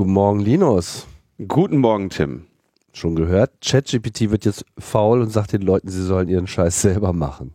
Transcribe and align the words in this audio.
Guten 0.00 0.14
Morgen, 0.14 0.40
Linus. 0.40 1.06
Guten 1.46 1.76
Morgen, 1.76 2.08
Tim. 2.08 2.46
Schon 2.94 3.16
gehört? 3.16 3.60
ChatGPT 3.60 4.30
wird 4.30 4.46
jetzt 4.46 4.64
faul 4.78 5.20
und 5.20 5.28
sagt 5.28 5.52
den 5.52 5.60
Leuten, 5.60 5.90
sie 5.90 6.02
sollen 6.02 6.30
ihren 6.30 6.46
Scheiß 6.46 6.80
selber 6.80 7.12
machen. 7.12 7.52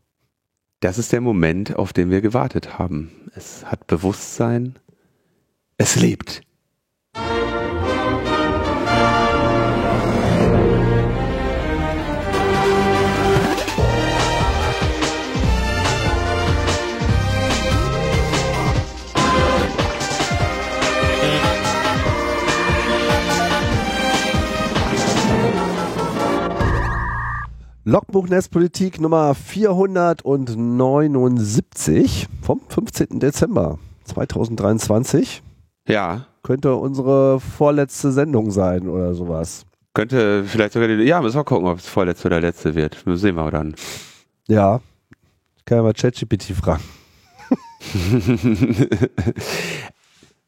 Das 0.79 0.99
ist 0.99 1.11
der 1.11 1.21
Moment, 1.21 1.75
auf 1.75 1.91
den 1.91 2.11
wir 2.11 2.21
gewartet 2.21 2.77
haben. 2.77 3.09
Es 3.33 3.65
hat 3.65 3.87
Bewusstsein. 3.87 4.75
Es 5.79 5.95
lebt. 5.95 6.43
Logbuch 27.87 28.27
Netzpolitik 28.27 28.99
Nummer 28.99 29.35
479 29.35 32.27
vom 32.41 32.59
15. 32.67 33.19
Dezember 33.19 33.77
2023. 34.05 35.43
Ja. 35.87 36.25
Könnte 36.41 36.77
unsere 36.77 37.39
vorletzte 37.39 38.11
Sendung 38.11 38.49
sein 38.49 38.89
oder 38.89 39.13
sowas. 39.13 39.67
Könnte 39.93 40.45
vielleicht 40.45 40.73
sogar 40.73 40.87
die, 40.87 40.95
ja, 41.03 41.21
müssen 41.21 41.37
wir 41.37 41.43
gucken, 41.43 41.67
ob 41.67 41.77
es 41.77 41.87
vorletzte 41.87 42.27
oder 42.27 42.41
letzte 42.41 42.73
wird. 42.73 43.03
Das 43.05 43.21
sehen 43.21 43.35
wir 43.35 43.51
dann. 43.51 43.75
Ja. 44.47 44.81
Ich 45.55 45.65
kann 45.65 45.77
ja 45.77 45.83
mal 45.83 45.93
ChatGPT 45.93 46.55
fragen. 46.55 46.81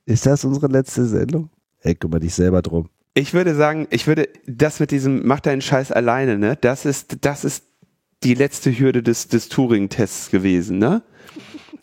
Ist 0.06 0.26
das 0.26 0.44
unsere 0.44 0.70
letzte 0.70 1.06
Sendung? 1.06 1.52
Ey, 1.82 1.94
kümmere 1.94 2.22
dich 2.22 2.34
selber 2.34 2.64
drum. 2.64 2.90
Ich 3.18 3.34
würde 3.34 3.56
sagen, 3.56 3.88
ich 3.90 4.06
würde 4.06 4.30
das 4.46 4.80
mit 4.80 4.92
diesem 4.92 5.26
mach 5.26 5.40
deinen 5.40 5.62
Scheiß 5.62 5.92
alleine, 5.92 6.38
ne? 6.38 6.56
Das 6.62 6.86
ist 6.86 7.26
das 7.26 7.46
ist 7.46 7.64
die 8.24 8.36
letzte 8.36 8.78
Hürde 8.78 9.02
des 9.02 9.28
des 9.28 9.50
Turing-Tests 9.50 10.30
gewesen, 10.30 10.78
ne? 10.78 11.02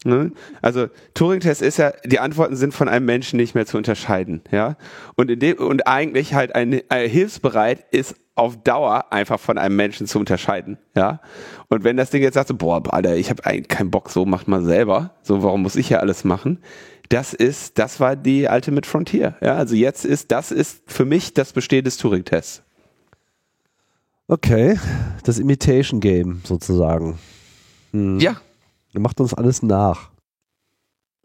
ne? 0.04 0.30
Also 0.62 0.86
Turing-Test 1.14 1.60
ist 1.60 1.78
ja, 1.78 1.92
die 2.04 2.20
Antworten 2.20 2.54
sind 2.54 2.72
von 2.72 2.88
einem 2.88 3.04
Menschen 3.04 3.36
nicht 3.38 3.56
mehr 3.56 3.66
zu 3.66 3.76
unterscheiden, 3.76 4.42
ja. 4.52 4.76
Und 5.16 5.28
in 5.28 5.40
dem 5.40 5.58
und 5.58 5.88
eigentlich 5.88 6.34
halt 6.34 6.54
ein, 6.54 6.82
ein 6.88 7.10
hilfsbereit 7.10 7.84
ist 7.90 8.14
auf 8.36 8.62
Dauer 8.62 9.12
einfach 9.12 9.40
von 9.40 9.58
einem 9.58 9.74
Menschen 9.74 10.06
zu 10.06 10.20
unterscheiden, 10.20 10.78
ja. 10.94 11.20
Und 11.68 11.82
wenn 11.82 11.96
das 11.96 12.10
Ding 12.10 12.22
jetzt 12.22 12.34
sagt, 12.34 12.46
so, 12.46 12.54
boah, 12.54 12.80
Alter, 12.94 13.16
ich 13.16 13.30
habe 13.30 13.44
eigentlich 13.44 13.66
keinen 13.66 13.90
Bock, 13.90 14.08
so 14.08 14.24
macht 14.24 14.46
mal 14.46 14.62
selber, 14.62 15.16
so 15.22 15.42
warum 15.42 15.62
muss 15.62 15.74
ich 15.74 15.90
ja 15.90 15.98
alles 15.98 16.22
machen? 16.22 16.60
Das 17.08 17.34
ist, 17.34 17.78
das 17.78 18.00
war 18.00 18.16
die 18.16 18.46
Ultimate 18.50 18.88
Frontier. 18.88 19.36
Ja, 19.40 19.56
also 19.56 19.74
jetzt 19.74 20.04
ist, 20.04 20.30
das 20.32 20.50
ist 20.50 20.82
für 20.86 21.04
mich 21.04 21.34
das 21.34 21.52
Bestehen 21.52 21.84
des 21.84 21.96
Turing-Tests. 21.96 22.62
Okay, 24.26 24.78
das 25.24 25.38
Imitation 25.38 26.00
Game 26.00 26.40
sozusagen. 26.44 27.18
Hm. 27.92 28.18
Ja. 28.20 28.40
Macht 28.94 29.20
uns 29.20 29.34
alles 29.34 29.62
nach. 29.62 30.10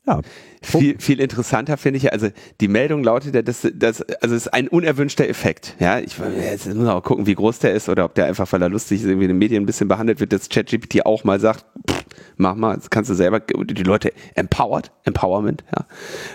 Ja. 0.06 0.22
Viel, 0.62 1.00
viel 1.00 1.20
interessanter 1.20 1.78
finde 1.78 1.98
ich, 1.98 2.12
also 2.12 2.30
die 2.60 2.68
Meldung 2.68 3.04
lautet 3.04 3.36
ja, 3.36 3.42
dass 3.42 3.68
das, 3.74 4.02
also 4.02 4.36
es 4.36 4.48
ist 4.48 4.54
ein 4.54 4.68
unerwünschter 4.68 5.30
Effekt. 5.30 5.76
Ja, 5.80 6.00
ich 6.00 6.18
jetzt 6.18 6.74
muss 6.74 6.88
auch 6.88 7.04
gucken, 7.04 7.28
wie 7.28 7.36
groß 7.36 7.60
der 7.60 7.74
ist 7.74 7.90
oder 7.90 8.06
ob 8.06 8.16
der 8.16 8.26
einfach, 8.26 8.52
weil 8.52 8.62
er 8.62 8.70
lustig 8.70 9.02
ist, 9.02 9.08
irgendwie 9.08 9.26
in 9.26 9.30
den 9.30 9.38
Medien 9.38 9.64
ein 9.64 9.66
bisschen 9.66 9.88
behandelt 9.88 10.20
wird, 10.20 10.34
dass 10.34 10.50
ChatGPT 10.50 11.06
auch 11.06 11.24
mal 11.24 11.40
sagt, 11.40 11.66
pff, 11.90 12.06
mach 12.38 12.56
mal, 12.56 12.76
das 12.76 12.90
kannst 12.90 13.10
du 13.10 13.16
selber, 13.16 13.40
die 13.40 13.84
Leute 13.84 14.14
empowered, 14.36 14.92
Empowerment, 15.04 15.64
ja. 15.76 15.86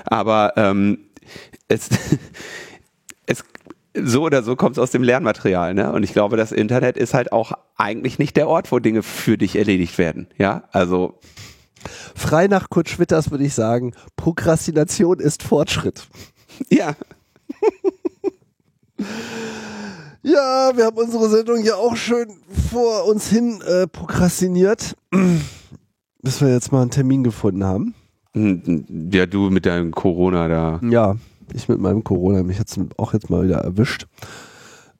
Aber 0.04 0.52
ähm, 0.56 0.98
es, 1.68 1.88
es 3.26 3.44
so 3.96 4.22
oder 4.22 4.42
so 4.42 4.56
kommt 4.56 4.76
es 4.76 4.82
aus 4.82 4.90
dem 4.90 5.02
Lernmaterial, 5.02 5.74
ne? 5.74 5.92
Und 5.92 6.02
ich 6.02 6.12
glaube, 6.12 6.36
das 6.36 6.52
Internet 6.52 6.96
ist 6.96 7.14
halt 7.14 7.32
auch 7.32 7.52
eigentlich 7.76 8.18
nicht 8.18 8.36
der 8.36 8.48
Ort, 8.48 8.72
wo 8.72 8.80
Dinge 8.80 9.02
für 9.02 9.38
dich 9.38 9.56
erledigt 9.56 9.98
werden. 9.98 10.28
Ja, 10.36 10.64
also 10.72 11.20
frei 12.14 12.48
nach 12.48 12.70
Kurt 12.70 12.88
Schwitters 12.88 13.30
würde 13.30 13.44
ich 13.44 13.54
sagen, 13.54 13.94
Prokrastination 14.16 15.20
ist 15.20 15.42
Fortschritt. 15.42 16.06
Ja. 16.70 16.94
ja, 20.24 20.72
wir 20.74 20.86
haben 20.86 20.96
unsere 20.96 21.28
Sendung 21.28 21.62
ja 21.62 21.74
auch 21.74 21.96
schön 21.96 22.28
vor 22.70 23.06
uns 23.06 23.28
hin 23.28 23.60
äh, 23.60 23.86
prokrastiniert, 23.86 24.96
bis 26.22 26.40
wir 26.40 26.48
jetzt 26.48 26.72
mal 26.72 26.82
einen 26.82 26.90
Termin 26.90 27.22
gefunden 27.22 27.64
haben. 27.64 27.94
Ja, 28.34 29.26
du 29.26 29.50
mit 29.50 29.66
deinem 29.66 29.92
Corona 29.92 30.48
da. 30.48 30.80
Ja, 30.82 31.16
ich 31.52 31.68
mit 31.68 31.78
meinem 31.78 32.02
Corona, 32.02 32.42
mich 32.42 32.58
hat 32.58 32.68
es 32.68 32.80
auch 32.96 33.12
jetzt 33.12 33.30
mal 33.30 33.44
wieder 33.44 33.58
erwischt. 33.58 34.06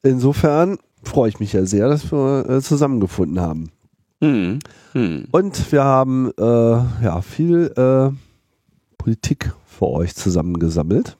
Insofern 0.03 0.77
freue 1.03 1.29
ich 1.29 1.39
mich 1.39 1.53
ja 1.53 1.65
sehr, 1.65 1.89
dass 1.89 2.11
wir 2.11 2.49
äh, 2.49 2.61
zusammengefunden 2.61 3.41
haben. 3.41 3.71
Hm. 4.21 4.59
Hm. 4.93 5.25
Und 5.31 5.71
wir 5.71 5.83
haben 5.83 6.31
äh, 6.37 6.43
ja 6.43 7.21
viel 7.21 7.73
äh, 7.75 8.15
Politik 8.97 9.53
für 9.65 9.87
euch 9.87 10.15
zusammengesammelt. 10.15 11.17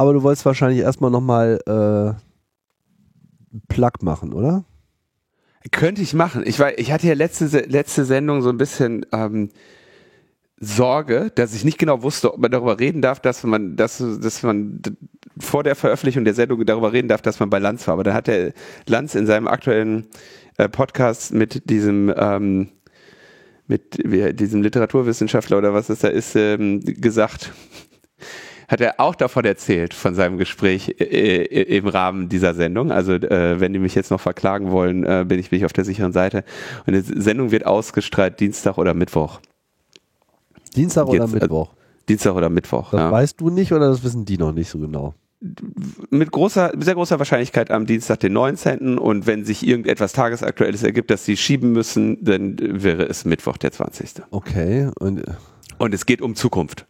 Aber 0.00 0.14
du 0.14 0.22
wolltest 0.22 0.46
wahrscheinlich 0.46 0.80
erstmal 0.80 1.10
nochmal 1.10 1.60
äh, 1.66 2.14
Plug 3.68 3.90
machen, 4.00 4.32
oder? 4.32 4.64
Könnte 5.72 6.00
ich 6.00 6.14
machen. 6.14 6.42
Ich, 6.46 6.58
war, 6.58 6.78
ich 6.78 6.90
hatte 6.90 7.06
ja 7.06 7.12
letzte, 7.12 7.44
letzte 7.44 8.06
Sendung 8.06 8.40
so 8.40 8.48
ein 8.48 8.56
bisschen 8.56 9.04
ähm, 9.12 9.50
Sorge, 10.56 11.30
dass 11.34 11.52
ich 11.52 11.66
nicht 11.66 11.76
genau 11.76 12.02
wusste, 12.02 12.32
ob 12.32 12.40
man 12.40 12.50
darüber 12.50 12.80
reden 12.80 13.02
darf, 13.02 13.20
dass 13.20 13.44
man, 13.44 13.76
dass, 13.76 13.98
dass 13.98 14.42
man 14.42 14.80
vor 15.38 15.64
der 15.64 15.74
Veröffentlichung 15.74 16.24
der 16.24 16.32
Sendung 16.32 16.64
darüber 16.64 16.94
reden 16.94 17.08
darf, 17.08 17.20
dass 17.20 17.38
man 17.38 17.50
bei 17.50 17.58
Lanz 17.58 17.86
war. 17.86 17.92
Aber 17.92 18.04
dann 18.04 18.14
hat 18.14 18.26
der 18.26 18.54
Lanz 18.86 19.14
in 19.14 19.26
seinem 19.26 19.48
aktuellen 19.48 20.06
äh, 20.56 20.70
Podcast 20.70 21.34
mit 21.34 21.68
diesem 21.68 22.10
ähm, 22.16 22.70
mit 23.66 23.98
wie, 24.02 24.32
diesem 24.32 24.62
Literaturwissenschaftler 24.62 25.58
oder 25.58 25.74
was 25.74 25.90
es 25.90 25.98
da 25.98 26.08
ist 26.08 26.36
ähm, 26.36 26.80
gesagt, 26.80 27.52
hat 28.70 28.80
er 28.80 29.00
auch 29.00 29.16
davon 29.16 29.44
erzählt, 29.44 29.94
von 29.94 30.14
seinem 30.14 30.38
Gespräch 30.38 30.94
äh, 31.00 31.04
äh, 31.04 31.76
im 31.76 31.88
Rahmen 31.88 32.28
dieser 32.28 32.54
Sendung. 32.54 32.92
Also 32.92 33.14
äh, 33.14 33.58
wenn 33.58 33.72
die 33.72 33.80
mich 33.80 33.96
jetzt 33.96 34.12
noch 34.12 34.20
verklagen 34.20 34.70
wollen, 34.70 35.04
äh, 35.04 35.24
bin, 35.26 35.40
ich, 35.40 35.50
bin 35.50 35.58
ich 35.58 35.64
auf 35.64 35.72
der 35.72 35.84
sicheren 35.84 36.12
Seite. 36.12 36.44
Und 36.86 36.94
die 36.94 37.20
Sendung 37.20 37.50
wird 37.50 37.66
ausgestrahlt 37.66 38.38
Dienstag 38.38 38.78
oder 38.78 38.94
Mittwoch. 38.94 39.40
Dienstag 40.76 41.08
oder 41.08 41.24
jetzt, 41.24 41.34
Mittwoch? 41.34 41.72
Dienstag 42.08 42.36
oder 42.36 42.48
Mittwoch. 42.48 42.92
Das 42.92 43.00
ja. 43.00 43.10
weißt 43.10 43.40
du 43.40 43.50
nicht 43.50 43.72
oder 43.72 43.88
das 43.88 44.04
wissen 44.04 44.24
die 44.24 44.38
noch 44.38 44.52
nicht 44.52 44.70
so 44.70 44.78
genau? 44.78 45.14
mit 46.10 46.30
großer, 46.32 46.72
sehr 46.78 46.94
großer 46.94 47.18
Wahrscheinlichkeit 47.18 47.70
am 47.70 47.86
Dienstag, 47.86 48.20
den 48.20 48.34
19. 48.34 48.98
Und 48.98 49.26
wenn 49.26 49.46
sich 49.46 49.66
irgendetwas 49.66 50.12
Tagesaktuelles 50.12 50.82
ergibt, 50.82 51.10
dass 51.10 51.24
sie 51.24 51.38
schieben 51.38 51.72
müssen, 51.72 52.22
dann 52.22 52.58
wäre 52.60 53.04
es 53.04 53.24
Mittwoch, 53.24 53.56
der 53.56 53.72
20. 53.72 54.22
Okay. 54.30 54.90
Und, 54.98 55.22
und 55.78 55.94
es 55.94 56.04
geht 56.04 56.20
um 56.20 56.34
Zukunft. 56.34 56.86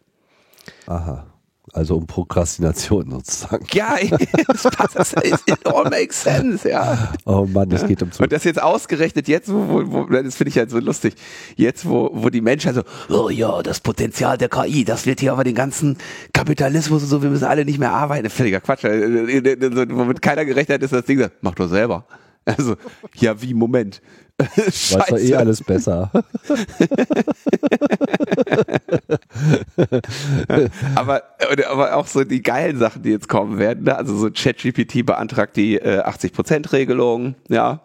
Aha. 0.85 1.25
Also 1.73 1.95
um 1.95 2.07
Prokrastination 2.07 3.09
sozusagen. 3.11 3.65
Ja, 3.71 3.95
es 4.53 4.63
passt, 4.63 5.15
it 5.23 5.65
all 5.65 5.89
makes 5.89 6.21
sense, 6.21 6.67
ja. 6.69 7.13
Oh 7.25 7.45
Mann, 7.45 7.71
es 7.71 7.85
geht 7.87 8.01
um 8.01 8.11
Zukunft. 8.11 8.19
Und 8.19 8.31
das 8.31 8.43
jetzt 8.43 8.61
ausgerechnet 8.61 9.27
jetzt, 9.27 9.51
wo, 9.51 9.67
wo, 9.67 9.91
wo 9.91 10.03
das 10.05 10.35
finde 10.35 10.49
ich 10.49 10.57
halt 10.57 10.71
so 10.71 10.79
lustig, 10.79 11.15
jetzt 11.55 11.87
wo, 11.87 12.09
wo 12.13 12.29
die 12.29 12.41
Menschen 12.41 12.73
so, 12.73 12.83
oh 13.09 13.29
ja, 13.29 13.61
das 13.61 13.79
Potenzial 13.79 14.37
der 14.37 14.49
KI, 14.49 14.83
das 14.83 15.05
wird 15.05 15.19
hier 15.19 15.31
aber 15.31 15.43
den 15.43 15.55
ganzen 15.55 15.97
Kapitalismus 16.33 17.03
und 17.03 17.09
so, 17.09 17.21
wir 17.21 17.29
müssen 17.29 17.45
alle 17.45 17.63
nicht 17.63 17.79
mehr 17.79 17.93
arbeiten. 17.93 18.29
Völliger 18.29 18.59
Quatsch. 18.59 18.83
Womit 18.83 20.21
keiner 20.21 20.45
gerechnet 20.45 20.75
hat, 20.75 20.83
ist 20.83 20.93
das 20.93 21.05
Ding, 21.05 21.19
sagt, 21.19 21.35
mach 21.41 21.55
doch 21.55 21.69
selber. 21.69 22.05
Also, 22.45 22.75
ja, 23.15 23.41
wie, 23.41 23.53
Moment. 23.53 24.01
Scheiße. 24.55 24.99
Weiß 24.99 25.07
doch 25.09 25.17
eh 25.17 25.35
alles 25.35 25.63
besser. 25.63 26.11
aber, 30.95 31.23
aber 31.69 31.95
auch 31.95 32.07
so 32.07 32.23
die 32.23 32.41
geilen 32.41 32.77
Sachen, 32.77 33.03
die 33.03 33.11
jetzt 33.11 33.27
kommen 33.27 33.59
werden. 33.59 33.83
Ne? 33.85 33.95
Also 33.95 34.15
so 34.15 34.29
ChatGPT 34.31 35.05
beantragt 35.05 35.57
die 35.57 35.75
äh, 35.75 36.01
80%-Regelung, 36.01 37.35
ja. 37.49 37.81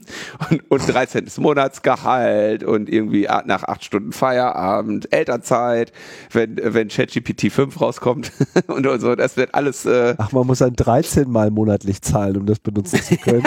und, 0.50 0.70
und 0.70 0.88
13. 0.88 1.26
Monatsgehalt 1.38 2.64
und 2.64 2.88
irgendwie 2.88 3.28
nach 3.44 3.64
acht 3.64 3.84
Stunden 3.84 4.12
Feierabend, 4.12 5.12
Elternzeit, 5.12 5.92
wenn, 6.32 6.58
wenn 6.62 6.88
ChatGPT 6.88 7.52
5 7.52 7.80
rauskommt 7.80 8.32
und, 8.66 8.86
und 8.86 9.00
so. 9.00 9.14
Das 9.14 9.36
wird 9.36 9.54
alles. 9.54 9.84
Äh 9.84 10.14
Ach, 10.18 10.32
man 10.32 10.46
muss 10.46 10.62
ein 10.62 10.74
13 10.74 11.30
Mal 11.30 11.50
monatlich 11.50 12.00
zahlen, 12.02 12.36
um 12.36 12.46
das 12.46 12.58
benutzen 12.60 13.02
zu 13.02 13.16
können. 13.16 13.44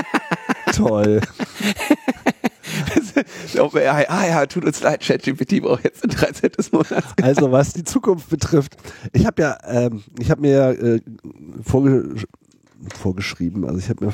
Toll. 0.73 1.21
OpenAI, 3.59 4.09
ah 4.09 4.27
ja, 4.27 4.45
tut 4.45 4.65
uns 4.65 4.81
leid, 4.81 5.01
ChatGPT 5.01 5.61
braucht 5.61 5.83
jetzt 5.83 6.03
ein 6.03 6.09
13. 6.09 6.51
Monat. 6.71 7.03
Also 7.21 7.51
was 7.51 7.73
die 7.73 7.83
Zukunft 7.83 8.29
betrifft, 8.29 8.77
ich 9.13 9.25
habe 9.25 9.41
ja, 9.41 9.57
ähm, 9.65 10.03
ich 10.19 10.31
habe 10.31 10.41
mir 10.41 10.69
äh, 10.69 11.01
vorge 11.61 12.15
vorgeschrieben, 12.95 13.65
also 13.65 13.77
ich 13.77 13.89
habe 13.89 14.05
mir 14.05 14.13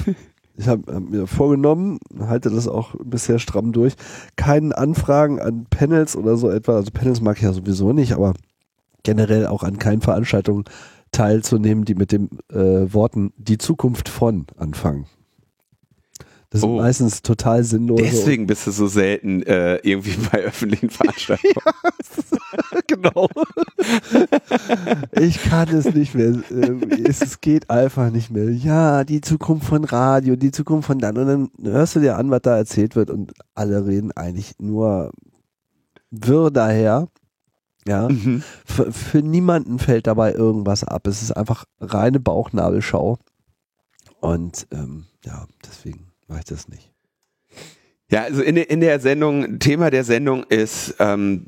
ich 0.57 0.67
habe 0.67 0.91
hab 0.91 1.03
mir 1.03 1.27
vorgenommen, 1.27 1.99
halte 2.19 2.49
das 2.49 2.67
auch 2.67 2.95
bisher 3.03 3.37
stramm 3.37 3.71
durch, 3.71 3.93
keinen 4.35 4.73
Anfragen 4.73 5.39
an 5.39 5.67
Panels 5.69 6.15
oder 6.15 6.35
so 6.35 6.49
etwa, 6.49 6.75
also 6.75 6.89
Panels 6.91 7.21
mag 7.21 7.37
ich 7.37 7.43
ja 7.43 7.53
sowieso 7.53 7.93
nicht, 7.93 8.13
aber 8.13 8.33
generell 9.03 9.45
auch 9.45 9.63
an 9.63 9.77
keinen 9.77 10.01
Veranstaltungen 10.01 10.65
teilzunehmen, 11.11 11.85
die 11.85 11.95
mit 11.95 12.11
den 12.11 12.29
äh, 12.51 12.91
Worten 12.91 13.31
die 13.37 13.57
Zukunft 13.57 14.09
von 14.09 14.47
anfangen. 14.57 15.05
Das 16.49 16.61
sind 16.61 16.69
Oh. 16.69 16.77
meistens 16.77 17.21
total 17.21 17.63
sinnlose. 17.65 18.03
Deswegen 18.03 18.47
bist 18.47 18.65
du 18.67 18.71
so 18.71 18.87
selten 18.87 19.43
äh, 19.43 19.77
irgendwie 19.77 20.15
bei 20.31 20.39
öffentlichen 20.43 20.89
Veranstaltungen. 20.89 21.53
genau. 22.87 23.27
ich 25.11 25.41
kann 25.43 25.67
es 25.69 25.93
nicht 25.93 26.15
mehr. 26.15 26.29
äh, 26.49 27.03
Es, 27.03 27.21
es 27.21 27.41
geht 27.41 27.69
einfach 27.69 28.09
nicht 28.11 28.31
mehr. 28.31 28.49
Ja, 28.49 29.03
die 29.03 29.21
Zukunft 29.21 29.67
von 29.67 29.83
Radio, 29.83 30.35
die 30.35 30.51
Zukunft 30.51 30.87
von 30.87 30.99
dann. 30.99 31.17
Und 31.17 31.27
dann 31.27 31.49
hörst 31.73 31.95
du 31.95 31.99
dir 31.99 32.17
an, 32.17 32.31
was 32.31 32.41
da 32.43 32.57
erzählt 32.57 32.95
wird 32.95 33.09
und 33.09 33.33
alle 33.53 33.85
reden 33.85 34.11
eigentlich 34.13 34.53
nur 34.59 35.11
wirr 36.11 36.51
daher. 36.51 37.07
Ja, 37.85 38.09
Mhm. 38.09 38.43
für, 38.65 38.91
für 38.91 39.21
niemanden 39.21 39.79
fällt 39.79 40.07
dabei 40.07 40.33
irgendwas 40.33 40.83
ab. 40.83 41.07
Es 41.07 41.21
ist 41.21 41.31
einfach 41.31 41.65
reine 41.79 42.19
Bauchnabelschau. 42.19 43.17
Und 44.19 44.67
ähm, 44.71 45.05
ja, 45.25 45.45
deswegen 45.65 46.06
ich 46.35 46.45
das 46.45 46.67
nicht. 46.67 46.91
Ja, 48.09 48.23
also 48.23 48.41
in 48.41 48.55
der, 48.55 48.69
in 48.69 48.79
der 48.79 49.01
Sendung, 49.01 49.59
Thema 49.59 49.89
der 49.89 50.05
Sendung 50.05 50.45
ist 50.45 50.95
ähm, 50.99 51.45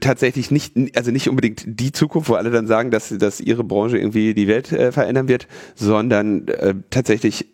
tatsächlich 0.00 0.50
nicht, 0.50 0.74
also 0.94 1.10
nicht 1.10 1.30
unbedingt 1.30 1.64
die 1.66 1.90
Zukunft, 1.90 2.28
wo 2.28 2.34
alle 2.34 2.50
dann 2.50 2.66
sagen, 2.66 2.90
dass, 2.90 3.08
dass 3.16 3.40
ihre 3.40 3.64
Branche 3.64 3.96
irgendwie 3.96 4.34
die 4.34 4.46
Welt 4.46 4.72
äh, 4.72 4.92
verändern 4.92 5.26
wird, 5.26 5.48
sondern 5.74 6.48
äh, 6.48 6.74
tatsächlich, 6.90 7.46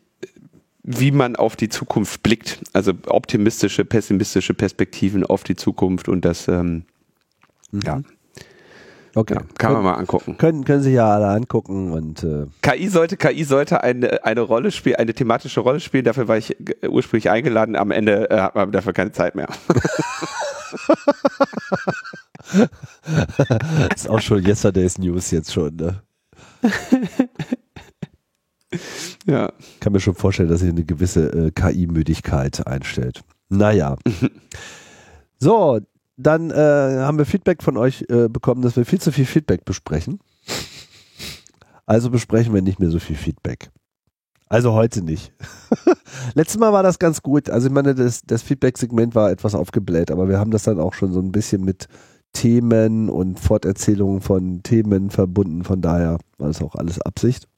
wie 0.83 1.13
man 1.13 1.37
auf 1.37 1.55
die 1.55 1.69
Zukunft 1.69 2.25
blickt. 2.25 2.63
Also 2.73 2.95
optimistische, 3.07 3.85
pessimistische 3.85 4.55
Perspektiven 4.55 5.25
auf 5.25 5.45
die 5.45 5.55
Zukunft 5.55 6.09
und 6.09 6.25
das 6.25 6.49
ähm, 6.49 6.87
ja, 7.71 8.03
Okay. 9.17 9.35
ja, 9.35 9.43
kann 9.59 9.73
man 9.73 9.85
mal 9.85 9.95
angucken. 9.95 10.37
Können, 10.39 10.65
können 10.65 10.83
sich 10.83 10.95
ja 10.95 11.09
alle 11.09 11.29
angucken 11.29 11.93
und 11.93 12.25
äh, 12.25 12.47
KI 12.63 12.89
sollte, 12.89 13.17
KI 13.17 13.45
sollte 13.45 13.83
eine, 13.83 14.25
eine 14.25 14.41
Rolle 14.41 14.73
spielen, 14.73 14.97
eine 14.97 15.15
thematische 15.15 15.61
Rolle 15.61 15.79
spielen. 15.79 16.05
Dafür 16.05 16.27
war 16.27 16.37
ich 16.37 16.57
äh, 16.83 16.89
ursprünglich 16.89 17.31
eingeladen. 17.31 17.77
Am 17.77 17.93
Ende 17.93 18.29
äh, 18.31 18.41
hat 18.41 18.57
man 18.57 18.73
dafür 18.73 18.93
keine 18.93 19.13
Zeit 19.13 19.37
mehr. 19.37 19.49
ist 23.95 24.11
auch 24.11 24.21
schon 24.21 24.45
Yesterday's 24.45 24.99
News 24.99 25.31
jetzt 25.31 25.53
schon, 25.53 25.77
ne? 25.77 26.03
ja. 29.27 29.53
kann 29.81 29.93
mir 29.93 30.01
schon 30.01 30.15
vorstellen, 30.15 30.49
dass 30.49 30.61
sich 30.61 30.71
eine 30.71 30.85
gewisse 30.85 31.29
äh, 31.29 31.51
KI-Müdigkeit 31.53 32.67
einstellt. 32.67 33.23
Naja. 33.49 33.97
so, 35.39 35.81
dann 36.17 36.51
äh, 36.51 36.55
haben 36.55 37.19
wir 37.19 37.27
Feedback 37.27 37.63
von 37.63 37.77
euch 37.77 38.05
äh, 38.09 38.29
bekommen, 38.29 38.63
dass 38.63 38.77
wir 38.77 38.85
viel 38.85 39.01
zu 39.01 39.13
viel 39.13 39.27
Feedback 39.27 39.65
besprechen. 39.65 40.21
Also 41.87 42.11
besprechen 42.11 42.55
wir 42.55 42.63
nicht 42.63 42.81
mehr 42.81 42.91
so 42.91 42.99
viel 42.99 43.17
Feedback. 43.17 43.71
Also 44.49 44.73
heute 44.73 45.03
nicht. 45.03 45.33
Letztes 46.35 46.59
Mal 46.59 46.73
war 46.73 46.83
das 46.83 46.99
ganz 46.99 47.23
gut. 47.23 47.51
Also 47.51 47.67
ich 47.67 47.73
meine, 47.73 47.95
das, 47.95 48.23
das 48.23 48.43
Feedback-Segment 48.43 49.15
war 49.15 49.31
etwas 49.31 49.55
aufgebläht, 49.55 50.11
aber 50.11 50.29
wir 50.29 50.39
haben 50.39 50.51
das 50.51 50.63
dann 50.63 50.79
auch 50.79 50.95
schon 50.95 51.13
so 51.13 51.21
ein 51.21 51.33
bisschen 51.33 51.65
mit 51.65 51.89
Themen 52.33 53.09
und 53.09 53.41
Forterzählungen 53.41 54.21
von 54.21 54.63
Themen 54.63 55.11
verbunden. 55.11 55.65
Von 55.65 55.81
daher 55.81 56.19
war 56.39 56.49
das 56.49 56.63
auch 56.63 56.75
alles 56.75 57.01
Absicht. 57.01 57.49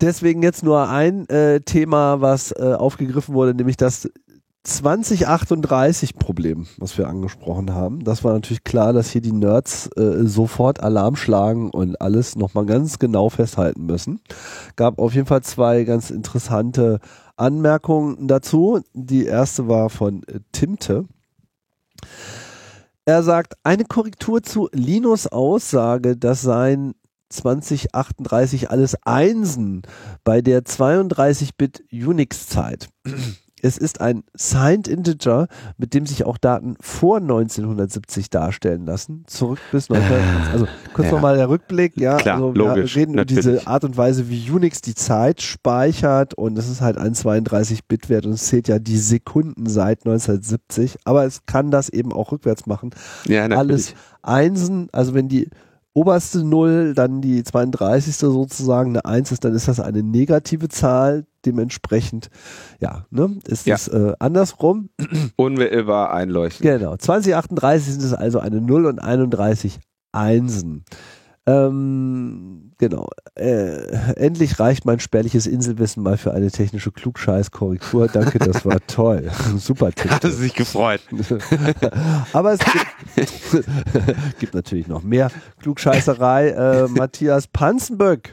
Deswegen 0.00 0.42
jetzt 0.42 0.64
nur 0.64 0.88
ein 0.88 1.28
äh, 1.28 1.60
Thema, 1.60 2.20
was 2.20 2.52
äh, 2.52 2.74
aufgegriffen 2.76 3.34
wurde, 3.34 3.54
nämlich 3.54 3.76
das 3.76 4.10
2038-Problem, 4.66 6.66
was 6.78 6.96
wir 6.96 7.08
angesprochen 7.08 7.74
haben. 7.74 8.02
Das 8.02 8.24
war 8.24 8.32
natürlich 8.32 8.64
klar, 8.64 8.94
dass 8.94 9.10
hier 9.10 9.20
die 9.20 9.32
Nerds 9.32 9.88
äh, 9.96 10.24
sofort 10.24 10.82
Alarm 10.82 11.16
schlagen 11.16 11.70
und 11.70 12.00
alles 12.00 12.34
nochmal 12.34 12.64
ganz 12.64 12.98
genau 12.98 13.28
festhalten 13.28 13.84
müssen. 13.84 14.20
Gab 14.76 14.98
auf 14.98 15.14
jeden 15.14 15.26
Fall 15.26 15.42
zwei 15.42 15.84
ganz 15.84 16.10
interessante 16.10 17.00
Anmerkungen 17.36 18.26
dazu. 18.26 18.80
Die 18.94 19.26
erste 19.26 19.68
war 19.68 19.90
von 19.90 20.22
äh, 20.28 20.40
Timte. 20.52 21.04
Er 23.04 23.22
sagt, 23.22 23.54
eine 23.64 23.84
Korrektur 23.84 24.42
zu 24.42 24.70
Linus 24.72 25.26
Aussage, 25.26 26.16
dass 26.16 26.40
sein 26.40 26.94
2038 27.28 28.70
alles 28.70 28.96
Einsen 29.04 29.82
bei 30.22 30.40
der 30.40 30.62
32-Bit 30.62 31.84
Unix-Zeit. 31.92 32.88
Es 33.64 33.78
ist 33.78 34.02
ein 34.02 34.24
Signed 34.34 34.88
Integer, 34.88 35.46
mit 35.78 35.94
dem 35.94 36.04
sich 36.04 36.26
auch 36.26 36.36
Daten 36.36 36.76
vor 36.80 37.16
1970 37.16 38.28
darstellen 38.28 38.84
lassen. 38.84 39.24
Zurück 39.26 39.58
bis 39.72 39.88
19... 39.88 40.04
Also 40.52 40.66
kurz 40.92 41.06
Ja. 41.08 41.14
nochmal 41.14 41.36
der 41.38 41.48
Rückblick. 41.48 41.96
Ja, 41.96 42.18
Klar, 42.18 42.34
also 42.36 42.52
logisch, 42.52 42.94
wir 42.94 43.00
reden 43.02 43.14
über 43.14 43.24
diese 43.24 43.48
natürlich. 43.48 43.66
Art 43.68 43.84
und 43.84 43.96
Weise, 43.96 44.28
wie 44.28 44.50
Unix 44.50 44.82
die 44.82 44.94
Zeit 44.94 45.40
speichert 45.40 46.34
und 46.34 46.58
es 46.58 46.68
ist 46.68 46.82
halt 46.82 46.98
ein 46.98 47.14
32-Bit-Wert 47.14 48.26
und 48.26 48.32
es 48.32 48.44
zählt 48.48 48.68
ja 48.68 48.78
die 48.78 48.98
Sekunden 48.98 49.66
seit 49.66 50.00
1970. 50.04 50.98
Aber 51.04 51.24
es 51.24 51.46
kann 51.46 51.70
das 51.70 51.88
eben 51.88 52.12
auch 52.12 52.32
rückwärts 52.32 52.66
machen 52.66 52.90
Ja, 53.26 53.48
natürlich. 53.48 53.58
alles 53.58 53.94
Einsen, 54.22 54.88
also 54.92 55.14
wenn 55.14 55.28
die 55.28 55.48
oberste 55.94 56.44
Null, 56.44 56.92
dann 56.94 57.20
die 57.20 57.42
32. 57.44 58.16
sozusagen 58.16 58.90
eine 58.90 59.04
Eins 59.04 59.32
ist, 59.32 59.44
dann 59.44 59.54
ist 59.54 59.68
das 59.68 59.80
eine 59.80 60.02
negative 60.02 60.68
Zahl. 60.68 61.24
Dementsprechend, 61.46 62.30
ja, 62.80 63.04
ne, 63.10 63.38
ist 63.46 63.66
Ja. 63.66 63.74
es 63.74 63.88
äh, 63.88 64.14
andersrum. 64.18 64.88
Unmittelbar 65.36 66.12
einleuchten. 66.12 66.62
Genau. 66.66 66.96
2038 66.96 67.92
sind 67.94 68.02
es 68.02 68.14
also 68.14 68.38
eine 68.40 68.60
0 68.62 68.86
und 68.86 68.98
31 68.98 69.78
Einsen. 70.12 70.84
Ähm, 71.46 72.72
genau. 72.78 73.08
Äh, 73.34 74.14
endlich 74.16 74.58
reicht 74.58 74.86
mein 74.86 74.98
spärliches 75.00 75.46
Inselwissen 75.46 76.02
mal 76.02 76.16
für 76.16 76.32
eine 76.32 76.50
technische 76.50 76.90
Klugscheißkorrektur. 76.90 78.08
Danke, 78.08 78.38
das 78.38 78.64
war 78.64 78.78
toll. 78.86 79.30
Super 79.58 79.92
Tipp. 79.92 80.10
Hat 80.10 80.24
es 80.24 80.38
sich 80.38 80.54
gefreut. 80.54 81.00
Aber 82.32 82.52
es 82.54 82.60
gibt, 82.60 83.66
gibt 84.38 84.54
natürlich 84.54 84.86
noch 84.88 85.02
mehr 85.02 85.30
Klugscheißerei. 85.60 86.48
Äh, 86.48 86.88
Matthias 86.88 87.46
Panzenböck 87.46 88.32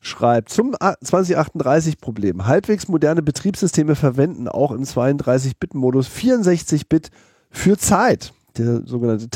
schreibt 0.00 0.48
zum 0.48 0.74
A- 0.80 0.94
2038 1.02 2.00
Problem. 2.00 2.46
Halbwegs 2.46 2.88
moderne 2.88 3.20
Betriebssysteme 3.22 3.94
verwenden 3.94 4.48
auch 4.48 4.72
im 4.72 4.84
32-Bit-Modus 4.84 6.08
64-Bit 6.08 7.10
für 7.50 7.76
Zeit. 7.76 8.32
Der 8.56 8.86
sogenannte 8.86 9.28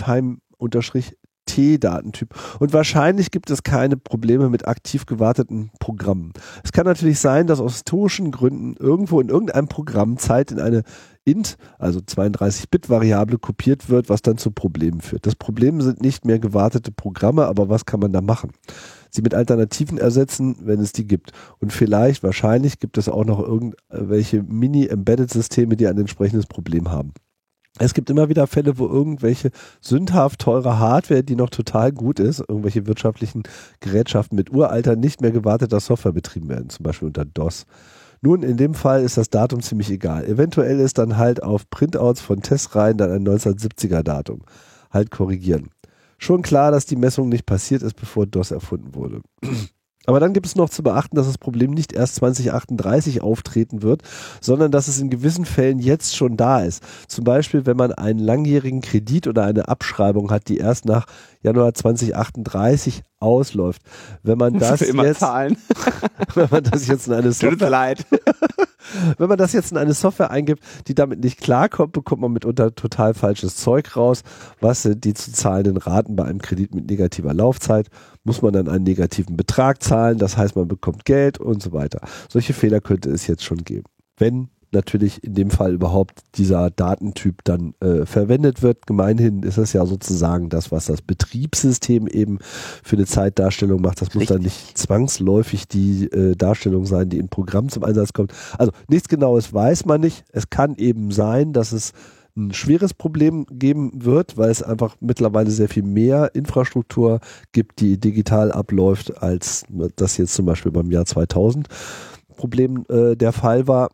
Time-T-Datentyp. 1.47 2.35
Und 2.59 2.73
wahrscheinlich 2.73 3.31
gibt 3.31 3.51
es 3.51 3.63
keine 3.63 3.97
Probleme 3.97 4.49
mit 4.49 4.67
aktiv 4.67 5.07
gewarteten 5.07 5.71
Programmen. 5.81 6.33
Es 6.65 6.73
kann 6.73 6.87
natürlich 6.87 7.19
sein, 7.19 7.47
dass 7.47 7.61
aus 7.61 7.75
historischen 7.75 8.31
Gründen 8.31 8.75
irgendwo 8.79 9.21
in 9.21 9.29
irgendeinem 9.29 9.69
Programm 9.69 10.17
Zeit 10.19 10.51
in 10.51 10.61
eine 10.61 10.83
int, 11.25 11.57
also 11.79 12.01
32-Bit-Variable 12.01 13.39
kopiert 13.39 13.89
wird, 13.89 14.09
was 14.09 14.23
dann 14.23 14.39
zu 14.39 14.51
Problemen 14.51 15.01
führt. 15.01 15.25
Das 15.27 15.37
Problem 15.37 15.81
sind 15.81 16.01
nicht 16.01 16.25
mehr 16.25 16.41
gewartete 16.41 16.91
Programme, 16.91 17.47
aber 17.47 17.69
was 17.69 17.87
kann 17.87 18.01
man 18.01 18.13
da 18.13 18.21
machen? 18.21 18.51
Sie 19.11 19.23
mit 19.23 19.35
Alternativen 19.35 19.99
ersetzen, 19.99 20.57
wenn 20.63 20.81
es 20.81 20.93
die 20.93 21.07
gibt. 21.07 21.33
Und 21.59 21.73
vielleicht, 21.73 22.23
wahrscheinlich 22.23 22.81
gibt 22.81 22.99
es 22.99 23.09
auch 23.09 23.25
noch 23.25 23.39
irgendwelche 23.39 24.43
Mini-Embedded-Systeme, 24.43 25.77
die 25.77 25.87
ein 25.87 25.99
entsprechendes 25.99 26.47
Problem 26.47 26.91
haben. 26.91 27.13
Es 27.79 27.95
gibt 27.95 28.11
immer 28.11 28.29
wieder 28.29 28.47
Fälle, 28.47 28.79
wo 28.79 28.87
irgendwelche 28.87 29.51
sündhaft 29.81 30.41
teure 30.41 30.79
Hardware, 30.79 31.25
die 31.25 31.37
noch 31.37 31.49
total 31.49 31.91
gut 31.91 32.21
ist, 32.21 32.41
irgendwelche 32.41 32.87
wirtschaftlichen 32.87 33.45
Gerätschaften 33.81 34.37
mit 34.37 34.53
uralter, 34.53 34.95
nicht 34.95 35.23
mehr 35.23 35.33
gewarteter 35.33 35.81
Software 35.81 36.13
betrieben 36.13 36.49
werden, 36.49 36.69
zum 36.69 36.83
Beispiel 36.85 37.09
unter 37.09 37.25
DOS. 37.25 37.65
Nun, 38.21 38.43
in 38.43 38.57
dem 38.57 38.75
Fall 38.75 39.03
ist 39.03 39.17
das 39.17 39.31
Datum 39.31 39.63
ziemlich 39.63 39.91
egal. 39.91 40.25
Eventuell 40.27 40.79
ist 40.79 40.99
dann 40.99 41.17
halt 41.17 41.43
auf 41.43 41.69
Printouts 41.71 42.21
von 42.21 42.43
Testreihen 42.43 42.99
dann 42.99 43.11
ein 43.11 43.27
1970er 43.27 44.03
Datum. 44.03 44.43
Halt 44.91 45.11
korrigieren. 45.11 45.71
Schon 46.19 46.43
klar, 46.43 46.71
dass 46.71 46.87
die 46.87 46.97
Messung 46.97 47.31
nicht 47.31 47.47
passiert 47.47 47.83
ist, 47.83 47.95
bevor 47.95 48.27
DOS 48.27 48.53
erfunden 48.53 48.95
wurde. 48.95 49.23
Aber 50.07 50.21
dann 50.21 50.33
gibt 50.33 50.47
es 50.47 50.57
noch 50.57 50.69
zu 50.69 50.83
beachten, 50.83 51.17
dass 51.17 51.27
das 51.27 51.39
Problem 51.39 51.71
nicht 51.71 51.93
erst 51.93 52.17
2038 52.17 53.23
auftreten 53.23 53.83
wird, 53.83 54.03
sondern 54.41 54.73
dass 54.73 54.89
es 54.89 55.01
in 55.01 55.11
gewissen 55.11 55.45
Fällen 55.45 55.79
jetzt 55.79 56.17
schon 56.17 56.37
da 56.37 56.61
ist. 56.61 56.83
Zum 57.09 57.25
Beispiel, 57.25 57.67
wenn 57.67 57.77
man 57.77 57.93
einen 57.93 58.19
langjährigen 58.19 58.81
Kredit 58.81 59.27
oder 59.27 59.45
eine 59.45 59.69
Abschreibung 59.69 60.31
hat, 60.31 60.49
die 60.49 60.59
erst 60.59 60.87
nach 60.87 61.07
Januar 61.43 61.75
2038 61.75 63.03
ausläuft. 63.21 63.83
Wenn 64.23 64.39
man 64.39 64.59
das 64.59 64.81
jetzt, 64.81 65.21
zahlen. 65.21 65.57
wenn 66.35 66.49
man 66.51 66.65
das 66.65 66.87
jetzt 66.87 67.07
in 67.07 67.15
eine 67.15 67.29
Tut 67.29 67.35
Software 67.35 67.69
mir 67.69 67.71
leid. 67.71 68.07
wenn 69.19 69.29
man 69.29 69.39
das 69.39 69.53
jetzt 69.53 69.73
in 69.73 69.79
eine 69.79 69.95
Software 69.95 70.31
eingibt, 70.31 70.63
die 70.89 70.95
damit 70.95 71.23
nicht 71.23 71.41
klarkommt, 71.41 71.93
bekommt 71.93 72.23
man 72.23 72.33
mitunter 72.33 72.75
total 72.75 73.15
falsches 73.15 73.57
Zeug 73.57 73.97
raus. 73.97 74.23
Was 74.61 74.83
sind 74.83 75.05
die 75.05 75.15
zu 75.15 75.33
zahlenden 75.33 75.77
Raten 75.77 76.17
bei 76.17 76.25
einem 76.25 76.41
Kredit 76.41 76.75
mit 76.75 76.91
negativer 76.91 77.35
Laufzeit? 77.35 77.89
Muss 78.25 78.43
man 78.43 78.53
dann 78.53 78.69
einen 78.69 78.85
negativen 78.85 79.37
Betrag 79.37 79.83
zahlen? 79.83 80.19
Das 80.19 80.37
heißt, 80.37 80.57
man 80.57 80.69
bekommt 80.69 81.05
Geld 81.05 81.39
und 81.39 81.63
so 81.63 81.73
weiter. 81.73 82.01
Solche 82.29 82.53
Fehler 82.53 82.81
könnte 82.81 83.11
es 83.11 83.27
jetzt 83.27 83.45
schon 83.45 83.59
geben. 83.59 83.85
Wenn 84.17 84.49
natürlich 84.73 85.23
in 85.23 85.35
dem 85.35 85.51
Fall 85.51 85.75
überhaupt 85.75 86.21
dieser 86.37 86.71
Datentyp 86.71 87.43
dann 87.45 87.75
äh, 87.81 88.07
verwendet 88.07 88.63
wird. 88.63 88.87
Gemeinhin 88.87 89.43
ist 89.43 89.59
es 89.59 89.73
ja 89.73 89.85
sozusagen 89.87 90.49
das, 90.49 90.73
was 90.73 90.87
das 90.87 91.03
Betriebssystem 91.03 92.07
eben 92.07 92.39
für 92.83 92.97
eine 92.97 93.07
Zeitdarstellung 93.07 93.81
macht. 93.81 94.01
Das 94.01 94.09
muss 94.09 94.23
Richtig. 94.23 94.37
dann 94.37 94.43
nicht 94.43 94.79
zwangsläufig 94.79 95.69
die 95.69 96.05
äh, 96.07 96.35
Darstellung 96.35 96.87
sein, 96.87 97.09
die 97.09 97.19
im 97.19 97.29
Programm 97.29 97.69
zum 97.69 97.85
Einsatz 97.85 98.13
kommt. 98.13 98.33
Also 98.59 98.73
nichts 98.89 99.09
Genaues 99.09 99.53
weiß 99.53 99.85
man 99.85 100.01
nicht. 100.01 100.25
Es 100.33 100.51
kann 100.51 100.77
eben 100.77 101.11
sein, 101.11 101.53
dass 101.53 101.73
es 101.73 101.93
ein 102.37 102.53
schweres 102.55 102.95
Problem 102.95 103.47
geben 103.51 104.05
wird, 104.05 104.39
weil 104.39 104.51
es 104.51 104.63
einfach 104.63 104.97
mittlerweile 105.01 105.51
sehr 105.51 105.69
viel 105.69 105.83
mehr 105.83 106.35
Infrastruktur 106.35 107.21
gibt, 107.53 107.81
die 107.81 107.99
digital 107.99 108.51
abläuft, 108.51 109.23
als 109.23 109.65
das 109.97 110.17
jetzt 110.17 110.35
zum 110.35 110.47
Beispiel 110.47 110.73
beim 110.73 110.91
Jahr 110.91 111.05
2000 111.05 111.69
Problem 112.37 112.85
äh, 112.89 113.15
der 113.17 113.33
Fall 113.33 113.69
war. 113.69 113.91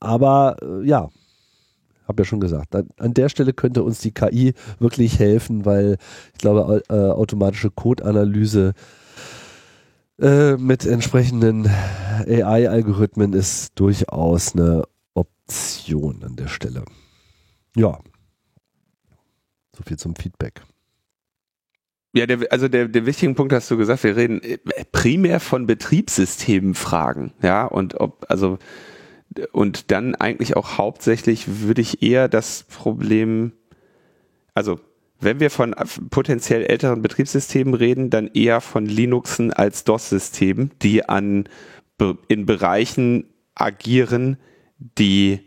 Aber 0.00 0.56
äh, 0.62 0.86
ja, 0.86 1.08
habe 2.06 2.22
ja 2.22 2.24
schon 2.24 2.40
gesagt, 2.40 2.74
an, 2.74 2.88
an 2.98 3.14
der 3.14 3.28
Stelle 3.28 3.52
könnte 3.52 3.82
uns 3.82 4.00
die 4.00 4.12
KI 4.12 4.54
wirklich 4.78 5.18
helfen, 5.18 5.64
weil 5.64 5.96
ich 6.32 6.38
glaube, 6.38 6.66
au- 6.66 6.94
äh, 6.94 7.10
automatische 7.10 7.70
Codeanalyse 7.70 8.74
äh, 10.20 10.56
mit 10.56 10.84
entsprechenden 10.86 11.68
AI-Algorithmen 12.26 13.32
ist 13.32 13.78
durchaus 13.78 14.54
eine 14.54 14.82
Option 15.14 16.22
an 16.24 16.36
der 16.36 16.48
Stelle. 16.48 16.84
Ja. 17.76 17.98
So 19.76 19.82
viel 19.86 19.96
zum 19.98 20.14
Feedback. 20.14 20.62
Ja, 22.12 22.26
der, 22.26 22.40
also 22.50 22.66
der, 22.66 22.88
der 22.88 23.06
wichtige 23.06 23.32
Punkt 23.34 23.52
hast 23.52 23.70
du 23.70 23.76
gesagt, 23.76 24.02
wir 24.02 24.16
reden 24.16 24.42
äh, 24.42 24.58
primär 24.90 25.38
von 25.38 25.66
Betriebssystemfragen, 25.66 27.32
ja, 27.40 27.64
und 27.66 27.94
ob, 28.00 28.26
also, 28.28 28.58
und 29.52 29.90
dann 29.90 30.14
eigentlich 30.14 30.56
auch 30.56 30.78
hauptsächlich 30.78 31.62
würde 31.62 31.80
ich 31.80 32.02
eher 32.02 32.28
das 32.28 32.64
Problem, 32.64 33.52
also, 34.54 34.80
wenn 35.20 35.38
wir 35.38 35.50
von 35.50 35.74
potenziell 36.10 36.64
älteren 36.64 37.02
Betriebssystemen 37.02 37.74
reden, 37.74 38.10
dann 38.10 38.28
eher 38.28 38.60
von 38.60 38.86
Linuxen 38.86 39.52
als 39.52 39.84
DOS-Systemen, 39.84 40.70
die 40.82 41.08
an, 41.08 41.48
in 42.28 42.46
Bereichen 42.46 43.26
agieren, 43.54 44.38
die 44.78 45.40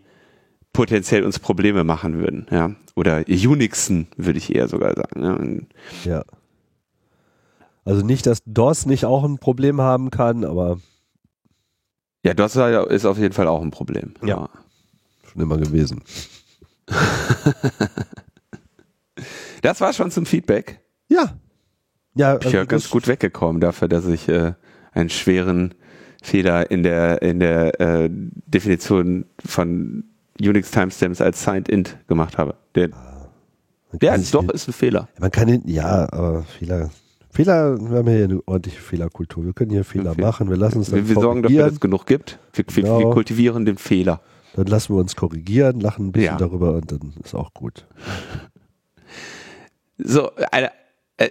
potenziell 0.74 1.24
uns 1.24 1.40
Probleme 1.40 1.84
machen 1.84 2.20
würden, 2.20 2.48
ja, 2.52 2.76
oder 2.96 3.26
Unixen, 3.28 4.08
würde 4.16 4.38
ich 4.38 4.54
eher 4.54 4.68
sogar 4.68 4.96
sagen, 4.96 5.68
ja. 6.04 6.18
Ja. 6.18 6.26
Also 7.86 8.06
nicht, 8.06 8.26
dass 8.28 8.44
DOS 8.46 8.86
nicht 8.86 9.06
auch 9.06 9.24
ein 9.24 9.40
Problem 9.40 9.82
haben 9.82 10.10
kann, 10.10 10.46
aber 10.46 10.78
Ja, 12.24 12.34
das 12.34 12.56
ist 12.56 13.06
auf 13.06 13.18
jeden 13.18 13.34
Fall 13.34 13.48
auch 13.48 13.62
ein 13.62 13.72
Problem. 13.72 14.14
Ja. 14.24 14.50
schon 15.32 15.42
immer 15.42 15.58
gewesen. 15.58 16.02
Das 19.62 19.80
war 19.80 19.94
schon 19.94 20.12
zum 20.12 20.26
Feedback. 20.26 20.82
Ja. 21.08 21.38
Ja, 22.16 22.34
ja 22.34 22.36
also 22.36 22.50
ganz 22.68 22.84
das- 22.84 22.90
gut 22.90 23.08
weggekommen 23.08 23.62
dafür, 23.62 23.88
dass 23.88 24.06
ich 24.08 24.28
äh, 24.28 24.54
einen 24.92 25.10
schweren 25.10 25.74
Fehler 26.22 26.70
in 26.70 26.84
der 26.84 27.22
in 27.22 27.40
der 27.40 27.80
äh, 27.80 28.10
Definition 28.12 29.26
von 29.46 30.04
Unix 30.40 30.72
Timestamps 30.72 31.22
als 31.22 31.44
Signed 31.44 31.70
Int 31.70 31.98
gemacht 32.08 32.38
habe. 32.38 32.56
Der, 32.76 32.90
der 33.94 34.16
ist 34.16 34.24
sich- 34.24 34.32
doch 34.32 34.50
ist 34.50 34.68
ein 34.68 34.74
Fehler. 34.74 35.08
Man 35.20 35.32
kann 35.32 35.48
hin, 35.48 35.62
ja, 35.66 36.12
aber 36.12 36.44
Fehler, 36.44 36.90
Fehler, 37.34 37.80
wir 37.90 37.98
haben 37.98 38.08
hier 38.10 38.24
eine 38.26 38.42
ordentliche 38.46 38.80
Fehlerkultur. 38.80 39.44
Wir 39.44 39.54
können 39.54 39.72
hier 39.72 39.84
Fehler 39.84 40.14
machen, 40.16 40.50
wir 40.50 40.56
lassen 40.58 40.78
uns 40.78 40.92
dann 40.92 41.00
Wir, 41.08 41.16
wir 41.16 41.22
sorgen 41.22 41.42
dafür, 41.42 41.64
dass 41.64 41.74
es 41.74 41.80
genug 41.80 42.06
gibt. 42.06 42.38
Wir, 42.54 42.64
wir, 42.68 42.76
wir 42.76 42.84
Genau. 43.00 43.10
kultivieren 43.12 43.66
den 43.66 43.78
Fehler. 43.78 44.22
dann 44.56 44.68
lassen 44.68 44.94
wir 44.94 45.00
uns 45.00 45.16
korrigieren, 45.16 45.80
lachen 45.80 46.08
ein 46.08 46.12
bisschen 46.12 46.34
Ja. 46.34 46.38
darüber 46.38 46.74
und 46.76 46.92
dann 46.92 47.14
ist 47.24 47.34
auch 47.34 47.52
gut. 47.56 47.88
So, 49.98 50.30
eine, 50.52 50.70
äh, 51.18 51.30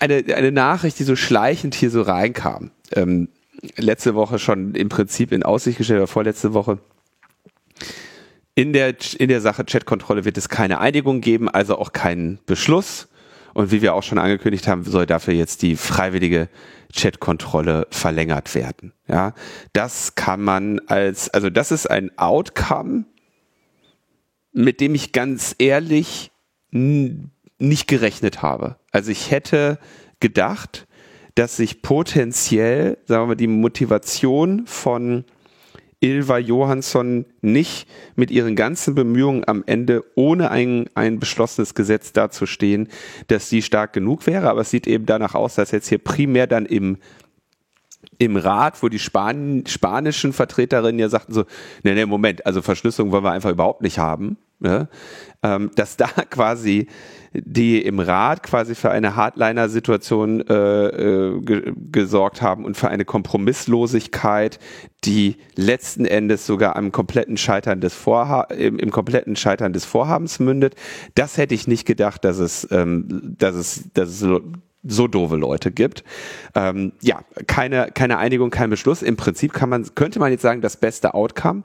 eine, 0.00 0.24
eine 0.34 0.50
Nachricht, 0.50 0.98
die 0.98 1.04
so 1.04 1.14
schleichend 1.14 1.76
hier 1.76 1.90
so 1.90 2.02
reinkam. 2.02 2.72
Ähm, 2.92 3.28
letzte 3.76 4.16
Woche 4.16 4.40
schon 4.40 4.74
im 4.74 4.88
Prinzip 4.88 5.30
in 5.30 5.44
Aussicht 5.44 5.78
gestellt, 5.78 5.98
oder 6.00 6.08
vorletzte 6.08 6.52
Woche. 6.52 6.78
In 8.56 8.72
der, 8.72 8.94
in 9.18 9.28
der 9.28 9.40
Sache 9.40 9.64
Chatkontrolle 9.64 10.24
wird 10.24 10.36
es 10.36 10.48
keine 10.48 10.80
Einigung 10.80 11.20
geben, 11.20 11.48
also 11.48 11.78
auch 11.78 11.92
keinen 11.92 12.40
Beschluss. 12.46 13.06
Und 13.54 13.70
wie 13.70 13.82
wir 13.82 13.94
auch 13.94 14.02
schon 14.02 14.18
angekündigt 14.18 14.68
haben, 14.68 14.84
soll 14.84 15.06
dafür 15.06 15.32
jetzt 15.32 15.62
die 15.62 15.76
freiwillige 15.76 16.48
Chatkontrolle 16.92 17.86
verlängert 17.90 18.54
werden. 18.54 18.92
Ja, 19.08 19.32
das 19.72 20.14
kann 20.16 20.42
man 20.42 20.80
als, 20.86 21.30
also 21.30 21.50
das 21.50 21.72
ist 21.72 21.90
ein 21.90 22.10
Outcome, 22.18 23.04
mit 24.52 24.80
dem 24.80 24.94
ich 24.94 25.12
ganz 25.12 25.54
ehrlich 25.58 26.30
nicht 26.70 27.88
gerechnet 27.88 28.42
habe. 28.42 28.76
Also 28.92 29.10
ich 29.10 29.30
hätte 29.30 29.78
gedacht, 30.20 30.86
dass 31.34 31.56
sich 31.56 31.82
potenziell, 31.82 32.98
sagen 33.06 33.22
wir 33.22 33.26
mal, 33.28 33.34
die 33.34 33.46
Motivation 33.46 34.66
von 34.66 35.24
Ilva 36.00 36.38
Johansson 36.38 37.24
nicht 37.40 37.88
mit 38.16 38.30
ihren 38.30 38.56
ganzen 38.56 38.94
Bemühungen 38.94 39.44
am 39.46 39.62
Ende 39.66 40.04
ohne 40.14 40.50
ein, 40.50 40.88
ein 40.94 41.18
beschlossenes 41.18 41.74
Gesetz 41.74 42.12
dazustehen, 42.12 42.88
dass 43.28 43.48
die 43.48 43.62
stark 43.62 43.92
genug 43.92 44.26
wäre. 44.26 44.50
Aber 44.50 44.62
es 44.62 44.70
sieht 44.70 44.86
eben 44.86 45.06
danach 45.06 45.34
aus, 45.34 45.54
dass 45.54 45.70
jetzt 45.70 45.88
hier 45.88 45.98
primär 45.98 46.46
dann 46.46 46.66
im 46.66 46.98
im 48.18 48.36
Rat, 48.36 48.82
wo 48.82 48.88
die 48.88 48.98
Span 48.98 49.64
spanischen 49.66 50.32
Vertreterinnen 50.32 50.98
ja 50.98 51.08
sagten 51.08 51.32
so, 51.32 51.44
nee, 51.82 51.94
nee, 51.94 52.06
Moment, 52.06 52.46
also 52.46 52.62
Verschlüsselung 52.62 53.10
wollen 53.12 53.24
wir 53.24 53.32
einfach 53.32 53.50
überhaupt 53.50 53.82
nicht 53.82 53.98
haben, 53.98 54.36
ne? 54.60 54.88
ähm, 55.42 55.70
dass 55.74 55.96
da 55.96 56.06
quasi 56.30 56.88
die 57.34 57.82
im 57.82 57.98
Rat 57.98 58.42
quasi 58.42 58.74
für 58.74 58.90
eine 58.90 59.16
Hardliner-Situation 59.16 60.40
äh, 60.48 60.54
äh, 60.54 61.40
ge 61.40 61.72
gesorgt 61.90 62.42
haben 62.42 62.64
und 62.64 62.76
für 62.76 62.88
eine 62.88 63.04
Kompromisslosigkeit, 63.04 64.58
die 65.04 65.36
letzten 65.56 66.06
Endes 66.06 66.46
sogar 66.46 66.76
am 66.76 66.92
kompletten 66.92 67.36
Scheitern 67.36 67.80
des 67.80 67.94
Vorha 67.94 68.42
im, 68.42 68.78
im 68.78 68.90
kompletten 68.90 69.36
Scheitern 69.36 69.72
des 69.72 69.84
Vorhabens 69.84 70.38
mündet. 70.38 70.74
Das 71.14 71.36
hätte 71.36 71.54
ich 71.54 71.66
nicht 71.66 71.86
gedacht, 71.86 72.24
dass 72.24 72.38
es, 72.38 72.68
ähm, 72.70 73.34
dass 73.38 73.56
es, 73.56 73.90
dass 73.94 74.10
es 74.10 74.18
so, 74.20 74.40
so 74.84 75.08
doofe 75.08 75.36
Leute 75.36 75.72
gibt. 75.72 76.04
Ähm, 76.54 76.92
ja, 77.00 77.20
keine, 77.46 77.90
keine 77.92 78.18
Einigung, 78.18 78.50
kein 78.50 78.70
Beschluss. 78.70 79.02
Im 79.02 79.16
Prinzip 79.16 79.52
kann 79.52 79.68
man, 79.68 79.86
könnte 79.94 80.20
man 80.20 80.30
jetzt 80.30 80.42
sagen, 80.42 80.60
das 80.60 80.76
beste 80.76 81.14
Outcome. 81.14 81.62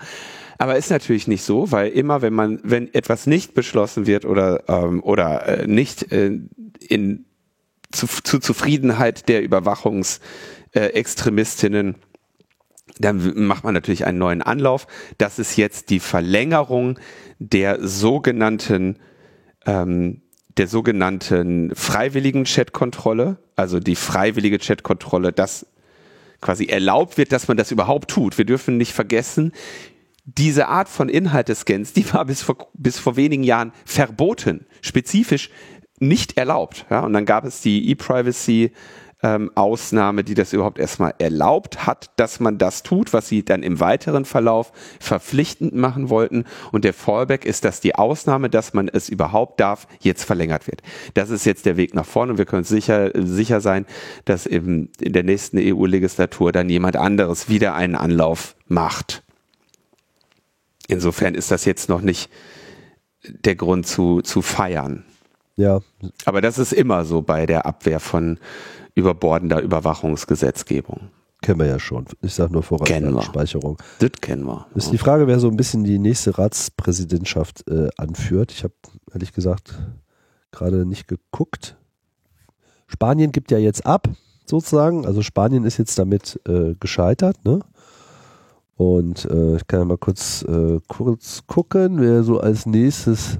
Aber 0.59 0.75
ist 0.75 0.91
natürlich 0.91 1.27
nicht 1.27 1.43
so, 1.43 1.71
weil 1.71 1.89
immer, 1.89 2.21
wenn 2.21 2.33
man, 2.33 2.59
wenn 2.63 2.93
etwas 2.93 3.25
nicht 3.25 3.53
beschlossen 3.53 4.05
wird 4.05 4.25
oder, 4.25 4.67
ähm, 4.67 5.01
oder 5.01 5.47
äh, 5.47 5.67
nicht 5.67 6.11
äh, 6.11 6.37
in, 6.81 7.25
zu, 7.91 8.07
zu 8.07 8.39
Zufriedenheit 8.39 9.29
der 9.29 9.41
Überwachungsextremistinnen 9.41 10.93
Extremistinnen 10.93 11.95
dann 12.99 13.47
macht 13.47 13.63
man 13.63 13.73
natürlich 13.73 14.05
einen 14.05 14.17
neuen 14.17 14.41
Anlauf. 14.41 14.85
Das 15.17 15.39
ist 15.39 15.55
jetzt 15.55 15.89
die 15.89 16.01
Verlängerung 16.01 16.99
der 17.39 17.87
sogenannten 17.87 18.99
ähm, 19.65 20.21
der 20.57 20.67
sogenannten 20.67 21.73
freiwilligen 21.73 22.43
Chatkontrolle, 22.43 23.37
also 23.55 23.79
die 23.79 23.95
freiwillige 23.95 24.59
Chatkontrolle, 24.59 25.31
dass 25.31 25.65
quasi 26.41 26.65
erlaubt 26.65 27.17
wird, 27.17 27.31
dass 27.31 27.47
man 27.47 27.55
das 27.55 27.71
überhaupt 27.71 28.11
tut. 28.11 28.37
Wir 28.37 28.43
dürfen 28.43 28.75
nicht 28.75 28.91
vergessen, 28.91 29.53
diese 30.25 30.67
Art 30.67 30.89
von 30.89 31.09
Inhaltescans, 31.09 31.93
die 31.93 32.11
war 32.13 32.25
bis 32.25 32.41
vor, 32.41 32.69
bis 32.73 32.99
vor 32.99 33.15
wenigen 33.15 33.43
Jahren 33.43 33.71
verboten, 33.85 34.65
spezifisch 34.81 35.49
nicht 35.99 36.37
erlaubt. 36.37 36.85
Ja? 36.89 37.01
Und 37.01 37.13
dann 37.13 37.25
gab 37.25 37.45
es 37.45 37.61
die 37.61 37.89
E-Privacy 37.89 38.71
ähm, 39.21 39.51
Ausnahme, 39.55 40.23
die 40.23 40.33
das 40.33 40.53
überhaupt 40.53 40.79
erstmal 40.79 41.13
erlaubt 41.17 41.85
hat, 41.85 42.11
dass 42.15 42.39
man 42.39 42.57
das 42.57 42.83
tut, 42.83 43.11
was 43.11 43.27
sie 43.27 43.43
dann 43.43 43.63
im 43.63 43.79
weiteren 43.79 44.25
Verlauf 44.25 44.71
verpflichtend 44.99 45.75
machen 45.75 46.09
wollten. 46.09 46.45
Und 46.71 46.85
der 46.85 46.93
Fallback 46.93 47.45
ist, 47.45 47.65
dass 47.65 47.81
die 47.81 47.95
Ausnahme, 47.95 48.49
dass 48.49 48.73
man 48.73 48.87
es 48.87 49.09
überhaupt 49.09 49.59
darf, 49.59 49.87
jetzt 49.99 50.23
verlängert 50.23 50.67
wird. 50.67 50.81
Das 51.15 51.29
ist 51.29 51.45
jetzt 51.45 51.65
der 51.65 51.77
Weg 51.77 51.93
nach 51.93 52.05
vorne 52.05 52.33
und 52.33 52.37
wir 52.37 52.45
können 52.45 52.63
sicher, 52.63 53.11
sicher 53.13 53.61
sein, 53.61 53.85
dass 54.25 54.45
im, 54.45 54.89
in 55.01 55.13
der 55.13 55.23
nächsten 55.23 55.57
EU-Legislatur 55.59 56.51
dann 56.51 56.69
jemand 56.69 56.95
anderes 56.95 57.49
wieder 57.49 57.75
einen 57.75 57.95
Anlauf 57.95 58.55
macht. 58.67 59.23
Insofern 60.89 61.35
ist 61.35 61.51
das 61.51 61.65
jetzt 61.65 61.87
noch 61.87 62.01
nicht 62.01 62.29
der 63.23 63.55
Grund 63.55 63.85
zu, 63.85 64.21
zu 64.21 64.41
feiern. 64.41 65.05
Ja, 65.55 65.81
Aber 66.25 66.41
das 66.41 66.57
ist 66.57 66.73
immer 66.73 67.05
so 67.05 67.21
bei 67.21 67.45
der 67.45 67.65
Abwehr 67.65 67.99
von 67.99 68.39
überbordender 68.95 69.61
Überwachungsgesetzgebung. 69.61 71.09
kennen 71.41 71.59
wir 71.59 71.67
ja 71.67 71.79
schon. 71.79 72.05
Ich 72.21 72.33
sage 72.33 72.53
nur. 72.53 72.63
Vorratsdatenspeicherung. 72.63 73.77
Das 73.99 74.11
kennen 74.21 74.45
wir. 74.45 74.67
Ist 74.75 74.91
die 74.91 74.97
Frage, 74.97 75.27
wer 75.27 75.39
so 75.39 75.49
ein 75.49 75.57
bisschen 75.57 75.83
die 75.83 75.99
nächste 75.99 76.37
Ratspräsidentschaft 76.37 77.67
äh, 77.69 77.89
anführt. 77.97 78.51
Ich 78.51 78.63
habe 78.63 78.73
ehrlich 79.13 79.33
gesagt 79.33 79.77
gerade 80.51 80.85
nicht 80.85 81.07
geguckt. 81.07 81.75
Spanien 82.87 83.31
gibt 83.31 83.51
ja 83.51 83.57
jetzt 83.59 83.85
ab, 83.85 84.09
sozusagen. 84.45 85.05
Also 85.05 85.21
Spanien 85.21 85.65
ist 85.65 85.77
jetzt 85.77 85.99
damit 85.99 86.39
äh, 86.47 86.73
gescheitert, 86.79 87.37
ne? 87.45 87.59
Und 88.79 89.25
äh, 89.25 89.57
ich 89.57 89.67
kann 89.67 89.81
ja 89.81 89.85
mal 89.85 89.97
kurz, 89.97 90.41
äh, 90.43 90.79
kurz 90.87 91.43
gucken, 91.47 91.99
wer 91.99 92.23
so 92.23 92.39
als 92.39 92.65
nächstes 92.65 93.39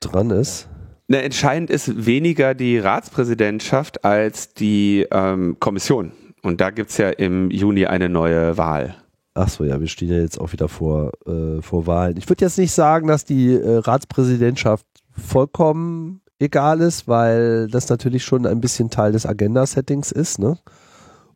dran 0.00 0.28
ist. 0.28 0.68
Na, 1.06 1.16
entscheidend 1.20 1.70
ist 1.70 2.04
weniger 2.04 2.52
die 2.52 2.78
Ratspräsidentschaft 2.78 4.04
als 4.04 4.52
die 4.52 5.06
ähm, 5.10 5.56
Kommission. 5.60 6.12
Und 6.42 6.60
da 6.60 6.68
gibt 6.68 6.90
es 6.90 6.98
ja 6.98 7.08
im 7.08 7.50
Juni 7.50 7.86
eine 7.86 8.10
neue 8.10 8.58
Wahl. 8.58 8.96
Ach 9.32 9.48
so, 9.48 9.64
ja, 9.64 9.80
wir 9.80 9.86
stehen 9.86 10.10
ja 10.10 10.18
jetzt 10.18 10.38
auch 10.38 10.52
wieder 10.52 10.68
vor, 10.68 11.12
äh, 11.26 11.62
vor 11.62 11.86
Wahlen. 11.86 12.18
Ich 12.18 12.28
würde 12.28 12.44
jetzt 12.44 12.58
nicht 12.58 12.72
sagen, 12.72 13.08
dass 13.08 13.24
die 13.24 13.54
äh, 13.54 13.76
Ratspräsidentschaft 13.78 14.84
vollkommen 15.12 16.20
egal 16.38 16.82
ist, 16.82 17.08
weil 17.08 17.66
das 17.68 17.88
natürlich 17.88 18.24
schon 18.24 18.44
ein 18.44 18.60
bisschen 18.60 18.90
Teil 18.90 19.12
des 19.12 19.24
Agenda-Settings 19.24 20.12
ist, 20.12 20.38
ne? 20.38 20.58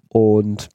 Und 0.09 0.69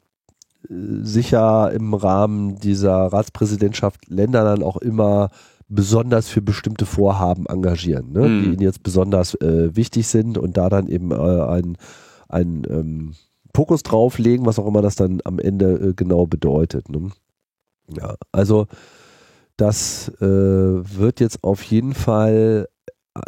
sicher 0.70 1.72
im 1.72 1.94
Rahmen 1.94 2.56
dieser 2.60 3.08
Ratspräsidentschaft 3.08 4.10
Länder 4.10 4.44
dann 4.44 4.64
auch 4.64 4.78
immer 4.78 5.30
besonders 5.70 6.30
für 6.30 6.42
bestimmte 6.42 6.86
Vorhaben 6.86 7.46
engagieren, 7.46 8.12
ne? 8.14 8.28
Mhm. 8.28 8.42
die 8.42 8.50
ihnen 8.50 8.62
jetzt 8.62 8.84
besonders 8.84 9.36
äh, 9.36 9.76
wichtig 9.76 10.08
sind 10.08 10.38
und 10.38 10.58
da 10.58 10.70
dann 10.70 10.88
eben 10.88 11.12
äh, 11.12 11.16
ein, 11.16 11.78
ein 12.30 12.64
ähm, 12.70 13.14
Fokus 13.54 13.84
drauflegen, 13.84 14.46
was 14.46 14.60
auch 14.60 14.68
immer 14.68 14.82
das 14.82 14.96
dann 14.96 15.20
am 15.24 15.40
Ende 15.40 15.74
äh, 15.74 15.94
genau 15.94 16.28
bedeutet. 16.28 16.90
Ne? 16.90 17.10
Ja, 17.90 18.16
also 18.32 18.68
das 19.58 20.10
äh, 20.22 20.26
wird 20.26 21.20
jetzt 21.20 21.44
auf 21.44 21.64
jeden 21.64 21.94
Fall 21.94 22.68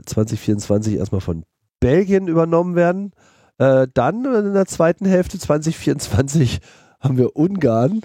2024 0.05 0.97
erstmal 0.97 1.21
von 1.21 1.43
Belgien 1.79 2.27
übernommen 2.27 2.75
werden. 2.75 3.11
Äh, 3.57 3.87
dann 3.93 4.23
in 4.23 4.53
der 4.53 4.67
zweiten 4.67 5.05
Hälfte 5.05 5.39
2024 5.39 6.59
haben 6.99 7.17
wir 7.17 7.35
Ungarn. 7.35 8.01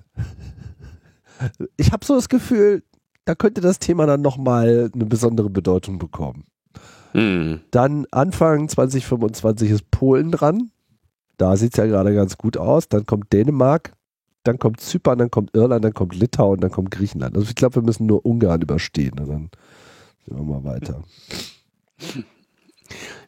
Ich 1.76 1.92
habe 1.92 2.04
so 2.04 2.14
das 2.14 2.28
Gefühl, 2.28 2.82
da 3.24 3.34
könnte 3.34 3.60
das 3.60 3.78
Thema 3.78 4.06
dann 4.06 4.22
nochmal 4.22 4.90
eine 4.94 5.06
besondere 5.06 5.50
Bedeutung 5.50 5.98
bekommen. 5.98 6.44
Hm. 7.12 7.60
Dann 7.70 8.06
Anfang 8.10 8.68
2025 8.68 9.70
ist 9.70 9.90
Polen 9.90 10.30
dran. 10.30 10.70
Da 11.36 11.56
sieht 11.56 11.72
es 11.72 11.78
ja 11.78 11.86
gerade 11.86 12.14
ganz 12.14 12.36
gut 12.36 12.56
aus. 12.56 12.88
Dann 12.88 13.06
kommt 13.06 13.32
Dänemark, 13.32 13.92
dann 14.44 14.58
kommt 14.58 14.80
Zypern, 14.80 15.18
dann 15.18 15.30
kommt 15.30 15.54
Irland, 15.54 15.84
dann 15.84 15.94
kommt 15.94 16.14
Litauen, 16.14 16.60
dann 16.60 16.70
kommt 16.70 16.90
Griechenland. 16.90 17.36
Also 17.36 17.48
ich 17.48 17.54
glaube, 17.54 17.76
wir 17.76 17.82
müssen 17.82 18.06
nur 18.06 18.24
Ungarn 18.24 18.62
überstehen 18.62 19.18
und 19.18 19.28
dann 19.28 19.50
sind 20.26 20.36
wir 20.36 20.44
mal 20.44 20.64
weiter. 20.64 21.02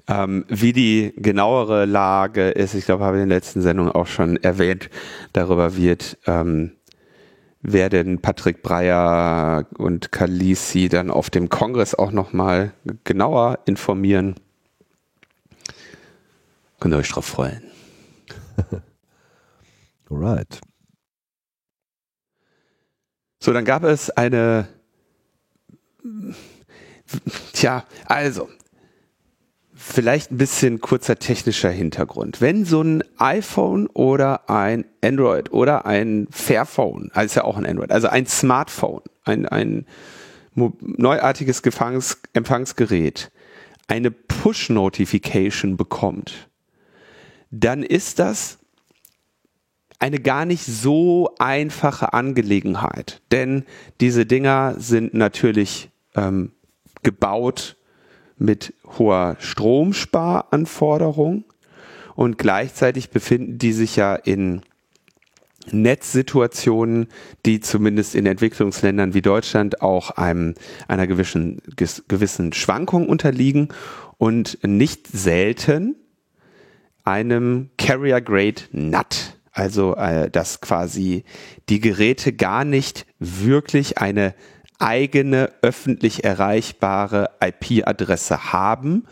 Ähm, 0.08 0.44
wie 0.48 0.72
die 0.72 1.12
genauere 1.16 1.84
Lage 1.84 2.50
ist, 2.50 2.74
ich 2.74 2.84
glaube, 2.84 3.04
habe 3.04 3.16
ich 3.16 3.22
in 3.22 3.28
den 3.28 3.36
letzten 3.36 3.60
Sendungen 3.60 3.90
auch 3.92 4.06
schon 4.06 4.36
erwähnt, 4.36 4.88
darüber 5.32 5.76
wird, 5.76 6.18
ähm, 6.26 6.72
werden 7.60 8.20
Patrick 8.20 8.62
Breyer 8.62 9.66
und 9.78 10.12
Kalisi 10.12 10.88
dann 10.88 11.10
auf 11.10 11.30
dem 11.30 11.48
Kongress 11.48 11.94
auch 11.94 12.12
nochmal 12.12 12.72
genauer 13.02 13.58
informieren. 13.66 14.36
Könnt 16.78 16.94
ihr 16.94 16.98
euch 16.98 17.08
drauf 17.08 17.24
freuen. 17.24 17.62
Alright. 20.10 20.60
So, 23.40 23.52
dann 23.52 23.64
gab 23.64 23.82
es 23.82 24.10
eine, 24.10 24.68
tja, 27.52 27.84
also, 28.04 28.48
vielleicht 29.86 30.32
ein 30.32 30.36
bisschen 30.36 30.80
kurzer 30.80 31.16
technischer 31.16 31.70
Hintergrund. 31.70 32.40
Wenn 32.40 32.64
so 32.64 32.82
ein 32.82 33.04
iPhone 33.18 33.86
oder 33.86 34.50
ein 34.50 34.84
Android 35.02 35.52
oder 35.52 35.86
ein 35.86 36.26
Fairphone, 36.30 37.10
also 37.14 37.26
ist 37.26 37.34
ja 37.36 37.44
auch 37.44 37.56
ein 37.56 37.64
Android, 37.64 37.92
also 37.92 38.08
ein 38.08 38.26
Smartphone, 38.26 39.02
ein, 39.24 39.46
ein 39.46 39.86
neuartiges 40.54 41.62
Gefangs 41.62 42.20
Empfangsgerät, 42.32 43.30
eine 43.86 44.10
Push-Notification 44.10 45.76
bekommt, 45.76 46.48
dann 47.50 47.82
ist 47.84 48.18
das 48.18 48.58
eine 50.00 50.18
gar 50.18 50.44
nicht 50.44 50.64
so 50.64 51.30
einfache 51.38 52.12
Angelegenheit. 52.12 53.22
Denn 53.30 53.64
diese 54.00 54.26
Dinger 54.26 54.74
sind 54.78 55.14
natürlich 55.14 55.90
ähm, 56.16 56.52
gebaut 57.02 57.76
mit 58.38 58.74
hoher 58.98 59.36
Stromsparanforderung 59.40 61.44
und 62.14 62.38
gleichzeitig 62.38 63.10
befinden 63.10 63.58
die 63.58 63.72
sich 63.72 63.96
ja 63.96 64.14
in 64.14 64.62
Netzsituationen, 65.72 67.08
die 67.44 67.60
zumindest 67.60 68.14
in 68.14 68.26
Entwicklungsländern 68.26 69.14
wie 69.14 69.22
Deutschland 69.22 69.82
auch 69.82 70.10
einem, 70.10 70.54
einer 70.86 71.06
gewissen, 71.06 71.60
gewissen 72.08 72.52
Schwankung 72.52 73.08
unterliegen 73.08 73.68
und 74.18 74.58
nicht 74.62 75.08
selten 75.08 75.96
einem 77.04 77.70
Carrier 77.78 78.20
Grade 78.20 78.62
NAT. 78.72 79.36
Also, 79.52 79.96
äh, 79.96 80.30
dass 80.30 80.60
quasi 80.60 81.24
die 81.70 81.80
Geräte 81.80 82.34
gar 82.34 82.64
nicht 82.64 83.06
wirklich 83.18 83.96
eine 83.96 84.34
eigene 84.78 85.50
öffentlich 85.62 86.24
erreichbare 86.24 87.30
IP-Adresse 87.40 88.52
haben, 88.52 89.04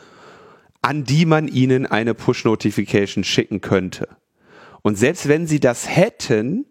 an 0.82 1.04
die 1.04 1.26
man 1.26 1.48
ihnen 1.48 1.86
eine 1.86 2.14
Push-Notification 2.14 3.24
schicken 3.24 3.60
könnte. 3.60 4.08
Und 4.82 4.98
selbst 4.98 5.28
wenn 5.28 5.46
sie 5.46 5.60
das 5.60 5.88
hätten, 5.88 6.66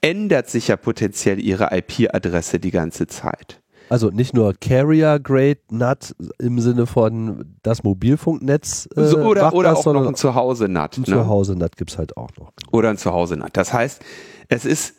ändert 0.00 0.48
sich 0.48 0.68
ja 0.68 0.76
potenziell 0.76 1.40
ihre 1.40 1.76
IP-Adresse 1.76 2.60
die 2.60 2.70
ganze 2.70 3.08
Zeit. 3.08 3.60
Also 3.88 4.10
nicht 4.10 4.34
nur 4.34 4.54
Carrier 4.54 5.18
Grade 5.18 5.58
NAT 5.70 6.14
im 6.38 6.60
Sinne 6.60 6.86
von 6.86 7.56
das 7.62 7.82
Mobilfunknetz 7.82 8.88
äh, 8.94 9.04
So, 9.06 9.18
oder 9.20 9.52
oder 9.54 9.70
das, 9.70 9.86
auch 9.86 9.92
noch 9.94 10.06
ein 10.06 10.14
Zuhause-NAT. 10.14 10.98
ein 10.98 11.00
Ne? 11.00 11.06
Zuhause 11.06 11.56
NAT 11.56 11.76
gibt 11.76 11.90
es 11.90 11.98
halt 11.98 12.16
auch 12.16 12.28
noch. 12.38 12.52
oder 12.70 12.90
ein 12.90 12.98
Zuhause-NAT. 12.98 13.56
Das 13.56 13.72
heißt, 13.72 14.02
es 14.48 14.64
ist 14.66 14.94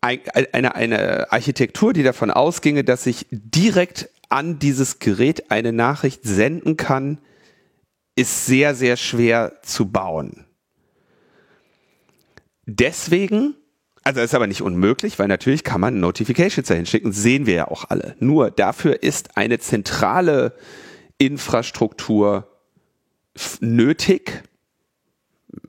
eine, 0.00 0.74
eine 0.74 1.32
Architektur, 1.32 1.92
die 1.92 2.02
davon 2.02 2.30
ausginge, 2.30 2.84
dass 2.84 3.06
ich 3.06 3.26
direkt 3.30 4.10
an 4.28 4.58
dieses 4.58 4.98
Gerät 4.98 5.50
eine 5.50 5.72
Nachricht 5.72 6.20
senden 6.24 6.76
kann, 6.76 7.18
ist 8.14 8.46
sehr, 8.46 8.74
sehr 8.74 8.96
schwer 8.96 9.60
zu 9.62 9.90
bauen. 9.90 10.44
Deswegen, 12.66 13.54
also 14.02 14.20
ist 14.20 14.34
aber 14.34 14.46
nicht 14.46 14.60
unmöglich, 14.60 15.18
weil 15.18 15.28
natürlich 15.28 15.64
kann 15.64 15.80
man 15.80 16.00
Notifications 16.00 16.68
dahin 16.68 16.86
schicken, 16.86 17.12
sehen 17.12 17.46
wir 17.46 17.54
ja 17.54 17.68
auch 17.68 17.86
alle. 17.88 18.14
Nur 18.18 18.50
dafür 18.50 19.02
ist 19.02 19.36
eine 19.36 19.58
zentrale 19.58 20.54
Infrastruktur 21.16 22.46
nötig, 23.60 24.42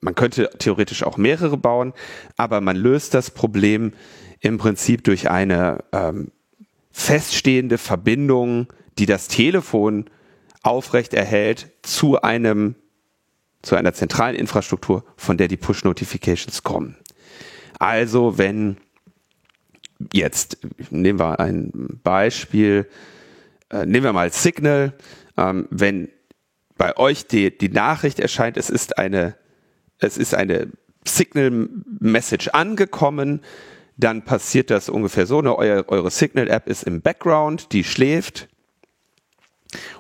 man 0.01 0.15
könnte 0.15 0.49
theoretisch 0.57 1.03
auch 1.03 1.17
mehrere 1.17 1.57
bauen, 1.57 1.93
aber 2.37 2.61
man 2.61 2.75
löst 2.75 3.13
das 3.13 3.31
Problem 3.31 3.93
im 4.39 4.57
Prinzip 4.57 5.03
durch 5.03 5.29
eine 5.29 5.83
ähm, 5.91 6.31
feststehende 6.91 7.77
Verbindung, 7.77 8.67
die 8.97 9.05
das 9.05 9.27
Telefon 9.27 10.05
aufrecht 10.63 11.13
erhält 11.13 11.71
zu 11.81 12.21
einem 12.21 12.75
zu 13.61 13.75
einer 13.75 13.93
zentralen 13.93 14.37
Infrastruktur, 14.37 15.03
von 15.17 15.37
der 15.37 15.49
die 15.49 15.57
Push-Notifications 15.57 16.63
kommen. 16.63 16.95
Also 17.77 18.37
wenn 18.37 18.77
jetzt 20.13 20.59
nehmen 20.91 21.19
wir 21.19 21.41
ein 21.41 21.99
Beispiel, 22.03 22.87
äh, 23.69 23.85
nehmen 23.85 24.05
wir 24.05 24.13
mal 24.13 24.31
Signal, 24.31 24.93
ähm, 25.35 25.67
wenn 25.71 26.09
bei 26.77 26.95
euch 26.95 27.27
die, 27.27 27.57
die 27.57 27.67
Nachricht 27.67 28.19
erscheint, 28.19 28.55
es 28.55 28.69
ist 28.69 28.97
eine 28.97 29.35
es 29.99 30.17
ist 30.17 30.33
eine 30.33 30.67
Signal-Message 31.05 32.49
angekommen, 32.49 33.41
dann 33.97 34.23
passiert 34.23 34.69
das 34.69 34.89
ungefähr 34.89 35.25
so, 35.25 35.41
ne, 35.41 35.55
eure, 35.57 35.87
eure 35.89 36.11
Signal-App 36.11 36.67
ist 36.67 36.83
im 36.83 37.01
Background, 37.01 37.71
die 37.73 37.83
schläft. 37.83 38.47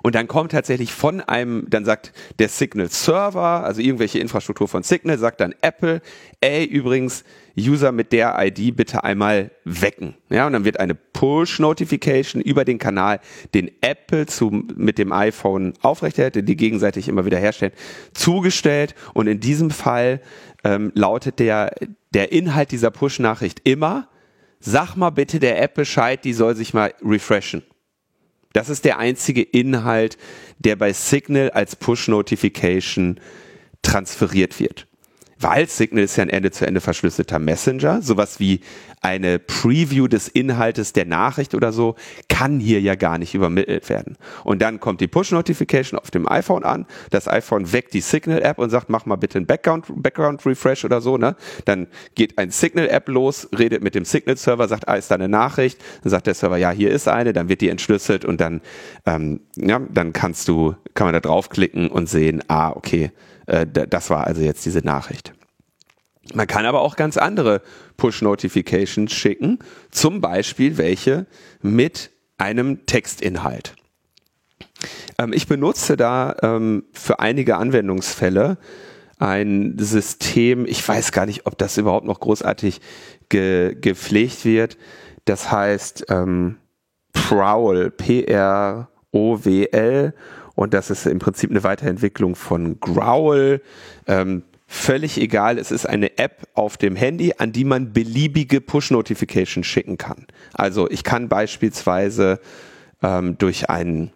Und 0.01 0.15
dann 0.15 0.27
kommt 0.27 0.51
tatsächlich 0.51 0.91
von 0.91 1.21
einem, 1.21 1.67
dann 1.69 1.85
sagt 1.85 2.11
der 2.39 2.49
Signal-Server, 2.49 3.63
also 3.63 3.81
irgendwelche 3.81 4.19
Infrastruktur 4.19 4.67
von 4.67 4.81
Signal, 4.81 5.19
sagt 5.19 5.41
dann 5.41 5.53
Apple, 5.61 6.01
ey, 6.41 6.65
übrigens, 6.65 7.23
User 7.57 7.91
mit 7.91 8.11
der 8.11 8.35
ID 8.39 8.75
bitte 8.75 9.03
einmal 9.03 9.51
wecken. 9.65 10.15
Ja, 10.29 10.47
und 10.47 10.53
dann 10.53 10.65
wird 10.65 10.79
eine 10.79 10.95
Push-Notification 10.95 12.41
über 12.41 12.65
den 12.65 12.79
Kanal, 12.79 13.19
den 13.53 13.69
Apple 13.81 14.25
zu, 14.25 14.49
mit 14.49 14.97
dem 14.97 15.11
iPhone 15.11 15.73
aufrechterhält, 15.81 16.47
die 16.47 16.55
gegenseitig 16.55 17.07
immer 17.07 17.25
wieder 17.25 17.37
herstellen, 17.37 17.73
zugestellt. 18.13 18.95
Und 19.13 19.27
in 19.27 19.39
diesem 19.39 19.71
Fall 19.71 20.21
ähm, 20.63 20.91
lautet 20.95 21.39
der, 21.39 21.75
der 22.13 22.31
Inhalt 22.31 22.71
dieser 22.71 22.91
Push-Nachricht 22.91 23.61
immer, 23.65 24.07
sag 24.59 24.95
mal 24.95 25.11
bitte 25.11 25.39
der 25.39 25.61
App 25.61 25.75
Bescheid, 25.75 26.23
die 26.23 26.33
soll 26.33 26.55
sich 26.55 26.73
mal 26.73 26.93
refreshen. 27.03 27.63
Das 28.53 28.69
ist 28.69 28.85
der 28.85 28.97
einzige 28.97 29.41
Inhalt, 29.41 30.17
der 30.57 30.75
bei 30.75 30.91
Signal 30.93 31.51
als 31.51 31.75
Push-Notification 31.75 33.19
transferiert 33.81 34.59
wird. 34.59 34.88
Weil 35.39 35.67
Signal 35.69 36.03
ist 36.03 36.17
ja 36.17 36.23
ein 36.23 36.29
Ende-zu-Ende 36.29 36.81
verschlüsselter 36.81 37.39
Messenger, 37.39 38.01
sowas 38.01 38.39
wie 38.39 38.59
eine 39.01 39.39
Preview 39.39 40.07
des 40.07 40.27
Inhaltes 40.27 40.91
der 40.91 41.05
Nachricht 41.05 41.55
oder 41.55 41.71
so, 41.71 41.95
kann 42.27 42.59
hier 42.59 42.81
ja 42.81 42.95
gar 42.95 43.17
nicht 43.17 43.33
übermittelt 43.33 43.87
werden. 43.89 44.17
Und 44.43 44.61
dann 44.61 44.79
kommt 44.79 44.99
die 44.99 45.07
Push-Notification 45.07 45.97
auf 45.97 46.11
dem 46.11 46.27
iPhone 46.29 46.65
an, 46.65 46.85
das 47.09 47.27
iPhone 47.27 47.71
weckt 47.71 47.93
die 47.93 48.01
Signal-App 48.01 48.57
und 48.59 48.69
sagt, 48.69 48.89
mach 48.89 49.05
mal 49.05 49.15
bitte 49.15 49.37
einen 49.37 49.45
Background-Refresh 49.45 50.81
Background 50.81 50.83
oder 50.83 51.01
so, 51.01 51.17
ne? 51.17 51.35
Dann 51.65 51.87
geht 52.15 52.37
ein 52.37 52.51
Signal-App 52.51 53.07
los, 53.07 53.47
redet 53.57 53.81
mit 53.81 53.95
dem 53.95 54.05
Signal-Server, 54.05 54.67
sagt, 54.67 54.87
ah, 54.89 54.95
ist 54.95 55.09
da 55.09 55.15
eine 55.15 55.29
Nachricht? 55.29 55.79
Dann 56.03 56.09
sagt 56.09 56.27
der 56.27 56.33
Server, 56.33 56.57
ja, 56.57 56.71
hier 56.71 56.91
ist 56.91 57.07
eine, 57.07 57.31
dann 57.31 57.47
wird 57.47 57.61
die 57.61 57.69
entschlüsselt 57.69 58.25
und 58.25 58.41
dann, 58.41 58.61
ähm, 59.05 59.41
ja, 59.55 59.79
dann 59.79 60.11
kannst 60.11 60.47
du, 60.49 60.75
kann 60.93 61.07
man 61.07 61.13
da 61.13 61.21
draufklicken 61.21 61.89
und 61.89 62.09
sehen, 62.09 62.43
ah, 62.49 62.71
okay, 62.71 63.11
äh, 63.49 63.65
das 63.65 64.09
war 64.09 64.25
also 64.25 64.41
jetzt 64.41 64.65
diese 64.65 64.79
Nachricht. 64.79 65.33
Man 66.33 66.47
kann 66.47 66.65
aber 66.65 66.81
auch 66.81 66.95
ganz 66.95 67.17
andere 67.17 67.61
Push-Notifications 67.97 69.11
schicken, 69.11 69.59
zum 69.91 70.21
Beispiel 70.21 70.77
welche 70.77 71.25
mit 71.61 72.11
einem 72.37 72.85
Textinhalt. 72.85 73.75
Ähm, 75.17 75.33
ich 75.33 75.47
benutze 75.47 75.97
da 75.97 76.35
ähm, 76.41 76.83
für 76.93 77.19
einige 77.19 77.57
Anwendungsfälle 77.57 78.57
ein 79.17 79.75
System, 79.77 80.65
ich 80.65 80.87
weiß 80.87 81.11
gar 81.11 81.25
nicht, 81.25 81.45
ob 81.45 81.57
das 81.57 81.77
überhaupt 81.77 82.05
noch 82.05 82.21
großartig 82.21 82.79
ge 83.27 83.75
gepflegt 83.79 84.45
wird. 84.45 84.77
Das 85.25 85.51
heißt 85.51 86.05
ähm, 86.09 86.57
Prowl, 87.11 87.91
P-R-O-W-L 87.91 88.93
und 90.59 90.73
das 90.73 90.89
ist 90.89 91.05
im 91.05 91.19
Prinzip 91.19 91.51
eine 91.51 91.63
Weiterentwicklung 91.63 92.35
von 92.35 92.81
Growl. 92.81 93.61
Ähm, 94.07 94.43
völlig 94.67 95.17
egal, 95.17 95.57
es 95.57 95.71
ist 95.71 95.85
eine 95.85 96.17
App 96.17 96.49
auf 96.53 96.75
dem 96.75 96.97
Handy, 96.97 97.35
an 97.37 97.53
die 97.53 97.63
man 97.63 97.93
beliebige 97.93 98.59
Push-Notifications 98.59 99.65
schicken 99.65 99.97
kann. 99.97 100.27
Also 100.51 100.89
ich 100.91 101.05
kann 101.05 101.29
beispielsweise 101.29 102.41
ähm, 103.01 103.37
durch 103.37 103.69
einen 103.69 104.11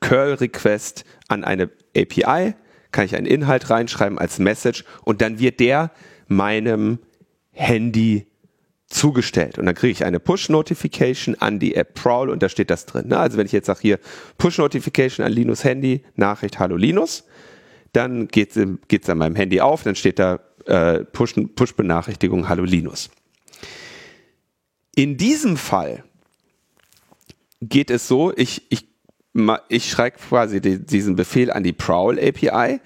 Curl-Request 0.00 1.04
an 1.28 1.44
eine 1.44 1.68
API, 1.94 2.54
kann 2.90 3.04
ich 3.04 3.14
einen 3.14 3.26
Inhalt 3.26 3.68
reinschreiben 3.68 4.18
als 4.18 4.38
Message 4.38 4.84
und 5.04 5.20
dann 5.20 5.38
wird 5.38 5.60
der 5.60 5.90
meinem 6.28 6.98
Handy 7.50 8.26
zugestellt. 8.88 9.58
Und 9.58 9.66
dann 9.66 9.74
kriege 9.74 9.92
ich 9.92 10.04
eine 10.04 10.20
Push-Notification 10.20 11.34
an 11.36 11.58
die 11.58 11.74
App 11.74 11.94
Prowl 11.94 12.30
und 12.30 12.42
da 12.42 12.48
steht 12.48 12.70
das 12.70 12.86
drin. 12.86 13.08
Ne? 13.08 13.18
Also 13.18 13.36
wenn 13.36 13.46
ich 13.46 13.52
jetzt 13.52 13.66
sage 13.66 13.80
hier 13.82 13.98
Push-Notification 14.38 15.26
an 15.26 15.32
Linus 15.32 15.64
Handy, 15.64 16.04
Nachricht 16.14 16.58
Hallo 16.58 16.76
Linus, 16.76 17.24
dann 17.92 18.28
geht 18.28 18.56
es 18.56 19.08
an 19.08 19.18
meinem 19.18 19.34
Handy 19.34 19.60
auf, 19.60 19.82
dann 19.82 19.96
steht 19.96 20.18
da 20.18 20.38
äh, 20.66 21.04
Push-Benachrichtigung 21.04 22.42
Push 22.42 22.48
Hallo 22.48 22.64
Linus. 22.64 23.10
In 24.94 25.16
diesem 25.16 25.56
Fall 25.56 26.04
geht 27.60 27.90
es 27.90 28.06
so, 28.06 28.32
ich, 28.36 28.66
ich, 28.70 28.86
ich 29.68 29.90
schreibe 29.90 30.18
quasi 30.18 30.60
die, 30.60 30.84
diesen 30.84 31.16
Befehl 31.16 31.50
an 31.50 31.64
die 31.64 31.72
Prowl 31.72 32.18
API. 32.18 32.80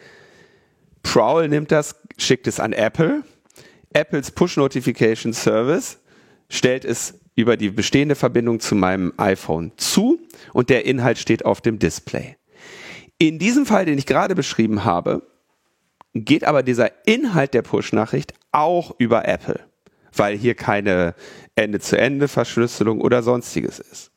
Prowl 1.03 1.49
nimmt 1.49 1.71
das, 1.71 1.97
schickt 2.17 2.47
es 2.47 2.59
an 2.59 2.73
Apple 2.73 3.23
Apples 3.93 4.31
Push 4.31 4.57
Notification 4.57 5.33
Service 5.33 5.99
stellt 6.49 6.85
es 6.85 7.21
über 7.35 7.57
die 7.57 7.71
bestehende 7.71 8.15
Verbindung 8.15 8.61
zu 8.61 8.75
meinem 8.75 9.13
iPhone 9.17 9.73
zu 9.77 10.21
und 10.53 10.69
der 10.69 10.85
Inhalt 10.85 11.19
steht 11.19 11.45
auf 11.45 11.61
dem 11.61 11.79
Display. 11.79 12.37
In 13.19 13.39
diesem 13.39 13.67
Fall, 13.67 13.85
den 13.85 13.99
ich 13.99 14.07
gerade 14.07 14.35
beschrieben 14.35 14.85
habe, 14.85 15.23
geht 16.15 16.45
aber 16.45 16.63
dieser 16.63 17.07
Inhalt 17.07 17.55
der 17.55 17.63
Push-Nachricht 17.63 18.35
auch 18.53 18.95
über 18.99 19.27
Apple, 19.27 19.61
weil 20.15 20.37
hier 20.37 20.55
keine 20.55 21.15
Ende-zu-Ende-Verschlüsselung 21.55 23.01
oder 23.01 23.23
sonstiges 23.23 23.79
ist. 23.79 24.11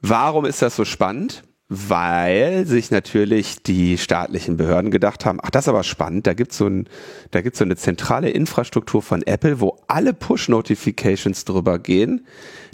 Warum 0.00 0.44
ist 0.44 0.62
das 0.62 0.76
so 0.76 0.84
spannend? 0.84 1.42
Weil 1.68 2.66
sich 2.66 2.90
natürlich 2.90 3.62
die 3.62 3.98
staatlichen 3.98 4.56
Behörden 4.56 4.90
gedacht 4.90 5.26
haben, 5.26 5.38
ach, 5.42 5.50
das 5.50 5.64
ist 5.64 5.68
aber 5.68 5.84
spannend, 5.84 6.26
da 6.26 6.32
gibt's 6.32 6.56
so 6.56 6.66
ein, 6.66 6.88
da 7.30 7.42
gibt's 7.42 7.58
so 7.58 7.64
eine 7.64 7.76
zentrale 7.76 8.30
Infrastruktur 8.30 9.02
von 9.02 9.22
Apple, 9.22 9.60
wo 9.60 9.78
alle 9.86 10.14
Push-Notifications 10.14 11.44
drüber 11.44 11.78
gehen. 11.78 12.26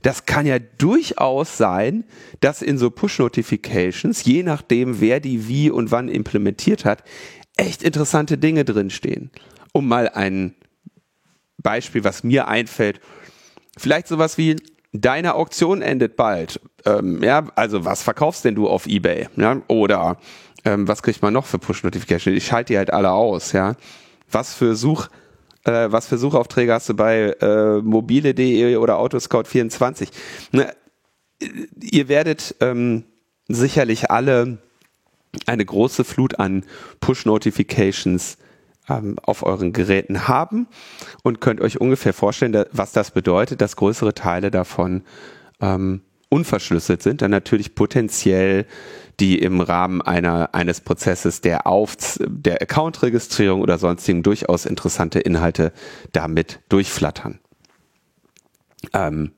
Das 0.02 0.26
kann 0.26 0.46
ja 0.46 0.61
durchaus 0.61 1.57
sein, 1.57 2.04
dass 2.38 2.62
in 2.62 2.78
so 2.78 2.90
Push-Notifications, 2.90 4.24
je 4.24 4.44
nachdem, 4.44 5.00
wer 5.00 5.18
die 5.18 5.48
wie 5.48 5.70
und 5.70 5.90
wann 5.90 6.09
implementiert 6.09 6.85
hat, 6.85 7.02
echt 7.57 7.83
interessante 7.83 8.38
Dinge 8.38 8.64
drinstehen. 8.64 9.30
Um 9.72 9.88
mal 9.88 10.09
ein 10.09 10.54
Beispiel, 11.59 12.04
was 12.04 12.22
mir 12.22 12.46
einfällt, 12.46 13.00
vielleicht 13.76 14.07
sowas 14.07 14.38
wie, 14.38 14.54
deine 14.94 15.35
Auktion 15.35 15.83
endet 15.83 16.16
bald. 16.16 16.61
Ähm, 16.87 17.22
ja, 17.22 17.44
also 17.57 17.85
was 17.85 18.02
verkaufst 18.02 18.44
denn 18.44 18.54
du 18.54 18.68
auf 18.68 18.87
eBay? 18.87 19.28
Ja? 19.37 19.61
Oder 19.68 20.16
ähm, 20.64 20.88
was 20.88 21.02
kriegt 21.02 21.20
man 21.20 21.35
noch 21.35 21.46
für 21.46 21.59
Push-Notification? 21.59 22.35
Ich 22.35 22.46
schalte 22.46 22.72
die 22.72 22.78
halt 22.78 22.92
alle 22.92 23.11
aus, 23.11 23.52
ja. 23.52 23.74
Was 24.30 24.54
für 24.54 24.76
Such, 24.76 25.09
äh, 25.64 25.88
was 25.90 26.07
für 26.07 26.16
Suchaufträge 26.16 26.72
hast 26.72 26.88
du 26.88 26.94
bei 26.94 27.37
äh, 27.40 27.83
mobile.de 27.83 28.76
oder 28.76 28.98
Autoscout24? 28.98 30.09
Ne, 30.52 30.72
ihr 31.80 32.09
werdet 32.09 32.54
ähm, 32.61 33.04
sicherlich 33.48 34.11
alle 34.11 34.59
eine 35.46 35.64
große 35.64 36.04
Flut 36.04 36.38
an 36.38 36.64
Push-Notifications 37.00 38.38
ähm, 38.88 39.16
auf 39.23 39.42
euren 39.42 39.73
Geräten 39.73 40.29
haben 40.29 40.66
und 41.23 41.40
könnt 41.40 41.61
euch 41.61 41.81
ungefähr 41.81 42.12
vorstellen, 42.12 42.64
was 42.73 42.92
das 42.92 43.11
bedeutet, 43.11 43.61
dass 43.61 43.77
größere 43.77 44.14
Teile 44.14 44.51
davon 44.51 45.03
ähm, 45.61 46.03
unverschlüsselt 46.29 47.03
sind, 47.03 47.23
dann 47.23 47.31
natürlich 47.31 47.75
potenziell 47.75 48.66
die 49.20 49.38
im 49.38 49.61
Rahmen 49.61 50.03
einer, 50.03 50.55
eines 50.55 50.81
Prozesses 50.81 51.40
der, 51.40 51.66
Auf 51.66 51.97
der 52.18 52.61
Account-Registrierung 52.61 53.62
oder 53.62 53.79
sonstigen 53.79 54.25
durchaus 54.25 54.66
interessante 54.66 55.20
Inhalte 55.20 55.73
damit 56.12 56.61
durchflattern. 56.68 57.38
Ähm, 58.92 59.31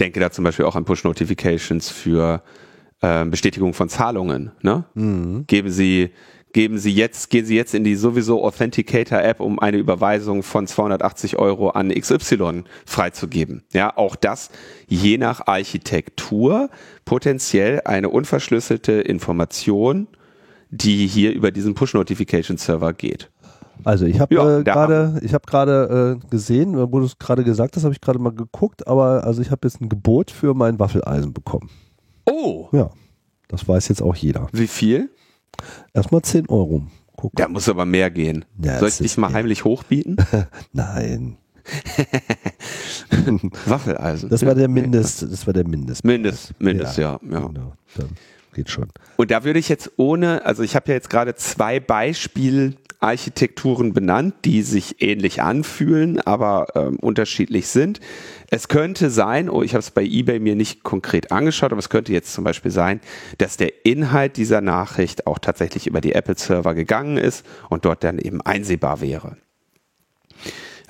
denke 0.00 0.20
da 0.20 0.30
zum 0.30 0.44
Beispiel 0.44 0.64
auch 0.64 0.74
an 0.76 0.84
Push-Notifications 0.84 1.88
für 1.90 2.42
äh, 3.00 3.24
Bestätigung 3.24 3.74
von 3.74 3.88
Zahlungen. 3.88 4.50
Ne? 4.62 4.84
Mhm. 4.94 5.46
Geben 5.46 5.70
Sie 5.70 6.10
geben 6.54 6.78
Sie 6.78 6.92
jetzt, 6.92 7.28
gehen 7.28 7.44
Sie 7.44 7.56
jetzt 7.56 7.74
in 7.74 7.84
die 7.84 7.96
sowieso 7.96 8.42
Authenticator 8.42 9.20
App, 9.20 9.40
um 9.40 9.58
eine 9.58 9.76
Überweisung 9.76 10.42
von 10.42 10.66
280 10.66 11.36
Euro 11.36 11.70
an 11.70 11.90
XY 11.90 12.62
freizugeben. 12.86 13.64
Ja, 13.74 13.94
auch 13.96 14.16
das 14.16 14.48
je 14.86 15.18
nach 15.18 15.46
Architektur 15.46 16.70
potenziell 17.04 17.82
eine 17.84 18.08
unverschlüsselte 18.08 18.92
Information, 18.92 20.06
die 20.70 21.06
hier 21.06 21.34
über 21.34 21.50
diesen 21.50 21.74
Push-Notification-Server 21.74 22.94
geht. 22.94 23.30
Also 23.82 24.06
ich 24.06 24.20
habe 24.20 24.34
ja, 24.34 24.60
äh, 24.60 24.62
gerade, 24.62 25.20
ich 25.22 25.34
habe 25.34 25.44
gerade 25.46 26.20
äh, 26.22 26.28
gesehen, 26.30 26.76
wo 26.76 27.00
du 27.00 27.04
es 27.04 27.18
gerade 27.18 27.42
gesagt 27.42 27.76
hast, 27.76 27.82
habe 27.82 27.92
ich 27.92 28.00
gerade 28.00 28.20
mal 28.20 28.32
geguckt, 28.32 28.86
aber 28.86 29.24
also 29.24 29.42
ich 29.42 29.50
habe 29.50 29.66
jetzt 29.66 29.80
ein 29.80 29.88
Gebot 29.88 30.30
für 30.30 30.54
mein 30.54 30.78
Waffeleisen 30.78 31.32
bekommen. 31.32 31.68
Oh. 32.24 32.68
Ja, 32.70 32.90
das 33.48 33.66
weiß 33.66 33.88
jetzt 33.88 34.02
auch 34.02 34.14
jeder. 34.14 34.46
Wie 34.52 34.68
viel? 34.68 35.10
Erstmal 35.92 36.22
10 36.22 36.48
Euro. 36.48 36.86
Guck. 37.16 37.36
Da 37.36 37.48
muss 37.48 37.68
aber 37.68 37.84
mehr 37.84 38.10
gehen. 38.10 38.44
Ja, 38.62 38.78
Soll 38.78 38.88
ich 38.88 38.98
dich 38.98 39.16
mal 39.16 39.32
heimlich 39.32 39.64
hochbieten? 39.64 40.16
Nein. 40.72 41.36
Waffeleisen. 43.66 44.28
Das 44.28 44.44
war 44.44 44.54
der 44.54 44.68
Mindest, 44.68 45.22
das 45.22 45.46
war 45.46 45.54
der 45.54 45.66
Mindest. 45.66 46.04
Mindest, 46.04 46.52
Mindest, 46.60 46.98
ja. 46.98 47.18
ja, 47.22 47.30
ja. 47.30 47.46
Genau, 47.46 47.72
dann 47.96 48.10
geht 48.52 48.68
schon. 48.68 48.88
Und 49.16 49.30
da 49.30 49.44
würde 49.44 49.58
ich 49.58 49.68
jetzt 49.68 49.92
ohne, 49.96 50.44
also 50.44 50.62
ich 50.62 50.76
habe 50.76 50.88
ja 50.88 50.94
jetzt 50.94 51.08
gerade 51.08 51.34
zwei 51.34 51.80
Beispiel 51.80 52.76
Architekturen 53.04 53.92
benannt, 53.92 54.34
die 54.44 54.62
sich 54.62 55.02
ähnlich 55.02 55.42
anfühlen, 55.42 56.20
aber 56.20 56.68
ähm, 56.74 56.96
unterschiedlich 56.96 57.68
sind. 57.68 58.00
Es 58.50 58.68
könnte 58.68 59.10
sein, 59.10 59.50
oh, 59.50 59.62
ich 59.62 59.74
habe 59.74 59.80
es 59.80 59.90
bei 59.90 60.02
eBay 60.02 60.40
mir 60.40 60.56
nicht 60.56 60.82
konkret 60.82 61.30
angeschaut, 61.30 61.72
aber 61.72 61.78
es 61.78 61.90
könnte 61.90 62.12
jetzt 62.12 62.32
zum 62.32 62.44
Beispiel 62.44 62.70
sein, 62.70 63.00
dass 63.38 63.56
der 63.56 63.84
Inhalt 63.84 64.36
dieser 64.38 64.60
Nachricht 64.62 65.26
auch 65.26 65.38
tatsächlich 65.38 65.86
über 65.86 66.00
die 66.00 66.14
Apple-Server 66.14 66.74
gegangen 66.74 67.18
ist 67.18 67.44
und 67.68 67.84
dort 67.84 68.02
dann 68.04 68.18
eben 68.18 68.40
einsehbar 68.40 69.00
wäre. 69.00 69.36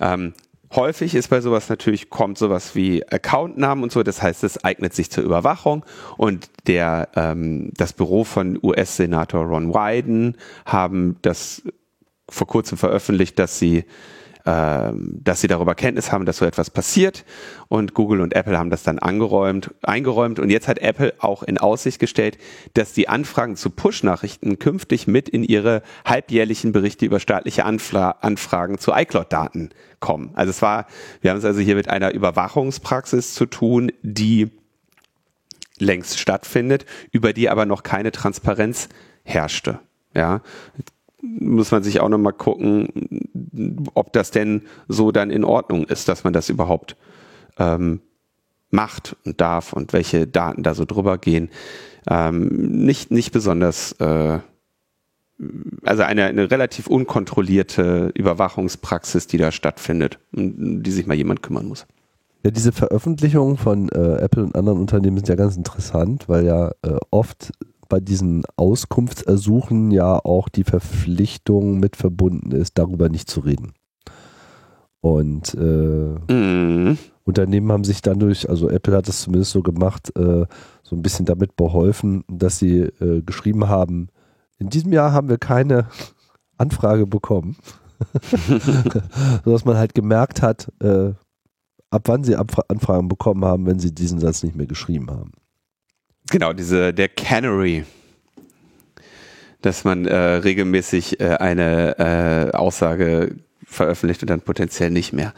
Ähm, 0.01 0.35
häufig 0.73 1.15
ist 1.15 1.29
bei 1.29 1.41
sowas 1.41 1.69
natürlich, 1.69 2.11
kommt 2.11 2.39
sowas 2.39 2.75
wie 2.75 3.07
Accountnamen 3.09 3.83
und 3.83 3.93
so, 3.93 4.03
das 4.03 4.23
heißt, 4.23 4.45
es 4.45 4.65
eignet 4.65 4.95
sich 4.95 5.11
zur 5.11 5.25
Überwachung 5.25 5.85
und 6.17 6.49
der, 6.67 7.09
ähm, 7.17 7.71
das 7.77 7.93
Büro 7.93 8.25
von 8.25 8.59
US-Senator 8.63 9.45
Ron 9.45 9.75
Wyden 9.75 10.37
haben 10.65 11.17
das 11.23 11.63
vor 12.35 12.47
kurzem 12.47 12.79
veröffentlicht, 12.79 13.39
dass 13.39 13.59
sie 13.59 13.85
ähm, 14.47 15.21
dass 15.25 15.41
sie 15.41 15.47
darüber 15.47 15.75
Kenntnis 15.75 16.13
haben, 16.13 16.27
dass 16.27 16.37
so 16.37 16.45
etwas 16.45 16.69
passiert. 16.69 17.25
Und 17.69 17.95
Google 17.95 18.21
und 18.21 18.35
Apple 18.35 18.59
haben 18.59 18.69
das 18.69 18.83
dann 18.83 18.99
angeräumt, 18.99 19.75
eingeräumt. 19.81 20.39
Und 20.39 20.51
jetzt 20.51 20.69
hat 20.69 20.81
Apple 20.81 21.15
auch 21.19 21.43
in 21.43 21.57
Aussicht 21.57 21.99
gestellt, 21.99 22.37
dass 22.75 22.93
die 22.93 23.09
Anfragen 23.09 23.57
zu 23.57 23.71
Push-Nachrichten 23.71 24.59
künftig 24.59 25.07
mit 25.07 25.31
in 25.31 25.45
ihre 25.45 25.83
halbjährlichen 26.05 26.73
Berichte 26.73 27.07
über 27.07 27.21
staatliche 27.21 27.65
Anfra 27.65 28.17
Anfragen 28.21 28.77
zu 28.77 28.93
iCloud-Daten 28.93 29.71
kommen. 29.99 30.33
Also 30.35 30.51
es 30.51 30.61
war, 30.61 30.89
wir 31.23 31.31
haben 31.31 31.39
es 31.39 31.47
also 31.47 31.61
hier 31.61 31.77
mit 31.77 31.89
einer 31.89 32.13
Überwachungspraxis 32.13 33.33
zu 33.33 33.47
tun, 33.47 33.93
die 34.03 34.51
längst 35.79 36.19
stattfindet, 36.19 36.85
über 37.13 37.33
die 37.33 37.49
aber 37.49 37.65
noch 37.65 37.83
keine 37.83 38.13
Transparenz 38.13 38.91
herrschte. 39.23 39.79
Ja, 40.15 40.43
muss 41.39 41.71
man 41.71 41.83
sich 41.83 42.01
auch 42.01 42.09
nochmal 42.09 42.33
gucken, 42.33 42.89
ob 43.95 44.13
das 44.13 44.31
denn 44.31 44.63
so 44.89 45.13
dann 45.13 45.31
in 45.31 45.45
Ordnung 45.45 45.85
ist, 45.85 46.09
dass 46.09 46.25
man 46.25 46.33
das 46.33 46.49
überhaupt 46.49 46.97
ähm, 47.59 48.01
macht 48.71 49.17
und 49.25 49.41
darf 49.41 49.73
und 49.73 49.93
welche 49.93 50.27
Daten 50.27 50.63
da 50.63 50.75
so 50.75 50.85
drüber 50.85 51.19
gehen. 51.19 51.49
Ähm, 52.09 52.85
nicht, 52.85 53.11
nicht 53.11 53.33
besonders, 53.33 53.93
äh, 53.93 54.41
also 55.85 56.03
eine, 56.03 56.27
eine 56.27 56.51
relativ 56.51 56.87
unkontrollierte 56.87 58.11
Überwachungspraxis, 58.15 59.27
die 59.27 59.39
da 59.39 59.53
stattfindet 59.53 60.19
und 60.33 60.83
die 60.83 60.91
sich 60.91 61.07
mal 61.07 61.15
jemand 61.15 61.43
kümmern 61.43 61.67
muss. 61.67 61.87
Ja, 62.45 62.51
diese 62.51 62.73
Veröffentlichungen 62.73 63.57
von 63.57 63.89
äh, 63.89 64.17
Apple 64.17 64.43
und 64.45 64.55
anderen 64.55 64.79
Unternehmen 64.79 65.17
sind 65.17 65.31
ja 65.31 65.35
ganz 65.35 65.57
interessant, 65.57 66.29
weil 66.29 66.45
ja 66.45 66.73
äh, 66.83 66.99
oft 67.11 67.53
bei 67.95 68.01
diesen 68.01 68.43
Auskunftsersuchen 68.57 69.93
ja 69.93 70.19
auch 70.19 70.49
die 70.49 70.65
Verpflichtung 70.65 71.79
mit 71.79 71.95
verbunden 71.95 72.51
ist, 72.51 72.77
darüber 72.77 73.09
nicht 73.09 73.31
zu 73.31 73.39
reden. 73.39 73.73
Und 75.01 75.55
äh, 75.55 76.33
mm. 76.33 76.99
Unternehmen 77.23 77.71
haben 77.71 77.85
sich 77.85 78.03
dann 78.03 78.19
durch, 78.19 78.51
also 78.51 78.69
Apple 78.69 78.97
hat 78.97 79.09
es 79.09 79.21
zumindest 79.21 79.53
so 79.53 79.63
gemacht, 79.63 80.11
äh, 80.19 80.47
so 80.83 80.97
ein 80.97 81.03
bisschen 81.03 81.25
damit 81.25 81.55
beholfen, 81.55 82.25
dass 82.27 82.59
sie 82.59 82.81
äh, 82.81 83.23
geschrieben 83.23 83.69
haben, 83.69 84.09
in 84.59 84.71
diesem 84.71 84.93
Jahr 84.93 85.13
haben 85.13 85.29
wir 85.29 85.39
keine 85.39 85.87
Anfrage 86.59 87.07
bekommen. 87.07 87.55
Sodass 89.45 89.65
man 89.65 89.77
halt 89.77 89.95
gemerkt 89.95 90.43
hat, 90.43 90.73
äh, 90.83 91.13
ab 91.91 92.03
wann 92.07 92.25
sie 92.25 92.35
Anfragen 92.35 93.07
bekommen 93.07 93.45
haben, 93.45 93.67
wenn 93.67 93.79
sie 93.79 93.95
diesen 93.95 94.19
Satz 94.19 94.43
nicht 94.43 94.57
mehr 94.57 94.67
geschrieben 94.67 95.13
haben. 95.13 95.31
Genau, 96.31 96.53
diese, 96.53 96.95
der 96.95 97.09
Canary. 97.09 97.85
Dass 99.61 99.85
man 99.85 100.07
äh, 100.07 100.15
regelmäßig 100.17 101.21
äh, 101.21 101.37
eine 101.37 101.99
äh, 102.53 102.57
Aussage 102.57 103.37
veröffentlicht 103.67 104.23
und 104.23 104.31
dann 104.31 104.41
potenziell 104.41 104.91
nicht 104.91 105.13
mehr. 105.13 105.35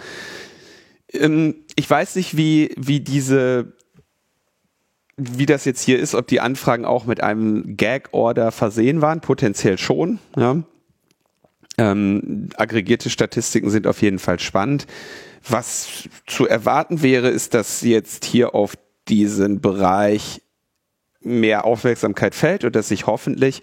Ähm, 1.12 1.56
ich 1.76 1.88
weiß 1.88 2.16
nicht, 2.16 2.36
wie, 2.36 2.74
wie 2.76 3.00
diese, 3.00 3.72
wie 5.16 5.46
das 5.46 5.64
jetzt 5.64 5.82
hier 5.82 5.98
ist, 5.98 6.14
ob 6.14 6.26
die 6.26 6.40
Anfragen 6.40 6.84
auch 6.84 7.06
mit 7.06 7.22
einem 7.22 7.76
Gag-Order 7.76 8.52
versehen 8.52 9.00
waren, 9.00 9.20
potenziell 9.20 9.78
schon, 9.78 10.18
ja. 10.36 10.62
Ähm, 11.78 12.48
aggregierte 12.56 13.10
Statistiken 13.10 13.68
sind 13.68 13.86
auf 13.86 14.00
jeden 14.00 14.18
Fall 14.18 14.38
spannend. 14.38 14.86
Was 15.46 16.08
zu 16.26 16.46
erwarten 16.46 17.02
wäre, 17.02 17.28
ist, 17.28 17.52
dass 17.52 17.82
jetzt 17.82 18.24
hier 18.24 18.54
auf 18.54 18.78
diesen 19.08 19.60
Bereich 19.60 20.40
mehr 21.26 21.64
Aufmerksamkeit 21.64 22.34
fällt 22.34 22.64
und 22.64 22.76
dass 22.76 22.88
sich 22.88 23.06
hoffentlich 23.06 23.62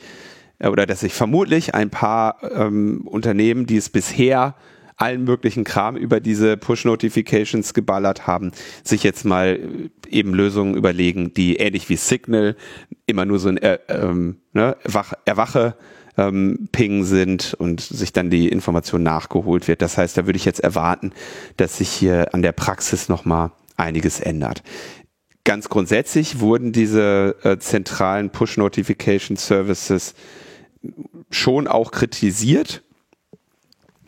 äh, 0.60 0.68
oder 0.68 0.86
dass 0.86 1.02
sich 1.02 1.14
vermutlich 1.14 1.74
ein 1.76 1.90
paar 1.90 2.38
ähm, 2.56 3.02
Unternehmen, 3.06 3.66
die 3.66 3.78
es 3.78 3.90
bisher 3.90 4.56
allen 4.96 5.24
möglichen 5.24 5.64
Kram 5.64 5.98
über 5.98 6.20
diese 6.20 6.56
Push-Notifications 6.56 7.74
geballert 7.74 8.28
haben, 8.28 8.52
sich 8.84 9.04
jetzt 9.04 9.26
mal 9.26 9.60
äh, 9.60 9.90
eben 10.10 10.34
Lösungen 10.34 10.76
überlegen, 10.76 11.34
die 11.34 11.58
ähnlich 11.58 11.90
wie 11.90 11.96
Signal 11.96 12.56
immer 13.06 13.26
nur 13.26 13.40
so 13.40 13.50
ein 13.50 13.58
äh, 13.58 13.80
ähm, 13.90 14.38
ne, 14.54 14.78
Erwache 15.26 15.76
ähm, 16.18 16.70
Ping 16.72 17.04
sind 17.04 17.56
und 17.56 17.82
sich 17.82 18.14
dann 18.14 18.30
die 18.30 18.48
Information 18.50 19.04
nachgeholt 19.04 19.68
wird. 19.68 19.82
Das 19.82 19.98
heißt, 19.98 20.18
da 20.18 20.26
würde 20.26 20.38
ich 20.38 20.46
jetzt 20.46 20.60
erwarten, 20.60 21.12
dass 21.58 21.78
sich 21.78 21.90
hier 21.90 22.34
an 22.34 22.42
der 22.42 22.52
Praxis 22.52 23.10
nochmal 23.10 23.52
einiges 23.78 24.20
ändert. 24.20 24.64
Ganz 25.46 25.68
grundsätzlich 25.68 26.40
wurden 26.40 26.72
diese 26.72 27.36
äh, 27.44 27.58
zentralen 27.58 28.30
Push-Notification 28.30 29.36
Services 29.36 30.14
schon 31.30 31.68
auch 31.68 31.92
kritisiert. 31.92 32.82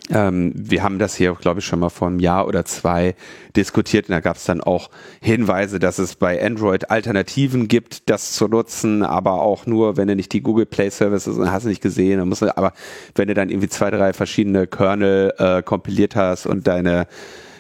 Ähm, 0.10 0.54
wir 0.56 0.84
haben 0.84 1.00
das 1.00 1.16
hier, 1.16 1.34
glaube 1.34 1.60
ich, 1.60 1.66
schon 1.66 1.80
mal 1.80 1.90
vor 1.90 2.08
einem 2.08 2.20
Jahr 2.20 2.48
oder 2.48 2.64
zwei 2.64 3.16
diskutiert 3.56 4.08
und 4.08 4.14
da 4.14 4.20
gab 4.20 4.38
es 4.38 4.46
dann 4.46 4.62
auch 4.62 4.90
Hinweise, 5.20 5.80
dass 5.80 5.98
es 5.98 6.16
bei 6.16 6.42
Android 6.42 6.90
Alternativen 6.92 7.68
gibt, 7.68 8.10
das 8.10 8.34
zu 8.34 8.48
nutzen, 8.48 9.04
aber 9.04 9.42
auch 9.42 9.66
nur, 9.66 9.98
wenn 9.98 10.08
du 10.08 10.16
nicht 10.16 10.32
die 10.32 10.42
Google 10.42 10.68
Play 10.68 10.90
Services 10.90 11.38
hast 11.40 11.64
du 11.64 11.70
nicht 11.70 11.82
gesehen, 11.82 12.20
dann 12.20 12.30
musst 12.30 12.44
du, 12.44 12.56
aber 12.56 12.74
wenn 13.16 13.28
du 13.28 13.34
dann 13.34 13.50
irgendwie 13.50 13.70
zwei, 13.70 13.90
drei 13.90 14.14
verschiedene 14.14 14.68
Kernel 14.68 15.34
äh, 15.38 15.64
kompiliert 15.64 16.16
hast 16.16 16.46
und 16.46 16.68
deine 16.68 17.08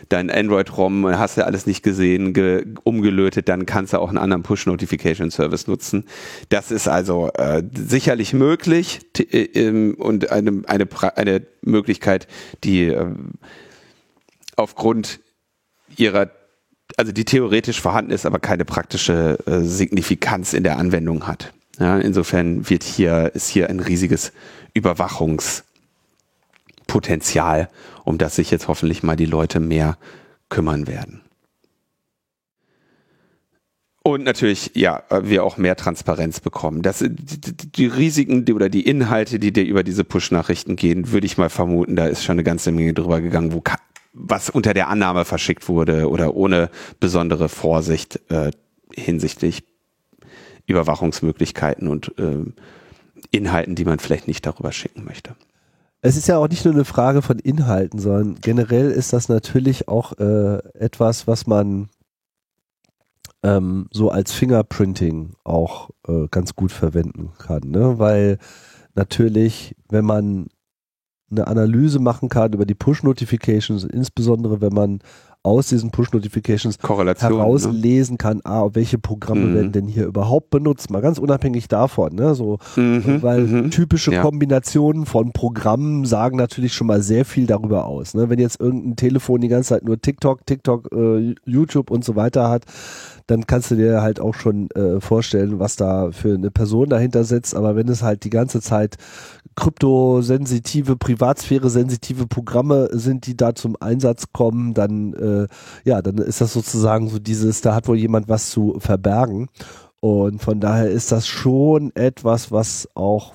dein 0.09 0.29
Android-ROM, 0.29 1.07
hast 1.17 1.37
du 1.37 1.45
alles 1.45 1.65
nicht 1.65 1.83
gesehen, 1.83 2.33
ge 2.33 2.65
umgelötet, 2.83 3.49
dann 3.49 3.65
kannst 3.65 3.93
du 3.93 3.99
auch 3.99 4.09
einen 4.09 4.17
anderen 4.17 4.43
Push-Notification-Service 4.43 5.67
nutzen. 5.67 6.05
Das 6.49 6.71
ist 6.71 6.87
also 6.87 7.29
äh, 7.33 7.63
sicherlich 7.73 8.33
möglich 8.33 9.01
äh, 9.17 9.43
ähm, 9.53 9.95
und 9.95 10.31
eine, 10.31 10.63
eine, 10.67 10.87
eine 11.15 11.41
Möglichkeit, 11.61 12.27
die 12.63 12.85
äh, 12.85 13.07
aufgrund 14.55 15.19
ihrer 15.97 16.31
also 16.97 17.11
die 17.11 17.25
theoretisch 17.25 17.81
vorhanden 17.81 18.11
ist, 18.11 18.25
aber 18.25 18.39
keine 18.39 18.63
praktische 18.63 19.39
äh, 19.47 19.61
Signifikanz 19.61 20.53
in 20.53 20.63
der 20.63 20.77
Anwendung 20.77 21.27
hat. 21.27 21.51
Ja, 21.79 21.97
insofern 21.97 22.69
wird 22.69 22.83
hier, 22.83 23.31
ist 23.33 23.49
hier 23.49 23.69
ein 23.69 23.79
riesiges 23.79 24.31
Überwachungs- 24.75 25.63
Potenzial, 26.95 27.67
um 28.05 28.17
das 28.17 28.37
sich 28.37 28.51
jetzt 28.51 28.69
hoffentlich 28.69 29.03
mal 29.03 29.17
die 29.17 29.25
Leute 29.25 29.59
mehr 29.59 29.97
kümmern 30.47 30.87
werden. 30.87 31.19
Und 34.01 34.23
natürlich, 34.23 34.71
ja, 34.75 35.03
wir 35.09 35.43
auch 35.43 35.57
mehr 35.57 35.75
Transparenz 35.75 36.39
bekommen. 36.39 36.83
Das, 36.83 37.03
die, 37.05 37.85
Risiken 37.85 38.45
die, 38.45 38.53
oder 38.53 38.69
die 38.69 38.87
Inhalte, 38.87 39.39
die 39.39 39.51
dir 39.51 39.65
über 39.65 39.83
diese 39.83 40.05
Push-Nachrichten 40.05 40.77
gehen, 40.77 41.11
würde 41.11 41.25
ich 41.25 41.37
mal 41.37 41.49
vermuten, 41.49 41.97
da 41.97 42.05
ist 42.05 42.23
schon 42.23 42.35
eine 42.35 42.45
ganze 42.45 42.71
Menge 42.71 42.93
drüber 42.93 43.19
gegangen, 43.19 43.51
wo 43.51 43.61
was 44.13 44.49
unter 44.49 44.73
der 44.73 44.87
Annahme 44.87 45.25
verschickt 45.25 45.67
wurde 45.67 46.09
oder 46.09 46.33
ohne 46.33 46.69
besondere 47.01 47.49
Vorsicht 47.49 48.21
äh, 48.29 48.51
hinsichtlich 48.93 49.65
Überwachungsmöglichkeiten 50.65 51.89
und 51.89 52.17
äh, 52.17 52.45
Inhalten, 53.31 53.75
die 53.75 53.83
man 53.83 53.99
vielleicht 53.99 54.29
nicht 54.29 54.45
darüber 54.45 54.71
schicken 54.71 55.03
möchte 55.03 55.35
es 56.05 56.17
ist 56.17 56.27
ja 56.27 56.37
auch 56.37 56.47
nicht 56.47 56.63
nur 56.63 56.73
eine 56.75 56.85
Frage 56.85 57.23
von 57.23 57.39
Inhalten, 57.39 57.97
sondern 57.97 58.35
generell 58.35 58.91
ist 58.91 59.11
das 59.11 59.27
natürlich 59.27 59.87
auch 59.87 60.13
äh, 60.19 60.57
etwas, 60.75 61.25
was 61.25 61.47
man 61.47 61.89
ähm, 63.41 63.87
so 63.91 64.11
als 64.11 64.31
Fingerprinting 64.31 65.33
auch 65.43 65.89
äh, 66.07 66.27
ganz 66.29 66.55
gut 66.55 66.71
verwenden 66.71 67.31
kann, 67.39 67.71
ne? 67.71 67.97
weil 67.97 68.37
natürlich, 68.93 69.75
wenn 69.89 70.05
man 70.05 70.45
eine 71.31 71.47
Analyse 71.47 71.97
machen 71.97 72.29
kann 72.29 72.53
über 72.53 72.67
die 72.67 72.75
Push-Notifications, 72.75 73.83
insbesondere 73.83 74.61
wenn 74.61 74.73
man 74.73 74.99
aus 75.45 75.67
diesen 75.67 75.91
Push-Notifications 75.91 76.79
ne? 76.81 77.15
herauslesen 77.19 78.13
ne? 78.13 78.17
kann, 78.17 78.41
ah, 78.43 78.69
welche 78.73 78.97
Programme 78.97 79.41
mhm. 79.41 79.55
werden 79.55 79.71
denn 79.71 79.87
hier 79.87 80.05
überhaupt 80.05 80.49
benutzt, 80.49 80.89
mal 80.89 81.01
ganz 81.01 81.19
unabhängig 81.19 81.67
davon, 81.67 82.15
ne, 82.15 82.33
so, 82.33 82.57
mhm. 82.75 83.21
weil 83.21 83.41
mhm. 83.41 83.71
typische 83.71 84.11
ja. 84.11 84.21
Kombinationen 84.21 85.05
von 85.05 85.31
Programmen 85.31 86.05
sagen 86.05 86.37
natürlich 86.37 86.73
schon 86.73 86.87
mal 86.87 87.01
sehr 87.01 87.25
viel 87.25 87.45
darüber 87.45 87.85
aus, 87.85 88.15
ne, 88.15 88.29
wenn 88.29 88.39
jetzt 88.39 88.59
irgendein 88.59 88.95
Telefon 88.95 89.41
die 89.41 89.47
ganze 89.47 89.69
Zeit 89.69 89.83
nur 89.83 90.01
TikTok, 90.01 90.45
TikTok, 90.45 90.91
äh, 90.91 91.35
YouTube 91.45 91.91
und 91.91 92.03
so 92.03 92.15
weiter 92.15 92.49
hat, 92.49 92.63
dann 93.27 93.47
kannst 93.47 93.71
du 93.71 93.75
dir 93.75 94.01
halt 94.01 94.19
auch 94.19 94.35
schon 94.35 94.69
äh, 94.71 95.01
vorstellen, 95.01 95.59
was 95.59 95.75
da 95.75 96.11
für 96.11 96.35
eine 96.35 96.51
Person 96.51 96.89
dahinter 96.89 97.23
sitzt. 97.23 97.55
Aber 97.55 97.75
wenn 97.75 97.87
es 97.87 98.03
halt 98.03 98.23
die 98.23 98.29
ganze 98.29 98.61
Zeit 98.61 98.97
kryptosensitive, 99.55 100.95
privatsphäre-sensitive 100.95 102.27
Programme 102.27 102.89
sind, 102.91 103.25
die 103.25 103.35
da 103.35 103.55
zum 103.55 103.75
Einsatz 103.79 104.25
kommen, 104.31 104.73
dann 104.73 105.13
äh, 105.13 105.47
ja, 105.85 106.01
dann 106.01 106.17
ist 106.17 106.41
das 106.41 106.53
sozusagen 106.53 107.09
so 107.09 107.19
dieses, 107.19 107.61
da 107.61 107.73
hat 107.73 107.87
wohl 107.87 107.97
jemand 107.97 108.29
was 108.29 108.49
zu 108.49 108.75
verbergen. 108.79 109.49
Und 109.99 110.41
von 110.41 110.59
daher 110.59 110.89
ist 110.89 111.11
das 111.11 111.25
schon 111.25 111.95
etwas, 111.95 112.51
was 112.51 112.87
auch 112.93 113.33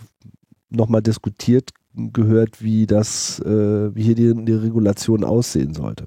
nochmal 0.68 1.02
diskutiert 1.02 1.70
gehört, 1.94 2.62
wie 2.62 2.86
das, 2.86 3.40
äh, 3.40 3.94
wie 3.94 4.02
hier 4.02 4.14
die, 4.14 4.44
die 4.44 4.52
Regulation 4.52 5.24
aussehen 5.24 5.74
sollte. 5.74 6.06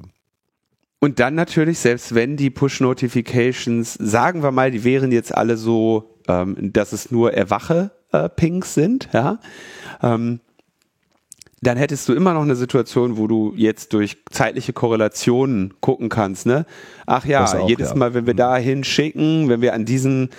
Und 1.04 1.20
dann 1.20 1.36
natürlich, 1.36 1.80
selbst 1.80 2.16
wenn 2.16 2.38
die 2.38 2.50
Push-Notifications, 2.50 3.96
sagen 3.96 4.42
wir 4.42 4.52
mal, 4.52 4.72
die 4.72 4.86
wären 4.86 5.12
jetzt 5.12 5.36
alle 5.36 5.58
so, 5.58 6.16
ähm, 6.30 6.72
dass 6.72 6.94
es 6.94 7.12
nur 7.12 7.34
Erwache-Pings 7.34 8.74
sind, 8.74 9.10
ja, 9.12 9.38
ähm, 10.02 10.39
dann 11.60 11.76
hättest 11.76 12.08
du 12.08 12.13
immer 12.13 12.34
noch 12.34 12.44
eine 12.44 12.56
Situation, 12.56 13.18
wo 13.18 13.28
du 13.28 13.52
jetzt 13.58 13.92
durch 13.92 14.16
zeitliche 14.32 14.72
Korrelationen 14.72 15.74
gucken 15.82 16.08
kannst, 16.08 16.46
ne? 16.46 16.66
Ach 17.06 17.26
ja, 17.26 17.44
auch, 17.44 17.68
jedes 17.68 17.89
ja. 17.89 17.96
Mal, 17.96 18.13
wenn 18.13 18.26
wir 18.26 18.34
da 18.34 18.56
hinschicken, 18.56 19.50
wenn 19.50 19.60
wir 19.60 19.74
an 19.74 19.84
diesen 19.84 20.30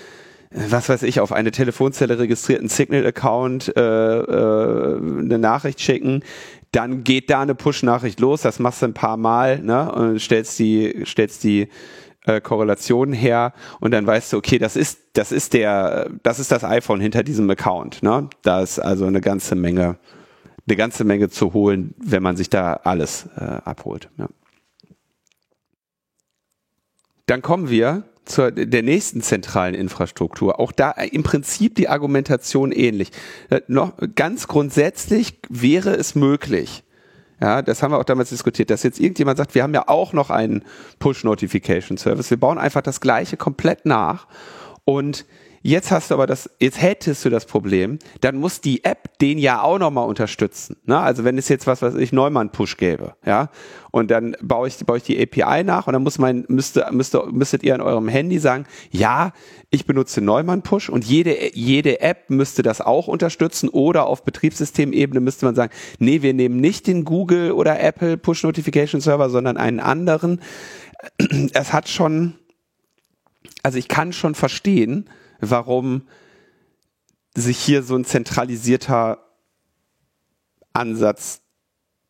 was 0.55 0.89
weiß 0.89 1.03
ich, 1.03 1.19
auf 1.19 1.33
eine 1.33 1.51
Telefonzelle 1.51 2.19
registrierten 2.19 2.69
Signal-Account 2.69 3.77
äh, 3.77 3.81
äh, 3.81 4.97
eine 4.99 5.39
Nachricht 5.39 5.81
schicken, 5.81 6.23
dann 6.75 7.05
geht 7.05 7.31
da 7.31 7.41
eine 7.41 7.55
Push-Nachricht 7.55 8.21
los, 8.21 8.43
das 8.43 8.59
machst 8.59 8.83
du 8.83 8.87
ein 8.87 8.95
paar 8.95 9.17
Mal, 9.17 9.61
ne? 9.61 9.93
Und 9.93 10.21
stellst 10.21 10.59
die, 10.59 11.05
stellst 11.05 11.45
die 11.45 11.69
äh, 12.27 12.41
Korrelation 12.41 13.13
her 13.13 13.53
und 13.81 13.93
dann 13.93 14.07
weißt 14.07 14.33
du, 14.33 14.39
okay, 14.39 14.59
das 14.59 14.77
ist, 14.77 14.99
das 15.13 15.33
ist 15.33 15.53
der, 15.53 16.11
das 16.23 16.39
ist 16.39 16.51
das 16.51 16.65
iPhone 16.65 17.01
hinter 17.01 17.23
diesem 17.23 17.49
Account, 17.51 18.03
ne? 18.03 18.29
Da 18.43 18.61
ist 18.61 18.79
also 18.79 19.07
eine 19.07 19.21
ganze 19.21 19.55
Menge 19.55 19.99
eine 20.67 20.77
ganze 20.77 21.05
Menge 21.05 21.29
zu 21.29 21.53
holen, 21.53 21.95
wenn 21.99 22.23
man 22.23 22.37
sich 22.37 22.49
da 22.49 22.75
alles 22.85 23.29
äh, 23.37 23.45
abholt. 23.65 24.09
Ja. 24.17 24.29
Dann 27.27 27.43
kommen 27.43 27.69
wir 27.69 28.05
zur 28.25 28.51
der 28.51 28.83
nächsten 28.83 29.21
zentralen 29.21 29.75
Infrastruktur. 29.75 30.59
Auch 30.59 30.73
da 30.73 30.91
im 30.91 31.23
Prinzip 31.23 31.75
die 31.75 31.89
Argumentation 31.89 32.73
ähnlich. 32.73 33.11
Äh, 33.51 33.61
noch 33.69 33.93
ganz 34.15 34.49
grundsätzlich 34.49 35.39
wäre 35.49 35.95
es 35.95 36.15
möglich, 36.15 36.85
ja, 37.41 37.63
das 37.63 37.83
haben 37.83 37.93
wir 37.93 37.99
auch 37.99 38.05
damals 38.05 38.31
diskutiert, 38.31 38.71
dass 38.71 38.83
jetzt 38.85 39.01
irgendjemand 39.01 39.39
sagt, 39.39 39.55
wir 39.55 39.63
haben 39.63 39.75
ja 39.75 39.89
auch 39.89 40.13
noch 40.13 40.31
einen 40.31 40.65
Push-Notification-Service. 40.99 42.31
Wir 42.31 42.39
bauen 42.39 42.59
einfach 42.59 42.81
das 42.81 43.01
Gleiche 43.01 43.37
komplett 43.37 43.85
nach 43.87 44.27
und 44.85 45.27
Jetzt 45.67 45.91
hast 45.91 46.11
du 46.11 46.15
aber 46.17 46.27
das, 46.27 46.51
jetzt 46.61 46.83
hättest 46.83 47.25
du 47.25 47.31
das 47.31 47.47
Problem, 47.47 47.99
dann 48.21 48.37
muss 48.37 48.61
die 48.61 48.85
App 48.85 49.17
den 49.19 49.39
ja 49.39 49.63
auch 49.63 49.79
nochmal 49.79 50.07
unterstützen. 50.07 50.77
Ne? 50.85 50.99
Also 50.99 51.25
wenn 51.25 51.39
es 51.39 51.49
jetzt 51.49 51.67
was, 51.67 51.81
was 51.81 51.95
ich 51.95 52.13
Neumann-Push 52.13 52.77
gäbe, 52.77 53.15
ja, 53.25 53.49
und 53.91 54.11
dann 54.11 54.37
baue 54.43 54.69
ich, 54.69 54.77
baue 54.85 54.99
ich 54.99 55.05
die 55.05 55.19
API 55.19 55.65
nach 55.65 55.87
und 55.87 55.95
dann 55.95 56.03
muss 56.03 56.19
mein, 56.19 56.45
müsste, 56.49 56.87
müsste, 56.93 57.25
müsstet 57.33 57.63
ihr 57.63 57.75
an 57.75 57.81
eurem 57.81 58.09
Handy 58.09 58.39
sagen, 58.41 58.67
ja, 58.91 59.33
ich 59.71 59.87
benutze 59.87 60.21
Neumann-Push 60.21 60.91
und 60.91 61.03
jede, 61.07 61.57
jede 61.57 62.03
App 62.03 62.29
müsste 62.29 62.63
das 62.63 62.83
auch 62.83 63.09
unterstützen 63.09 63.71
oder 63.71 64.07
auf 64.07 64.23
Betriebssystemebene 64.23 65.21
müsste 65.21 65.47
man 65.47 65.55
sagen, 65.55 65.73
nee, 65.99 66.21
wir 66.21 66.35
nehmen 66.35 66.59
nicht 66.59 66.87
den 66.87 67.07
Google 67.07 67.53
oder 67.53 67.81
Apple 67.81 68.19
Push 68.19 68.43
Notification 68.43 69.01
Server, 69.01 69.31
sondern 69.31 69.57
einen 69.57 69.81
anderen. 69.81 70.43
Es 71.55 71.73
hat 71.73 71.89
schon, 71.89 72.35
also 73.63 73.79
ich 73.79 73.89
kann 73.89 74.13
schon 74.13 74.35
verstehen, 74.35 75.09
warum 75.51 76.03
sich 77.37 77.59
hier 77.59 77.83
so 77.83 77.97
ein 77.97 78.05
zentralisierter 78.05 79.19
Ansatz 80.73 81.43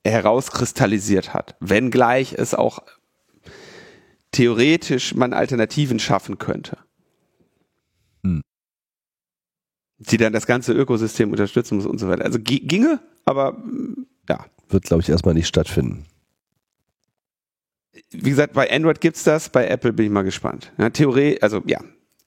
herauskristallisiert 0.05 1.33
hat, 1.33 1.57
wenngleich 1.61 2.35
es 2.35 2.55
auch 2.55 2.81
theoretisch 4.33 5.14
man 5.14 5.33
Alternativen 5.33 5.99
schaffen 5.99 6.38
könnte, 6.38 6.79
hm. 8.23 8.42
die 9.99 10.16
dann 10.16 10.33
das 10.33 10.47
ganze 10.47 10.73
Ökosystem 10.73 11.31
unterstützen 11.31 11.77
muss 11.77 11.87
und 11.87 11.99
so 11.99 12.09
weiter. 12.09 12.25
Also 12.25 12.38
ginge, 12.42 13.01
aber 13.25 13.62
ja. 14.29 14.44
Wird, 14.68 14.85
glaube 14.85 15.03
ich, 15.03 15.09
erstmal 15.09 15.35
nicht 15.35 15.47
stattfinden. 15.47 16.05
Wie 18.11 18.31
gesagt, 18.31 18.55
bei 18.55 18.70
Android 18.70 19.01
gibt 19.01 19.16
es 19.16 19.25
das, 19.25 19.49
bei 19.49 19.68
Apple 19.68 19.92
bin 19.92 20.07
ich 20.07 20.12
mal 20.12 20.23
gespannt. 20.23 20.73
Ja, 20.79 20.90
Theorie, 20.90 21.40
also 21.40 21.62
ja, 21.66 21.81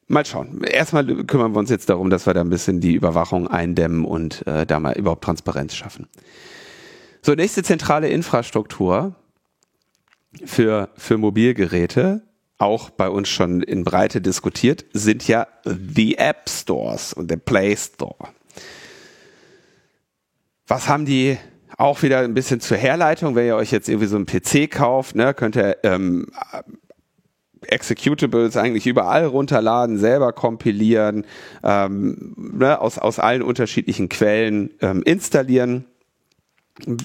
Mal 0.09 0.25
schauen. 0.25 0.63
Erstmal 0.63 1.05
kümmern 1.25 1.53
wir 1.53 1.59
uns 1.59 1.69
jetzt 1.69 1.89
darum, 1.89 2.09
dass 2.09 2.25
wir 2.25 2.33
da 2.33 2.41
ein 2.41 2.49
bisschen 2.49 2.79
die 2.79 2.93
Überwachung 2.93 3.47
eindämmen 3.47 4.05
und 4.05 4.45
äh, 4.47 4.65
da 4.65 4.79
mal 4.79 4.97
überhaupt 4.97 5.23
Transparenz 5.23 5.75
schaffen. 5.75 6.07
So, 7.21 7.33
nächste 7.33 7.61
zentrale 7.61 8.07
Infrastruktur 8.07 9.15
für, 10.45 10.89
für 10.95 11.17
Mobilgeräte, 11.17 12.21
auch 12.57 12.89
bei 12.89 13.09
uns 13.09 13.27
schon 13.27 13.61
in 13.61 13.83
Breite 13.83 14.21
diskutiert, 14.21 14.85
sind 14.93 15.27
ja 15.27 15.47
die 15.65 16.17
App 16.17 16.49
Stores 16.49 17.11
und 17.11 17.29
der 17.29 17.37
Play 17.37 17.75
Store. 17.75 18.29
Was 20.67 20.87
haben 20.87 21.05
die 21.05 21.37
auch 21.77 22.01
wieder 22.01 22.19
ein 22.19 22.33
bisschen 22.33 22.61
zur 22.61 22.77
Herleitung, 22.77 23.35
wenn 23.35 23.45
ihr 23.45 23.55
euch 23.55 23.71
jetzt 23.71 23.89
irgendwie 23.89 24.07
so 24.07 24.15
einen 24.15 24.25
PC 24.25 24.71
kauft, 24.71 25.15
ne, 25.15 25.33
könnt 25.33 25.55
ihr 25.55 25.77
ähm, 25.83 26.27
Executables 27.71 28.57
eigentlich 28.57 28.87
überall 28.87 29.25
runterladen, 29.25 29.97
selber 29.97 30.33
kompilieren, 30.33 31.25
ähm, 31.63 32.35
ne, 32.37 32.79
aus, 32.79 32.97
aus 32.97 33.19
allen 33.19 33.41
unterschiedlichen 33.41 34.09
Quellen 34.09 34.71
ähm, 34.81 35.03
installieren. 35.03 35.85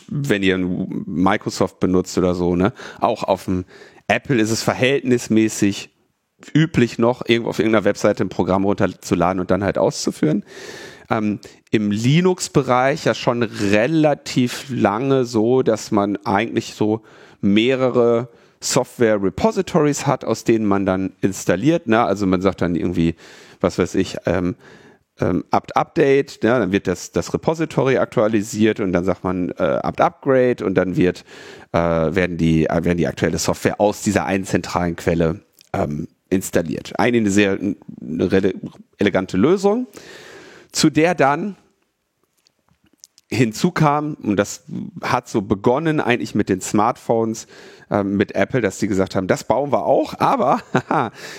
Wenn 0.09 0.42
ihr 0.42 0.59
Microsoft 0.59 1.81
benutzt 1.81 2.18
oder 2.18 2.35
so, 2.35 2.57
ne? 2.57 2.75
Auch 3.01 3.22
auf 3.22 3.46
dem 3.46 3.64
Apple 4.07 4.40
ist 4.40 4.51
es 4.51 4.62
verhältnismäßig 4.62 5.90
üblich 6.55 6.98
noch, 6.98 7.22
irgendwo 7.27 7.51
auf 7.51 7.59
irgendeiner 7.59 7.85
Webseite 7.85 8.25
ein 8.25 8.29
Programm 8.29 8.64
runterzuladen 8.64 9.40
und 9.40 9.51
dann 9.51 9.64
halt 9.64 9.79
auszuführen. 9.79 10.44
Ähm, 11.11 11.40
Im 11.70 11.90
Linux-Bereich 11.90 13.05
ja 13.05 13.14
schon 13.14 13.42
relativ 13.42 14.66
lange 14.68 15.25
so, 15.25 15.62
dass 15.62 15.90
man 15.90 16.16
eigentlich 16.25 16.75
so 16.75 17.03
mehrere 17.40 18.29
Software 18.62 19.22
Repositories 19.22 20.07
hat, 20.07 20.25
aus 20.25 20.44
denen 20.44 20.64
man 20.64 20.87
dann 20.87 21.12
installiert. 21.20 21.88
Ne? 21.88 22.03
Also 22.03 22.27
man 22.27 22.40
sagt 22.40 22.62
dann 22.62 22.75
irgendwie, 22.75 23.16
was 23.61 23.79
weiß 23.79 23.94
ich, 23.96 24.16
ähm, 24.27 24.55
ähm, 25.20 25.44
apt 25.51 25.77
update, 25.77 26.42
ja, 26.42 26.59
dann 26.59 26.72
wird 26.72 26.87
das, 26.87 27.12
das 27.12 27.35
Repository 27.35 27.98
aktualisiert 27.98 28.81
und 28.81 28.92
dann 28.92 29.05
sagt 29.05 29.25
man 29.25 29.51
äh, 29.51 29.62
apt 29.62 30.01
upgrade 30.01 30.64
und 30.64 30.75
dann 30.75 30.96
wird, 30.96 31.25
äh, 31.72 31.79
werden, 31.79 32.38
die, 32.38 32.66
äh, 32.66 32.85
werden 32.85 32.96
die 32.96 33.07
aktuelle 33.07 33.38
Software 33.38 33.81
aus 33.81 34.03
dieser 34.03 34.25
einen 34.25 34.44
zentralen 34.44 34.96
Quelle 34.96 35.40
ähm, 35.72 36.09
installiert. 36.31 36.98
Eine 36.98 37.31
sehr 37.31 37.59
eine 37.61 38.55
elegante 38.98 39.37
Lösung, 39.37 39.87
zu 40.72 40.88
der 40.88 41.14
dann 41.14 41.57
hinzukam, 43.33 44.14
und 44.22 44.37
das 44.37 44.64
hat 45.03 45.29
so 45.29 45.42
begonnen 45.42 46.01
eigentlich 46.01 46.35
mit 46.35 46.48
den 46.48 46.61
Smartphones, 46.61 47.46
äh, 47.92 48.02
mit 48.02 48.35
Apple, 48.35 48.62
dass 48.62 48.78
die 48.78 48.88
gesagt 48.88 49.14
haben, 49.14 49.26
das 49.26 49.44
bauen 49.44 49.70
wir 49.70 49.85
auch, 49.85 50.18
aber 50.18 50.61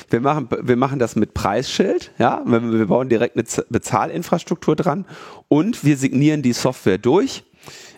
wir, 0.10 0.20
machen, 0.22 0.48
wir 0.62 0.76
machen 0.76 1.00
das 1.00 1.16
mit 1.16 1.34
Preisschild, 1.34 2.12
ja, 2.20 2.44
wir, 2.46 2.62
wir 2.72 2.86
bauen 2.86 3.10
direkt 3.10 3.36
eine 3.36 3.46
Bezahlinfrastruktur 3.70 4.76
dran 4.76 5.06
und 5.48 5.84
wir 5.84 5.98
signieren 5.98 6.44
die 6.44 6.54
Software 6.54 7.00
durch. 7.00 7.44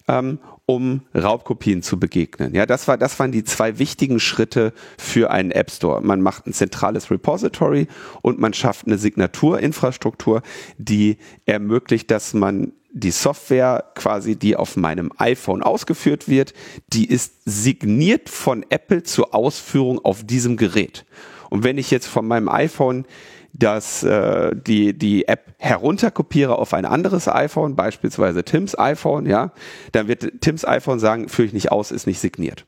Ähm, 0.08 0.40
um 0.68 1.02
Raubkopien 1.14 1.84
zu 1.84 2.00
begegnen. 2.00 2.56
Ja, 2.56 2.66
das 2.66 2.88
war, 2.88 2.98
das 2.98 3.20
waren 3.20 3.32
die 3.32 3.44
zwei 3.44 3.78
wichtigen 3.78 4.20
Schritte 4.20 4.74
für 4.98 5.30
einen 5.30 5.52
App 5.52 5.70
Store. 5.70 6.02
Man 6.02 6.22
macht 6.22 6.48
ein 6.48 6.54
zentrales 6.54 7.12
Repository 7.12 7.88
und 8.24 8.40
man 8.40 8.52
schafft 8.54 8.88
eine 8.88 8.98
Signaturinfrastruktur, 8.98 10.42
die 10.80 11.18
ermöglicht, 11.46 12.10
dass 12.10 12.34
man 12.34 12.72
die 12.96 13.12
Software 13.12 13.92
quasi, 13.96 14.38
die 14.38 14.56
auf 14.56 14.78
meinem 14.78 15.12
iPhone 15.18 15.62
ausgeführt 15.62 16.30
wird, 16.30 16.54
die 16.88 17.10
ist 17.10 17.34
signiert 17.44 18.30
von 18.30 18.66
Apple 18.70 19.04
zur 19.04 19.36
Ausführung 19.36 20.00
auf 20.04 20.24
diesem 20.24 20.56
Gerät. 20.56 21.06
Und 21.50 21.66
wenn 21.66 21.78
ich 21.78 21.92
jetzt 21.92 22.08
von 22.08 22.26
meinem 22.26 22.48
iPhone 22.48 23.06
das, 23.52 24.04
äh, 24.04 24.56
die, 24.56 24.98
die 24.98 25.28
App 25.28 25.56
herunterkopiere 25.58 26.58
auf 26.58 26.74
ein 26.74 26.86
anderes 26.86 27.28
iPhone, 27.28 27.76
beispielsweise 27.76 28.44
Tims 28.44 28.80
iPhone, 28.80 29.26
ja, 29.26 29.52
dann 29.92 30.08
wird 30.08 30.42
Tims 30.42 30.66
iPhone 30.66 31.00
sagen, 31.00 31.28
führe 31.28 31.48
ich 31.48 31.54
nicht 31.54 31.74
aus, 31.74 31.92
ist 31.92 32.08
nicht 32.08 32.20
signiert. 32.20 32.66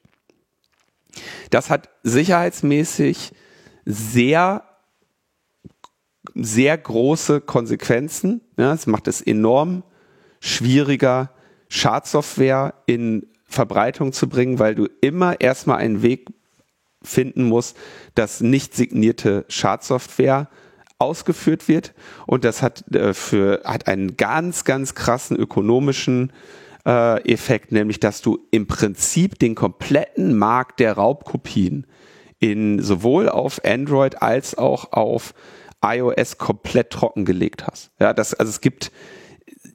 Das 1.51 1.69
hat 1.69 1.89
sicherheitsmäßig 2.03 3.31
sehr 3.85 4.63
sehr 6.35 6.77
große 6.77 7.39
Konsequenzen. 7.41 8.41
Ja, 8.57 8.73
es 8.73 8.85
macht 8.85 9.07
es 9.07 9.21
enorm 9.21 9.83
schwieriger, 10.39 11.31
Schadsoftware 11.69 12.73
in 12.85 13.27
Verbreitung 13.45 14.13
zu 14.13 14.27
bringen, 14.29 14.59
weil 14.59 14.75
du 14.75 14.87
immer 15.01 15.39
erstmal 15.41 15.77
einen 15.77 16.01
Weg 16.01 16.27
finden 17.01 17.43
musst, 17.43 17.77
dass 18.15 18.41
nicht 18.41 18.75
signierte 18.75 19.45
Schadsoftware 19.47 20.49
ausgeführt 20.99 21.67
wird. 21.67 21.93
Und 22.25 22.43
das 22.43 22.61
hat 22.61 22.93
äh, 22.93 23.13
für 23.13 23.61
hat 23.63 23.87
einen 23.87 24.17
ganz, 24.17 24.63
ganz 24.63 24.95
krassen 24.95 25.37
ökonomischen 25.37 26.33
äh, 26.85 27.21
Effekt, 27.31 27.71
nämlich 27.71 27.99
dass 27.99 28.21
du 28.21 28.39
im 28.51 28.67
Prinzip 28.67 29.39
den 29.39 29.55
kompletten 29.55 30.37
Markt 30.37 30.79
der 30.79 30.93
Raubkopien 30.93 31.85
in 32.39 32.81
sowohl 32.81 33.29
auf 33.29 33.63
Android 33.65 34.21
als 34.21 34.57
auch 34.57 34.91
auf 34.91 35.33
iOS 35.83 36.37
komplett 36.37 36.91
trockengelegt 36.91 37.67
hast. 37.67 37.91
Ja, 37.99 38.13
das, 38.13 38.33
also 38.33 38.49
es 38.49 38.61
gibt 38.61 38.91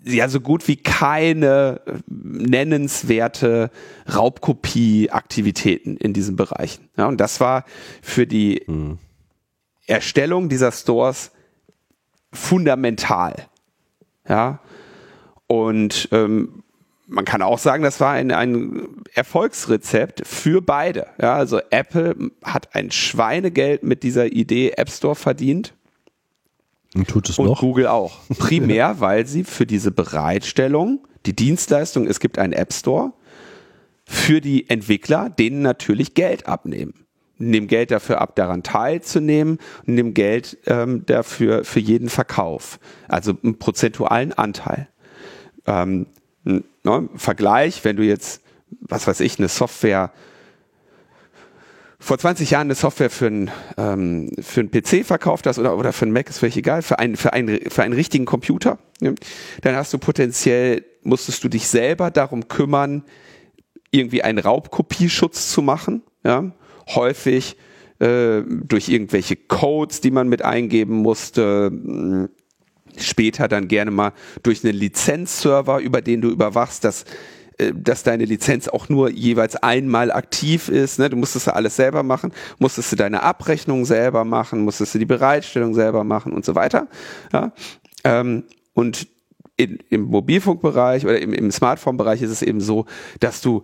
ja 0.05 0.29
so 0.29 0.41
gut 0.41 0.69
wie 0.69 0.77
keine 0.77 1.81
äh, 1.87 1.93
nennenswerte 2.09 3.71
Raubkopie-Aktivitäten 4.13 5.97
in 5.97 6.13
diesen 6.13 6.37
Bereichen. 6.37 6.89
Ja, 6.97 7.07
und 7.07 7.21
das 7.21 7.41
war 7.41 7.65
für 8.03 8.27
die 8.27 8.63
mhm. 8.67 8.99
Erstellung 9.87 10.49
dieser 10.49 10.73
Stores 10.73 11.33
fundamental. 12.33 13.35
Ja, 14.29 14.61
und 15.47 16.09
ähm, 16.13 16.63
man 17.07 17.25
kann 17.25 17.43
auch 17.43 17.59
sagen, 17.59 17.83
das 17.83 18.01
war 18.01 18.13
ein, 18.13 18.31
ein 18.31 18.89
Erfolgsrezept 19.15 20.27
für 20.27 20.63
beide. 20.63 21.09
Ja, 21.21 21.35
also 21.35 21.61
Apple 21.71 22.31
hat 22.43 22.75
ein 22.75 22.91
Schweinegeld 22.91 23.83
mit 23.83 24.03
dieser 24.03 24.33
Idee 24.33 24.73
App 24.77 24.91
Store 24.91 25.15
verdient. 25.15 25.75
Und 26.95 27.09
tut 27.09 27.29
es 27.29 27.39
und 27.39 27.47
noch? 27.47 27.61
Google 27.61 27.87
auch. 27.87 28.19
Primär, 28.39 29.01
weil 29.01 29.27
sie 29.27 29.45
für 29.45 29.67
diese 29.67 29.91
Bereitstellung, 29.91 31.07
die 31.27 31.35
Dienstleistung, 31.35 32.07
es 32.07 32.21
gibt 32.21 32.39
einen 32.39 32.53
App 32.53 32.73
Store, 32.73 33.13
für 34.05 34.41
die 34.41 34.69
Entwickler, 34.69 35.31
denen 35.31 35.63
natürlich 35.63 36.15
Geld 36.15 36.47
abnehmen. 36.47 37.07
Nehmen 37.39 37.67
Geld 37.67 37.91
dafür 37.91 38.21
ab, 38.21 38.37
daran 38.37 38.63
teilzunehmen 38.63 39.59
und 39.87 39.95
nehmen 39.95 40.15
Geld 40.15 40.59
ähm, 40.67 41.05
dafür 41.07 41.65
für 41.65 41.81
jeden 41.81 42.09
Verkauf. 42.09 42.79
Also 43.09 43.33
einen 43.43 43.59
prozentualen 43.59 44.33
Anteil. 44.33 44.89
Ähm, 45.67 46.07
ne, 46.45 47.09
Vergleich, 47.17 47.85
wenn 47.85 47.97
du 47.97 48.05
jetzt, 48.05 48.43
was 48.81 49.07
weiß 49.07 49.21
ich, 49.21 49.39
eine 49.39 49.49
Software 49.49 50.13
vor 52.03 52.19
20 52.19 52.51
Jahren 52.51 52.67
eine 52.67 52.75
Software 52.75 53.11
für 53.11 53.29
einen, 53.29 53.51
ähm, 53.79 54.31
für 54.41 54.61
einen 54.61 54.71
PC 54.71 55.07
verkauft 55.07 55.47
hast 55.47 55.59
oder, 55.59 55.79
oder 55.79 55.93
für 55.93 56.05
einen 56.05 56.13
Mac, 56.13 56.29
ist 56.29 56.39
völlig 56.39 56.57
egal, 56.57 56.83
für 56.83 56.99
einen, 56.99 57.17
für 57.17 57.33
einen, 57.33 57.71
für 57.71 57.85
einen 57.85 57.95
richtigen 57.95 58.25
Computer, 58.25 58.79
ne? 59.01 59.15
dann 59.61 59.77
hast 59.77 59.93
du 59.93 59.99
potenziell, 59.99 60.85
musstest 61.05 61.45
du 61.45 61.49
dich 61.49 61.69
selber 61.69 62.11
darum 62.11 62.49
kümmern, 62.49 63.05
irgendwie 63.93 64.23
einen 64.23 64.39
Raubkopieschutz 64.39 65.53
zu 65.53 65.63
machen, 65.63 66.03
ja, 66.25 66.53
häufig 66.89 67.57
äh, 68.01 68.43
durch 68.49 68.89
irgendwelche 68.89 69.37
Codes, 69.37 70.01
die 70.01 70.11
man 70.11 70.29
mit 70.29 70.43
eingeben 70.43 70.97
musste, 70.97 71.71
mh, 71.71 72.29
später 72.97 73.47
dann 73.47 73.69
gerne 73.69 73.93
mal 73.93 74.13
durch 74.43 74.65
einen 74.65 74.75
Lizenzserver, 74.75 75.79
über 75.79 76.03
den 76.03 76.21
du 76.21 76.31
überwachst, 76.31 76.85
dass 76.85 77.05
dass 77.75 78.03
deine 78.03 78.25
Lizenz 78.25 78.69
auch 78.69 78.89
nur 78.89 79.11
jeweils 79.11 79.57
einmal 79.57 80.11
aktiv 80.11 80.69
ist. 80.69 80.99
Ne? 80.99 81.11
Du 81.11 81.17
musstest 81.17 81.47
ja 81.47 81.53
alles 81.55 81.77
selber 81.77 82.03
machen, 82.03 82.33
musstest 82.59 82.93
du 82.93 82.97
deine 82.97 83.23
Abrechnung 83.23 83.85
selber 83.85 84.25
machen, 84.25 84.63
musstest 84.63 84.95
du 84.95 84.99
die 84.99 85.07
Bereitstellung 85.07 85.75
selber 85.75 86.05
machen 86.05 86.33
und 86.33 86.45
so 86.45 86.55
weiter. 86.55 86.89
Ja? 87.33 87.53
Ähm, 88.05 88.45
und 88.75 89.07
in, 89.57 89.79
im 89.91 90.03
Mobilfunkbereich 90.03 91.05
oder 91.05 91.21
im, 91.21 91.33
im 91.33 91.51
Smartphone-Bereich 91.51 92.23
ist 92.23 92.31
es 92.31 92.43
eben 92.43 92.61
so, 92.61 92.87
dass 93.21 93.41
du 93.41 93.63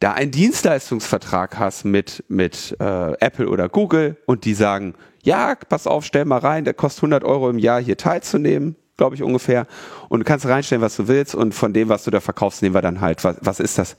da 0.00 0.12
einen 0.12 0.30
Dienstleistungsvertrag 0.30 1.58
hast 1.58 1.84
mit, 1.84 2.24
mit 2.28 2.76
äh, 2.80 3.12
Apple 3.20 3.48
oder 3.48 3.68
Google 3.68 4.16
und 4.26 4.44
die 4.44 4.54
sagen, 4.54 4.94
ja, 5.22 5.54
pass 5.54 5.86
auf, 5.86 6.04
stell 6.04 6.24
mal 6.24 6.38
rein, 6.38 6.64
der 6.64 6.74
kostet 6.74 7.04
100 7.04 7.24
Euro 7.24 7.50
im 7.50 7.58
Jahr 7.58 7.80
hier 7.80 7.96
teilzunehmen, 7.96 8.76
glaube 8.96 9.14
ich 9.14 9.22
ungefähr. 9.22 9.66
Und 10.08 10.20
du 10.20 10.24
kannst 10.24 10.46
reinstellen, 10.46 10.82
was 10.82 10.96
du 10.96 11.08
willst 11.08 11.34
und 11.34 11.54
von 11.54 11.72
dem, 11.72 11.88
was 11.88 12.04
du 12.04 12.10
da 12.10 12.20
verkaufst, 12.20 12.62
nehmen 12.62 12.74
wir 12.74 12.82
dann 12.82 13.00
halt, 13.00 13.24
was, 13.24 13.36
was 13.40 13.60
ist 13.60 13.78
das? 13.78 13.96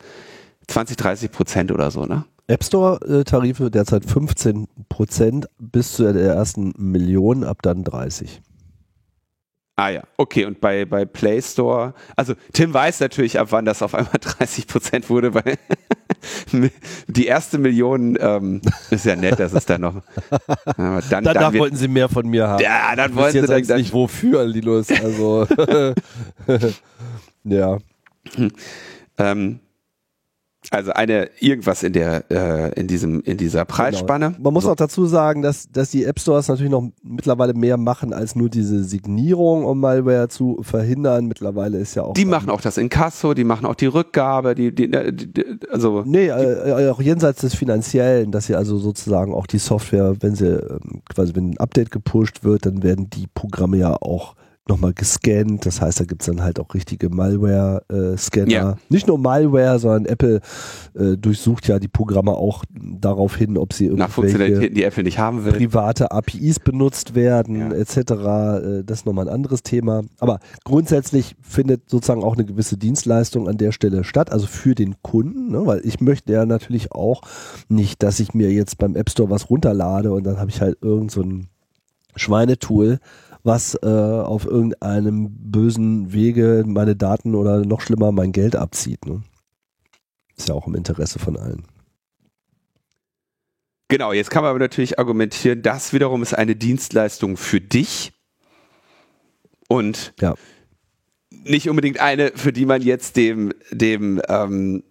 20, 0.67 0.97
30 0.97 1.31
Prozent 1.31 1.71
oder 1.71 1.91
so, 1.91 2.05
ne? 2.05 2.25
App 2.47 2.63
Store-Tarife 2.63 3.69
derzeit 3.69 4.05
15 4.05 4.67
Prozent 4.87 5.47
bis 5.59 5.93
zu 5.93 6.11
der 6.11 6.33
ersten 6.33 6.73
Million, 6.77 7.43
ab 7.43 7.61
dann 7.61 7.83
30. 7.83 8.41
Ah 9.75 9.89
ja, 9.89 10.03
okay. 10.17 10.45
Und 10.45 10.59
bei, 10.59 10.85
bei 10.85 11.05
Play 11.05 11.41
Store, 11.41 11.93
also 12.15 12.33
Tim 12.53 12.73
weiß 12.73 12.99
natürlich, 12.99 13.39
ab 13.39 13.49
wann 13.51 13.65
das 13.65 13.81
auf 13.83 13.93
einmal 13.93 14.15
30 14.19 14.65
Prozent 14.65 15.09
wurde, 15.09 15.33
weil 15.33 15.57
die 17.07 17.25
erste 17.25 17.57
Million 17.57 18.17
ähm, 18.19 18.61
ist 18.89 19.05
ja 19.05 19.15
nett, 19.15 19.39
dass 19.39 19.53
es 19.53 19.65
da 19.65 19.77
noch. 19.77 20.01
Dann, 20.77 21.23
Danach 21.23 21.33
dann 21.33 21.57
wollten 21.57 21.75
sie 21.75 21.87
mehr 21.87 22.09
von 22.09 22.27
mir 22.27 22.47
haben. 22.47 22.63
Ja, 22.63 22.95
dann 22.95 23.15
wollten 23.15 23.45
sie 23.45 23.53
jetzt 23.53 23.69
dann, 23.69 23.77
nicht 23.77 23.93
wofür, 23.93 24.45
Linus. 24.45 24.89
Also 24.89 25.47
ja. 27.43 27.77
Ähm, 29.17 29.59
also 30.71 30.91
eine 30.91 31.29
irgendwas 31.39 31.83
in 31.83 31.93
der 31.93 32.29
äh, 32.29 32.79
in 32.79 32.87
diesem 32.87 33.21
in 33.21 33.37
dieser 33.37 33.65
genau. 33.65 33.75
Preisspanne. 33.75 34.31
Genau. 34.31 34.43
Man 34.43 34.53
muss 34.53 34.63
so. 34.63 34.71
auch 34.71 34.75
dazu 34.75 35.05
sagen, 35.05 35.41
dass 35.41 35.71
dass 35.71 35.91
die 35.91 36.03
App 36.03 36.19
Stores 36.19 36.47
natürlich 36.47 36.71
noch 36.71 36.89
mittlerweile 37.03 37.53
mehr 37.53 37.77
machen 37.77 38.13
als 38.13 38.35
nur 38.35 38.49
diese 38.49 38.83
Signierung, 38.83 39.65
um 39.65 39.79
Malware 39.79 40.27
zu 40.27 40.59
verhindern. 40.61 41.25
Mittlerweile 41.25 41.77
ist 41.77 41.95
ja 41.95 42.03
auch 42.03 42.13
die 42.13 42.25
machen 42.25 42.49
auch 42.49 42.61
das 42.61 42.77
Inkasso, 42.77 43.33
die 43.33 43.43
machen 43.43 43.65
auch 43.65 43.75
die 43.75 43.85
Rückgabe, 43.85 44.55
die, 44.55 44.73
die, 44.73 44.89
die 44.89 45.59
also 45.71 46.03
nee 46.05 46.27
äh, 46.27 46.85
äh, 46.85 46.89
auch 46.89 47.01
jenseits 47.01 47.41
des 47.41 47.55
finanziellen, 47.55 48.31
dass 48.31 48.47
sie 48.47 48.55
also 48.55 48.77
sozusagen 48.77 49.33
auch 49.33 49.47
die 49.47 49.59
Software, 49.59 50.15
wenn 50.19 50.35
sie 50.35 50.47
ähm, 50.47 51.01
quasi 51.13 51.33
wenn 51.35 51.51
ein 51.51 51.57
Update 51.57 51.91
gepusht 51.91 52.43
wird, 52.43 52.65
dann 52.65 52.83
werden 52.83 53.09
die 53.09 53.27
Programme 53.33 53.77
ja 53.77 53.93
auch 53.93 54.35
nochmal 54.69 54.93
gescannt. 54.93 55.65
Das 55.65 55.81
heißt, 55.81 55.99
da 55.99 56.05
gibt's 56.05 56.25
dann 56.25 56.41
halt 56.41 56.59
auch 56.59 56.73
richtige 56.73 57.09
Malware-Scanner. 57.09 58.47
Äh, 58.47 58.51
ja. 58.51 58.77
Nicht 58.89 59.07
nur 59.07 59.17
Malware, 59.17 59.79
sondern 59.79 60.05
Apple 60.05 60.41
äh, 60.95 61.17
durchsucht 61.17 61.67
ja 61.67 61.79
die 61.79 61.87
Programme 61.87 62.31
auch 62.31 62.63
darauf 62.71 63.35
hin, 63.35 63.57
ob 63.57 63.73
sie 63.73 63.89
Nach 63.89 64.09
Funktionalitäten, 64.09 64.75
die 64.75 64.83
Apple 64.83 65.03
nicht 65.03 65.19
haben 65.19 65.45
will. 65.45 65.53
private 65.53 66.11
APIs 66.11 66.59
benutzt 66.59 67.15
werden, 67.15 67.71
ja. 67.71 67.71
etc. 67.71 67.97
Äh, 67.97 68.83
das 68.83 68.99
ist 68.99 69.05
nochmal 69.05 69.27
ein 69.27 69.33
anderes 69.33 69.63
Thema. 69.63 70.03
Aber 70.19 70.39
grundsätzlich 70.63 71.35
findet 71.41 71.89
sozusagen 71.89 72.23
auch 72.23 72.35
eine 72.35 72.45
gewisse 72.45 72.77
Dienstleistung 72.77 73.47
an 73.47 73.57
der 73.57 73.71
Stelle 73.71 74.03
statt, 74.03 74.31
also 74.31 74.47
für 74.47 74.75
den 74.75 74.95
Kunden, 75.01 75.51
ne? 75.51 75.65
weil 75.65 75.81
ich 75.85 75.99
möchte 76.01 76.33
ja 76.33 76.45
natürlich 76.45 76.91
auch 76.91 77.21
nicht, 77.69 78.03
dass 78.03 78.19
ich 78.19 78.33
mir 78.33 78.51
jetzt 78.51 78.77
beim 78.77 78.95
App 78.95 79.09
Store 79.09 79.29
was 79.29 79.49
runterlade 79.49 80.11
und 80.11 80.23
dann 80.25 80.39
habe 80.39 80.49
ich 80.49 80.61
halt 80.61 80.77
irgend 80.81 81.11
so 81.11 81.21
ein 81.21 81.47
Schweinetool, 82.15 82.99
was 83.47 83.75
äh, 83.81 83.87
auf 83.87 84.45
irgendeinem 84.45 85.29
bösen 85.31 86.13
Wege 86.13 86.63
meine 86.67 86.95
Daten 86.95 87.33
oder 87.33 87.65
noch 87.65 87.81
schlimmer 87.81 88.11
mein 88.11 88.33
Geld 88.33 88.55
abzieht. 88.55 89.05
Ne? 89.07 89.23
Ist 90.35 90.49
ja 90.49 90.53
auch 90.53 90.67
im 90.67 90.75
Interesse 90.75 91.17
von 91.17 91.37
allen. 91.37 91.65
Genau, 93.87 94.11
jetzt 94.11 94.29
kann 94.29 94.43
man 94.43 94.49
aber 94.49 94.59
natürlich 94.59 94.99
argumentieren, 94.99 95.61
das 95.61 95.93
wiederum 95.93 96.21
ist 96.21 96.33
eine 96.33 96.57
Dienstleistung 96.57 97.37
für 97.37 97.61
dich 97.61 98.11
und 99.69 100.13
ja. 100.19 100.35
nicht 101.31 101.69
unbedingt 101.69 102.01
eine, 102.01 102.33
für 102.35 102.51
die 102.51 102.65
man 102.65 102.81
jetzt 102.81 103.15
dem, 103.15 103.53
dem, 103.71 104.21
ähm, 104.27 104.83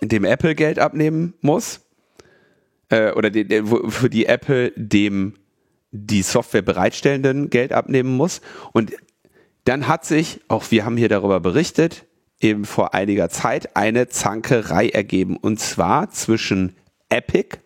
dem 0.00 0.24
Apple 0.24 0.54
Geld 0.54 0.78
abnehmen 0.78 1.34
muss. 1.40 1.80
Äh, 2.88 3.10
oder 3.12 3.30
die, 3.30 3.44
für 3.88 4.08
die 4.08 4.26
Apple 4.26 4.70
dem 4.76 5.34
die 6.04 6.22
Software 6.22 6.62
bereitstellenden 6.62 7.50
Geld 7.50 7.72
abnehmen 7.72 8.16
muss. 8.16 8.40
Und 8.72 8.92
dann 9.64 9.88
hat 9.88 10.04
sich, 10.04 10.40
auch 10.48 10.70
wir 10.70 10.84
haben 10.84 10.96
hier 10.96 11.08
darüber 11.08 11.40
berichtet, 11.40 12.06
eben 12.40 12.64
vor 12.64 12.94
einiger 12.94 13.28
Zeit 13.28 13.76
eine 13.76 14.08
Zankerei 14.08 14.88
ergeben. 14.88 15.36
Und 15.36 15.58
zwar 15.58 16.10
zwischen 16.10 16.76
Epic, 17.08 17.58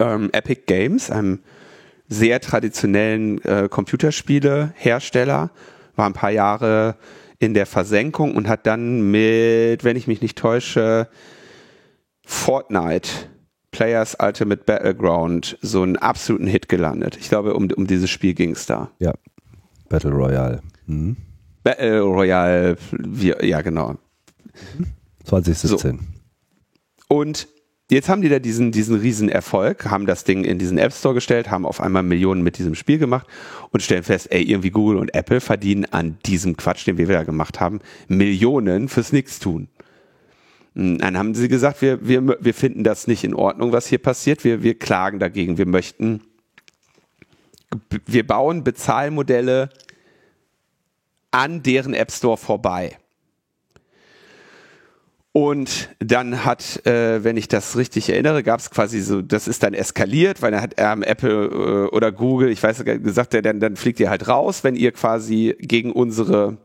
ähm, 0.00 0.30
Epic 0.32 0.62
Games, 0.66 1.10
einem 1.10 1.40
sehr 2.08 2.40
traditionellen 2.40 3.42
äh, 3.44 3.68
Computerspiele-Hersteller, 3.68 5.50
war 5.96 6.06
ein 6.06 6.14
paar 6.14 6.30
Jahre 6.30 6.96
in 7.38 7.54
der 7.54 7.66
Versenkung 7.66 8.34
und 8.34 8.48
hat 8.48 8.66
dann 8.66 9.10
mit, 9.10 9.84
wenn 9.84 9.96
ich 9.96 10.06
mich 10.06 10.22
nicht 10.22 10.38
täusche, 10.38 11.08
Fortnite 12.24 13.08
Players 13.78 14.16
Ultimate 14.20 14.64
Battleground 14.64 15.56
so 15.62 15.82
einen 15.82 15.96
absoluten 15.96 16.48
Hit 16.48 16.68
gelandet. 16.68 17.16
Ich 17.20 17.28
glaube, 17.28 17.54
um, 17.54 17.70
um 17.70 17.86
dieses 17.86 18.10
Spiel 18.10 18.34
ging 18.34 18.50
es 18.50 18.66
da. 18.66 18.90
Ja, 18.98 19.14
Battle 19.88 20.10
Royale. 20.10 20.62
Mhm. 20.86 21.16
Battle 21.62 22.00
Royale, 22.00 22.76
ja 23.40 23.60
genau. 23.62 23.94
2017. 25.26 25.78
So. 25.78 27.14
Und 27.14 27.46
jetzt 27.88 28.08
haben 28.08 28.20
die 28.20 28.28
da 28.28 28.40
diesen, 28.40 28.72
diesen 28.72 28.98
riesen 28.98 29.28
Erfolg, 29.28 29.88
haben 29.88 30.06
das 30.06 30.24
Ding 30.24 30.42
in 30.42 30.58
diesen 30.58 30.78
App 30.78 30.92
Store 30.92 31.14
gestellt, 31.14 31.48
haben 31.48 31.64
auf 31.64 31.80
einmal 31.80 32.02
Millionen 32.02 32.42
mit 32.42 32.58
diesem 32.58 32.74
Spiel 32.74 32.98
gemacht 32.98 33.28
und 33.70 33.80
stellen 33.80 34.02
fest, 34.02 34.26
ey, 34.32 34.42
irgendwie 34.42 34.70
Google 34.70 34.98
und 34.98 35.14
Apple 35.14 35.40
verdienen 35.40 35.84
an 35.84 36.18
diesem 36.26 36.56
Quatsch, 36.56 36.84
den 36.84 36.98
wir 36.98 37.06
da 37.06 37.22
gemacht 37.22 37.60
haben, 37.60 37.78
Millionen 38.08 38.88
fürs 38.88 39.12
Nichtstun. 39.12 39.68
Hm, 40.78 40.98
dann 40.98 41.18
haben 41.18 41.34
sie 41.34 41.48
gesagt, 41.48 41.82
wir, 41.82 42.06
wir, 42.06 42.38
wir 42.40 42.54
finden 42.54 42.84
das 42.84 43.08
nicht 43.08 43.24
in 43.24 43.34
Ordnung, 43.34 43.72
was 43.72 43.88
hier 43.88 43.98
passiert. 43.98 44.44
Wir, 44.44 44.62
wir 44.62 44.78
klagen 44.78 45.18
dagegen. 45.18 45.58
Wir 45.58 45.66
möchten, 45.66 46.22
wir 48.06 48.26
bauen 48.26 48.62
Bezahlmodelle 48.62 49.70
an 51.32 51.62
deren 51.64 51.94
App 51.94 52.12
Store 52.12 52.36
vorbei. 52.36 52.96
Und 55.32 55.90
dann 55.98 56.44
hat, 56.44 56.84
äh, 56.86 57.22
wenn 57.22 57.36
ich 57.36 57.48
das 57.48 57.76
richtig 57.76 58.08
erinnere, 58.08 58.42
gab 58.42 58.60
es 58.60 58.70
quasi 58.70 59.00
so, 59.00 59.20
das 59.20 59.46
ist 59.46 59.62
dann 59.62 59.74
eskaliert, 59.74 60.42
weil 60.42 60.52
dann 60.52 60.62
hat 60.62 60.74
ähm, 60.78 61.02
Apple 61.02 61.88
äh, 61.90 61.94
oder 61.94 62.12
Google, 62.12 62.50
ich 62.50 62.62
weiß 62.62 62.84
gesagt, 62.84 63.34
dann, 63.34 63.60
dann 63.60 63.76
fliegt 63.76 64.00
ihr 64.00 64.10
halt 64.10 64.26
raus, 64.26 64.64
wenn 64.64 64.74
ihr 64.74 64.92
quasi 64.92 65.54
gegen 65.60 65.92
unsere 65.92 66.56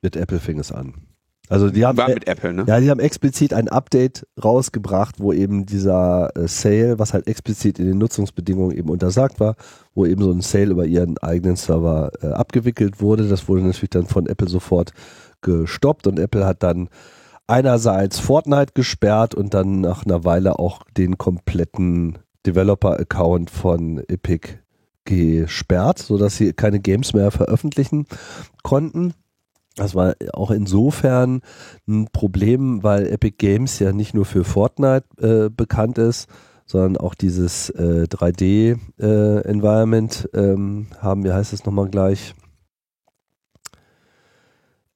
mit 0.00 0.16
Apple 0.16 0.38
fing 0.38 0.58
es 0.58 0.70
an 0.70 1.13
Also 1.48 1.70
die 1.70 1.84
haben 1.84 1.98
War 1.98 2.08
äh, 2.08 2.14
mit 2.14 2.26
Apple, 2.26 2.54
ne? 2.54 2.64
ja, 2.66 2.80
die 2.80 2.90
haben 2.90 3.00
explizit 3.00 3.52
ein 3.52 3.68
Update 3.68 4.26
rausgebracht, 4.42 5.16
wo 5.20 5.32
eben 5.32 5.66
dieser 5.66 6.34
äh, 6.36 6.48
Sale, 6.48 6.98
was 6.98 7.12
halt 7.12 7.26
explizit 7.26 7.78
in 7.78 7.86
den 7.86 7.98
Nutzungsbedingungen 7.98 8.76
eben 8.76 8.88
untersagt 8.88 9.40
war, 9.40 9.56
wo 9.94 10.06
eben 10.06 10.22
so 10.22 10.30
ein 10.30 10.40
Sale 10.40 10.70
über 10.70 10.86
ihren 10.86 11.18
eigenen 11.18 11.56
Server 11.56 12.10
äh, 12.22 12.28
abgewickelt 12.28 13.00
wurde. 13.00 13.28
Das 13.28 13.46
wurde 13.46 13.62
natürlich 13.62 13.90
dann 13.90 14.06
von 14.06 14.26
Apple 14.26 14.48
sofort 14.48 14.92
gestoppt 15.42 16.06
und 16.06 16.18
Apple 16.18 16.46
hat 16.46 16.62
dann 16.62 16.88
einerseits 17.46 18.18
Fortnite 18.18 18.72
gesperrt 18.72 19.34
und 19.34 19.52
dann 19.52 19.82
nach 19.82 20.06
einer 20.06 20.24
Weile 20.24 20.58
auch 20.58 20.82
den 20.96 21.18
kompletten 21.18 22.18
Developer-Account 22.46 23.50
von 23.50 24.02
Epic 24.08 24.58
gesperrt, 25.04 25.98
sodass 25.98 26.36
sie 26.36 26.54
keine 26.54 26.80
Games 26.80 27.12
mehr 27.12 27.30
veröffentlichen 27.30 28.06
konnten. 28.62 29.12
Das 29.76 29.94
war 29.94 30.14
auch 30.32 30.50
insofern 30.50 31.42
ein 31.88 32.08
Problem, 32.12 32.82
weil 32.82 33.06
Epic 33.08 33.36
Games 33.38 33.78
ja 33.80 33.92
nicht 33.92 34.14
nur 34.14 34.24
für 34.24 34.44
Fortnite 34.44 35.04
äh, 35.18 35.50
bekannt 35.50 35.98
ist, 35.98 36.28
sondern 36.64 36.96
auch 36.96 37.14
dieses 37.14 37.68
äh, 37.70 38.06
3D-Environment 38.08 40.30
ähm, 40.32 40.86
haben, 41.00 41.24
wie 41.24 41.32
heißt 41.32 41.52
es 41.52 41.64
nochmal 41.64 41.88
gleich? 41.88 42.34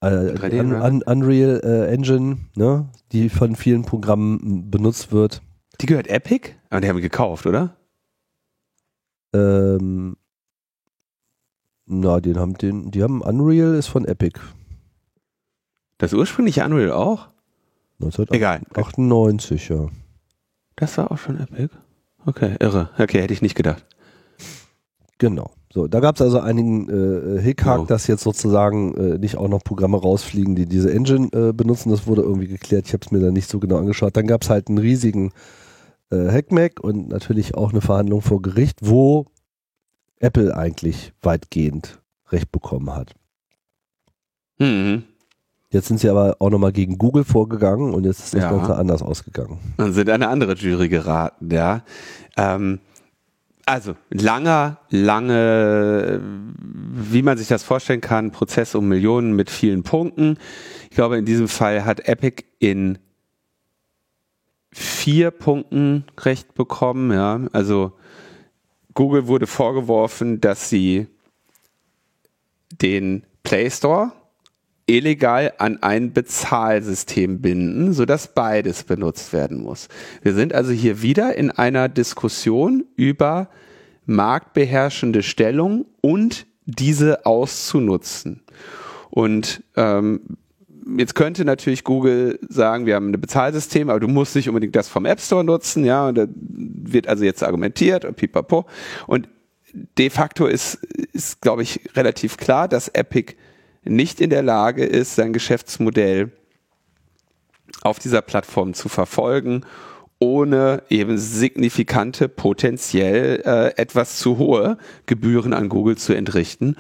Äh, 0.01 0.07
3D 0.07 0.61
Un 0.61 0.75
Un 0.75 1.03
Unreal 1.03 1.61
äh, 1.65 1.93
Engine, 1.93 2.39
ne? 2.55 2.89
die 3.11 3.29
von 3.29 3.57
vielen 3.57 3.83
Programmen 3.83 4.71
benutzt 4.71 5.11
wird. 5.11 5.43
Die 5.81 5.87
gehört 5.87 6.07
Epic? 6.07 6.51
Aber 6.71 6.81
die 6.81 6.89
haben 6.89 6.97
wir 6.97 7.03
gekauft, 7.03 7.47
oder? 7.47 7.77
Ähm, 9.35 10.17
na, 11.87 12.21
den 12.21 12.39
haben 12.39 12.55
den, 12.55 12.91
die 12.91 13.03
haben 13.03 13.23
Unreal 13.23 13.75
ist 13.75 13.89
von 13.89 14.05
Epic. 14.05 14.39
Das 15.99 16.13
ursprüngliche 16.15 16.65
Unreal 16.65 16.93
auch? 16.93 17.29
Egal. 18.01 18.59
1998, 18.75 19.69
ja. 19.71 19.87
Das 20.77 20.97
war 20.99 21.11
auch 21.11 21.19
schon 21.19 21.41
Epic? 21.41 21.75
Okay, 22.25 22.57
irre. 22.61 22.91
Okay, 22.99 23.21
hätte 23.23 23.35
ich 23.35 23.43
nicht 23.43 23.57
gedacht. 23.57 23.85
Genau. 25.19 25.51
So, 25.73 25.87
da 25.89 26.01
gab 26.01 26.15
es 26.15 26.23
also 26.23 26.41
einigen 26.41 26.89
äh, 26.89 27.41
Hickhack, 27.43 27.81
Oh. 27.81 27.85
dass 27.85 28.07
jetzt 28.07 28.23
sozusagen 28.23 28.95
äh, 28.95 29.19
nicht 29.19 29.37
auch 29.37 29.49
noch 29.49 29.63
Programme 29.65 29.99
rausfliegen, 30.01 30.55
die 30.55 30.67
diese 30.67 30.93
Engine 30.93 31.29
äh, 31.33 31.53
benutzen. 31.53 31.91
Das 31.91 32.07
wurde 32.07 32.23
irgendwie 32.23 32.47
geklärt. 32.47 32.87
Ich 32.87 32.93
habe 32.95 33.05
es 33.05 33.11
mir 33.11 33.21
da 33.21 33.31
nicht 33.31 33.51
so 33.51 33.59
genau 33.59 33.77
angeschaut. 33.79 34.17
Dann 34.17 34.27
gab 34.27 34.43
es 34.43 34.51
halt 34.51 34.69
einen 34.69 34.79
riesigen 34.79 35.33
äh, 36.11 36.31
Hackmack 36.31 36.81
und 36.81 37.09
natürlich 37.09 37.55
auch 37.57 37.71
eine 37.73 37.81
Verhandlung 37.81 38.23
vor 38.23 38.41
Gericht, 38.41 38.79
wo 38.83 39.27
Apple 40.21 40.57
eigentlich 40.57 41.13
weitgehend 41.23 42.01
Recht 42.31 42.51
bekommen 42.53 42.95
hat. 42.95 43.15
Mhm. 44.59 45.03
Jetzt 45.71 45.89
sind 45.89 46.01
sie 46.01 46.09
aber 46.09 46.37
auch 46.39 46.49
nochmal 46.49 46.73
gegen 46.73 46.97
Google 46.97 47.25
vorgegangen 47.25 47.93
und 47.93 48.05
jetzt 48.05 48.21
ist 48.21 48.35
das 48.35 48.43
Ja. 48.45 48.51
Ganze 48.51 48.77
anders 48.77 49.03
ausgegangen. 49.03 49.59
Dann 49.77 49.93
sind 49.93 50.09
eine 50.09 50.29
andere 50.29 50.55
Jury 50.55 50.89
geraten, 50.89 51.51
ja. 51.51 51.83
Ähm, 52.39 52.81
also, 53.67 53.95
langer, 54.09 54.79
lange, 54.89 56.23
wie 56.91 57.21
man 57.21 57.37
sich 57.37 57.49
das 57.49 57.65
vorstellen 57.65 58.01
kann, 58.01 58.31
Prozess 58.31 58.75
um 58.75 58.89
Millionen 58.89 59.37
mit 59.37 59.51
vielen 59.51 59.83
Punkten. 59.83 60.39
Ich 60.89 60.97
glaube, 60.97 61.19
in 61.19 61.27
diesem 61.27 61.49
Fall 61.49 61.85
hat 61.85 62.09
Epic 62.09 62.45
in 62.61 62.99
vier 64.73 65.31
Punkten 65.31 66.05
Recht 66.19 66.55
bekommen, 66.55 67.13
ja. 67.13 67.41
Also, 67.53 67.93
Google 68.95 69.27
wurde 69.27 69.47
vorgeworfen, 69.47 70.41
dass 70.41 70.71
sie 70.71 71.09
den 72.81 73.25
Play 73.43 73.71
Store 73.71 74.13
illegal 74.89 75.53
an 75.59 75.83
ein 75.83 76.13
Bezahlsystem 76.13 77.41
binden, 77.41 77.93
sodass 77.93 78.35
beides 78.35 78.83
benutzt 78.83 79.33
werden 79.33 79.63
muss. 79.63 79.89
Wir 80.23 80.35
sind 80.35 80.53
also 80.55 80.73
hier 80.73 81.03
wieder 81.03 81.37
in 81.37 81.51
einer 81.51 81.89
Diskussion 81.89 82.85
über 82.97 83.49
marktbeherrschende 84.07 85.23
Stellung 85.23 85.85
und 86.01 86.47
diese 86.65 87.27
auszunutzen. 87.27 88.43
Und 89.11 89.63
ähm, 89.77 90.21
jetzt 90.97 91.15
könnte 91.15 91.45
natürlich 91.45 91.85
Google 91.85 92.39
sagen, 92.49 92.87
wir 92.87 92.95
haben 92.95 93.11
ein 93.11 93.21
Bezahlsystem, 93.21 93.91
aber 93.91 94.01
du 94.01 94.09
musst 94.09 94.35
nicht 94.37 94.49
unbedingt 94.49 94.75
das 94.75 94.89
vom 94.89 95.05
App 95.05 95.21
Store 95.21 95.45
nutzen, 95.45 95.85
ja, 95.85 96.09
und 96.09 96.17
da 96.17 96.27
wird 96.35 97.09
also 97.09 97.25
jetzt 97.25 97.43
argumentiert 97.43 98.05
und 98.05 98.17
pipapo. 98.17 98.67
Und 99.07 99.29
de 99.99 100.09
facto 100.09 100.47
ist, 100.47 100.77
ist 101.13 101.43
glaube 101.43 101.63
ich, 101.63 101.81
relativ 101.95 102.39
klar, 102.39 102.69
dass 102.69 102.89
Epic 102.89 103.35
nicht 103.89 104.21
in 104.21 104.31
der 104.31 104.43
Lage 104.43 104.85
ist, 104.85 105.17
sein 105.17 105.33
Geschäftsmodell 105.33 106.33
auf 107.83 107.99
dieser 107.99 108.23
Plattform 108.23 108.75
zu 108.75 108.89
verfolgen, 108.89 109.65
ohne 110.19 110.83
eben 110.89 111.17
signifikante, 111.17 112.29
potenziell 112.29 113.43
äh, 113.45 113.81
etwas 113.81 114.19
zu 114.19 114.39
hohe 114.39 114.79
Gebühren 115.07 115.53
an 115.53 115.69
Google 115.69 115.97
zu 115.97 116.13
entrichten. 116.13 116.77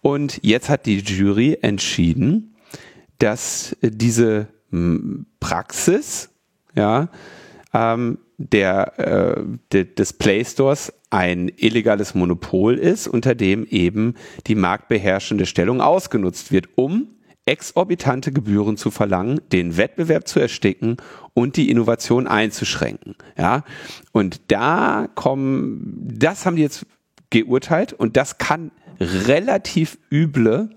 Und 0.00 0.40
jetzt 0.42 0.68
hat 0.68 0.86
die 0.86 0.98
Jury 0.98 1.58
entschieden, 1.60 2.54
dass 3.18 3.76
diese 3.82 4.46
m, 4.72 5.26
Praxis, 5.40 6.30
ja, 6.74 7.08
ähm, 7.74 8.18
der, 8.38 8.98
äh, 8.98 9.44
de, 9.72 9.84
des 9.84 10.12
Play 10.12 10.44
Stores 10.44 10.92
ein 11.10 11.50
illegales 11.56 12.14
Monopol 12.14 12.74
ist, 12.74 13.08
unter 13.08 13.34
dem 13.34 13.66
eben 13.66 14.14
die 14.46 14.54
marktbeherrschende 14.54 15.46
Stellung 15.46 15.80
ausgenutzt 15.80 16.52
wird, 16.52 16.68
um 16.76 17.08
exorbitante 17.46 18.30
Gebühren 18.30 18.76
zu 18.76 18.90
verlangen, 18.90 19.40
den 19.52 19.76
Wettbewerb 19.76 20.28
zu 20.28 20.38
ersticken 20.38 20.98
und 21.34 21.56
die 21.56 21.70
Innovation 21.70 22.26
einzuschränken. 22.26 23.16
Ja, 23.36 23.64
und 24.12 24.40
da 24.48 25.08
kommen, 25.14 26.08
das 26.12 26.46
haben 26.46 26.56
die 26.56 26.62
jetzt 26.62 26.86
geurteilt 27.30 27.92
und 27.92 28.16
das 28.16 28.38
kann 28.38 28.70
relativ 29.00 29.98
üble 30.12 30.70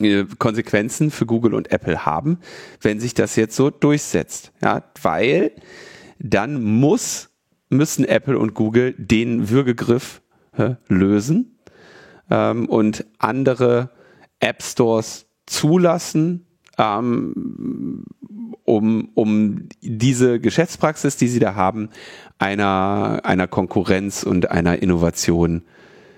äh, 0.00 0.24
Konsequenzen 0.38 1.10
für 1.10 1.26
Google 1.26 1.54
und 1.54 1.70
Apple 1.70 2.04
haben, 2.04 2.38
wenn 2.80 2.98
sich 2.98 3.14
das 3.14 3.36
jetzt 3.36 3.54
so 3.54 3.70
durchsetzt. 3.70 4.52
Ja, 4.60 4.82
weil 5.00 5.52
dann 6.22 6.62
muss, 6.62 7.30
müssen 7.68 8.04
Apple 8.04 8.38
und 8.38 8.54
Google 8.54 8.94
den 8.96 9.50
Würgegriff 9.50 10.22
äh, 10.56 10.76
lösen 10.88 11.58
ähm, 12.30 12.68
und 12.68 13.04
andere 13.18 13.90
App 14.38 14.62
Stores 14.62 15.26
zulassen, 15.46 16.46
ähm, 16.78 18.04
um, 18.64 19.10
um 19.14 19.68
diese 19.80 20.38
Geschäftspraxis, 20.38 21.16
die 21.16 21.28
sie 21.28 21.40
da 21.40 21.56
haben, 21.56 21.90
einer, 22.38 23.20
einer 23.24 23.48
Konkurrenz 23.48 24.22
und 24.22 24.50
einer 24.50 24.80
Innovation 24.80 25.62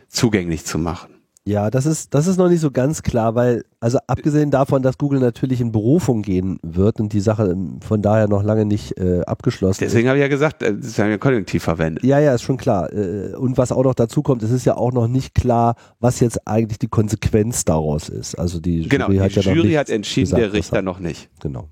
zugänglich 0.09 0.65
zu 0.67 0.79
machen. 0.79 1.14
Ja, 1.47 1.71
das 1.71 1.85
ist, 1.85 2.15
das 2.15 2.27
ist 2.27 2.39
noch 2.39 2.49
nicht 2.49 2.61
so 2.61 2.71
ganz 2.71 3.03
klar, 3.03 3.35
weil, 3.35 3.65
also 3.79 3.99
abgesehen 4.07 4.51
davon, 4.51 4.83
dass 4.83 4.97
Google 4.97 5.21
natürlich 5.21 5.61
in 5.61 5.73
Berufung 5.73 6.23
gehen 6.23 6.59
wird 6.63 7.01
und 7.01 7.13
die 7.13 7.21
Sache 7.21 7.51
ähm, 7.51 7.81
von 7.83 8.01
daher 8.01 8.29
noch 8.29 8.43
lange 8.43 8.65
nicht 8.65 8.97
äh, 8.97 9.21
abgeschlossen 9.27 9.85
Deswegen 9.85 10.09
habe 10.09 10.17
ich 10.17 10.23
ja 10.23 10.29
gesagt, 10.29 10.63
äh, 10.63 10.75
das 10.75 10.99
haben 10.99 11.11
wir 11.11 11.19
konjunktiv 11.19 11.63
verwendet. 11.63 12.03
ist. 12.03 12.09
Ja, 12.09 12.19
ja, 12.19 12.35
ist 12.35 12.43
schon 12.43 12.57
klar. 12.57 12.91
Äh, 12.95 13.35
Und 13.37 13.59
was 13.59 13.73
auch 13.73 13.85
noch 13.85 13.95
dazu 13.95 14.23
kommt, 14.23 14.43
es 14.43 14.51
ist 14.51 14.65
ja 14.65 14.79
auch 14.79 14.93
noch 14.93 15.07
nicht 15.07 15.35
klar, 15.35 15.75
was 16.01 16.19
jetzt 16.21 16.49
eigentlich 16.49 16.79
die 16.79 16.89
Konsequenz 16.89 17.67
daraus 17.67 18.09
ist. 18.09 18.37
Also 18.37 18.59
die 18.59 18.89
Genau, 18.89 19.09
Jury 19.09 19.17
die 19.19 19.21
hat 19.23 19.33
ja 19.33 19.43
noch 19.43 19.55
Jury 19.55 19.73
hat 19.75 19.91
entschieden, 19.91 20.25
gesagt, 20.31 20.43
der 20.43 20.53
Richter 20.55 20.81
noch 20.81 20.99
nicht. 20.99 21.29
Genau. 21.43 21.69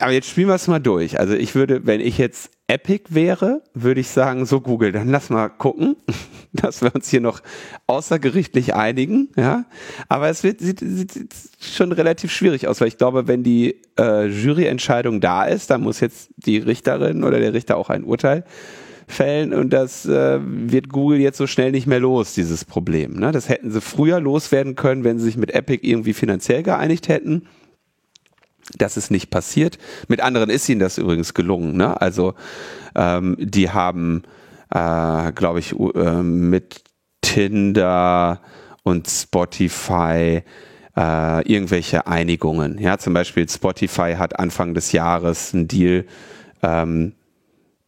Aber 0.00 0.12
jetzt 0.12 0.28
spielen 0.28 0.48
wir 0.48 0.54
es 0.54 0.66
mal 0.66 0.78
durch. 0.78 1.18
Also 1.18 1.34
ich 1.34 1.54
würde, 1.54 1.86
wenn 1.86 2.00
ich 2.00 2.18
jetzt 2.18 2.50
Epic 2.68 3.04
wäre, 3.10 3.62
würde 3.74 4.00
ich 4.00 4.08
sagen, 4.08 4.46
so 4.46 4.60
Google, 4.60 4.92
dann 4.92 5.08
lass 5.08 5.28
mal 5.28 5.48
gucken, 5.48 5.96
dass 6.52 6.82
wir 6.82 6.94
uns 6.94 7.10
hier 7.10 7.20
noch 7.20 7.40
außergerichtlich 7.86 8.74
einigen. 8.74 9.28
Ja, 9.36 9.66
aber 10.08 10.28
es 10.28 10.42
wird, 10.42 10.60
sieht, 10.60 10.80
sieht, 10.80 11.28
schon 11.60 11.92
relativ 11.92 12.32
schwierig 12.32 12.66
aus, 12.66 12.80
weil 12.80 12.88
ich 12.88 12.96
glaube, 12.96 13.28
wenn 13.28 13.42
die 13.42 13.82
äh, 13.98 14.26
Juryentscheidung 14.26 15.20
da 15.20 15.44
ist, 15.44 15.70
dann 15.70 15.82
muss 15.82 16.00
jetzt 16.00 16.30
die 16.36 16.58
Richterin 16.58 17.22
oder 17.24 17.38
der 17.38 17.52
Richter 17.52 17.76
auch 17.76 17.90
ein 17.90 18.04
Urteil 18.04 18.44
fällen 19.10 19.52
und 19.52 19.70
das 19.72 20.06
äh, 20.06 20.38
wird 20.40 20.88
Google 20.88 21.18
jetzt 21.18 21.38
so 21.38 21.46
schnell 21.46 21.72
nicht 21.72 21.86
mehr 21.86 22.00
los, 22.00 22.34
dieses 22.34 22.64
Problem. 22.64 23.14
Ne? 23.14 23.32
Das 23.32 23.48
hätten 23.48 23.70
sie 23.70 23.80
früher 23.80 24.20
loswerden 24.20 24.76
können, 24.76 25.04
wenn 25.04 25.18
sie 25.18 25.24
sich 25.24 25.36
mit 25.36 25.52
Epic 25.52 25.86
irgendwie 25.86 26.12
finanziell 26.12 26.62
geeinigt 26.62 27.08
hätten. 27.08 27.42
Das 28.76 28.96
ist 28.96 29.10
nicht 29.10 29.30
passiert. 29.30 29.78
Mit 30.08 30.20
anderen 30.20 30.50
ist 30.50 30.68
ihnen 30.68 30.80
das 30.80 30.98
übrigens 30.98 31.34
gelungen. 31.34 31.76
Ne? 31.76 32.00
Also 32.00 32.34
ähm, 32.94 33.36
die 33.38 33.70
haben, 33.70 34.22
äh, 34.70 35.32
glaube 35.32 35.58
ich, 35.58 35.72
äh, 35.72 36.22
mit 36.22 36.82
Tinder 37.20 38.40
und 38.82 39.08
Spotify 39.08 40.42
äh, 40.96 41.52
irgendwelche 41.52 42.06
Einigungen. 42.06 42.78
Ja, 42.78 42.98
zum 42.98 43.14
Beispiel 43.14 43.48
Spotify 43.48 44.14
hat 44.18 44.38
Anfang 44.38 44.74
des 44.74 44.92
Jahres 44.92 45.54
einen 45.54 45.68
Deal 45.68 46.04
ähm, 46.62 47.14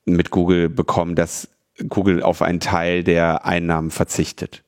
mit 0.05 0.31
Google 0.31 0.69
bekommen, 0.69 1.15
dass 1.15 1.49
Google 1.89 2.23
auf 2.23 2.43
einen 2.43 2.61
Teil 2.61 3.05
der 3.05 3.45
Einnahmen 3.45 3.91
verzichtet. 3.91 4.63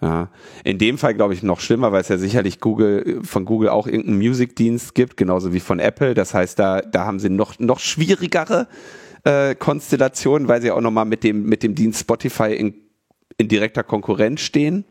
Ja. 0.00 0.28
In 0.62 0.78
dem 0.78 0.96
Fall 0.96 1.14
glaube 1.14 1.34
ich 1.34 1.42
noch 1.42 1.60
schlimmer, 1.60 1.90
weil 1.90 2.02
es 2.02 2.08
ja 2.08 2.18
sicherlich 2.18 2.60
Google 2.60 3.20
von 3.24 3.44
Google 3.44 3.68
auch 3.68 3.86
irgendeinen 3.86 4.18
Musikdienst 4.18 4.94
gibt, 4.94 5.16
genauso 5.16 5.52
wie 5.52 5.60
von 5.60 5.80
Apple. 5.80 6.14
Das 6.14 6.34
heißt, 6.34 6.58
da, 6.58 6.80
da 6.82 7.04
haben 7.04 7.18
sie 7.18 7.30
noch, 7.30 7.58
noch 7.58 7.80
schwierigere 7.80 8.68
äh, 9.24 9.56
Konstellationen, 9.56 10.46
weil 10.46 10.62
sie 10.62 10.70
auch 10.70 10.80
nochmal 10.80 11.04
mit 11.04 11.24
dem, 11.24 11.44
mit 11.44 11.64
dem 11.64 11.74
Dienst 11.74 12.00
Spotify 12.00 12.54
in, 12.54 12.74
in 13.38 13.48
direkter 13.48 13.82
Konkurrenz 13.82 14.40
stehen. 14.40 14.84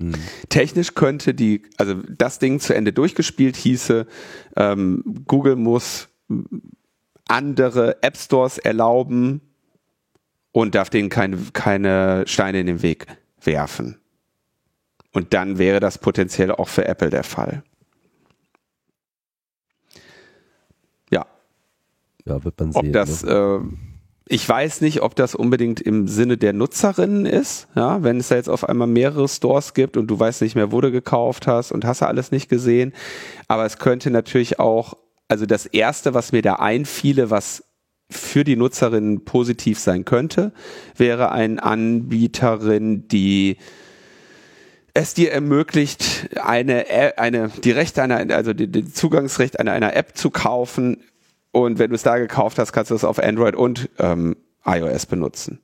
Mhm. 0.00 0.14
Technisch 0.48 0.94
könnte 0.94 1.32
die, 1.32 1.62
also 1.76 1.94
das 1.94 2.40
Ding 2.40 2.58
zu 2.58 2.74
Ende 2.74 2.92
durchgespielt 2.92 3.54
hieße, 3.54 4.08
ähm, 4.56 5.04
Google 5.28 5.54
muss 5.54 6.08
andere 7.28 8.02
App 8.02 8.16
Stores 8.16 8.58
erlauben 8.58 9.40
und 10.50 10.74
darf 10.74 10.90
denen 10.90 11.10
keine, 11.10 11.38
keine 11.52 12.24
Steine 12.26 12.58
in 12.58 12.66
den 12.66 12.82
Weg 12.82 13.06
werfen. 13.46 14.00
Und 15.12 15.32
dann 15.32 15.58
wäre 15.58 15.80
das 15.80 15.98
potenziell 15.98 16.50
auch 16.50 16.68
für 16.68 16.86
Apple 16.86 17.10
der 17.10 17.22
Fall. 17.22 17.62
Ja. 21.10 21.26
Ja, 22.24 22.42
wird 22.42 22.58
man 22.58 22.72
sehen. 22.72 22.86
Ob 22.86 22.92
das, 22.92 23.22
ne? 23.22 23.62
äh, 23.62 23.76
ich 24.26 24.48
weiß 24.48 24.80
nicht, 24.80 25.02
ob 25.02 25.14
das 25.14 25.34
unbedingt 25.34 25.80
im 25.80 26.08
Sinne 26.08 26.36
der 26.36 26.52
Nutzerinnen 26.52 27.26
ist, 27.26 27.68
ja, 27.76 28.02
wenn 28.02 28.18
es 28.18 28.28
da 28.28 28.36
jetzt 28.36 28.48
auf 28.48 28.68
einmal 28.68 28.88
mehrere 28.88 29.28
Stores 29.28 29.74
gibt 29.74 29.96
und 29.96 30.08
du 30.08 30.18
weißt 30.18 30.42
nicht 30.42 30.56
mehr, 30.56 30.72
wo 30.72 30.80
du 30.80 30.90
gekauft 30.90 31.46
hast 31.46 31.70
und 31.72 31.84
hast 31.84 32.00
du 32.00 32.06
alles 32.06 32.32
nicht 32.32 32.48
gesehen. 32.48 32.92
Aber 33.46 33.64
es 33.66 33.78
könnte 33.78 34.10
natürlich 34.10 34.58
auch, 34.58 34.94
also 35.28 35.46
das 35.46 35.66
erste, 35.66 36.14
was 36.14 36.32
mir 36.32 36.42
da 36.42 36.54
einfiele, 36.54 37.30
was 37.30 37.62
für 38.10 38.44
die 38.44 38.56
Nutzerinnen 38.56 39.24
positiv 39.24 39.78
sein 39.78 40.04
könnte, 40.04 40.52
wäre 40.96 41.32
ein 41.32 41.58
Anbieterin, 41.58 43.08
die 43.08 43.56
es 44.92 45.14
dir 45.14 45.32
ermöglicht, 45.32 46.28
eine, 46.40 46.86
eine, 47.18 47.48
die 47.48 47.72
Rechte 47.72 48.02
einer, 48.02 48.34
also 48.34 48.52
die 48.52 48.84
Zugangsrecht 48.84 49.58
einer, 49.58 49.72
einer 49.72 49.96
App 49.96 50.16
zu 50.16 50.30
kaufen. 50.30 51.02
Und 51.50 51.78
wenn 51.78 51.90
du 51.90 51.96
es 51.96 52.04
da 52.04 52.18
gekauft 52.18 52.58
hast, 52.58 52.72
kannst 52.72 52.90
du 52.90 52.94
es 52.94 53.04
auf 53.04 53.18
Android 53.18 53.56
und 53.56 53.90
ähm, 53.98 54.36
iOS 54.64 55.06
benutzen. 55.06 55.63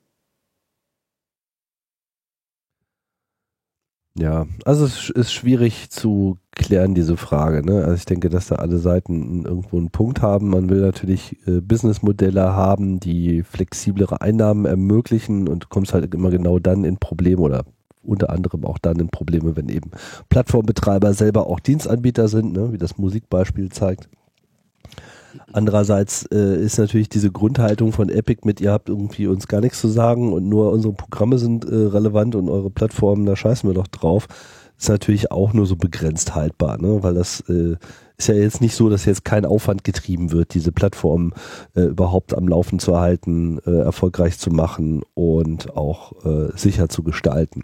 Ja, 4.19 4.47
also 4.65 4.85
es 4.85 5.09
ist 5.09 5.33
schwierig 5.33 5.91
zu 5.91 6.39
klären, 6.53 6.95
diese 6.95 7.17
Frage. 7.17 7.65
Ne? 7.65 7.85
Also 7.85 7.95
ich 7.95 8.07
denke, 8.07 8.29
dass 8.29 8.49
da 8.49 8.57
alle 8.57 8.79
Seiten 8.79 9.45
irgendwo 9.45 9.79
einen 9.79 9.91
Punkt 9.91 10.21
haben. 10.21 10.51
Man 10.51 10.69
will 10.69 10.81
natürlich 10.81 11.37
äh, 11.47 11.61
Businessmodelle 11.61 12.55
haben, 12.55 12.99
die 12.99 13.45
flexiblere 13.45 14.21
Einnahmen 14.21 14.67
ermöglichen 14.67 15.49
und 15.49 15.69
kommst 15.69 15.95
halt 15.95 16.13
immer 16.13 16.31
genau 16.31 16.59
dann 16.59 16.85
in 16.85 16.99
Probleme 16.99 17.41
oder 17.41 17.65
unter 18.03 18.31
anderem 18.31 18.65
auch 18.65 18.79
dann 18.79 18.99
in 18.99 19.11
Probleme, 19.11 19.57
wenn 19.57 19.69
eben 19.69 19.91
Plattformbetreiber 20.29 21.15
selber 21.15 21.47
auch 21.47 21.61
Dienstanbieter 21.61 22.29
sind, 22.29 22.53
ne? 22.53 22.73
wie 22.73 22.79
das 22.79 22.99
Musikbeispiel 22.99 23.71
zeigt. 23.71 24.09
Andererseits 25.53 26.27
äh, 26.33 26.57
ist 26.57 26.79
natürlich 26.79 27.09
diese 27.09 27.31
Grundhaltung 27.31 27.93
von 27.93 28.09
Epic 28.09 28.43
mit, 28.45 28.61
ihr 28.61 28.73
habt 28.73 28.89
irgendwie 28.89 29.27
uns 29.27 29.49
gar 29.49 29.61
nichts 29.61 29.81
zu 29.81 29.89
sagen 29.89 30.33
und 30.33 30.49
nur 30.49 30.73
unsere 30.73 30.95
Programme 30.95 31.39
sind 31.39 31.65
äh, 31.65 31.75
relevant 31.75 32.35
und 32.35 32.49
eure 32.49 32.71
Plattformen, 32.71 33.27
da 33.27 33.37
scheißen 33.37 33.69
wir 33.69 33.75
doch 33.75 33.87
drauf, 33.87 34.27
ist 34.79 34.89
natürlich 34.89 35.31
auch 35.31 35.53
nur 35.53 35.67
so 35.67 35.77
begrenzt 35.77 36.35
haltbar, 36.35 36.81
ne? 36.81 37.03
weil 37.03 37.15
das 37.15 37.41
äh, 37.49 37.77
ist 38.17 38.29
ja 38.29 38.35
jetzt 38.35 38.61
nicht 38.61 38.75
so, 38.75 38.89
dass 38.89 39.05
jetzt 39.05 39.25
kein 39.25 39.45
Aufwand 39.45 39.85
getrieben 39.85 40.33
wird, 40.33 40.55
diese 40.55 40.73
Plattform 40.73 41.33
äh, 41.75 41.83
überhaupt 41.83 42.35
am 42.35 42.49
Laufen 42.49 42.79
zu 42.79 42.93
erhalten, 42.93 43.59
äh, 43.67 43.81
erfolgreich 43.81 44.39
zu 44.39 44.51
machen 44.51 45.03
und 45.15 45.77
auch 45.77 46.25
äh, 46.25 46.57
sicher 46.57 46.89
zu 46.89 47.03
gestalten. 47.03 47.63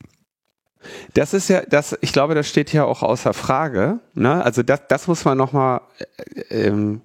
Das 1.14 1.34
ist 1.34 1.48
ja, 1.48 1.62
das, 1.62 1.96
ich 2.00 2.12
glaube, 2.12 2.34
das 2.34 2.48
steht 2.48 2.72
ja 2.72 2.84
auch 2.84 3.02
außer 3.02 3.32
Frage. 3.32 4.00
Ne? 4.14 4.44
Also 4.44 4.62
das, 4.62 4.82
das 4.88 5.08
muss 5.08 5.24
man 5.24 5.38
nochmal 5.38 5.80
äh, 6.50 6.66
ähm, 6.66 7.00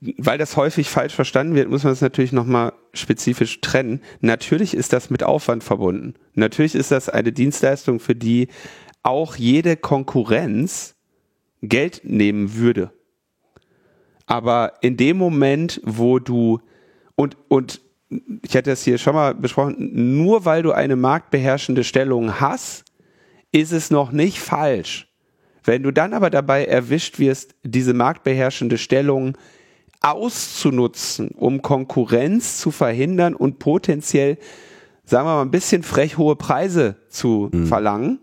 weil 0.00 0.38
das 0.38 0.56
häufig 0.56 0.90
falsch 0.90 1.14
verstanden 1.14 1.54
wird, 1.54 1.70
muss 1.70 1.84
man 1.84 1.92
es 1.92 2.02
natürlich 2.02 2.32
nochmal 2.32 2.74
spezifisch 2.92 3.60
trennen. 3.60 4.02
Natürlich 4.20 4.74
ist 4.74 4.92
das 4.92 5.08
mit 5.08 5.22
Aufwand 5.22 5.64
verbunden. 5.64 6.14
Natürlich 6.34 6.74
ist 6.74 6.90
das 6.90 7.08
eine 7.08 7.32
Dienstleistung, 7.32 8.00
für 8.00 8.14
die 8.14 8.48
auch 9.02 9.36
jede 9.36 9.76
Konkurrenz 9.76 10.94
Geld 11.62 12.02
nehmen 12.04 12.54
würde. 12.54 12.92
Aber 14.26 14.74
in 14.82 14.96
dem 14.96 15.16
Moment, 15.16 15.80
wo 15.84 16.18
du 16.18 16.60
und, 17.14 17.36
und 17.48 17.80
ich 18.42 18.56
hatte 18.56 18.70
das 18.70 18.84
hier 18.84 18.98
schon 18.98 19.14
mal 19.14 19.34
besprochen, 19.34 19.76
nur 20.16 20.44
weil 20.44 20.62
du 20.62 20.72
eine 20.72 20.96
marktbeherrschende 20.96 21.84
Stellung 21.84 22.40
hast, 22.40 22.84
ist 23.52 23.72
es 23.72 23.90
noch 23.90 24.12
nicht 24.12 24.38
falsch. 24.38 25.08
Wenn 25.64 25.82
du 25.82 25.90
dann 25.90 26.12
aber 26.12 26.30
dabei 26.30 26.66
erwischt 26.66 27.18
wirst, 27.18 27.54
diese 27.62 27.94
marktbeherrschende 27.94 28.78
Stellung 28.78 29.36
auszunutzen, 30.04 31.30
um 31.30 31.62
Konkurrenz 31.62 32.58
zu 32.58 32.70
verhindern 32.70 33.34
und 33.34 33.58
potenziell, 33.58 34.38
sagen 35.04 35.26
wir 35.26 35.36
mal, 35.36 35.42
ein 35.42 35.50
bisschen 35.50 35.82
frech 35.82 36.18
hohe 36.18 36.36
Preise 36.36 36.96
zu 37.08 37.48
mhm. 37.52 37.66
verlangen, 37.66 38.20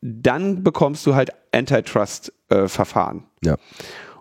dann 0.00 0.64
bekommst 0.64 1.06
du 1.06 1.14
halt 1.14 1.30
Antitrust-Verfahren. 1.52 3.24
Äh, 3.42 3.48
ja. 3.48 3.56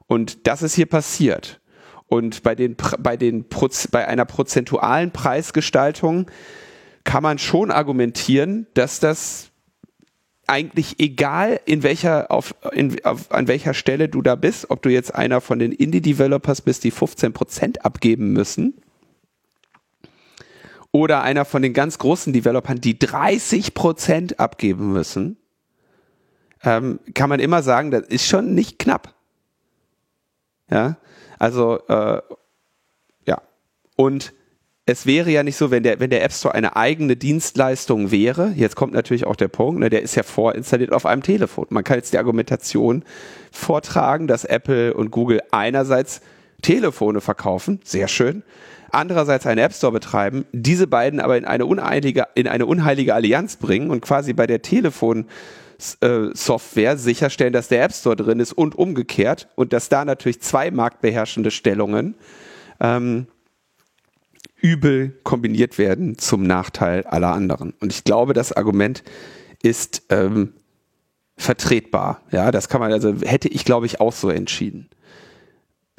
Und 0.08 0.46
das 0.48 0.62
ist 0.62 0.76
hier 0.76 0.86
passiert. 0.86 1.60
Und 2.08 2.44
bei 2.44 2.56
den, 2.56 2.76
bei 3.00 3.18
den, 3.18 3.46
bei 3.90 4.08
einer 4.08 4.26
prozentualen 4.26 5.12
Preisgestaltung 5.12 6.30
kann 7.04 7.24
man 7.24 7.40
schon 7.40 7.72
argumentieren, 7.72 8.68
dass 8.74 9.00
das 9.00 9.51
eigentlich 10.52 11.00
egal, 11.00 11.60
in 11.66 11.82
welcher, 11.82 12.30
auf, 12.30 12.54
in, 12.74 13.04
auf, 13.06 13.32
an 13.32 13.48
welcher 13.48 13.74
Stelle 13.74 14.10
du 14.10 14.22
da 14.22 14.36
bist, 14.36 14.70
ob 14.70 14.82
du 14.82 14.90
jetzt 14.90 15.16
einer 15.16 15.42
von 15.42 15.58
den 15.60 15.72
Indie-Developers 15.72 16.62
bist, 16.62 16.84
die 16.84 16.92
15% 16.92 17.80
abgeben 17.80 18.34
müssen, 18.34 18.74
oder 20.92 21.24
einer 21.24 21.46
von 21.46 21.62
den 21.62 21.74
ganz 21.74 21.98
großen 21.98 22.34
Developern, 22.34 22.82
die 22.82 22.96
30% 22.96 24.36
abgeben 24.36 24.92
müssen, 24.92 25.38
ähm, 26.64 27.00
kann 27.14 27.30
man 27.30 27.40
immer 27.40 27.64
sagen, 27.64 27.92
das 27.92 28.08
ist 28.08 28.28
schon 28.28 28.54
nicht 28.54 28.78
knapp. 28.78 29.16
Ja, 30.70 30.98
also, 31.40 31.80
äh, 31.88 32.22
ja. 33.26 33.42
Und 33.96 34.34
es 34.92 35.06
wäre 35.06 35.32
ja 35.32 35.44
nicht 35.44 35.56
so, 35.56 35.72
wenn 35.72 35.84
der, 35.84 36.00
wenn 36.00 36.10
der 36.10 36.24
App 36.24 36.34
Store 36.34 36.54
eine 36.54 36.76
eigene 36.76 37.16
Dienstleistung 37.16 38.12
wäre, 38.12 38.54
jetzt 38.56 38.76
kommt 38.76 38.94
natürlich 38.94 39.26
auch 39.26 39.36
der 39.36 39.48
Punkt, 39.48 39.80
ne, 39.80 39.90
der 39.90 40.02
ist 40.02 40.16
ja 40.16 40.24
vorinstalliert 40.24 40.92
auf 40.92 41.06
einem 41.06 41.24
Telefon. 41.24 41.68
Man 41.70 41.84
kann 41.84 41.98
jetzt 41.98 42.14
die 42.14 42.18
Argumentation 42.18 43.04
vortragen, 43.52 44.28
dass 44.28 44.44
Apple 44.44 44.94
und 44.94 45.12
Google 45.12 45.42
einerseits 45.52 46.22
Telefone 46.62 47.22
verkaufen, 47.22 47.80
sehr 47.84 48.08
schön, 48.08 48.44
andererseits 48.92 49.48
einen 49.48 49.60
App 49.60 49.74
Store 49.74 49.94
betreiben, 49.94 50.46
diese 50.52 50.88
beiden 50.88 51.20
aber 51.20 51.38
in 51.38 51.46
eine 51.46 51.66
unheilige, 51.66 52.26
in 52.36 52.48
eine 52.48 52.66
unheilige 52.66 53.16
Allianz 53.16 53.56
bringen 53.56 53.90
und 53.90 54.02
quasi 54.02 54.34
bei 54.34 54.46
der 54.46 54.62
Telefon 54.62 55.26
äh, 56.02 56.28
Software 56.34 56.98
sicherstellen, 56.98 57.54
dass 57.54 57.70
der 57.70 57.84
App 57.84 57.94
Store 57.94 58.16
drin 58.16 58.40
ist 58.40 58.54
und 58.54 58.76
umgekehrt 58.76 59.48
und 59.56 59.74
dass 59.74 59.90
da 59.90 60.06
natürlich 60.06 60.42
zwei 60.42 60.70
marktbeherrschende 60.70 61.50
Stellungen 61.50 62.16
ähm, 62.80 63.28
übel 64.62 65.20
kombiniert 65.24 65.78
werden 65.78 66.18
zum 66.18 66.44
Nachteil 66.44 67.04
aller 67.06 67.34
anderen. 67.34 67.74
Und 67.80 67.92
ich 67.92 68.04
glaube, 68.04 68.34
das 68.34 68.52
Argument 68.52 69.04
ist 69.62 70.04
ähm, 70.10 70.54
vertretbar. 71.38 72.22
Ja, 72.32 72.52
das 72.52 72.70
kann 72.70 72.82
man, 72.82 72.92
also 72.92 73.14
hätte 73.22 73.48
ich, 73.48 73.66
glaube 73.66 73.86
ich, 73.86 74.00
auch 74.00 74.14
so 74.14 74.30
entschieden. 74.30 74.90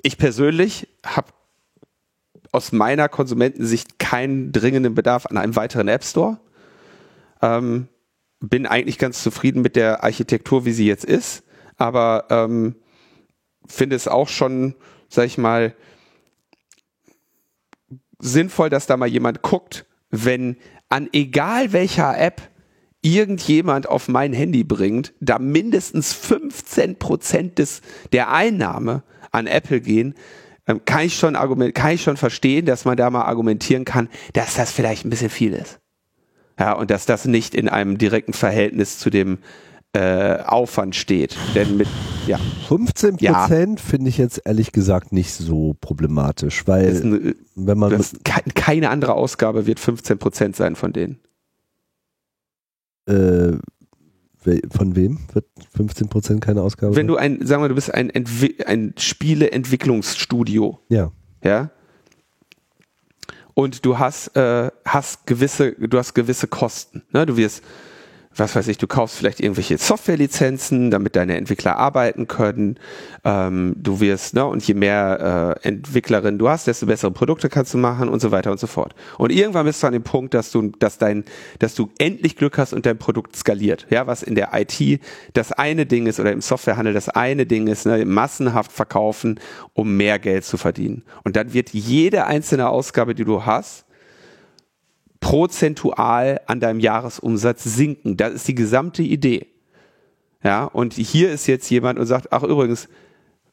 Ich 0.03 0.19
persönlich 0.19 0.89
habe 1.05 1.29
aus 2.53 2.73
meiner 2.73 3.09
Konsumentensicht 3.09 3.99
keinen 3.99 4.53
dringenden 4.53 4.95
Bedarf 4.95 5.27
an 5.27 5.39
einem 5.39 5.57
weiteren 5.57 5.89
App 5.89 6.05
Store. 6.05 6.39
Ähm, 7.41 7.89
bin 8.41 8.67
eigentlich 8.67 8.99
ganz 8.99 9.23
zufrieden 9.23 9.63
mit 9.63 9.77
der 9.77 10.05
Architektur, 10.05 10.65
wie 10.65 10.73
sie 10.73 10.87
jetzt 10.87 11.05
ist, 11.05 11.45
aber 11.77 12.27
ähm, 12.31 12.75
finde 13.67 13.97
es 13.97 14.09
auch 14.09 14.29
schon, 14.29 14.75
sag 15.09 15.27
ich 15.27 15.39
mal, 15.39 15.75
sinnvoll, 18.23 18.71
dass 18.71 18.87
da 18.87 18.97
mal 18.97 19.09
jemand 19.09 19.43
guckt, 19.43 19.85
wenn 20.11 20.57
an 20.89 21.09
egal 21.13 21.73
welcher 21.73 22.19
App 22.19 22.43
irgendjemand 23.03 23.89
auf 23.89 24.09
mein 24.09 24.33
Handy 24.33 24.65
bringt, 24.65 25.13
da 25.21 25.39
mindestens 25.39 26.13
15 26.13 26.99
Prozent 26.99 27.61
der 28.13 28.33
Einnahme 28.33 29.03
an 29.33 29.47
Apple 29.47 29.81
gehen, 29.81 30.15
ähm, 30.69 30.83
kann 30.85 31.07
ich 31.07 31.17
schon 31.17 31.35
argument, 31.35 31.75
kann 31.75 31.93
ich 31.93 32.03
schon 32.03 32.17
verstehen, 32.17 32.65
dass 32.67 32.85
man 32.85 32.97
da 32.97 33.11
mal 33.11 33.23
argumentieren 33.23 33.85
kann, 33.85 34.09
dass 34.35 34.55
das 34.55 34.71
vielleicht 34.71 35.05
ein 35.05 35.11
bisschen 35.11 35.31
viel 35.31 35.53
ist. 35.53 35.81
Ja, 36.59 36.75
und 36.75 36.91
dass 36.91 37.07
das 37.07 37.25
nicht 37.25 37.55
in 37.55 37.69
einem 37.69 37.99
direkten 37.99 38.35
Verhältnis 38.35 38.99
zu 38.99 39.11
dem 39.11 39.39
äh, 39.93 40.39
Aufwand 40.45 40.97
steht. 40.97 41.37
Denn 41.55 41.77
mit 41.77 41.89
ja. 42.27 42.39
15 42.69 43.17
Prozent 43.17 43.81
ja. 43.81 43.87
finde 43.87 44.09
ich 44.09 44.19
jetzt 44.19 44.41
ehrlich 44.45 44.73
gesagt 44.73 45.13
nicht 45.13 45.33
so 45.33 45.77
problematisch, 45.81 46.67
weil 46.67 46.89
ein, 46.89 47.35
wenn 47.55 47.79
man 47.79 48.03
keine 48.55 48.91
andere 48.91 49.15
Ausgabe 49.15 49.67
wird 49.67 49.81
15 49.81 50.19
Prozent 50.19 50.57
sein 50.57 50.77
von 50.77 50.93
denen. 50.93 51.19
Äh, 53.07 53.59
von 54.71 54.97
wem 54.97 55.21
wird 55.33 55.47
15% 55.77 56.41
keine 56.41 56.63
Ausgabe? 56.63 56.97
Wenn 56.97 57.07
du 57.07 57.17
ein, 57.17 57.47
sagen 57.47 57.63
wir, 57.63 57.69
du 57.69 57.75
bist 57.75 57.95
ein, 57.95 58.11
Entwi 58.11 58.57
ein 58.67 58.95
Spieleentwicklungsstudio. 58.97 60.81
Ja. 60.89 61.13
Ja. 61.45 61.71
Und 63.55 63.85
du 63.85 63.99
hast, 63.99 64.37
äh, 64.37 64.71
hast 64.85 65.27
gewisse, 65.27 65.73
du 65.73 65.99
hast 65.99 66.15
gewisse 66.15 66.49
Kosten. 66.49 67.03
Ne? 67.13 67.27
Du 67.27 67.37
wirst 67.37 67.63
was 68.37 68.57
weiß 68.57 68.69
ich, 68.69 68.79
du 68.79 68.87
kaufst 68.87 69.17
vielleicht 69.17 69.41
irgendwelche 69.41 69.79
Softwarelizenzen, 69.79 70.91
damit 70.91 71.17
deine 71.17 71.37
Entwickler 71.37 71.77
arbeiten 71.77 72.29
können. 72.29 72.79
Ähm, 73.25 73.75
du 73.77 74.01
wirst, 74.01 74.35
ne, 74.35 74.45
und 74.47 74.67
je 74.67 74.75
mehr 74.75 75.59
äh, 75.63 75.69
Entwicklerinnen 75.69 76.39
du 76.39 76.49
hast, 76.49 76.67
desto 76.67 76.87
bessere 76.87 77.11
Produkte 77.11 77.49
kannst 77.49 77.75
du 77.75 77.79
machen 77.79 78.09
und 78.09 78.21
so 78.21 78.31
weiter 78.31 78.51
und 78.51 78.59
so 78.59 78.67
fort. 78.67 78.95
Und 79.19 79.31
irgendwann 79.31 79.67
bist 79.67 79.83
du 79.83 79.87
an 79.87 79.93
dem 79.93 80.03
Punkt, 80.03 80.35
dass 80.35 80.51
du, 80.51 80.73
dass 80.79 80.99
dein, 80.99 81.25
dass 81.59 81.75
du 81.75 81.91
endlich 81.99 82.37
Glück 82.37 82.59
hast 82.59 82.73
und 82.73 82.87
dein 82.87 82.99
Produkt 82.99 83.37
skaliert. 83.37 83.87
Ja, 83.91 84.07
was 84.07 84.23
in 84.23 84.35
der 84.35 84.51
IT 84.55 85.01
das 85.35 85.53
eine 85.53 85.87
Ding 85.87 86.07
ist 86.07 86.19
oder 86.19 86.33
im 86.33 86.41
Softwarehandel 86.41 86.95
das 86.95 87.09
eine 87.09 87.47
Ding 87.47 87.67
ist, 87.67 87.87
ne, 87.87 88.05
massenhaft 88.05 88.73
verkaufen, 88.73 89.41
um 89.75 89.97
mehr 89.97 90.19
Geld 90.19 90.45
zu 90.45 90.57
verdienen. 90.57 91.03
Und 91.25 91.37
dann 91.37 91.53
wird 91.53 91.71
jede 91.71 92.27
einzelne 92.27 92.69
Ausgabe, 92.69 93.15
die 93.15 93.25
du 93.25 93.45
hast, 93.45 93.85
prozentual 95.23 96.41
an 96.47 96.61
deinem 96.61 96.81
Jahresumsatz 96.81 97.65
sinken. 97.65 98.19
Das 98.19 98.35
ist 98.35 98.49
die 98.49 98.55
gesamte 98.55 99.03
Idee. 99.03 99.47
Ja, 100.45 100.65
und 100.65 100.95
hier 100.95 101.31
ist 101.31 101.47
jetzt 101.47 101.71
jemand 101.71 101.99
und 101.99 102.07
sagt, 102.07 102.33
ach 102.33 102.43
übrigens, 102.43 102.89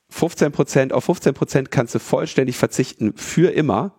15 0.09 0.51
Prozent, 0.51 0.91
auf 0.93 1.05
15 1.05 1.35
Prozent 1.35 1.71
kannst 1.71 1.93
du 1.93 1.99
vollständig 1.99 2.57
verzichten 2.57 3.13
für 3.15 3.51
immer. 3.51 3.93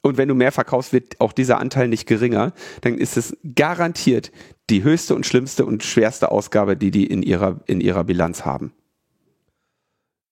Und 0.00 0.16
wenn 0.16 0.28
du 0.28 0.34
mehr 0.34 0.50
verkaufst, 0.50 0.94
wird 0.94 1.20
auch 1.20 1.32
dieser 1.32 1.58
Anteil 1.58 1.88
nicht 1.88 2.06
geringer. 2.06 2.54
Dann 2.80 2.96
ist 2.96 3.18
es 3.18 3.36
garantiert 3.54 4.32
die 4.70 4.82
höchste 4.82 5.14
und 5.14 5.26
schlimmste 5.26 5.66
und 5.66 5.82
schwerste 5.84 6.30
Ausgabe, 6.30 6.76
die 6.76 6.90
die 6.90 7.06
in 7.06 7.22
ihrer, 7.22 7.60
in 7.66 7.82
ihrer 7.82 8.04
Bilanz 8.04 8.46
haben. 8.46 8.72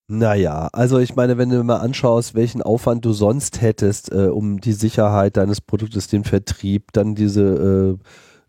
Naja, 0.07 0.69
also 0.73 0.99
ich 0.99 1.17
meine, 1.17 1.39
wenn 1.39 1.49
du 1.49 1.65
mal 1.65 1.79
anschaust, 1.79 2.35
welchen 2.35 2.61
Aufwand 2.61 3.07
du 3.07 3.13
sonst 3.13 3.63
hättest, 3.63 4.13
äh, 4.13 4.27
um 4.27 4.61
die 4.61 4.75
Sicherheit 4.75 5.39
deines 5.39 5.63
Produktes, 5.63 6.09
den 6.09 6.25
Vertrieb, 6.25 6.93
dann 6.93 7.15
diese 7.15 7.97
äh, 7.97 7.97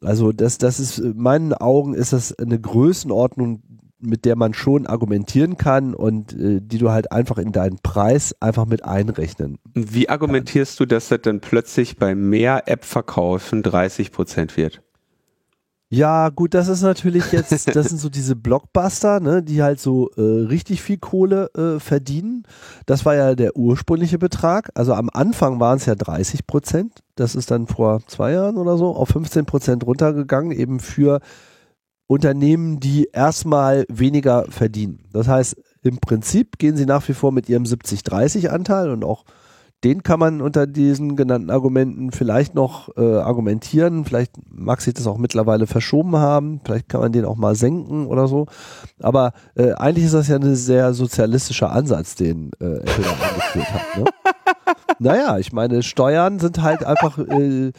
Also 0.00 0.32
das, 0.32 0.58
das 0.58 0.80
ist, 0.80 0.98
in 0.98 1.16
meinen 1.16 1.52
Augen 1.52 1.94
ist 1.94 2.12
das 2.12 2.36
eine 2.38 2.58
Größenordnung, 2.58 3.62
mit 4.02 4.24
der 4.24 4.36
man 4.36 4.52
schon 4.54 4.86
argumentieren 4.86 5.56
kann 5.56 5.94
und 5.94 6.32
äh, 6.32 6.60
die 6.60 6.78
du 6.78 6.90
halt 6.90 7.12
einfach 7.12 7.38
in 7.38 7.52
deinen 7.52 7.78
Preis 7.78 8.34
einfach 8.40 8.66
mit 8.66 8.84
einrechnen. 8.84 9.58
Wie 9.74 10.08
argumentierst 10.08 10.78
du, 10.80 10.86
dass 10.86 11.08
das 11.08 11.22
dann 11.22 11.40
plötzlich 11.40 11.96
bei 11.96 12.14
mehr 12.14 12.64
App-Verkaufen 12.66 13.62
30 13.62 14.12
Prozent 14.12 14.56
wird? 14.56 14.82
Ja, 15.94 16.30
gut, 16.30 16.54
das 16.54 16.68
ist 16.68 16.80
natürlich 16.80 17.32
jetzt, 17.32 17.52
das 17.76 17.88
sind 17.90 17.98
so 17.98 18.08
diese 18.08 18.34
Blockbuster, 18.34 19.20
ne, 19.20 19.42
die 19.42 19.62
halt 19.62 19.78
so 19.78 20.08
äh, 20.16 20.22
richtig 20.22 20.80
viel 20.80 20.96
Kohle 20.96 21.50
äh, 21.54 21.80
verdienen. 21.80 22.44
Das 22.86 23.04
war 23.04 23.14
ja 23.14 23.34
der 23.34 23.58
ursprüngliche 23.58 24.18
Betrag. 24.18 24.70
Also 24.74 24.94
am 24.94 25.10
Anfang 25.12 25.60
waren 25.60 25.76
es 25.76 25.84
ja 25.84 25.94
30 25.94 26.46
Prozent. 26.46 27.00
Das 27.14 27.34
ist 27.34 27.50
dann 27.50 27.66
vor 27.66 28.00
zwei 28.06 28.32
Jahren 28.32 28.56
oder 28.56 28.78
so 28.78 28.96
auf 28.96 29.10
15 29.10 29.44
Prozent 29.44 29.84
runtergegangen, 29.84 30.52
eben 30.52 30.80
für 30.80 31.20
Unternehmen, 32.12 32.78
die 32.78 33.08
erstmal 33.10 33.86
weniger 33.88 34.44
verdienen. 34.50 34.98
Das 35.14 35.28
heißt, 35.28 35.56
im 35.82 35.96
Prinzip 35.96 36.58
gehen 36.58 36.76
sie 36.76 36.84
nach 36.84 37.08
wie 37.08 37.14
vor 37.14 37.32
mit 37.32 37.48
ihrem 37.48 37.62
70-30-Anteil 37.62 38.90
und 38.90 39.02
auch 39.02 39.24
den 39.82 40.02
kann 40.02 40.20
man 40.20 40.42
unter 40.42 40.66
diesen 40.66 41.16
genannten 41.16 41.50
Argumenten 41.50 42.12
vielleicht 42.12 42.54
noch 42.54 42.94
äh, 42.96 43.00
argumentieren. 43.16 44.04
Vielleicht 44.04 44.32
mag 44.48 44.82
sich 44.82 44.94
das 44.94 45.06
auch 45.06 45.16
mittlerweile 45.16 45.66
verschoben 45.66 46.16
haben. 46.16 46.60
Vielleicht 46.64 46.90
kann 46.90 47.00
man 47.00 47.12
den 47.12 47.24
auch 47.24 47.34
mal 47.34 47.56
senken 47.56 48.06
oder 48.06 48.28
so. 48.28 48.46
Aber 49.00 49.32
äh, 49.56 49.72
eigentlich 49.72 50.04
ist 50.04 50.14
das 50.14 50.28
ja 50.28 50.36
ein 50.36 50.54
sehr 50.54 50.92
sozialistischer 50.92 51.72
Ansatz, 51.72 52.14
den 52.14 52.52
äh, 52.60 52.76
Apple 52.76 53.04
da 53.04 53.10
eingeführt 53.10 53.74
hat. 53.74 53.98
Ne? 53.98 54.04
naja, 54.98 55.38
ich 55.38 55.52
meine, 55.52 55.82
Steuern 55.82 56.38
sind 56.38 56.62
halt 56.62 56.84
einfach, 56.84 57.18
äh, 57.18 57.72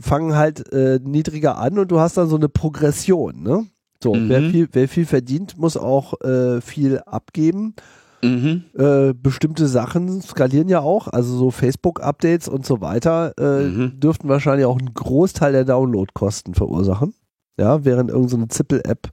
fangen 0.00 0.36
halt 0.36 0.72
äh, 0.72 1.00
niedriger 1.02 1.58
an 1.58 1.78
und 1.78 1.90
du 1.90 2.00
hast 2.00 2.16
dann 2.16 2.28
so 2.28 2.36
eine 2.36 2.48
Progression. 2.48 3.42
Ne? 3.42 3.66
So, 4.02 4.14
mhm. 4.14 4.28
wer, 4.28 4.42
viel, 4.42 4.68
wer 4.72 4.88
viel 4.88 5.06
verdient, 5.06 5.58
muss 5.58 5.76
auch 5.76 6.20
äh, 6.20 6.60
viel 6.60 6.98
abgeben. 7.00 7.74
Mhm. 8.22 8.64
Äh, 8.78 9.12
bestimmte 9.14 9.66
Sachen 9.66 10.22
skalieren 10.22 10.68
ja 10.68 10.80
auch, 10.80 11.08
also 11.08 11.36
so 11.36 11.50
Facebook-Updates 11.50 12.48
und 12.48 12.64
so 12.64 12.80
weiter 12.80 13.34
äh, 13.38 13.64
mhm. 13.64 14.00
dürften 14.00 14.28
wahrscheinlich 14.28 14.66
auch 14.66 14.78
einen 14.78 14.94
Großteil 14.94 15.52
der 15.52 15.64
Downloadkosten 15.64 16.54
verursachen. 16.54 17.14
Ja, 17.58 17.84
während 17.84 18.10
irgendeine 18.10 18.42
so 18.42 18.48
Zippel-App, 18.48 19.10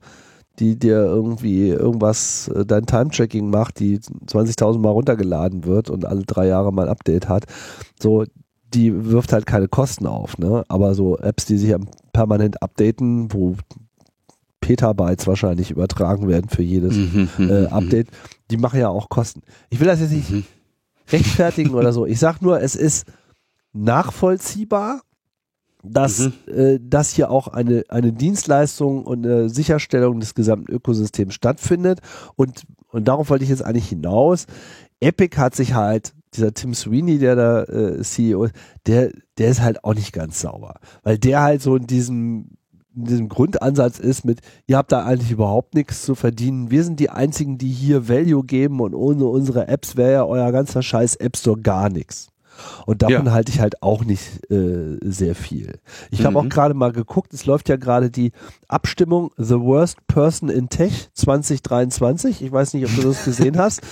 die 0.58 0.78
dir 0.78 0.96
irgendwie 0.96 1.68
irgendwas, 1.68 2.48
äh, 2.48 2.64
dein 2.64 2.86
Time-Tracking 2.86 3.50
macht, 3.50 3.78
die 3.78 3.98
20.000 3.98 4.78
Mal 4.78 4.90
runtergeladen 4.90 5.64
wird 5.64 5.90
und 5.90 6.04
alle 6.04 6.22
drei 6.22 6.46
Jahre 6.46 6.72
mal 6.72 6.86
ein 6.86 6.92
Update 6.92 7.28
hat, 7.28 7.44
so, 8.00 8.24
die 8.74 9.10
wirft 9.10 9.32
halt 9.32 9.46
keine 9.46 9.68
Kosten 9.68 10.06
auf, 10.06 10.38
ne? 10.38 10.64
Aber 10.68 10.94
so 10.94 11.18
Apps, 11.18 11.44
die 11.44 11.58
sich 11.58 11.74
permanent 12.12 12.62
updaten, 12.62 13.32
wo 13.32 13.56
Petabytes 14.60 15.26
wahrscheinlich 15.26 15.70
übertragen 15.70 16.28
werden 16.28 16.48
für 16.48 16.62
jedes 16.62 16.94
mhm, 16.94 17.28
mhm 17.36 17.50
äh, 17.50 17.60
mhm. 17.62 17.66
Update. 17.66 18.08
Die 18.50 18.56
machen 18.56 18.80
ja 18.80 18.88
auch 18.88 19.10
Kosten. 19.10 19.42
Ich 19.68 19.80
will 19.80 19.88
das 19.88 20.00
jetzt 20.00 20.12
nicht 20.12 20.30
mhm. 20.30 20.44
rechtfertigen 21.10 21.74
oder 21.74 21.92
so. 21.92 22.06
Ich 22.06 22.18
sag 22.18 22.40
nur, 22.40 22.62
es 22.62 22.76
ist 22.76 23.06
nachvollziehbar, 23.74 25.02
dass 25.82 26.20
mhm. 26.20 26.32
äh, 26.46 26.78
das 26.80 27.10
hier 27.12 27.30
auch 27.30 27.48
eine, 27.48 27.84
eine 27.88 28.12
Dienstleistung 28.12 29.04
und 29.04 29.26
eine 29.26 29.48
Sicherstellung 29.48 30.20
des 30.20 30.34
gesamten 30.34 30.72
Ökosystems 30.72 31.34
stattfindet. 31.34 32.00
Und, 32.36 32.64
und 32.88 33.08
darauf 33.08 33.30
wollte 33.30 33.44
ich 33.44 33.50
jetzt 33.50 33.64
eigentlich 33.64 33.88
hinaus. 33.88 34.46
Epic 35.00 35.36
hat 35.36 35.54
sich 35.54 35.74
halt, 35.74 36.14
dieser 36.34 36.54
Tim 36.54 36.74
Sweeney, 36.74 37.18
der 37.18 37.36
da 37.36 37.62
äh, 37.64 38.02
CEO 38.02 38.44
ist, 38.44 38.54
der, 38.86 39.10
der 39.38 39.48
ist 39.48 39.60
halt 39.60 39.84
auch 39.84 39.94
nicht 39.94 40.12
ganz 40.12 40.40
sauber. 40.40 40.76
Weil 41.02 41.18
der 41.18 41.42
halt 41.42 41.62
so 41.62 41.76
in 41.76 41.86
diesem 41.86 42.56
in 42.94 43.04
diesem 43.04 43.28
Grundansatz 43.30 43.98
ist 43.98 44.26
mit, 44.26 44.40
ihr 44.66 44.76
habt 44.76 44.92
da 44.92 45.04
eigentlich 45.04 45.30
überhaupt 45.30 45.74
nichts 45.74 46.02
zu 46.02 46.14
verdienen. 46.14 46.70
Wir 46.70 46.84
sind 46.84 47.00
die 47.00 47.08
einzigen, 47.08 47.56
die 47.56 47.70
hier 47.70 48.08
Value 48.08 48.44
geben 48.44 48.80
und 48.80 48.94
ohne 48.94 49.24
unsere 49.24 49.66
Apps 49.68 49.96
wäre 49.96 50.12
ja 50.12 50.24
euer 50.24 50.52
ganzer 50.52 50.82
Scheiß 50.82 51.16
App 51.16 51.36
Store 51.36 51.58
gar 51.58 51.88
nichts. 51.88 52.31
Und 52.86 53.02
davon 53.02 53.26
ja. 53.26 53.32
halte 53.32 53.52
ich 53.52 53.60
halt 53.60 53.82
auch 53.82 54.04
nicht 54.04 54.50
äh, 54.50 54.98
sehr 55.02 55.34
viel. 55.34 55.78
Ich 56.10 56.20
mhm. 56.20 56.26
habe 56.26 56.38
auch 56.40 56.48
gerade 56.48 56.74
mal 56.74 56.92
geguckt, 56.92 57.32
es 57.32 57.46
läuft 57.46 57.68
ja 57.68 57.76
gerade 57.76 58.10
die 58.10 58.32
Abstimmung 58.68 59.30
The 59.36 59.60
Worst 59.60 60.06
Person 60.06 60.48
in 60.48 60.68
Tech 60.68 61.10
2023. 61.14 62.42
Ich 62.42 62.52
weiß 62.52 62.74
nicht, 62.74 62.86
ob 62.86 62.94
du 62.96 63.02
das 63.02 63.24
gesehen 63.24 63.58
hast. 63.58 63.80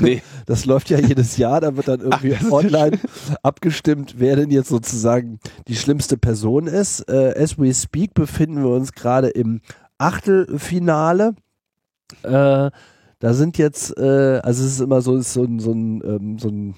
Nee. 0.00 0.22
Das 0.46 0.66
läuft 0.66 0.90
ja 0.90 0.98
jedes 0.98 1.38
Jahr, 1.38 1.60
da 1.62 1.76
wird 1.76 1.88
dann 1.88 2.00
irgendwie 2.00 2.36
Ach, 2.38 2.50
online 2.50 2.98
abgestimmt, 3.42 4.16
wer 4.18 4.36
denn 4.36 4.50
jetzt 4.50 4.68
sozusagen 4.68 5.38
die 5.68 5.76
schlimmste 5.76 6.18
Person 6.18 6.66
ist. 6.66 7.00
Äh, 7.08 7.34
as 7.38 7.58
we 7.58 7.72
speak 7.72 8.12
befinden 8.12 8.62
wir 8.62 8.70
uns 8.70 8.92
gerade 8.92 9.28
im 9.28 9.62
Achtelfinale. 9.96 11.34
Äh, 12.22 12.70
da 13.24 13.32
sind 13.32 13.56
jetzt, 13.56 13.96
äh, 13.96 14.40
also 14.42 14.64
es 14.64 14.72
ist 14.72 14.80
immer 14.80 15.00
so, 15.00 15.16
ist 15.16 15.32
so, 15.32 15.46
so 15.58 15.72
ein, 15.72 16.02
ähm, 16.04 16.38
so 16.38 16.48
ein 16.48 16.74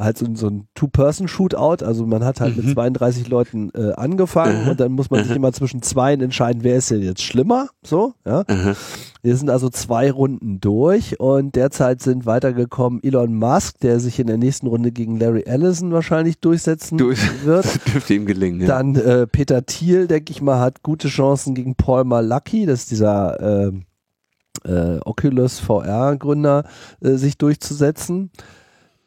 halt 0.00 0.18
so, 0.18 0.26
so 0.34 0.48
ein 0.48 0.66
Two-Person-Shootout. 0.74 1.84
Also 1.84 2.06
man 2.06 2.24
hat 2.24 2.40
halt 2.40 2.56
mhm. 2.56 2.64
mit 2.64 2.74
32 2.74 3.28
Leuten 3.28 3.70
äh, 3.74 3.92
angefangen 3.92 4.64
mhm. 4.64 4.70
und 4.70 4.80
dann 4.80 4.92
muss 4.92 5.10
man 5.10 5.24
sich 5.24 5.34
immer 5.34 5.52
zwischen 5.52 5.82
zweien 5.82 6.20
entscheiden, 6.20 6.64
wer 6.64 6.76
ist 6.76 6.90
denn 6.90 7.02
jetzt 7.02 7.22
schlimmer. 7.22 7.68
So, 7.82 8.14
ja. 8.26 8.44
Wir 9.22 9.36
sind 9.36 9.50
also 9.50 9.68
zwei 9.68 10.10
Runden 10.10 10.60
durch 10.60 11.20
und 11.20 11.54
derzeit 11.54 12.00
sind 12.00 12.24
weitergekommen 12.24 13.02
Elon 13.02 13.34
Musk, 13.34 13.78
der 13.80 14.00
sich 14.00 14.18
in 14.18 14.26
der 14.26 14.38
nächsten 14.38 14.66
Runde 14.66 14.92
gegen 14.92 15.18
Larry 15.18 15.42
Ellison 15.42 15.92
wahrscheinlich 15.92 16.40
durchsetzen 16.40 16.96
Durch, 16.96 17.20
wird. 17.44 17.64
Das 17.64 17.78
dürfte 17.84 18.14
ihm 18.14 18.24
gelingen. 18.24 18.62
Ja. 18.62 18.66
Dann 18.68 18.96
äh, 18.96 19.26
Peter 19.26 19.66
Thiel, 19.66 20.06
denke 20.06 20.32
ich 20.32 20.40
mal, 20.40 20.58
hat 20.58 20.82
gute 20.82 21.08
Chancen 21.08 21.54
gegen 21.54 21.74
Paul 21.74 22.04
Malacki, 22.04 22.64
das 22.64 22.80
ist 22.80 22.90
dieser 22.92 23.68
äh, 23.68 23.72
äh, 24.64 25.00
Oculus 25.04 25.60
VR-Gründer, 25.60 26.64
äh, 27.00 27.12
sich 27.12 27.38
durchzusetzen. 27.38 28.30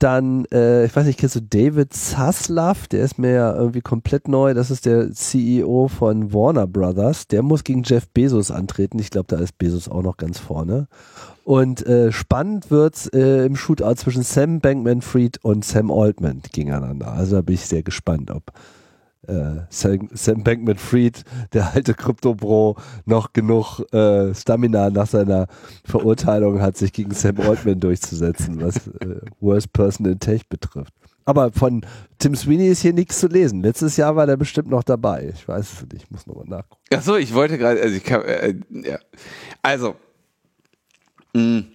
Dann, 0.03 0.43
äh, 0.51 0.83
ich 0.83 0.93
weiß 0.93 1.05
nicht, 1.05 1.17
kennst 1.17 1.37
du 1.37 1.41
David 1.41 1.93
Zaslav? 1.93 2.89
Der 2.89 3.05
ist 3.05 3.17
mir 3.17 3.31
ja 3.31 3.55
irgendwie 3.55 3.79
komplett 3.79 4.27
neu. 4.27 4.53
Das 4.53 4.69
ist 4.69 4.85
der 4.85 5.13
CEO 5.13 5.87
von 5.87 6.33
Warner 6.33 6.67
Brothers. 6.67 7.27
Der 7.27 7.41
muss 7.41 7.63
gegen 7.63 7.83
Jeff 7.83 8.09
Bezos 8.09 8.51
antreten. 8.51 8.99
Ich 8.99 9.11
glaube, 9.11 9.27
da 9.29 9.37
ist 9.37 9.57
Bezos 9.57 9.87
auch 9.87 10.01
noch 10.03 10.17
ganz 10.17 10.39
vorne. 10.39 10.89
Und 11.45 11.87
äh, 11.87 12.11
spannend 12.11 12.69
wird's 12.69 13.07
äh, 13.07 13.45
im 13.45 13.55
Shootout 13.55 13.95
zwischen 13.95 14.23
Sam 14.23 14.59
Bankman-Fried 14.59 15.41
und 15.41 15.63
Sam 15.63 15.89
Altman 15.89 16.41
gegeneinander. 16.51 17.13
Also 17.13 17.37
da 17.37 17.41
bin 17.41 17.55
ich 17.55 17.65
sehr 17.65 17.83
gespannt, 17.83 18.29
ob 18.29 18.51
äh, 19.27 19.61
Sam, 19.69 20.09
Sam 20.13 20.43
Bankman-Fried, 20.43 21.23
der 21.53 21.73
alte 21.73 21.93
Krypto-Bro, 21.93 22.77
noch 23.05 23.33
genug 23.33 23.79
äh, 23.93 24.33
Stamina 24.33 24.89
nach 24.89 25.07
seiner 25.07 25.47
Verurteilung 25.85 26.61
hat, 26.61 26.77
sich 26.77 26.93
gegen 26.93 27.11
Sam 27.11 27.39
Altman 27.39 27.79
durchzusetzen, 27.79 28.61
was 28.61 28.87
äh, 28.87 29.21
Worst 29.39 29.73
Person 29.73 30.05
in 30.05 30.19
Tech 30.19 30.47
betrifft. 30.49 30.93
Aber 31.25 31.51
von 31.51 31.85
Tim 32.19 32.35
Sweeney 32.35 32.67
ist 32.67 32.81
hier 32.81 32.93
nichts 32.93 33.19
zu 33.19 33.27
lesen. 33.27 33.61
Letztes 33.61 33.95
Jahr 33.95 34.15
war 34.15 34.27
der 34.27 34.35
bestimmt 34.35 34.69
noch 34.69 34.83
dabei. 34.83 35.31
Ich 35.33 35.47
weiß 35.47 35.71
es 35.71 35.81
nicht, 35.83 36.03
ich 36.03 36.11
muss 36.11 36.27
nochmal 36.27 36.45
nachgucken. 36.47 36.83
Ach 36.93 37.01
so, 37.01 37.15
ich 37.15 37.33
wollte 37.33 37.57
gerade, 37.57 37.81
also 37.81 37.95
ich 37.95 38.03
kann, 38.03 38.23
äh, 38.23 38.55
ja. 38.69 38.99
Also, 39.61 39.95
mh. 41.33 41.41
Mm. 41.41 41.65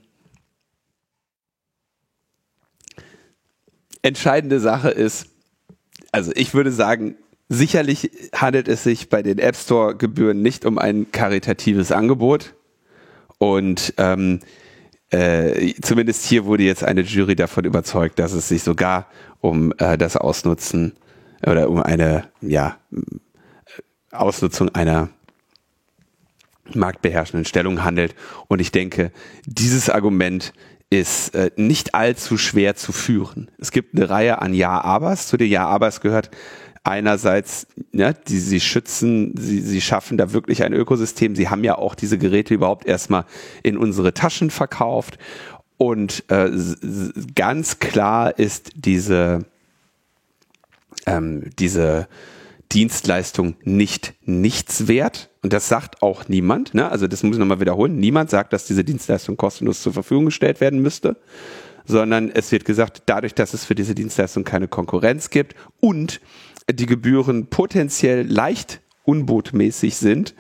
entscheidende 4.03 4.61
Sache 4.61 4.91
ist, 4.91 5.29
also 6.13 6.33
ich 6.35 6.55
würde 6.55 6.73
sagen, 6.73 7.17
Sicherlich 7.49 8.11
handelt 8.35 8.69
es 8.69 8.83
sich 8.83 9.09
bei 9.09 9.23
den 9.23 9.39
App 9.39 9.57
Store 9.57 9.97
Gebühren 9.97 10.43
nicht 10.43 10.65
um 10.65 10.79
ein 10.79 11.11
karitatives 11.13 11.93
Angebot. 11.93 12.55
Und 13.39 13.95
ähm, 13.97 14.41
äh, 15.11 15.73
zumindest 15.81 16.27
hier 16.27 16.45
wurde 16.45 16.65
jetzt 16.65 16.85
eine 16.85 17.01
Jury 17.01 17.37
davon 17.37 17.65
überzeugt, 17.65 18.19
dass 18.19 18.33
es 18.33 18.49
sich 18.49 18.63
sogar 18.63 19.07
um 19.41 19.73
äh, 19.79 19.97
das 19.97 20.17
Ausnutzen 20.17 20.93
oder 21.47 21.71
um 21.71 21.83
eine 21.83 22.29
ja, 22.43 22.77
Ausnutzung 24.11 24.69
einer 24.75 25.09
marktbeherrschenden 26.75 27.47
Stellung 27.47 27.85
handelt. 27.85 28.15
Und 28.49 28.61
ich 28.61 28.73
denke, 28.73 29.13
dieses 29.47 29.89
Argument 29.89 30.53
ist 30.91 31.35
äh, 31.35 31.51
nicht 31.57 31.95
allzu 31.95 32.39
schwer 32.39 32.75
zu 32.75 32.93
führen. 32.93 33.51
Es 33.59 33.71
gibt 33.73 33.95
eine 33.95 34.09
Reihe 34.09 34.41
an 34.41 34.55
Ja-Abers. 34.55 35.27
Zu 35.27 35.37
den 35.37 35.51
Ja-Abers 35.51 36.01
gehört 36.01 36.31
einerseits, 36.89 37.67
ja, 37.93 38.13
die 38.13 38.39
sie 38.39 38.61
schützen, 38.61 39.35
sie, 39.37 39.61
sie 39.61 39.81
schaffen 39.81 40.19
da 40.19 40.33
wirklich 40.33 40.63
ein 40.65 40.73
Ökosystem. 40.73 41.37
Sie 41.37 41.49
haben 41.49 41.65
ja 41.65 41.77
auch 41.77 41.95
diese 41.95 42.19
Geräte 42.19 42.55
überhaupt 42.55 42.87
erstmal 42.87 43.25
in 43.63 43.77
unsere 43.77 44.15
Taschen 44.15 44.51
verkauft. 44.51 45.19
Und 45.77 46.25
äh, 46.29 46.51
ganz 47.35 47.79
klar 47.79 48.39
ist 48.39 48.73
diese, 48.75 49.45
ähm, 51.07 51.51
diese 51.59 52.09
Dienstleistung 52.73 53.57
nicht 53.63 54.15
nichts 54.25 54.89
wert. 54.89 55.31
Und 55.43 55.53
das 55.53 55.69
sagt 55.69 56.03
auch 56.03 56.29
niemand. 56.29 56.75
Ne? 56.75 56.91
Also 56.91 57.07
das 57.07 57.23
muss 57.23 57.37
ich 57.37 57.41
nochmal 57.41 57.61
wiederholen. 57.61 57.97
Niemand 57.97 58.31
sagt, 58.31 58.53
dass 58.53 58.67
diese 58.67 58.85
Dienstleistung 58.85 59.37
kostenlos 59.37 59.83
zur 59.83 59.93
Verfügung 59.93 60.27
gestellt 60.27 60.61
werden 60.61 60.81
müsste 60.81 61.17
sondern 61.89 62.31
es 62.31 62.53
wird 62.53 62.67
gesagt, 62.67 63.03
dadurch, 63.07 63.35
dass 63.35 63.55
es 63.55 63.65
für 63.65 63.75
diese 63.75 63.95
Dienstleistung 63.95 64.45
keine 64.45 64.69
Konkurrenz 64.69 65.31
gibt 65.31 65.57
und 65.81 66.21
die 66.71 66.87
Gebühren 66.87 67.49
potenziell 67.49 68.27
leicht 68.27 68.81
unbotmäßig 69.05 69.97
sind, 69.97 70.35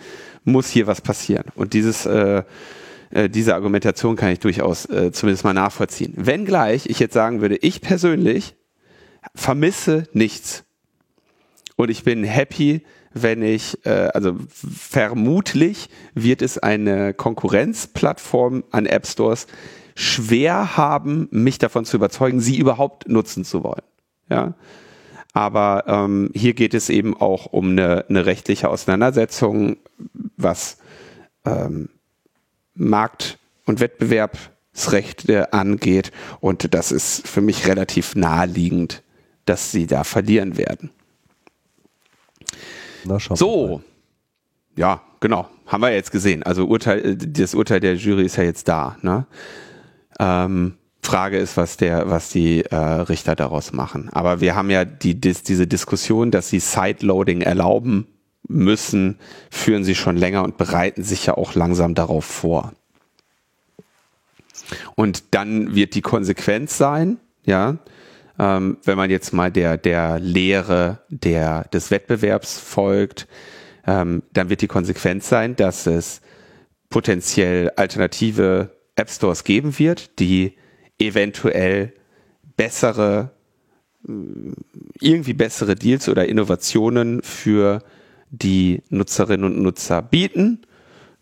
muss 0.45 0.68
hier 0.68 0.87
was 0.87 1.01
passieren. 1.01 1.47
Und 1.55 1.72
dieses, 1.72 2.07
äh, 2.07 2.43
äh, 3.11 3.29
diese 3.31 3.55
Argumentation 3.55 4.16
kann 4.16 4.31
ich 4.31 4.41
durchaus 4.41 4.87
äh, 4.87 5.12
zumindest 5.12 5.45
mal 5.45 5.55
nachvollziehen. 5.55 6.12
Wenngleich 6.16 6.87
ich 6.87 6.99
jetzt 6.99 7.14
sagen 7.14 7.41
würde, 7.41 7.57
ich 7.57 7.81
persönlich 7.81 8.55
vermisse 9.35 10.05
nichts. 10.12 10.64
Und 11.76 11.91
ich 11.91 12.05
bin 12.05 12.24
happy, 12.24 12.83
wenn 13.12 13.43
ich, 13.43 13.85
äh, 13.87 14.11
also 14.12 14.37
vermutlich 14.51 15.89
wird 16.14 16.43
es 16.43 16.59
eine 16.59 17.14
Konkurrenzplattform 17.14 18.64
an 18.70 18.87
App 18.87 19.07
Stores 19.07 19.47
schwer 19.95 20.76
haben, 20.76 21.29
mich 21.31 21.59
davon 21.59 21.85
zu 21.85 21.97
überzeugen, 21.97 22.41
sie 22.41 22.59
überhaupt 22.59 23.09
nutzen 23.09 23.45
zu 23.45 23.64
wollen. 23.64 23.83
Ja, 24.31 24.55
aber 25.33 25.85
ähm, 25.87 26.31
hier 26.35 26.55
geht 26.55 26.74
es 26.74 26.89
eben 26.89 27.16
auch 27.16 27.47
um 27.47 27.70
eine, 27.70 28.07
eine 28.09 28.26
rechtliche 28.26 28.68
Auseinandersetzung, 28.68 29.76
was 30.37 30.79
ähm, 31.45 31.91
Markt- 32.74 33.39
und 33.66 33.81
Wettbewerbsrechte 33.81 35.53
angeht. 35.53 36.12
Und 36.41 36.72
das 36.74 36.93
ist 36.93 37.26
für 37.26 37.41
mich 37.41 37.66
relativ 37.66 38.14
naheliegend, 38.14 39.03
dass 39.45 39.70
sie 39.70 39.87
da 39.87 40.05
verlieren 40.05 40.57
werden. 40.57 40.91
so, 43.37 43.83
ja, 44.76 45.03
genau, 45.20 45.49
haben 45.66 45.83
wir 45.83 45.93
jetzt 45.93 46.11
gesehen. 46.11 46.43
Also 46.43 46.66
Urteil, 46.66 47.16
das 47.16 47.55
Urteil 47.55 47.81
der 47.81 47.97
Jury 47.97 48.24
ist 48.24 48.37
ja 48.37 48.45
jetzt 48.45 48.68
da. 48.68 48.97
Ne? 49.03 49.26
Ähm, 50.18 50.78
Frage 51.03 51.39
ist, 51.39 51.57
was 51.57 51.77
der, 51.77 52.11
was 52.11 52.31
die 52.31 52.65
äh, 52.65 52.77
Richter 52.77 53.35
daraus 53.35 53.73
machen. 53.73 54.11
Aber 54.13 54.41
wir 54.41 54.55
haben 54.55 54.71
ja 54.71 54.85
die, 54.85 55.21
dis, 55.21 55.43
diese 55.43 55.67
Diskussion, 55.67 56.31
dass 56.31 56.51
sie 56.51 56.61
Sideloading 56.61 57.41
erlauben 57.41 58.07
müssen, 58.47 59.19
führen 59.51 59.85
sie 59.85 59.95
schon 59.95 60.17
länger 60.17 60.43
und 60.43 60.57
bereiten 60.57 61.03
sich 61.03 61.27
ja 61.27 61.35
auch 61.35 61.55
langsam 61.55 61.95
darauf 61.95 62.25
vor. 62.25 62.73
Und 64.97 65.35
dann 65.35 65.75
wird 65.75 65.95
die 65.95 66.03
Konsequenz 66.03 66.77
sein, 66.77 67.19
ja, 67.45 67.79
ähm, 68.39 68.79
wenn 68.85 68.97
man 68.97 69.11
jetzt 69.11 69.33
mal 69.33 69.51
der, 69.51 69.77
der 69.77 70.19
Lehre 70.19 71.01
der, 71.09 71.65
des 71.73 71.91
Wettbewerbs 71.91 72.59
folgt, 72.59 73.27
ähm, 73.87 74.23
dann 74.33 74.51
wird 74.51 74.61
die 74.61 74.69
Konsequenz 74.69 75.29
sein, 75.29 75.57
dass 75.57 75.87
es 75.87 76.21
potenziell 76.91 77.71
alternative 77.71 78.71
App 78.97 79.11
Stores 79.11 79.45
geben 79.45 79.79
wird, 79.79 80.19
die 80.19 80.55
eventuell 80.99 81.93
bessere, 82.57 83.31
irgendwie 85.01 85.33
bessere 85.33 85.75
Deals 85.75 86.09
oder 86.09 86.29
Innovationen 86.29 87.23
für 87.23 87.83
die 88.31 88.83
Nutzerinnen 88.91 89.45
und 89.45 89.63
Nutzer 89.63 90.03
bieten, 90.03 90.63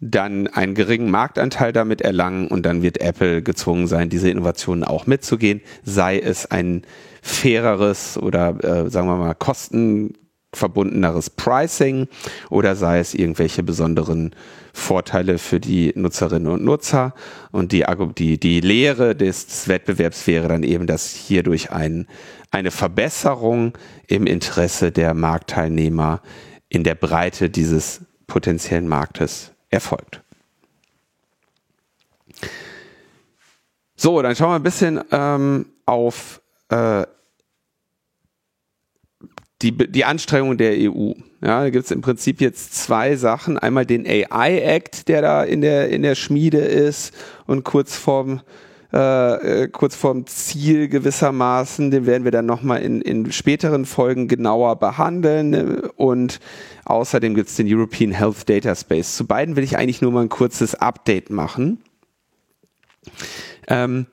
dann 0.00 0.46
einen 0.46 0.74
geringen 0.74 1.10
Marktanteil 1.10 1.72
damit 1.72 2.02
erlangen 2.02 2.48
und 2.48 2.66
dann 2.66 2.82
wird 2.82 3.00
Apple 3.00 3.42
gezwungen 3.42 3.86
sein, 3.86 4.10
diese 4.10 4.28
Innovationen 4.28 4.84
auch 4.84 5.06
mitzugehen, 5.06 5.62
sei 5.84 6.18
es 6.18 6.50
ein 6.50 6.82
faireres 7.22 8.18
oder 8.18 8.62
äh, 8.62 8.90
sagen 8.90 9.08
wir 9.08 9.16
mal 9.16 9.34
kosten 9.34 10.14
verbundeneres 10.56 11.30
Pricing 11.30 12.08
oder 12.50 12.74
sei 12.74 12.98
es 12.98 13.14
irgendwelche 13.14 13.62
besonderen 13.62 14.34
Vorteile 14.72 15.38
für 15.38 15.60
die 15.60 15.92
Nutzerinnen 15.94 16.52
und 16.52 16.64
Nutzer. 16.64 17.14
Und 17.52 17.72
die, 17.72 17.84
die, 18.18 18.38
die 18.38 18.60
Lehre 18.60 19.14
des 19.14 19.68
Wettbewerbs 19.68 20.26
wäre 20.26 20.48
dann 20.48 20.62
eben, 20.62 20.86
dass 20.86 21.12
hierdurch 21.12 21.70
ein, 21.70 22.06
eine 22.50 22.70
Verbesserung 22.70 23.72
im 24.06 24.26
Interesse 24.26 24.92
der 24.92 25.14
Marktteilnehmer 25.14 26.20
in 26.68 26.84
der 26.84 26.94
Breite 26.94 27.48
dieses 27.48 28.00
potenziellen 28.26 28.88
Marktes 28.88 29.52
erfolgt. 29.70 30.22
So, 33.96 34.20
dann 34.20 34.36
schauen 34.36 34.50
wir 34.50 34.56
ein 34.56 34.62
bisschen 34.62 35.00
ähm, 35.10 35.66
auf 35.86 36.42
äh, 36.68 37.04
die, 39.62 39.72
die 39.72 40.04
Anstrengung 40.04 40.58
der 40.58 40.72
EU. 40.72 41.12
Ja, 41.40 41.62
da 41.62 41.70
gibt 41.70 41.86
es 41.86 41.90
im 41.90 42.02
Prinzip 42.02 42.40
jetzt 42.40 42.74
zwei 42.74 43.16
Sachen. 43.16 43.58
Einmal 43.58 43.86
den 43.86 44.06
AI 44.06 44.58
Act, 44.58 45.08
der 45.08 45.22
da 45.22 45.44
in 45.44 45.60
der, 45.60 45.88
in 45.88 46.02
der 46.02 46.14
Schmiede 46.14 46.58
ist 46.58 47.14
und 47.46 47.64
kurz 47.64 47.96
vorm, 47.96 48.42
äh, 48.92 49.62
äh 49.62 49.68
kurz 49.68 49.96
vorm 49.96 50.26
Ziel 50.26 50.88
gewissermaßen. 50.88 51.90
Den 51.90 52.04
werden 52.04 52.24
wir 52.24 52.32
dann 52.32 52.46
nochmal 52.46 52.82
in, 52.82 53.00
in 53.00 53.32
späteren 53.32 53.86
Folgen 53.86 54.28
genauer 54.28 54.76
behandeln. 54.76 55.80
Und 55.96 56.40
außerdem 56.84 57.34
gibt 57.34 57.48
es 57.48 57.56
den 57.56 57.66
European 57.68 58.12
Health 58.12 58.48
Data 58.48 58.74
Space. 58.74 59.16
Zu 59.16 59.26
beiden 59.26 59.56
will 59.56 59.64
ich 59.64 59.78
eigentlich 59.78 60.02
nur 60.02 60.12
mal 60.12 60.22
ein 60.22 60.28
kurzes 60.28 60.74
Update 60.74 61.30
machen. 61.30 61.82
Ähm, 63.68 64.06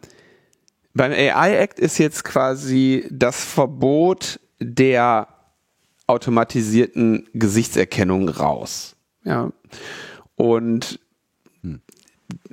Beim 0.94 1.12
AI 1.12 1.56
Act 1.58 1.80
ist 1.80 1.98
jetzt 1.98 2.24
quasi 2.24 3.06
das 3.10 3.44
Verbot 3.44 4.40
der 4.60 5.28
automatisierten 6.08 7.28
Gesichtserkennung 7.34 8.30
raus. 8.30 8.96
Ja. 9.24 9.52
Und 10.36 11.00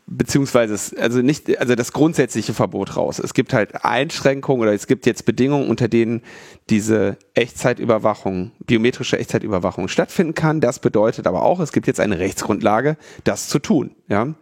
beziehungsweise 0.07 1.01
also 1.01 1.23
nicht 1.23 1.59
also 1.59 1.75
das 1.77 1.93
grundsätzliche 1.93 2.53
Verbot 2.53 2.97
raus. 2.97 3.21
Es 3.21 3.33
gibt 3.33 3.53
halt 3.53 3.85
Einschränkungen 3.85 4.61
oder 4.61 4.73
es 4.73 4.87
gibt 4.87 5.07
jetzt 5.07 5.25
Bedingungen, 5.25 5.69
unter 5.69 5.89
denen 5.89 6.23
diese 6.69 7.17
Echtzeitüberwachung, 7.35 8.51
biometrische 8.67 9.19
Echtzeitüberwachung 9.19 9.89
stattfinden 9.89 10.35
kann. 10.35 10.61
Das 10.61 10.81
bedeutet 10.81 11.27
aber 11.27 11.43
auch, 11.43 11.61
es 11.61 11.73
gibt 11.73 11.87
jetzt 11.87 12.01
eine 12.01 12.19
Rechtsgrundlage, 12.19 12.97
das 13.23 13.49
zu 13.49 13.61
tun. 13.61 13.95
Ja. 14.09 14.35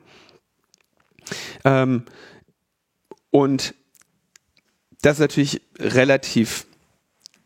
Ähm, 1.64 2.04
und 3.30 3.74
das 5.02 5.14
ist 5.14 5.20
natürlich 5.20 5.60
relativ 5.78 6.66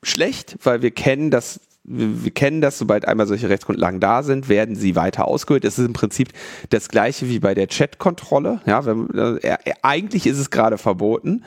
schlecht, 0.02 0.56
weil 0.62 0.82
wir 0.82 0.90
kennen 0.90 1.30
das 1.30 1.60
wir, 1.84 2.24
wir 2.24 2.30
kennen 2.30 2.60
das, 2.60 2.78
sobald 2.78 3.06
einmal 3.08 3.26
solche 3.26 3.48
Rechtsgrundlagen 3.48 4.00
da 4.00 4.22
sind, 4.22 4.48
werden 4.48 4.76
sie 4.76 4.94
weiter 4.94 5.26
ausgehöhlt. 5.26 5.64
Es 5.64 5.78
ist 5.78 5.86
im 5.86 5.92
Prinzip 5.92 6.28
das 6.70 6.88
gleiche 6.88 7.28
wie 7.28 7.40
bei 7.40 7.54
der 7.54 7.68
Chat-Kontrolle. 7.68 8.60
Ja, 8.66 8.84
wenn, 8.86 9.08
äh, 9.42 9.56
eigentlich 9.82 10.26
ist 10.26 10.38
es 10.38 10.50
gerade 10.50 10.78
verboten. 10.78 11.44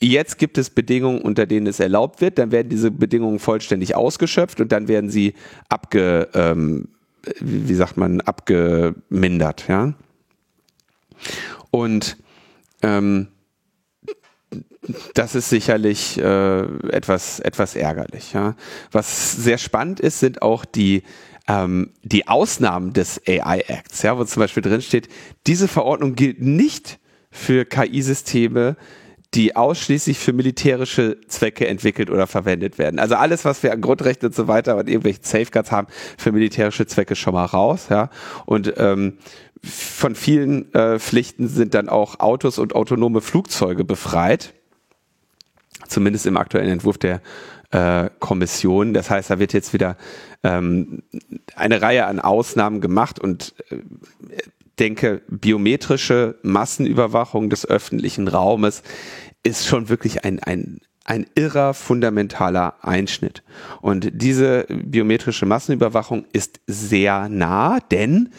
Jetzt 0.00 0.38
gibt 0.38 0.58
es 0.58 0.70
Bedingungen, 0.70 1.20
unter 1.20 1.46
denen 1.46 1.68
es 1.68 1.78
erlaubt 1.78 2.20
wird. 2.20 2.38
Dann 2.38 2.50
werden 2.50 2.68
diese 2.68 2.90
Bedingungen 2.90 3.38
vollständig 3.38 3.94
ausgeschöpft 3.94 4.60
und 4.60 4.72
dann 4.72 4.88
werden 4.88 5.10
sie 5.10 5.34
abge, 5.68 6.28
ähm, 6.34 6.88
wie 7.40 7.74
sagt 7.74 7.96
man, 7.96 8.20
abgemindert. 8.20 9.68
Ja, 9.68 9.94
und 11.70 12.16
ähm, 12.82 13.28
das 15.14 15.34
ist 15.34 15.48
sicherlich 15.48 16.18
äh, 16.18 16.60
etwas, 16.90 17.40
etwas 17.40 17.76
ärgerlich. 17.76 18.32
Ja. 18.32 18.56
Was 18.90 19.32
sehr 19.32 19.58
spannend 19.58 20.00
ist, 20.00 20.20
sind 20.20 20.42
auch 20.42 20.64
die, 20.64 21.04
ähm, 21.48 21.90
die 22.02 22.26
Ausnahmen 22.26 22.92
des 22.92 23.20
AI 23.26 23.64
Acts, 23.68 24.02
ja, 24.02 24.18
wo 24.18 24.24
zum 24.24 24.40
Beispiel 24.40 24.62
drin 24.62 24.82
steht, 24.82 25.08
diese 25.46 25.68
Verordnung 25.68 26.14
gilt 26.14 26.40
nicht 26.40 26.98
für 27.30 27.64
KI-Systeme, 27.64 28.76
die 29.34 29.56
ausschließlich 29.56 30.18
für 30.18 30.34
militärische 30.34 31.18
Zwecke 31.26 31.66
entwickelt 31.66 32.10
oder 32.10 32.26
verwendet 32.26 32.76
werden. 32.78 32.98
Also 32.98 33.14
alles, 33.14 33.46
was 33.46 33.62
wir 33.62 33.72
an 33.72 33.80
Grundrechten 33.80 34.28
und 34.28 34.34
so 34.34 34.46
weiter 34.46 34.76
und 34.76 34.90
irgendwelche 34.90 35.20
Safeguards 35.22 35.70
haben, 35.70 35.86
für 36.18 36.32
militärische 36.32 36.86
Zwecke 36.86 37.16
schon 37.16 37.32
mal 37.32 37.46
raus. 37.46 37.86
Ja. 37.88 38.10
Und 38.44 38.74
ähm, 38.76 39.18
von 39.62 40.14
vielen 40.16 40.74
äh, 40.74 40.98
Pflichten 40.98 41.48
sind 41.48 41.72
dann 41.72 41.88
auch 41.88 42.20
Autos 42.20 42.58
und 42.58 42.74
autonome 42.74 43.22
Flugzeuge 43.22 43.84
befreit 43.84 44.52
zumindest 45.92 46.26
im 46.26 46.36
aktuellen 46.36 46.70
Entwurf 46.70 46.98
der 46.98 47.20
äh, 47.70 48.10
Kommission. 48.18 48.94
Das 48.94 49.10
heißt, 49.10 49.30
da 49.30 49.38
wird 49.38 49.52
jetzt 49.52 49.72
wieder 49.72 49.96
ähm, 50.42 51.02
eine 51.54 51.80
Reihe 51.82 52.06
an 52.06 52.20
Ausnahmen 52.20 52.80
gemacht 52.80 53.18
und 53.18 53.54
äh, 53.70 53.78
denke, 54.78 55.22
biometrische 55.28 56.36
Massenüberwachung 56.42 57.50
des 57.50 57.66
öffentlichen 57.66 58.28
Raumes 58.28 58.82
ist 59.42 59.66
schon 59.66 59.88
wirklich 59.88 60.24
ein, 60.24 60.38
ein, 60.40 60.80
ein 61.04 61.26
irrer 61.34 61.74
fundamentaler 61.74 62.74
Einschnitt. 62.82 63.42
Und 63.80 64.10
diese 64.12 64.66
biometrische 64.68 65.46
Massenüberwachung 65.46 66.24
ist 66.32 66.60
sehr 66.66 67.28
nah, 67.28 67.80
denn 67.90 68.30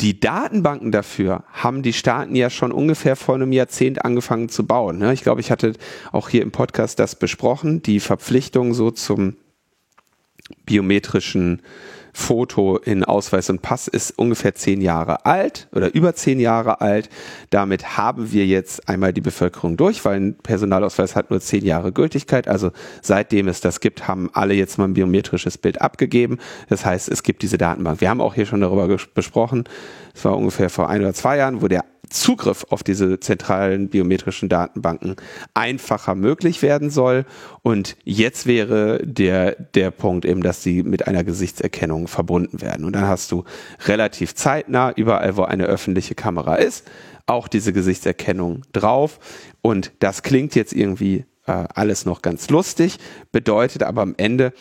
die 0.00 0.18
Datenbanken 0.18 0.90
dafür 0.90 1.44
haben 1.52 1.82
die 1.82 1.92
Staaten 1.92 2.34
ja 2.34 2.50
schon 2.50 2.72
ungefähr 2.72 3.14
vor 3.14 3.36
einem 3.36 3.52
Jahrzehnt 3.52 4.04
angefangen 4.04 4.48
zu 4.48 4.66
bauen. 4.66 4.98
Ne? 4.98 5.12
Ich 5.12 5.22
glaube, 5.22 5.40
ich 5.40 5.50
hatte 5.50 5.74
auch 6.10 6.28
hier 6.28 6.42
im 6.42 6.50
Podcast 6.50 6.98
das 6.98 7.14
besprochen, 7.14 7.82
die 7.82 8.00
Verpflichtung 8.00 8.74
so 8.74 8.90
zum 8.90 9.36
biometrischen 10.66 11.62
Foto 12.12 12.76
in 12.76 13.04
Ausweis 13.04 13.48
und 13.48 13.62
Pass 13.62 13.88
ist 13.88 14.18
ungefähr 14.18 14.54
zehn 14.54 14.80
Jahre 14.80 15.24
alt 15.24 15.68
oder 15.72 15.94
über 15.94 16.14
zehn 16.14 16.40
Jahre 16.40 16.80
alt. 16.80 17.08
Damit 17.50 17.96
haben 17.96 18.32
wir 18.32 18.46
jetzt 18.46 18.88
einmal 18.88 19.12
die 19.12 19.20
Bevölkerung 19.20 19.76
durch, 19.76 20.04
weil 20.04 20.20
ein 20.20 20.34
Personalausweis 20.34 21.16
hat 21.16 21.30
nur 21.30 21.40
zehn 21.40 21.64
Jahre 21.64 21.92
Gültigkeit. 21.92 22.48
Also 22.48 22.70
seitdem 23.00 23.48
es 23.48 23.60
das 23.60 23.80
gibt, 23.80 24.08
haben 24.08 24.30
alle 24.34 24.54
jetzt 24.54 24.78
mal 24.78 24.84
ein 24.84 24.94
biometrisches 24.94 25.56
Bild 25.56 25.80
abgegeben. 25.80 26.38
Das 26.68 26.84
heißt, 26.84 27.08
es 27.08 27.22
gibt 27.22 27.42
diese 27.42 27.56
Datenbank. 27.56 28.00
Wir 28.00 28.10
haben 28.10 28.20
auch 28.20 28.34
hier 28.34 28.46
schon 28.46 28.60
darüber 28.60 28.88
besprochen. 29.14 29.64
Es 30.14 30.24
war 30.24 30.36
ungefähr 30.36 30.68
vor 30.68 30.90
ein 30.90 31.00
oder 31.00 31.14
zwei 31.14 31.38
Jahren, 31.38 31.62
wo 31.62 31.68
der 31.68 31.84
Zugriff 32.12 32.66
auf 32.70 32.82
diese 32.82 33.18
zentralen 33.20 33.88
biometrischen 33.88 34.48
Datenbanken 34.48 35.16
einfacher 35.54 36.14
möglich 36.14 36.62
werden 36.62 36.90
soll. 36.90 37.24
Und 37.62 37.96
jetzt 38.04 38.46
wäre 38.46 39.04
der, 39.04 39.56
der 39.56 39.90
Punkt 39.90 40.24
eben, 40.24 40.42
dass 40.42 40.62
sie 40.62 40.82
mit 40.82 41.06
einer 41.08 41.24
Gesichtserkennung 41.24 42.08
verbunden 42.08 42.60
werden. 42.60 42.84
Und 42.84 42.94
dann 42.94 43.06
hast 43.06 43.32
du 43.32 43.44
relativ 43.86 44.34
zeitnah 44.34 44.92
überall, 44.92 45.36
wo 45.36 45.42
eine 45.42 45.64
öffentliche 45.64 46.14
Kamera 46.14 46.56
ist, 46.56 46.88
auch 47.26 47.48
diese 47.48 47.72
Gesichtserkennung 47.72 48.62
drauf. 48.72 49.18
Und 49.60 49.92
das 49.98 50.22
klingt 50.22 50.54
jetzt 50.54 50.72
irgendwie 50.72 51.24
äh, 51.46 51.64
alles 51.74 52.04
noch 52.04 52.22
ganz 52.22 52.50
lustig, 52.50 52.98
bedeutet 53.32 53.82
aber 53.82 54.02
am 54.02 54.14
Ende, 54.16 54.52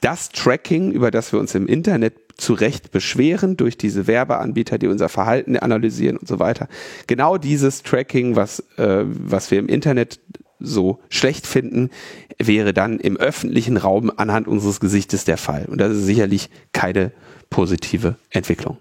das 0.00 0.28
Tracking, 0.28 0.92
über 0.92 1.10
das 1.10 1.32
wir 1.32 1.40
uns 1.40 1.54
im 1.54 1.66
Internet 1.66 2.25
zu 2.36 2.52
Recht 2.54 2.90
beschweren 2.90 3.56
durch 3.56 3.78
diese 3.78 4.06
Werbeanbieter, 4.06 4.78
die 4.78 4.88
unser 4.88 5.08
Verhalten 5.08 5.56
analysieren 5.56 6.16
und 6.16 6.28
so 6.28 6.38
weiter. 6.38 6.68
Genau 7.06 7.38
dieses 7.38 7.82
Tracking, 7.82 8.36
was, 8.36 8.60
äh, 8.76 9.04
was 9.06 9.50
wir 9.50 9.58
im 9.58 9.68
Internet 9.68 10.20
so 10.58 11.00
schlecht 11.08 11.46
finden, 11.46 11.90
wäre 12.38 12.72
dann 12.72 12.98
im 12.98 13.16
öffentlichen 13.16 13.76
Raum 13.76 14.12
anhand 14.16 14.48
unseres 14.48 14.80
Gesichtes 14.80 15.24
der 15.24 15.38
Fall. 15.38 15.66
Und 15.66 15.80
das 15.80 15.92
ist 15.92 16.04
sicherlich 16.04 16.50
keine 16.72 17.12
positive 17.50 18.16
Entwicklung. 18.30 18.78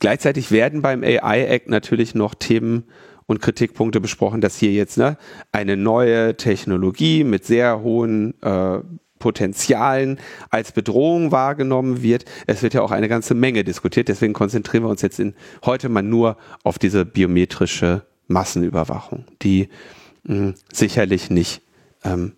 Gleichzeitig 0.00 0.50
werden 0.50 0.80
beim 0.80 1.02
AI 1.02 1.44
Act 1.44 1.68
natürlich 1.68 2.14
noch 2.14 2.34
Themen 2.34 2.84
und 3.26 3.40
Kritikpunkte 3.40 4.00
besprochen, 4.00 4.40
dass 4.40 4.56
hier 4.56 4.72
jetzt 4.72 4.96
ne, 4.96 5.18
eine 5.52 5.76
neue 5.76 6.36
Technologie 6.36 7.22
mit 7.22 7.44
sehr 7.44 7.80
hohen 7.80 8.34
äh, 8.42 8.80
Potenzialen 9.20 10.18
als 10.50 10.72
Bedrohung 10.72 11.30
wahrgenommen 11.30 12.02
wird. 12.02 12.24
Es 12.48 12.62
wird 12.62 12.74
ja 12.74 12.82
auch 12.82 12.90
eine 12.90 13.08
ganze 13.08 13.34
Menge 13.34 13.62
diskutiert, 13.62 14.08
deswegen 14.08 14.32
konzentrieren 14.32 14.82
wir 14.82 14.90
uns 14.90 15.02
jetzt 15.02 15.20
in, 15.20 15.34
heute 15.64 15.88
mal 15.88 16.02
nur 16.02 16.36
auf 16.64 16.80
diese 16.80 17.04
biometrische 17.04 18.02
Massenüberwachung, 18.26 19.26
die 19.42 19.68
mh, 20.24 20.34
hm, 20.34 20.54
sicherlich 20.72 21.30
nicht 21.30 21.62
ähm, 22.02 22.32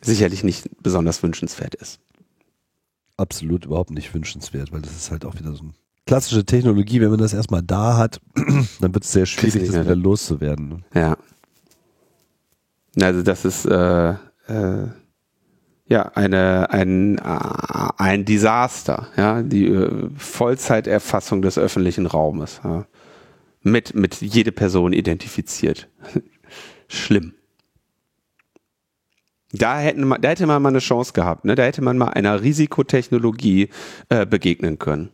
sicherlich 0.00 0.44
nicht 0.44 0.68
besonders 0.82 1.22
wünschenswert 1.22 1.74
ist. 1.74 1.98
Absolut 3.16 3.64
überhaupt 3.64 3.90
nicht 3.90 4.14
wünschenswert, 4.14 4.72
weil 4.72 4.82
das 4.82 4.94
ist 4.94 5.10
halt 5.10 5.24
auch 5.24 5.34
wieder 5.34 5.52
so 5.52 5.62
eine 5.62 5.72
klassische 6.06 6.44
Technologie, 6.44 7.00
wenn 7.00 7.10
man 7.10 7.18
das 7.18 7.34
erstmal 7.34 7.62
da 7.62 7.96
hat, 7.96 8.20
dann 8.80 8.94
wird 8.94 9.04
es 9.04 9.12
sehr 9.12 9.26
schwierig, 9.26 9.66
das 9.66 9.80
wieder 9.80 9.96
loszuwerden. 9.96 10.68
Ne? 10.68 10.82
Ja. 10.94 11.16
Also 13.02 13.22
das 13.22 13.44
ist 13.44 13.66
äh, 13.66 14.10
äh, 14.10 14.88
ja, 15.88 16.02
eine, 16.14 16.70
ein, 16.70 17.18
ein 17.20 18.24
Desaster, 18.24 19.08
ja, 19.16 19.42
die 19.42 19.66
äh, 19.66 20.10
Vollzeiterfassung 20.16 21.42
des 21.42 21.58
öffentlichen 21.58 22.06
Raumes, 22.06 22.60
ja, 22.64 22.86
mit, 23.62 23.94
mit 23.94 24.20
jede 24.20 24.52
Person 24.52 24.92
identifiziert. 24.92 25.88
Schlimm. 26.88 27.34
Da, 29.52 29.78
hätten, 29.78 30.08
da 30.20 30.28
hätte 30.28 30.46
man 30.46 30.60
mal 30.60 30.70
eine 30.70 30.80
Chance 30.80 31.12
gehabt, 31.12 31.44
ne? 31.44 31.54
da 31.54 31.62
hätte 31.62 31.82
man 31.82 31.96
mal 31.96 32.08
einer 32.08 32.42
Risikotechnologie 32.42 33.70
äh, 34.08 34.26
begegnen 34.26 34.78
können. 34.78 35.10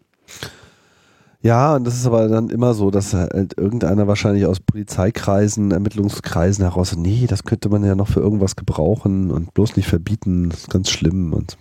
Ja, 1.42 1.74
und 1.74 1.84
das 1.84 1.96
ist 1.96 2.06
aber 2.06 2.28
dann 2.28 2.50
immer 2.50 2.72
so, 2.72 2.92
dass 2.92 3.14
halt 3.14 3.58
irgendeiner 3.58 4.06
wahrscheinlich 4.06 4.46
aus 4.46 4.60
Polizeikreisen, 4.60 5.72
Ermittlungskreisen 5.72 6.64
heraus, 6.64 6.96
nee, 6.96 7.26
das 7.28 7.42
könnte 7.42 7.68
man 7.68 7.84
ja 7.84 7.96
noch 7.96 8.06
für 8.06 8.20
irgendwas 8.20 8.54
gebrauchen 8.54 9.32
und 9.32 9.52
bloß 9.52 9.76
nicht 9.76 9.88
verbieten, 9.88 10.50
das 10.50 10.60
ist 10.60 10.70
ganz 10.70 10.88
schlimm 10.88 11.32
und 11.32 11.58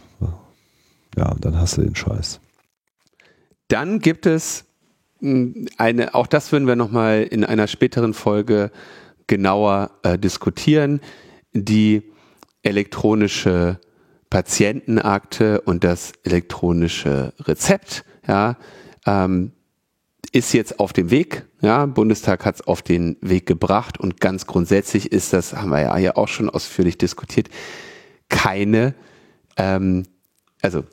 ja, 1.17 1.35
dann 1.41 1.59
hast 1.59 1.77
du 1.77 1.81
den 1.81 1.95
Scheiß. 1.95 2.39
Dann 3.67 3.99
gibt 3.99 4.27
es 4.27 4.65
hm, 5.19 5.67
eine, 5.77 6.13
auch 6.13 6.27
das 6.27 6.51
würden 6.51 6.67
wir 6.67 6.75
nochmal 6.75 7.23
in 7.23 7.43
einer 7.43 7.67
späteren 7.67 8.13
Folge 8.13 8.71
genauer 9.25 9.91
äh, 10.03 10.19
diskutieren, 10.19 11.01
die 11.53 12.03
elektronische 12.61 13.79
Patientenakte 14.29 15.61
und 15.61 15.83
das 15.83 16.13
elektronische 16.23 17.33
Rezept, 17.39 18.05
ja, 18.27 18.57
ähm, 19.07 19.53
ist 20.31 20.53
jetzt 20.53 20.79
auf 20.79 20.93
dem 20.93 21.09
Weg. 21.09 21.45
Ja, 21.61 21.85
Bundestag 21.85 22.45
hat 22.45 22.55
es 22.55 22.61
auf 22.61 22.81
den 22.81 23.17
Weg 23.21 23.45
gebracht 23.45 23.99
und 23.99 24.21
ganz 24.21 24.47
grundsätzlich 24.47 25.11
ist 25.11 25.33
das, 25.33 25.53
haben 25.53 25.69
wir 25.69 25.81
ja 25.81 25.95
hier 25.97 26.17
auch 26.17 26.27
schon 26.27 26.49
ausführlich 26.49 26.97
diskutiert, 26.97 27.49
keine, 28.29 28.95
ähm, 29.57 30.03
also 30.61 30.83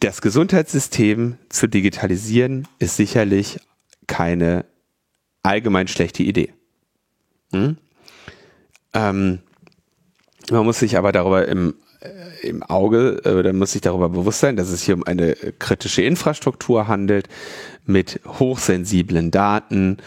das 0.00 0.22
Gesundheitssystem 0.22 1.38
zu 1.48 1.66
digitalisieren 1.66 2.68
ist 2.78 2.96
sicherlich 2.96 3.58
keine 4.06 4.64
allgemein 5.42 5.88
schlechte 5.88 6.22
Idee. 6.22 6.52
Hm? 7.52 7.76
Ähm, 8.94 9.40
man 10.50 10.64
muss 10.64 10.78
sich 10.78 10.96
aber 10.96 11.12
darüber 11.12 11.46
im, 11.48 11.74
im 12.42 12.62
Auge, 12.62 13.20
äh, 13.24 13.42
dann 13.42 13.56
muss 13.56 13.72
sich 13.72 13.80
darüber 13.80 14.08
bewusst 14.08 14.40
sein, 14.40 14.56
dass 14.56 14.70
es 14.70 14.82
hier 14.82 14.94
um 14.94 15.04
eine 15.04 15.34
kritische 15.58 16.02
Infrastruktur 16.02 16.88
handelt 16.88 17.28
mit 17.86 18.20
hochsensiblen 18.26 19.30
Daten 19.30 19.98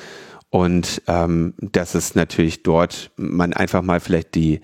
und 0.49 1.01
ähm, 1.07 1.53
dass 1.59 1.95
es 1.95 2.15
natürlich 2.15 2.63
dort 2.63 3.11
man 3.17 3.53
einfach 3.53 3.81
mal 3.81 3.99
vielleicht 3.99 4.35
die, 4.35 4.61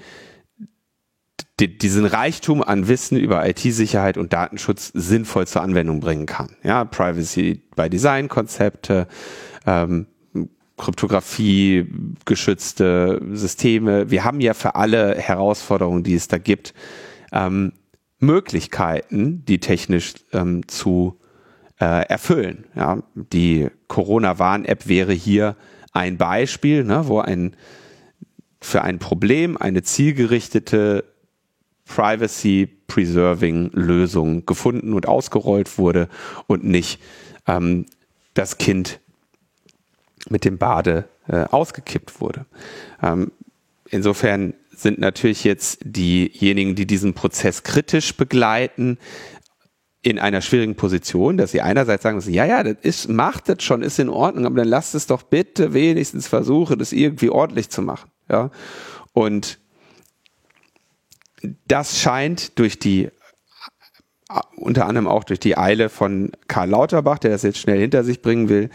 die 1.60 1.78
diesen 1.78 2.06
Reichtum 2.06 2.64
an 2.64 2.88
Wissen 2.88 3.18
über 3.18 3.48
IT-Sicherheit 3.48 4.18
und 4.18 4.34
Datenschutz 4.34 4.92
sinnvoll 4.94 5.48
zur 5.48 5.62
Anwendung 5.62 6.00
bringen 6.00 6.26
kann. 6.26 6.56
Ja, 6.64 6.86
Privacy 6.86 7.62
by 7.76 7.90
Design 7.90 8.30
Konzepte, 8.30 9.08
ähm, 9.66 10.08
Kryptographie, 10.78 11.88
geschützte 12.26 13.22
Systeme. 13.34 14.10
Wir 14.10 14.24
haben 14.24 14.42
ja 14.42 14.54
für 14.54 14.76
alle 14.76 15.16
Herausforderungen, 15.16 16.04
die 16.04 16.16
es 16.16 16.28
da 16.28 16.40
gibt, 16.40 16.74
ähm, 17.32 17.74
Möglichkeiten, 18.20 19.44
die 19.46 19.60
technisch 19.60 20.14
ähm, 20.32 20.68
zu 20.68 21.20
äh, 21.80 22.06
erfüllen. 22.08 22.66
Ja, 22.76 23.02
die 23.16 23.70
Corona-Warn-App 23.88 24.88
wäre 24.88 25.14
hier 25.14 25.56
ein 25.92 26.18
Beispiel, 26.18 26.84
ne, 26.84 27.08
wo 27.08 27.20
ein 27.20 27.56
für 28.64 28.84
ein 28.84 29.00
Problem 29.00 29.58
eine 29.58 29.82
zielgerichtete 29.82 31.04
Privacy-Preserving-Lösung 31.86 34.46
gefunden 34.46 34.94
und 34.94 35.08
ausgerollt 35.08 35.80
wurde 35.80 36.10
und 36.46 36.64
nicht 36.64 37.02
ähm, 37.48 37.88
das 38.36 38.60
Kind 38.60 39.00
mit 40.30 40.46
dem 40.46 40.60
Bade 40.60 41.06
äh, 41.28 41.46
ausgekippt 41.46 42.22
wurde. 42.22 42.46
Ähm, 43.02 43.32
insofern 43.90 44.54
sind 44.82 45.00
natürlich 45.00 45.44
jetzt 45.44 45.80
diejenigen, 45.84 46.76
die 46.76 46.86
diesen 46.86 47.14
Prozess 47.14 47.64
kritisch 47.64 48.16
begleiten, 48.16 48.98
in 50.04 50.18
einer 50.18 50.42
schwierigen 50.42 50.76
Position, 50.76 51.38
dass 51.38 51.52
sie 51.52 51.62
einerseits 51.62 52.04
sagen, 52.04 52.20
ja, 52.32 52.46
ja, 52.46 52.64
das 52.64 52.78
ist, 52.82 53.10
macht 53.10 53.50
das 53.50 53.64
schon, 53.64 53.84
ist 53.84 54.00
in 54.00 54.10
Ordnung, 54.10 54.46
aber 54.48 54.56
dann 54.58 54.68
lasst 54.68 54.96
es 54.96 55.06
doch 55.06 55.22
bitte 55.22 55.74
wenigstens 55.74 56.28
versuchen, 56.28 56.80
das 56.80 56.92
irgendwie 56.92 57.30
ordentlich 57.30 57.70
zu 57.70 57.84
machen. 57.84 58.10
Ja? 58.28 58.50
Und 59.14 59.60
das 61.68 62.00
scheint 62.00 62.58
durch 62.58 62.80
die 62.80 63.10
unter 64.56 64.86
anderem 64.86 65.08
auch 65.08 65.26
durch 65.26 65.42
die 65.42 65.58
Eile 65.58 65.90
von 65.90 66.32
Karl 66.48 66.70
Lauterbach, 66.70 67.20
der 67.20 67.32
das 67.32 67.44
jetzt 67.44 67.58
schnell 67.58 67.80
hinter 67.80 68.06
sich 68.06 68.22
bringen 68.22 68.48
will, 68.48 68.70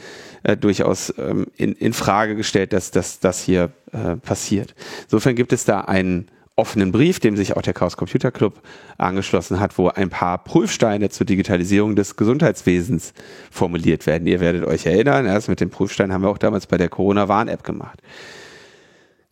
äh, 0.46 0.56
durchaus 0.56 1.12
ähm, 1.18 1.46
in, 1.56 1.72
in 1.72 1.92
Frage 1.92 2.36
gestellt, 2.36 2.72
dass 2.72 2.90
das 2.92 3.42
hier 3.42 3.72
äh, 3.92 4.16
passiert. 4.16 4.76
Insofern 5.02 5.34
gibt 5.34 5.52
es 5.52 5.64
da 5.64 5.80
einen 5.80 6.28
offenen 6.54 6.92
Brief, 6.92 7.18
dem 7.18 7.36
sich 7.36 7.56
auch 7.56 7.62
der 7.62 7.74
Chaos 7.74 7.96
Computer 7.96 8.30
Club 8.30 8.62
angeschlossen 8.96 9.58
hat, 9.58 9.76
wo 9.76 9.88
ein 9.88 10.08
paar 10.08 10.42
Prüfsteine 10.44 11.10
zur 11.10 11.26
Digitalisierung 11.26 11.96
des 11.96 12.14
Gesundheitswesens 12.14 13.12
formuliert 13.50 14.06
werden. 14.06 14.28
Ihr 14.28 14.38
werdet 14.38 14.64
euch 14.64 14.86
erinnern, 14.86 15.26
erst 15.26 15.48
mit 15.48 15.60
dem 15.60 15.70
Prüfstein 15.70 16.12
haben 16.12 16.22
wir 16.22 16.28
auch 16.28 16.38
damals 16.38 16.68
bei 16.68 16.78
der 16.78 16.88
Corona-Warn-App 16.88 17.64
gemacht. 17.64 18.00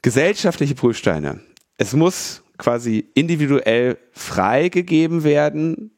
Gesellschaftliche 0.03 0.75
Prüfsteine. 0.75 1.41
Es 1.79 1.95
muss 1.95 2.43
quasi 2.59 3.09
individuell 3.15 3.99
freigegeben 4.11 5.23
werden, 5.23 5.93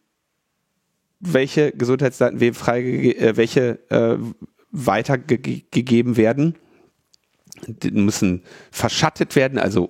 welche 1.20 1.72
Gesundheitsdaten 1.72 2.38
wem 2.38 2.52
freigegeben, 2.52 3.22
äh, 3.22 3.36
welche 3.38 3.78
äh, 3.88 4.18
weitergegeben 4.76 6.16
werden. 6.16 6.56
Die 7.66 7.90
müssen 7.90 8.42
verschattet 8.70 9.34
werden, 9.34 9.58
also 9.58 9.88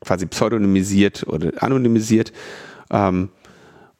quasi 0.00 0.26
pseudonymisiert 0.26 1.26
oder 1.26 1.62
anonymisiert. 1.62 2.32
Ähm, 2.90 3.30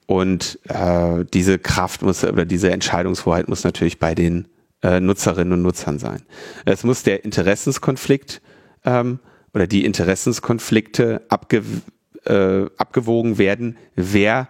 und 0.07 0.59
äh, 0.65 1.25
diese 1.33 1.59
Kraft 1.59 2.03
muss 2.03 2.25
oder 2.25 2.45
diese 2.45 2.71
Entscheidungshoheit 2.73 3.49
muss 3.49 3.63
natürlich 3.63 3.99
bei 3.99 4.15
den 4.15 4.49
äh, 4.83 5.01
Nutzerinnen 5.01 5.53
und 5.53 5.63
Nutzern 5.63 5.99
sein. 5.99 6.23
Es 6.65 6.83
muss 6.83 7.03
der 7.03 7.25
Interessenskonflikt 7.25 8.41
ähm, 8.85 9.21
oder 9.55 9.67
die 9.67 9.85
Interessenskonflikte 9.85 11.23
abge, 11.29 11.63
äh, 12.25 12.67
abgewogen 12.79 13.39
werden, 13.39 13.77
wer 13.95 14.49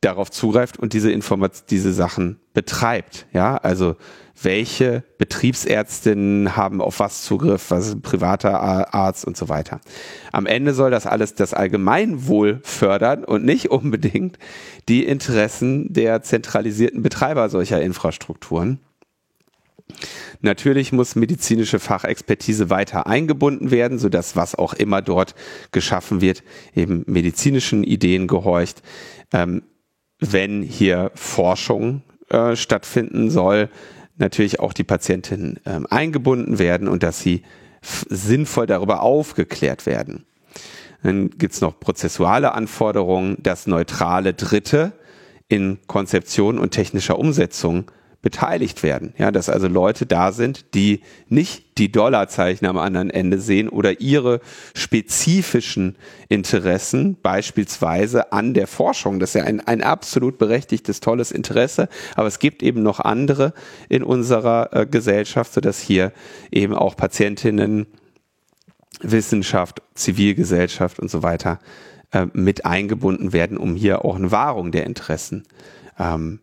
darauf 0.00 0.30
zugreift 0.30 0.78
und 0.78 0.92
diese 0.92 1.10
Informat 1.10 1.70
diese 1.70 1.92
Sachen 1.92 2.38
betreibt. 2.54 3.26
Ja, 3.32 3.56
also 3.56 3.96
welche 4.42 5.04
Betriebsärztinnen 5.18 6.56
haben 6.56 6.80
auf 6.80 7.00
was 7.00 7.22
Zugriff, 7.22 7.70
was 7.70 7.86
ist 7.86 7.94
ein 7.94 8.02
privater 8.02 8.94
Arzt 8.94 9.24
und 9.24 9.36
so 9.36 9.48
weiter. 9.48 9.80
Am 10.32 10.46
Ende 10.46 10.74
soll 10.74 10.90
das 10.90 11.06
alles 11.06 11.34
das 11.34 11.54
Allgemeinwohl 11.54 12.60
fördern 12.62 13.24
und 13.24 13.44
nicht 13.44 13.70
unbedingt 13.70 14.38
die 14.88 15.04
Interessen 15.04 15.92
der 15.92 16.22
zentralisierten 16.22 17.02
Betreiber 17.02 17.48
solcher 17.48 17.80
Infrastrukturen. 17.80 18.80
Natürlich 20.40 20.92
muss 20.92 21.16
medizinische 21.16 21.78
Fachexpertise 21.78 22.70
weiter 22.70 23.06
eingebunden 23.06 23.70
werden, 23.70 23.98
sodass 23.98 24.36
was 24.36 24.54
auch 24.54 24.74
immer 24.74 25.02
dort 25.02 25.34
geschaffen 25.72 26.20
wird, 26.20 26.42
eben 26.74 27.04
medizinischen 27.06 27.84
Ideen 27.84 28.26
gehorcht. 28.26 28.82
Ähm, 29.32 29.62
wenn 30.20 30.62
hier 30.62 31.10
Forschung 31.14 32.02
äh, 32.28 32.56
stattfinden 32.56 33.30
soll, 33.30 33.70
natürlich 34.18 34.60
auch 34.60 34.72
die 34.72 34.84
Patientinnen 34.84 35.60
ähm, 35.66 35.86
eingebunden 35.88 36.58
werden 36.58 36.88
und 36.88 37.02
dass 37.02 37.20
sie 37.20 37.42
sinnvoll 37.80 38.66
darüber 38.66 39.02
aufgeklärt 39.02 39.86
werden. 39.86 40.24
Dann 41.02 41.30
gibt's 41.30 41.60
noch 41.60 41.78
prozessuale 41.78 42.52
Anforderungen, 42.52 43.36
dass 43.40 43.66
neutrale 43.66 44.34
Dritte 44.34 44.92
in 45.48 45.78
Konzeption 45.86 46.58
und 46.58 46.70
technischer 46.70 47.18
Umsetzung 47.18 47.90
beteiligt 48.20 48.82
werden. 48.82 49.14
Ja, 49.16 49.30
dass 49.30 49.48
also 49.48 49.68
Leute 49.68 50.04
da 50.04 50.32
sind, 50.32 50.74
die 50.74 51.02
nicht 51.28 51.78
die 51.78 51.92
Dollarzeichen 51.92 52.66
am 52.66 52.76
anderen 52.76 53.10
Ende 53.10 53.38
sehen 53.38 53.68
oder 53.68 54.00
ihre 54.00 54.40
spezifischen 54.74 55.96
Interessen, 56.28 57.16
beispielsweise 57.22 58.32
an 58.32 58.54
der 58.54 58.66
Forschung. 58.66 59.20
Das 59.20 59.30
ist 59.30 59.34
ja 59.34 59.44
ein, 59.44 59.60
ein 59.60 59.82
absolut 59.82 60.36
berechtigtes, 60.36 60.98
tolles 60.98 61.30
Interesse. 61.30 61.88
Aber 62.16 62.26
es 62.26 62.40
gibt 62.40 62.64
eben 62.64 62.82
noch 62.82 62.98
andere 62.98 63.52
in 63.88 64.02
unserer 64.02 64.70
äh, 64.72 64.86
Gesellschaft, 64.86 65.52
sodass 65.52 65.80
hier 65.80 66.12
eben 66.50 66.74
auch 66.74 66.96
Patientinnen, 66.96 67.86
Wissenschaft, 69.00 69.80
Zivilgesellschaft 69.94 70.98
und 70.98 71.08
so 71.08 71.22
weiter 71.22 71.60
äh, 72.10 72.26
mit 72.32 72.66
eingebunden 72.66 73.32
werden, 73.32 73.56
um 73.56 73.76
hier 73.76 74.04
auch 74.04 74.16
eine 74.16 74.32
Wahrung 74.32 74.72
der 74.72 74.86
Interessen 74.86 75.44
ähm, 76.00 76.40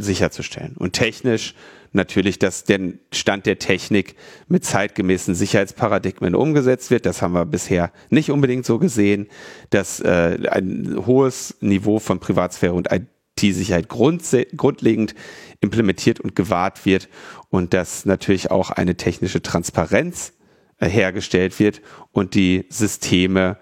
sicherzustellen. 0.00 0.76
Und 0.76 0.92
technisch 0.92 1.54
natürlich, 1.92 2.38
dass 2.38 2.64
der 2.64 2.80
Stand 3.12 3.46
der 3.46 3.58
Technik 3.58 4.16
mit 4.48 4.64
zeitgemäßen 4.64 5.34
Sicherheitsparadigmen 5.34 6.34
umgesetzt 6.34 6.90
wird. 6.90 7.06
Das 7.06 7.22
haben 7.22 7.34
wir 7.34 7.44
bisher 7.44 7.92
nicht 8.10 8.30
unbedingt 8.30 8.64
so 8.64 8.78
gesehen, 8.78 9.26
dass 9.70 10.00
äh, 10.00 10.38
ein 10.50 11.04
hohes 11.06 11.56
Niveau 11.60 11.98
von 11.98 12.20
Privatsphäre 12.20 12.74
und 12.74 12.88
IT-Sicherheit 12.92 13.88
grundlegend 13.88 15.14
implementiert 15.60 16.20
und 16.20 16.36
gewahrt 16.36 16.86
wird 16.86 17.08
und 17.48 17.74
dass 17.74 18.06
natürlich 18.06 18.50
auch 18.50 18.70
eine 18.70 18.96
technische 18.96 19.42
Transparenz 19.42 20.32
äh, 20.78 20.88
hergestellt 20.88 21.58
wird 21.58 21.82
und 22.12 22.34
die 22.34 22.66
Systeme 22.68 23.56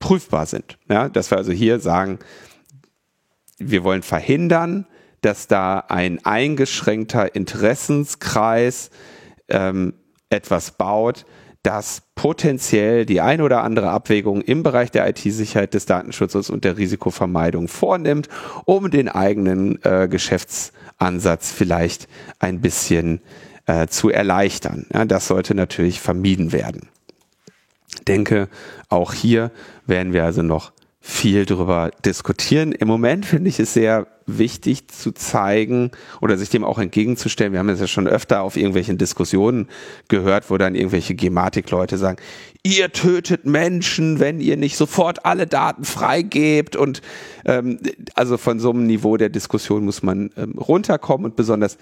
prüfbar 0.00 0.46
sind. 0.46 0.78
Ja, 0.88 1.08
dass 1.08 1.30
wir 1.30 1.38
also 1.38 1.52
hier 1.52 1.78
sagen, 1.78 2.18
wir 3.58 3.84
wollen 3.84 4.02
verhindern, 4.02 4.86
dass 5.20 5.46
da 5.46 5.80
ein 5.88 6.24
eingeschränkter 6.24 7.34
Interessenskreis 7.34 8.90
ähm, 9.48 9.94
etwas 10.30 10.72
baut, 10.72 11.24
das 11.62 12.02
potenziell 12.14 13.04
die 13.04 13.20
ein 13.20 13.42
oder 13.42 13.62
andere 13.62 13.90
Abwägung 13.90 14.40
im 14.40 14.62
Bereich 14.62 14.90
der 14.90 15.08
IT-Sicherheit, 15.08 15.74
des 15.74 15.84
Datenschutzes 15.84 16.48
und 16.48 16.64
der 16.64 16.78
Risikovermeidung 16.78 17.68
vornimmt, 17.68 18.28
um 18.64 18.90
den 18.90 19.08
eigenen 19.08 19.82
äh, 19.84 20.08
Geschäftsansatz 20.08 21.52
vielleicht 21.52 22.08
ein 22.38 22.60
bisschen 22.60 23.20
äh, 23.66 23.88
zu 23.88 24.08
erleichtern. 24.08 24.86
Ja, 24.92 25.04
das 25.04 25.26
sollte 25.26 25.54
natürlich 25.54 26.00
vermieden 26.00 26.52
werden. 26.52 26.88
Ich 27.94 28.04
denke, 28.04 28.48
auch 28.88 29.12
hier 29.12 29.50
werden 29.86 30.14
wir 30.14 30.24
also 30.24 30.42
noch 30.42 30.72
viel 31.02 31.46
darüber 31.46 31.90
diskutieren. 32.04 32.72
Im 32.72 32.86
Moment 32.86 33.24
finde 33.24 33.48
ich 33.48 33.58
es 33.58 33.72
sehr 33.72 34.06
wichtig 34.26 34.88
zu 34.88 35.12
zeigen 35.12 35.90
oder 36.20 36.36
sich 36.36 36.50
dem 36.50 36.62
auch 36.62 36.78
entgegenzustellen. 36.78 37.52
Wir 37.52 37.58
haben 37.58 37.70
es 37.70 37.80
ja 37.80 37.86
schon 37.86 38.06
öfter 38.06 38.42
auf 38.42 38.56
irgendwelchen 38.56 38.98
Diskussionen 38.98 39.68
gehört, 40.08 40.50
wo 40.50 40.58
dann 40.58 40.74
irgendwelche 40.74 41.14
Gematik-Leute 41.14 41.96
sagen, 41.96 42.18
ihr 42.62 42.92
tötet 42.92 43.46
Menschen, 43.46 44.20
wenn 44.20 44.40
ihr 44.40 44.58
nicht 44.58 44.76
sofort 44.76 45.24
alle 45.24 45.46
Daten 45.46 45.84
freigebt. 45.84 46.76
Und 46.76 47.00
ähm, 47.46 47.78
also 48.14 48.36
von 48.36 48.60
so 48.60 48.70
einem 48.70 48.86
Niveau 48.86 49.16
der 49.16 49.30
Diskussion 49.30 49.86
muss 49.86 50.02
man 50.02 50.30
ähm, 50.36 50.58
runterkommen 50.58 51.24
und 51.24 51.34
besonders 51.34 51.78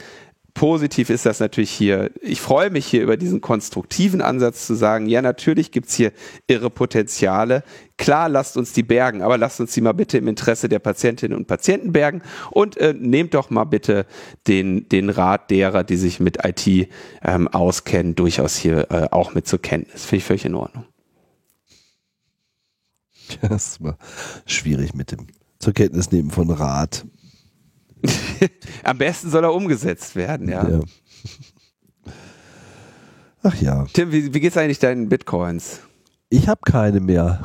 positiv 0.55 1.11
ist 1.11 1.27
das 1.27 1.41
natürlich 1.41 1.71
hier. 1.71 2.11
Ich 2.21 2.41
freue 2.41 2.71
mich 2.71 2.87
hier 2.87 3.03
über 3.03 3.17
diesen 3.17 3.41
konstruktiven 3.41 4.21
Ansatz 4.21 4.67
zu 4.67 4.75
sagen, 4.75 5.07
ja, 5.07 5.23
natürlich 5.23 5.71
gibt's 5.71 5.95
hier 5.95 6.13
irre 6.47 6.71
Potenziale. 6.71 7.63
Klar, 7.97 8.29
lasst 8.29 8.57
uns 8.57 8.73
die 8.73 8.83
bergen, 8.83 9.23
aber 9.23 9.39
lasst 9.39 9.61
uns 9.61 9.73
die 9.73 9.81
mal 9.81 9.93
bitte 9.93 10.19
im 10.19 10.29
Interesse 10.29 10.69
der 10.69 10.79
Patientinnen 10.79 11.37
und 11.37 11.47
Patienten 11.47 11.93
bergen 11.93 12.23
und 12.51 12.77
äh, 12.77 12.95
nehmt 12.99 13.35
doch 13.35 13.51
mal 13.51 13.65
bitte 13.65 14.07
den, 14.47 14.89
den 14.89 15.11
Rat 15.11 15.51
derer, 15.51 15.85
die 15.85 15.97
sich 15.97 16.21
mit 16.21 16.45
IT 16.45 16.89
ähm, 17.23 17.49
auskennen, 17.49 18.15
durchaus 18.15 18.57
hier 18.57 18.91
äh, 18.91 19.09
auch 19.11 19.35
mit 19.35 19.47
zur 19.47 19.61
Kenntnis. 19.61 20.05
Finde 20.05 20.19
ich 20.19 20.25
völlig 20.25 20.45
in 20.45 20.55
Ordnung. 20.55 20.85
Das 23.43 23.79
mal 23.81 23.97
schwierig 24.47 24.95
mit 24.95 25.13
dem 25.13 25.27
zur 25.59 25.73
Kenntnis 25.73 26.11
nehmen 26.11 26.31
von 26.31 26.51
Rat. 26.51 27.05
Am 28.85 28.99
besten 28.99 29.31
soll 29.31 29.45
er 29.45 29.55
umgesetzt 29.55 30.17
werden, 30.17 30.49
ja. 30.49 30.69
ja. 30.69 30.81
Ach 33.43 33.55
ja. 33.61 33.87
Tim, 33.93 34.13
wie, 34.13 34.35
wie 34.35 34.41
geht's 34.41 34.57
eigentlich 34.57 34.79
deinen 34.79 35.09
Bitcoins? 35.09 35.81
Ich 36.29 36.49
habe 36.49 36.61
keine 36.65 37.01
mehr. 37.01 37.41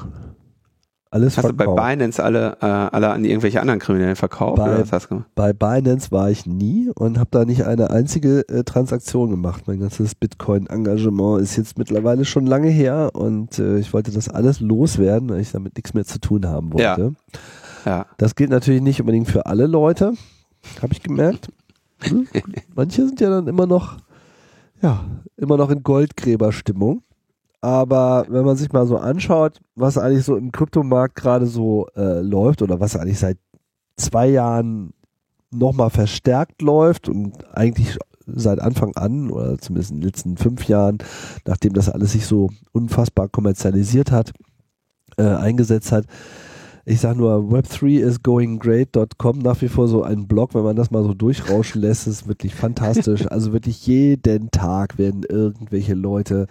Alles 1.13 1.37
hast 1.37 1.45
verkauft. 1.45 1.67
du 1.67 1.75
bei 1.75 1.95
Binance 1.95 2.23
alle, 2.23 2.57
äh, 2.59 2.65
alle 2.65 3.11
an 3.11 3.23
irgendwelche 3.23 3.61
anderen 3.61 3.79
Kriminellen 3.79 4.15
verkauft? 4.15 4.57
Bei, 4.57 4.63
oder 4.63 4.81
was 4.81 4.91
hast 4.91 5.05
du 5.05 5.09
gemacht? 5.09 5.27
bei 5.35 5.53
Binance 5.53 6.11
war 6.11 6.31
ich 6.31 6.47
nie 6.47 6.89
und 6.95 7.19
habe 7.19 7.29
da 7.29 7.45
nicht 7.45 7.65
eine 7.65 7.91
einzige 7.91 8.39
äh, 8.49 8.63
Transaktion 8.63 9.29
gemacht. 9.29 9.65
Mein 9.67 9.79
ganzes 9.79 10.15
Bitcoin-Engagement 10.15 11.39
ist 11.39 11.55
jetzt 11.55 11.77
mittlerweile 11.77 12.25
schon 12.25 12.47
lange 12.47 12.69
her 12.69 13.11
und 13.13 13.59
äh, 13.59 13.77
ich 13.77 13.93
wollte 13.93 14.09
das 14.09 14.27
alles 14.27 14.59
loswerden, 14.59 15.29
weil 15.29 15.41
ich 15.41 15.51
damit 15.51 15.75
nichts 15.77 15.93
mehr 15.93 16.03
zu 16.03 16.19
tun 16.19 16.47
haben 16.47 16.73
wollte. 16.73 17.13
Ja. 17.85 17.91
ja. 17.91 18.05
Das 18.17 18.33
gilt 18.33 18.49
natürlich 18.49 18.81
nicht 18.81 18.99
unbedingt 18.99 19.27
für 19.27 19.45
alle 19.45 19.67
Leute. 19.67 20.13
Habe 20.81 20.93
ich 20.93 21.03
gemerkt. 21.03 21.49
Hm? 22.01 22.27
Manche 22.75 23.05
sind 23.05 23.21
ja 23.21 23.29
dann 23.29 23.47
immer 23.47 23.65
noch, 23.65 23.97
ja, 24.81 25.05
immer 25.37 25.57
noch 25.57 25.69
in 25.69 25.83
Goldgräberstimmung. 25.83 27.03
Aber 27.61 28.25
wenn 28.27 28.43
man 28.43 28.57
sich 28.57 28.73
mal 28.73 28.85
so 28.85 28.97
anschaut, 28.97 29.61
was 29.75 29.97
eigentlich 29.97 30.25
so 30.25 30.35
im 30.35 30.51
Kryptomarkt 30.51 31.15
gerade 31.15 31.45
so 31.45 31.87
äh, 31.95 32.19
läuft 32.19 32.61
oder 32.61 32.81
was 32.81 32.97
eigentlich 32.97 33.19
seit 33.19 33.37
zwei 33.95 34.27
Jahren 34.27 34.93
nochmal 35.49 35.89
verstärkt 35.89 36.61
läuft 36.61 37.07
und 37.07 37.45
eigentlich 37.55 37.97
seit 38.25 38.59
Anfang 38.59 38.95
an 38.95 39.29
oder 39.29 39.57
zumindest 39.59 39.91
in 39.91 40.01
den 40.01 40.07
letzten 40.07 40.37
fünf 40.37 40.67
Jahren, 40.67 40.97
nachdem 41.45 41.73
das 41.73 41.89
alles 41.89 42.13
sich 42.13 42.25
so 42.25 42.49
unfassbar 42.71 43.29
kommerzialisiert 43.29 44.11
hat, 44.11 44.33
äh, 45.17 45.23
eingesetzt 45.23 45.91
hat, 45.91 46.05
ich 46.85 46.99
sage 46.99 47.17
nur, 47.17 47.49
web3isgoinggreat.com, 47.49 49.39
nach 49.39 49.61
wie 49.61 49.69
vor 49.69 49.87
so 49.87 50.03
ein 50.03 50.27
Blog, 50.27 50.53
wenn 50.53 50.63
man 50.63 50.75
das 50.75 50.91
mal 50.91 51.03
so 51.03 51.13
durchrauschen 51.13 51.79
lässt, 51.79 52.07
ist 52.07 52.27
wirklich 52.27 52.53
fantastisch. 52.55 53.25
Also 53.31 53.53
wirklich 53.53 53.87
jeden 53.87 54.51
Tag 54.51 54.97
werden 54.97 55.23
irgendwelche 55.23 55.93
Leute 55.93 56.47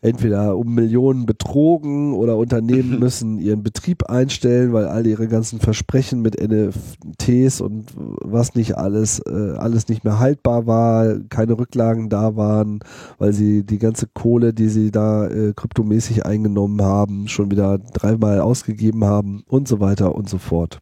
entweder 0.00 0.56
um 0.56 0.74
Millionen 0.74 1.26
betrogen 1.26 2.14
oder 2.14 2.38
Unternehmen 2.38 2.98
müssen 3.00 3.38
ihren 3.38 3.62
Betrieb 3.62 4.08
einstellen, 4.08 4.72
weil 4.72 4.86
all 4.86 5.06
ihre 5.06 5.28
ganzen 5.28 5.60
Versprechen 5.60 6.22
mit 6.22 6.40
NFTs 6.40 7.60
und 7.60 7.92
was 7.94 8.54
nicht 8.54 8.78
alles, 8.78 9.18
äh, 9.18 9.54
alles 9.58 9.88
nicht 9.88 10.02
mehr 10.02 10.18
haltbar 10.18 10.66
war, 10.66 11.18
keine 11.28 11.58
Rücklagen 11.58 12.08
da 12.08 12.36
waren, 12.36 12.80
weil 13.18 13.34
sie 13.34 13.64
die 13.64 13.78
ganze 13.78 14.06
Kohle, 14.06 14.54
die 14.54 14.68
sie 14.68 14.90
da 14.90 15.26
äh, 15.26 15.52
kryptomäßig 15.54 16.24
eingenommen 16.24 16.80
haben, 16.80 17.28
schon 17.28 17.50
wieder 17.50 17.78
dreimal 17.78 18.40
ausgegeben 18.40 19.04
haben 19.04 19.44
und 19.46 19.68
so 19.68 19.73
so 19.74 19.80
weiter 19.80 20.14
und 20.14 20.28
so 20.28 20.38
fort. 20.38 20.80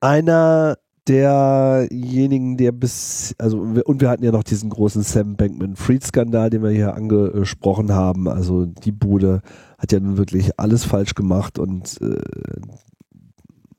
Einer 0.00 0.76
derjenigen, 1.08 2.56
der 2.56 2.72
bis, 2.72 3.34
also, 3.38 3.58
und 3.58 4.00
wir 4.00 4.10
hatten 4.10 4.24
ja 4.24 4.30
noch 4.30 4.42
diesen 4.42 4.70
großen 4.70 5.02
Sam 5.02 5.36
Bankman-Fried-Skandal, 5.36 6.50
den 6.50 6.62
wir 6.62 6.70
hier 6.70 6.94
angesprochen 6.94 7.92
haben. 7.92 8.28
Also, 8.28 8.66
die 8.66 8.92
Bude 8.92 9.40
hat 9.78 9.90
ja 9.90 10.00
nun 10.00 10.18
wirklich 10.18 10.58
alles 10.58 10.84
falsch 10.84 11.14
gemacht 11.14 11.58
und 11.58 12.00
äh, 12.02 12.20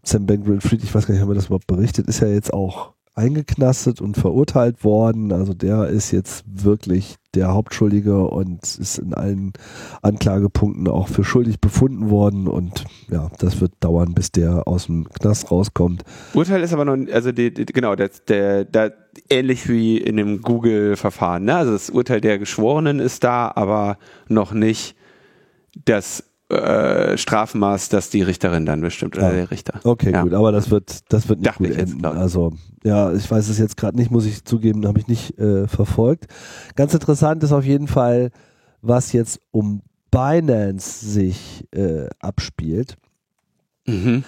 Sam 0.03 0.25
Bankman-Fried, 0.25 0.83
ich 0.83 0.93
weiß 0.93 1.05
gar 1.05 1.13
nicht, 1.13 1.21
haben 1.21 1.29
wir 1.29 1.35
das 1.35 1.45
überhaupt 1.45 1.67
berichtet, 1.67 2.07
ist 2.07 2.19
ja 2.19 2.27
jetzt 2.27 2.53
auch 2.53 2.93
eingeknastet 3.19 3.99
und 3.99 4.15
verurteilt 4.15 4.85
worden. 4.85 5.33
Also 5.33 5.53
der 5.53 5.87
ist 5.87 6.11
jetzt 6.11 6.45
wirklich 6.47 7.17
der 7.35 7.53
Hauptschuldige 7.53 8.25
und 8.25 8.63
ist 8.63 8.97
in 8.97 9.13
allen 9.13 9.51
Anklagepunkten 10.01 10.87
auch 10.87 11.09
für 11.09 11.25
schuldig 11.25 11.59
befunden 11.59 12.09
worden. 12.09 12.47
Und 12.47 12.85
ja, 13.11 13.29
das 13.39 13.59
wird 13.59 13.73
dauern, 13.81 14.13
bis 14.13 14.31
der 14.31 14.67
aus 14.67 14.85
dem 14.85 15.07
Knast 15.09 15.51
rauskommt. 15.51 16.03
Urteil 16.33 16.63
ist 16.63 16.73
aber 16.73 16.85
noch, 16.85 16.97
also 17.13 17.33
die, 17.33 17.53
die, 17.53 17.65
genau, 17.65 17.95
der, 17.95 18.09
der, 18.27 18.63
der, 18.63 18.93
ähnlich 19.29 19.67
wie 19.67 19.97
in 19.97 20.15
dem 20.15 20.41
Google-Verfahren. 20.41 21.43
Ne? 21.43 21.55
Also 21.55 21.73
das 21.73 21.89
Urteil 21.89 22.21
der 22.21 22.39
Geschworenen 22.39 22.99
ist 22.99 23.25
da, 23.25 23.51
aber 23.53 23.97
noch 24.29 24.53
nicht 24.53 24.95
das 25.85 26.23
äh, 26.49 27.15
Strafmaß, 27.17 27.89
das 27.89 28.09
die 28.09 28.23
Richterin 28.23 28.65
dann 28.65 28.81
bestimmt 28.81 29.15
oder 29.17 29.27
ja. 29.27 29.33
der 29.33 29.51
Richter. 29.51 29.79
Okay, 29.83 30.11
ja. 30.11 30.23
gut, 30.23 30.33
aber 30.33 30.51
das 30.51 30.71
wird, 30.71 31.11
das 31.13 31.29
wird 31.29 31.39
nicht 31.39 31.49
Dachte 31.49 31.67
gut 31.67 31.77
enden. 31.77 32.05
Also 32.05 32.53
ja, 32.83 33.13
ich 33.13 33.29
weiß 33.29 33.49
es 33.49 33.59
jetzt 33.59 33.77
gerade 33.77 33.97
nicht, 33.97 34.09
muss 34.09 34.25
ich 34.25 34.43
zugeben, 34.45 34.87
habe 34.87 34.99
ich 34.99 35.07
nicht 35.07 35.37
äh, 35.37 35.67
verfolgt. 35.67 36.25
Ganz 36.75 36.93
interessant 36.93 37.43
ist 37.43 37.51
auf 37.51 37.65
jeden 37.65 37.87
Fall, 37.87 38.31
was 38.81 39.13
jetzt 39.13 39.39
um 39.51 39.81
Binance 40.09 41.05
sich 41.05 41.67
äh, 41.71 42.07
abspielt. 42.19 42.97
Mhm. 43.85 44.23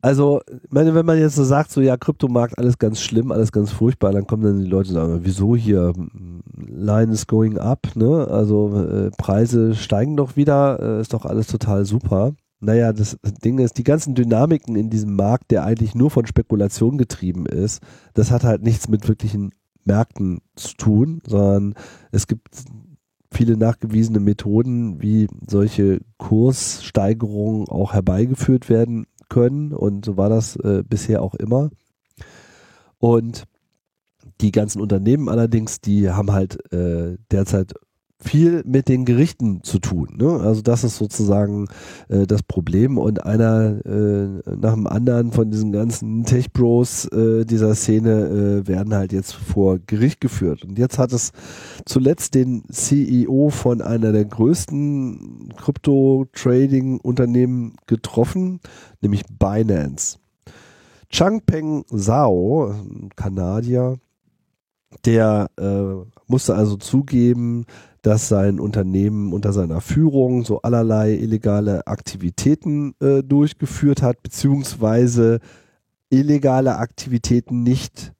Also, 0.00 0.40
meine, 0.70 0.94
wenn 0.94 1.06
man 1.06 1.18
jetzt 1.18 1.34
so 1.34 1.42
sagt, 1.42 1.72
so 1.72 1.80
ja, 1.80 1.96
Kryptomarkt, 1.96 2.56
alles 2.56 2.78
ganz 2.78 3.00
schlimm, 3.00 3.32
alles 3.32 3.50
ganz 3.50 3.72
furchtbar, 3.72 4.12
dann 4.12 4.26
kommen 4.26 4.44
dann 4.44 4.60
die 4.60 4.70
Leute 4.70 4.90
und 4.90 4.94
sagen, 4.94 5.20
wieso 5.22 5.56
hier? 5.56 5.92
Line 6.54 7.12
is 7.12 7.26
going 7.26 7.58
up, 7.58 7.88
ne? 7.96 8.28
Also 8.28 8.76
äh, 8.76 9.10
Preise 9.16 9.74
steigen 9.74 10.16
doch 10.16 10.36
wieder, 10.36 10.78
äh, 10.80 11.00
ist 11.00 11.14
doch 11.14 11.24
alles 11.24 11.48
total 11.48 11.84
super. 11.84 12.32
Naja, 12.60 12.92
das 12.92 13.18
Ding 13.44 13.58
ist, 13.58 13.78
die 13.78 13.84
ganzen 13.84 14.14
Dynamiken 14.14 14.76
in 14.76 14.90
diesem 14.90 15.16
Markt, 15.16 15.50
der 15.50 15.64
eigentlich 15.64 15.94
nur 15.94 16.10
von 16.10 16.26
Spekulation 16.26 16.98
getrieben 16.98 17.46
ist, 17.46 17.82
das 18.14 18.30
hat 18.30 18.44
halt 18.44 18.62
nichts 18.62 18.88
mit 18.88 19.08
wirklichen 19.08 19.52
Märkten 19.84 20.40
zu 20.56 20.74
tun, 20.76 21.22
sondern 21.26 21.74
es 22.12 22.26
gibt 22.26 22.48
viele 23.32 23.56
nachgewiesene 23.56 24.20
Methoden, 24.20 25.00
wie 25.02 25.28
solche 25.48 26.00
Kurssteigerungen 26.18 27.68
auch 27.68 27.92
herbeigeführt 27.92 28.68
werden 28.68 29.06
können 29.28 29.72
und 29.72 30.04
so 30.04 30.16
war 30.16 30.28
das 30.28 30.56
äh, 30.56 30.82
bisher 30.86 31.22
auch 31.22 31.34
immer. 31.34 31.70
Und 32.98 33.44
die 34.40 34.52
ganzen 34.52 34.80
Unternehmen 34.80 35.28
allerdings, 35.28 35.80
die 35.80 36.10
haben 36.10 36.32
halt 36.32 36.72
äh, 36.72 37.16
derzeit 37.30 37.74
viel 38.20 38.64
mit 38.66 38.88
den 38.88 39.04
Gerichten 39.04 39.62
zu 39.62 39.78
tun. 39.78 40.16
Ne? 40.18 40.40
Also 40.40 40.60
das 40.60 40.82
ist 40.82 40.96
sozusagen 40.96 41.68
äh, 42.08 42.26
das 42.26 42.42
Problem 42.42 42.98
und 42.98 43.24
einer 43.24 43.78
äh, 43.86 44.26
nach 44.56 44.74
dem 44.74 44.88
anderen 44.88 45.30
von 45.30 45.52
diesen 45.52 45.70
ganzen 45.70 46.24
Tech 46.24 46.52
Bros 46.52 47.04
äh, 47.06 47.44
dieser 47.44 47.76
Szene 47.76 48.64
äh, 48.64 48.66
werden 48.66 48.92
halt 48.94 49.12
jetzt 49.12 49.34
vor 49.34 49.78
Gericht 49.78 50.20
geführt. 50.20 50.64
Und 50.64 50.78
jetzt 50.78 50.98
hat 50.98 51.12
es 51.12 51.30
zuletzt 51.84 52.34
den 52.34 52.64
CEO 52.70 53.50
von 53.50 53.80
einer 53.80 54.10
der 54.10 54.24
größten 54.24 55.52
Krypto-Trading-Unternehmen 55.56 57.76
getroffen, 57.86 58.58
nämlich 59.00 59.22
Binance. 59.38 60.18
Changpeng 61.10 61.84
Zhao, 61.86 62.74
Kanadier, 63.14 64.00
der 65.04 65.50
äh, 65.58 65.94
musste 66.26 66.54
also 66.54 66.76
zugeben, 66.76 67.66
dass 68.02 68.28
sein 68.28 68.60
Unternehmen 68.60 69.32
unter 69.32 69.52
seiner 69.52 69.80
Führung 69.80 70.44
so 70.44 70.62
allerlei 70.62 71.14
illegale 71.14 71.86
Aktivitäten 71.86 72.94
äh, 73.00 73.22
durchgeführt 73.22 74.02
hat, 74.02 74.22
beziehungsweise 74.22 75.40
illegale 76.10 76.76
Aktivitäten 76.76 77.62
nicht 77.62 78.12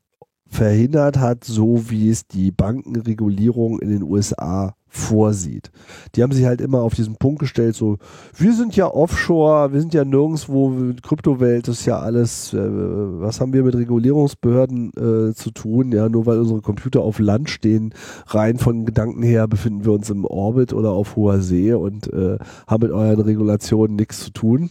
verhindert 0.46 1.18
hat, 1.18 1.44
so 1.44 1.90
wie 1.90 2.10
es 2.10 2.26
die 2.26 2.50
Bankenregulierung 2.50 3.80
in 3.80 3.90
den 3.90 4.02
USA 4.02 4.74
vorsieht. 4.98 5.70
Die 6.14 6.22
haben 6.22 6.32
sich 6.32 6.44
halt 6.44 6.60
immer 6.60 6.82
auf 6.82 6.94
diesen 6.94 7.16
Punkt 7.16 7.40
gestellt, 7.40 7.74
so, 7.74 7.98
wir 8.36 8.52
sind 8.52 8.76
ja 8.76 8.92
offshore, 8.92 9.72
wir 9.72 9.80
sind 9.80 9.94
ja 9.94 10.04
nirgendwo, 10.04 10.92
Kryptowelt 11.02 11.68
ist 11.68 11.86
ja 11.86 11.98
alles, 11.98 12.52
äh, 12.52 12.58
was 12.58 13.40
haben 13.40 13.52
wir 13.52 13.62
mit 13.62 13.74
Regulierungsbehörden 13.74 14.90
äh, 14.90 15.34
zu 15.34 15.50
tun, 15.50 15.92
ja, 15.92 16.08
nur 16.08 16.26
weil 16.26 16.38
unsere 16.38 16.60
Computer 16.60 17.00
auf 17.00 17.18
Land 17.18 17.48
stehen, 17.48 17.94
rein 18.26 18.58
von 18.58 18.84
Gedanken 18.84 19.22
her 19.22 19.48
befinden 19.48 19.84
wir 19.84 19.92
uns 19.92 20.10
im 20.10 20.24
Orbit 20.24 20.72
oder 20.72 20.90
auf 20.90 21.16
hoher 21.16 21.40
See 21.40 21.72
und 21.72 22.12
äh, 22.12 22.38
haben 22.66 22.82
mit 22.82 22.92
euren 22.92 23.20
Regulationen 23.20 23.96
nichts 23.96 24.20
zu 24.24 24.30
tun. 24.30 24.70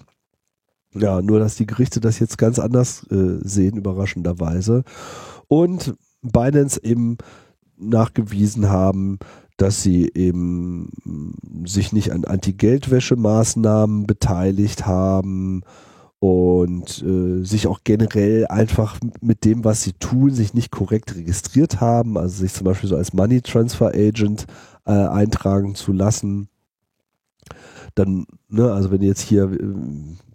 Ja, 0.93 1.21
nur 1.21 1.39
dass 1.39 1.55
die 1.55 1.67
Gerichte 1.67 1.99
das 1.99 2.19
jetzt 2.19 2.37
ganz 2.37 2.59
anders 2.59 3.05
äh, 3.11 3.39
sehen, 3.41 3.77
überraschenderweise. 3.77 4.83
Und 5.47 5.95
Binance 6.21 6.81
eben 6.83 7.17
nachgewiesen 7.77 8.69
haben, 8.69 9.19
dass 9.57 9.81
sie 9.81 10.11
eben 10.13 10.91
sich 11.65 11.91
nicht 11.91 12.11
an 12.11 12.25
Anti-Geldwäsche-Maßnahmen 12.25 14.05
beteiligt 14.05 14.85
haben 14.85 15.63
und 16.19 17.03
äh, 17.03 17.43
sich 17.43 17.67
auch 17.67 17.81
generell 17.83 18.47
einfach 18.47 18.99
mit 19.21 19.45
dem, 19.45 19.63
was 19.63 19.83
sie 19.83 19.93
tun, 19.93 20.33
sich 20.33 20.53
nicht 20.53 20.71
korrekt 20.71 21.15
registriert 21.15 21.81
haben, 21.81 22.17
also 22.17 22.37
sich 22.37 22.53
zum 22.53 22.65
Beispiel 22.65 22.89
so 22.89 22.95
als 22.95 23.13
Money 23.13 23.41
Transfer 23.41 23.87
Agent 23.93 24.45
äh, 24.85 24.91
eintragen 24.91 25.75
zu 25.75 25.91
lassen. 25.91 26.49
Dann, 27.95 28.25
ne, 28.49 28.71
also 28.71 28.91
wenn 28.91 29.01
jetzt 29.01 29.21
hier 29.21 29.51
äh, 29.51 29.73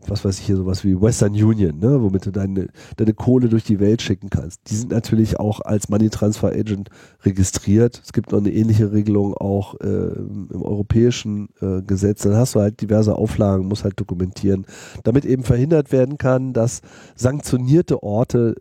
was 0.06 0.24
weiß 0.24 0.38
ich 0.38 0.46
hier, 0.46 0.56
sowas 0.56 0.84
wie 0.84 1.00
Western 1.00 1.32
Union, 1.32 1.78
ne, 1.78 2.02
womit 2.02 2.26
du 2.26 2.30
deine, 2.30 2.68
deine 2.96 3.14
Kohle 3.14 3.48
durch 3.48 3.64
die 3.64 3.80
Welt 3.80 4.02
schicken 4.02 4.30
kannst. 4.30 4.60
Die 4.70 4.74
sind 4.74 4.90
natürlich 4.90 5.38
auch 5.38 5.60
als 5.60 5.88
Money 5.88 6.10
Transfer 6.10 6.48
Agent 6.48 6.90
registriert. 7.24 8.00
Es 8.04 8.12
gibt 8.12 8.32
noch 8.32 8.40
eine 8.40 8.52
ähnliche 8.52 8.92
Regelung 8.92 9.34
auch 9.34 9.78
äh, 9.80 9.86
im 9.86 10.62
europäischen 10.62 11.48
äh, 11.60 11.82
Gesetz. 11.82 12.22
Dann 12.22 12.36
hast 12.36 12.54
du 12.54 12.60
halt 12.60 12.80
diverse 12.80 13.14
Auflagen, 13.16 13.66
musst 13.66 13.84
halt 13.84 13.98
dokumentieren, 13.98 14.66
damit 15.04 15.24
eben 15.24 15.44
verhindert 15.44 15.92
werden 15.92 16.18
kann, 16.18 16.52
dass 16.52 16.82
sanktionierte 17.14 18.02
Orte 18.02 18.56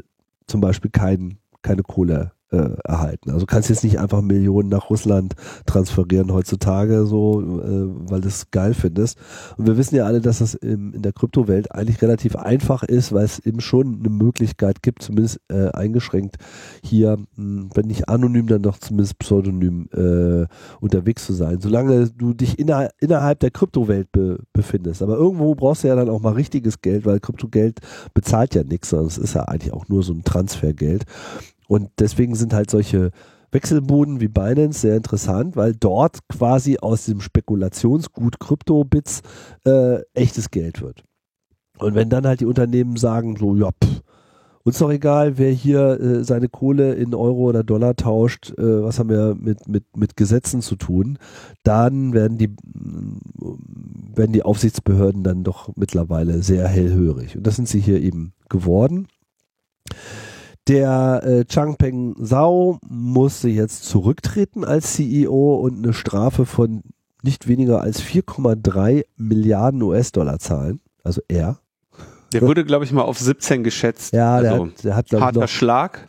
zum 0.48 0.62
Beispiel 0.62 0.92
kein, 0.92 1.38
keine 1.62 1.84
Kohle 1.84 2.32
äh, 2.52 2.76
erhalten. 2.84 3.32
Also 3.32 3.46
kannst 3.46 3.70
jetzt 3.70 3.84
nicht 3.84 4.00
einfach 4.00 4.22
Millionen 4.22 4.70
nach 4.70 4.90
Russland 4.90 5.36
transferieren 5.66 6.34
heutzutage, 6.34 7.06
so, 7.06 7.42
äh, 7.42 8.12
weil 8.12 8.22
du 8.22 8.28
es 8.28 8.52
geil 8.52 8.74
findest. 8.74 9.18
Und 9.58 9.68
wir 9.68 9.78
wissen 9.78 9.96
ja 9.96 10.06
alle, 10.06 10.22
dass 10.22 10.40
das 10.40 10.54
im, 10.56 10.94
in 10.94 11.02
der 11.02 11.14
Kryptowelt 11.14 11.72
eigentlich 11.72 12.02
relativ 12.02 12.36
einfach 12.36 12.84
ist, 12.84 13.14
weil 13.14 13.26
es 13.26 13.40
eben 13.40 13.62
schon 13.62 14.00
eine 14.00 14.10
Möglichkeit 14.10 14.84
gibt, 14.84 15.02
zumindest 15.02 15.40
äh, 15.50 15.70
eingeschränkt 15.70 16.38
hier, 16.84 17.18
mh, 17.18 17.26
hm, 17.36 17.70
wenn 17.74 17.88
nicht 17.88 18.10
anonym, 18.10 18.48
dann 18.48 18.62
doch 18.62 18.78
zumindest 18.78 19.20
pseudonym 19.20 19.88
äh, 19.94 20.46
unterwegs 20.80 21.26
zu 21.26 21.34
sein, 21.34 21.60
solange 21.62 22.10
du 22.10 22.34
dich 22.34 22.60
inner, 22.60 22.90
innerhalb 23.00 23.40
der 23.40 23.52
Kryptowelt 23.52 24.12
be, 24.12 24.40
befindest. 24.54 25.02
Aber 25.02 25.16
irgendwo 25.16 25.56
brauchst 25.56 25.84
du 25.84 25.88
ja 25.88 25.96
dann 25.96 26.10
auch 26.10 26.22
mal 26.22 26.34
richtiges 26.34 26.82
Geld, 26.82 27.06
weil 27.06 27.20
Kryptogeld 27.20 27.80
bezahlt 28.14 28.56
ja 28.56 28.64
nichts, 28.64 28.90
sondern 28.90 29.08
es 29.08 29.18
ist 29.18 29.36
ja 29.36 29.44
eigentlich 29.44 29.74
auch 29.74 29.88
nur 29.88 30.04
so 30.04 30.14
ein 30.14 30.24
Transfergeld. 30.24 31.06
Und 31.72 31.90
deswegen 32.00 32.36
sind 32.36 32.54
halt 32.54 32.70
solche 32.70 33.12
Wechselboden 33.54 34.20
wie 34.20 34.28
Binance 34.28 34.82
sehr 34.82 34.98
interessant, 34.98 35.56
weil 35.56 35.74
dort 35.74 36.20
quasi 36.28 36.78
aus 36.78 37.06
dem 37.06 37.22
Spekulationsgut 37.22 38.42
Kryptobits 38.42 39.22
äh, 39.66 40.02
echtes 40.14 40.52
Geld 40.52 40.82
wird. 40.82 41.06
Und 41.78 41.96
wenn 41.96 42.10
dann 42.10 42.28
halt 42.28 42.42
die 42.42 42.46
Unternehmen 42.46 42.98
sagen, 42.98 43.38
so, 43.38 43.56
ja, 43.56 43.70
pff, 43.70 44.02
uns 44.64 44.80
doch 44.80 44.92
egal, 44.92 45.38
wer 45.38 45.50
hier 45.50 45.98
äh, 46.02 46.24
seine 46.26 46.50
Kohle 46.50 46.96
in 46.96 47.16
Euro 47.16 47.44
oder 47.44 47.64
Dollar 47.64 47.96
tauscht, 47.96 48.52
äh, 48.58 48.84
was 48.84 49.00
haben 49.00 49.08
wir 49.08 49.38
mit, 49.40 49.70
mit, 49.70 49.96
mit 49.96 50.18
Gesetzen 50.18 50.62
zu 50.62 50.76
tun, 50.76 51.20
dann 51.64 52.12
werden 52.12 52.38
die, 52.38 52.54
werden 54.14 54.34
die 54.34 54.44
Aufsichtsbehörden 54.44 55.24
dann 55.24 55.46
doch 55.46 55.74
mittlerweile 55.78 56.44
sehr 56.44 56.68
hellhörig. 56.68 57.38
Und 57.38 57.48
das 57.48 57.56
sind 57.56 57.70
sie 57.70 57.80
hier 57.80 58.02
eben 58.02 58.34
geworden. 58.50 59.08
Der 60.68 61.22
äh, 61.24 61.46
Changpeng 61.46 62.16
Zhao 62.24 62.80
musste 62.88 63.50
jetzt 63.50 63.84
zurücktreten 63.86 64.64
als 64.64 64.94
CEO 64.94 65.56
und 65.56 65.84
eine 65.84 65.94
Strafe 65.94 66.46
von 66.46 66.84
nicht 67.24 67.48
weniger 67.48 67.82
als 67.82 68.02
4,3 68.02 69.06
Milliarden 69.18 69.82
US-Dollar 69.82 70.40
zahlen. 70.40 70.82
Also 71.04 71.22
er. 71.28 71.60
Der 72.34 72.42
wurde, 72.42 72.64
glaube 72.64 72.86
ich, 72.86 72.92
mal 72.92 73.02
auf 73.02 73.20
17 73.20 73.64
geschätzt. 73.64 74.14
Ja, 74.14 74.40
der 74.40 74.54
also, 74.54 74.66
hat, 74.66 74.84
der 74.84 74.96
hat 74.96 75.12
harter 75.14 75.40
noch, 75.42 75.48
Schlag. 75.48 76.08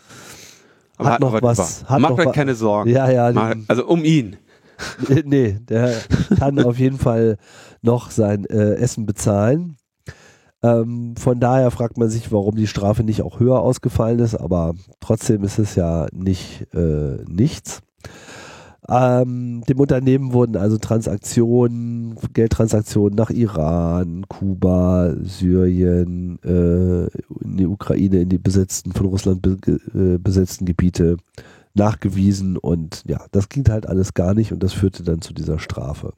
Aber 0.96 1.06
hat, 1.08 1.14
hat 1.14 1.20
noch 1.20 1.42
was. 1.42 1.84
Hat 1.84 2.00
Macht 2.00 2.18
euch 2.18 2.32
keine 2.32 2.54
Sorgen. 2.54 2.90
Ja, 2.90 3.10
ja. 3.10 3.32
Mal, 3.32 3.56
also 3.68 3.86
um 3.86 4.04
ihn. 4.04 4.36
nee, 5.24 5.58
der 5.68 5.94
kann 6.38 6.58
auf 6.64 6.78
jeden 6.78 6.98
Fall 6.98 7.38
noch 7.82 8.10
sein 8.10 8.44
äh, 8.46 8.74
Essen 8.74 9.06
bezahlen. 9.06 9.76
Ähm, 10.62 11.14
von 11.16 11.40
daher 11.40 11.70
fragt 11.70 11.98
man 11.98 12.08
sich, 12.08 12.30
warum 12.30 12.54
die 12.54 12.66
Strafe 12.66 13.02
nicht 13.02 13.22
auch 13.22 13.40
höher 13.40 13.60
ausgefallen 13.60 14.20
ist, 14.20 14.36
aber 14.36 14.74
trotzdem 15.00 15.42
ist 15.42 15.58
es 15.58 15.74
ja 15.74 16.06
nicht 16.12 16.68
äh, 16.74 17.18
nichts. 17.26 17.82
Ähm, 18.88 19.62
dem 19.68 19.78
Unternehmen 19.78 20.32
wurden 20.32 20.56
also 20.56 20.76
Transaktionen, 20.76 22.16
Geldtransaktionen 22.32 23.14
nach 23.16 23.30
Iran, 23.30 24.24
Kuba, 24.28 25.14
Syrien, 25.22 26.40
äh, 26.42 27.04
in 27.44 27.56
die 27.56 27.66
Ukraine, 27.66 28.22
in 28.22 28.28
die 28.28 28.38
besetzten, 28.38 28.92
von 28.92 29.06
Russland 29.06 29.40
be 29.40 29.56
äh, 29.94 30.18
besetzten 30.18 30.64
Gebiete 30.64 31.16
nachgewiesen 31.74 32.56
und 32.56 33.02
ja, 33.06 33.24
das 33.30 33.48
ging 33.48 33.68
halt 33.68 33.88
alles 33.88 34.14
gar 34.14 34.34
nicht 34.34 34.52
und 34.52 34.62
das 34.62 34.72
führte 34.72 35.02
dann 35.02 35.20
zu 35.20 35.32
dieser 35.32 35.58
Strafe. 35.58 36.12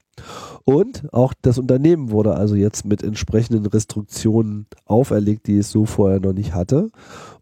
Und 0.64 1.12
auch 1.12 1.34
das 1.42 1.58
Unternehmen 1.58 2.10
wurde 2.10 2.34
also 2.34 2.54
jetzt 2.54 2.84
mit 2.84 3.02
entsprechenden 3.02 3.66
Restriktionen 3.66 4.66
auferlegt, 4.86 5.46
die 5.46 5.58
es 5.58 5.70
so 5.70 5.86
vorher 5.86 6.20
noch 6.20 6.32
nicht 6.32 6.54
hatte. 6.54 6.90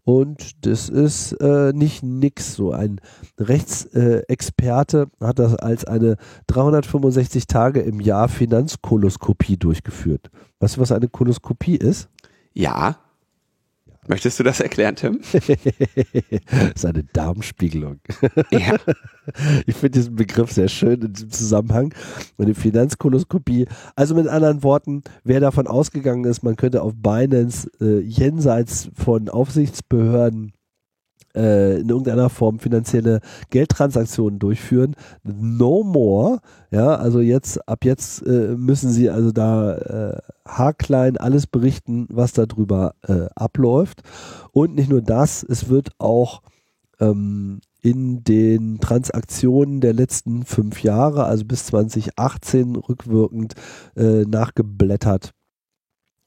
Und 0.03 0.65
das 0.65 0.89
ist 0.89 1.33
äh, 1.33 1.71
nicht 1.73 2.03
nix. 2.03 2.55
So 2.55 2.71
ein 2.71 2.99
Rechtsexperte 3.39 5.07
äh, 5.19 5.25
hat 5.25 5.39
das 5.39 5.55
als 5.55 5.85
eine 5.85 6.17
365 6.47 7.47
Tage 7.47 7.81
im 7.81 7.99
Jahr 7.99 8.27
Finanzkoloskopie 8.27 9.57
durchgeführt. 9.57 10.29
Weißt 10.59 10.77
du, 10.77 10.81
was 10.81 10.91
eine 10.91 11.07
Koloskopie 11.07 11.77
ist? 11.77 12.09
Ja, 12.53 12.97
Möchtest 14.07 14.39
du 14.39 14.43
das 14.43 14.59
erklären, 14.59 14.95
Tim? 14.95 15.19
das 15.31 15.41
ist 16.75 16.85
eine 16.85 17.03
Darmspiegelung. 17.03 17.99
Ja. 18.51 18.75
Ich 19.65 19.75
finde 19.75 19.99
diesen 19.99 20.17
Begriff 20.17 20.51
sehr 20.51 20.67
schön 20.67 21.01
in 21.01 21.13
diesem 21.13 21.31
Zusammenhang. 21.31 21.93
Eine 22.37 22.53
Finanzkoloskopie. 22.53 23.67
Also 23.95 24.15
mit 24.15 24.27
anderen 24.27 24.63
Worten, 24.63 25.01
wer 25.23 25.39
davon 25.39 25.65
ausgegangen 25.65 26.25
ist, 26.25 26.43
man 26.43 26.57
könnte 26.57 26.81
auf 26.81 26.91
Binance 26.97 27.71
äh, 27.79 28.01
jenseits 28.01 28.89
von 28.93 29.29
Aufsichtsbehörden 29.29 30.51
äh, 31.35 31.79
in 31.79 31.89
irgendeiner 31.89 32.29
Form 32.29 32.59
finanzielle 32.59 33.19
Geldtransaktionen 33.49 34.39
durchführen. 34.39 34.95
No 35.23 35.83
more. 35.83 36.39
Ja, 36.71 36.95
also 36.95 37.19
jetzt, 37.19 37.67
ab 37.67 37.85
jetzt 37.85 38.25
äh, 38.25 38.55
müssen 38.55 38.89
sie 38.89 39.09
also 39.09 39.31
da 39.31 39.75
äh, 39.75 40.17
haarklein 40.47 41.17
alles 41.17 41.47
berichten, 41.47 42.07
was 42.09 42.33
darüber 42.33 42.95
äh, 43.07 43.27
abläuft. 43.35 44.01
Und 44.51 44.75
nicht 44.75 44.89
nur 44.89 45.01
das, 45.01 45.43
es 45.43 45.69
wird 45.69 45.91
auch 45.99 46.41
ähm, 46.99 47.61
in 47.81 48.23
den 48.23 48.79
Transaktionen 48.79 49.81
der 49.81 49.93
letzten 49.93 50.43
fünf 50.45 50.83
Jahre, 50.83 51.25
also 51.25 51.45
bis 51.45 51.65
2018 51.65 52.75
rückwirkend 52.75 53.55
äh, 53.95 54.23
nachgeblättert 54.25 55.33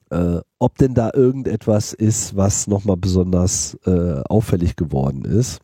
äh, 0.09 0.39
ob 0.59 0.77
denn 0.77 0.93
da 0.93 1.11
irgendetwas 1.13 1.93
ist, 1.93 2.35
was 2.35 2.67
nochmal 2.67 2.97
besonders 2.97 3.77
äh, 3.85 4.21
auffällig 4.27 4.75
geworden 4.75 5.25
ist. 5.25 5.59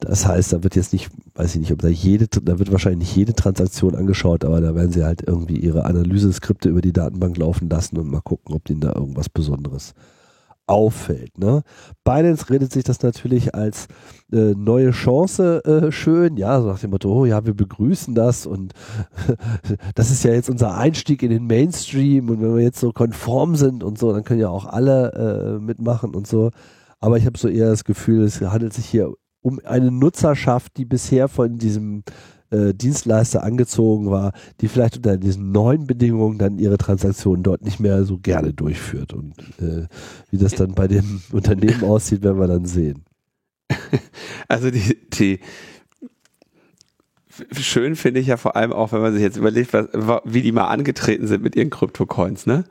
Das 0.00 0.26
heißt, 0.26 0.52
da 0.52 0.62
wird 0.62 0.76
jetzt 0.76 0.92
nicht, 0.92 1.10
weiß 1.34 1.54
ich 1.54 1.60
nicht, 1.60 1.72
ob 1.72 1.80
da 1.80 1.88
jede, 1.88 2.28
da 2.28 2.58
wird 2.60 2.70
wahrscheinlich 2.70 3.08
nicht 3.08 3.16
jede 3.16 3.34
Transaktion 3.34 3.96
angeschaut, 3.96 4.44
aber 4.44 4.60
da 4.60 4.74
werden 4.74 4.92
sie 4.92 5.04
halt 5.04 5.22
irgendwie 5.26 5.58
ihre 5.58 5.84
Analyseskripte 5.84 6.68
über 6.68 6.80
die 6.80 6.92
Datenbank 6.92 7.36
laufen 7.36 7.68
lassen 7.68 7.98
und 7.98 8.08
mal 8.08 8.20
gucken, 8.20 8.54
ob 8.54 8.64
denen 8.64 8.80
da 8.80 8.92
irgendwas 8.94 9.28
Besonderes 9.28 9.94
auffällt. 10.68 11.38
Ne? 11.38 11.62
Binance 12.04 12.50
redet 12.50 12.72
sich 12.72 12.84
das 12.84 13.02
natürlich 13.02 13.54
als 13.54 13.88
äh, 14.32 14.54
neue 14.54 14.90
Chance 14.90 15.64
äh, 15.64 15.92
schön, 15.92 16.36
ja, 16.36 16.60
so 16.60 16.68
nach 16.68 16.80
dem 16.80 16.90
Motto, 16.90 17.12
oh 17.12 17.24
ja, 17.24 17.44
wir 17.46 17.54
begrüßen 17.54 18.14
das 18.14 18.46
und 18.46 18.74
das 19.94 20.10
ist 20.10 20.24
ja 20.24 20.32
jetzt 20.32 20.50
unser 20.50 20.76
Einstieg 20.76 21.22
in 21.22 21.30
den 21.30 21.46
Mainstream 21.46 22.28
und 22.28 22.40
wenn 22.40 22.54
wir 22.54 22.62
jetzt 22.62 22.80
so 22.80 22.92
konform 22.92 23.56
sind 23.56 23.82
und 23.82 23.98
so, 23.98 24.12
dann 24.12 24.24
können 24.24 24.40
ja 24.40 24.50
auch 24.50 24.66
alle 24.66 25.58
äh, 25.58 25.62
mitmachen 25.62 26.14
und 26.14 26.26
so. 26.26 26.50
Aber 27.00 27.16
ich 27.16 27.26
habe 27.26 27.38
so 27.38 27.48
eher 27.48 27.70
das 27.70 27.84
Gefühl, 27.84 28.24
es 28.24 28.40
handelt 28.40 28.72
sich 28.72 28.86
hier 28.86 29.12
um 29.40 29.60
eine 29.64 29.90
Nutzerschaft, 29.90 30.76
die 30.76 30.84
bisher 30.84 31.28
von 31.28 31.56
diesem 31.56 32.02
äh, 32.50 32.72
Dienstleister 32.74 33.42
angezogen 33.42 34.10
war, 34.10 34.32
die 34.60 34.68
vielleicht 34.68 34.96
unter 34.96 35.16
diesen 35.16 35.52
neuen 35.52 35.86
Bedingungen 35.86 36.38
dann 36.38 36.58
ihre 36.58 36.78
Transaktionen 36.78 37.42
dort 37.42 37.62
nicht 37.62 37.80
mehr 37.80 38.04
so 38.04 38.18
gerne 38.18 38.52
durchführt. 38.52 39.12
Und 39.12 39.34
äh, 39.60 39.86
wie 40.30 40.38
das 40.38 40.54
dann 40.54 40.74
bei 40.74 40.88
dem 40.88 41.20
Unternehmen 41.32 41.84
aussieht, 41.84 42.22
werden 42.22 42.40
wir 42.40 42.48
dann 42.48 42.66
sehen. 42.66 43.04
Also 44.48 44.70
die, 44.70 44.96
die 45.10 45.40
schön 47.52 47.96
finde 47.96 48.20
ich 48.20 48.28
ja 48.28 48.36
vor 48.36 48.56
allem 48.56 48.72
auch, 48.72 48.92
wenn 48.92 49.02
man 49.02 49.12
sich 49.12 49.22
jetzt 49.22 49.36
überlegt, 49.36 49.72
was, 49.72 49.86
wie 50.24 50.42
die 50.42 50.52
mal 50.52 50.68
angetreten 50.68 51.26
sind 51.26 51.42
mit 51.42 51.54
ihren 51.54 51.70
Kryptocoins, 51.70 52.46
ne? 52.46 52.64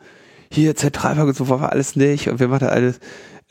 Hier 0.52 0.76
Zentralbank 0.76 1.28
und 1.28 1.36
so 1.36 1.50
war 1.50 1.72
alles 1.72 1.96
nicht 1.96 2.30
und 2.30 2.40
wir 2.40 2.48
machen 2.48 2.68
alles 2.68 3.00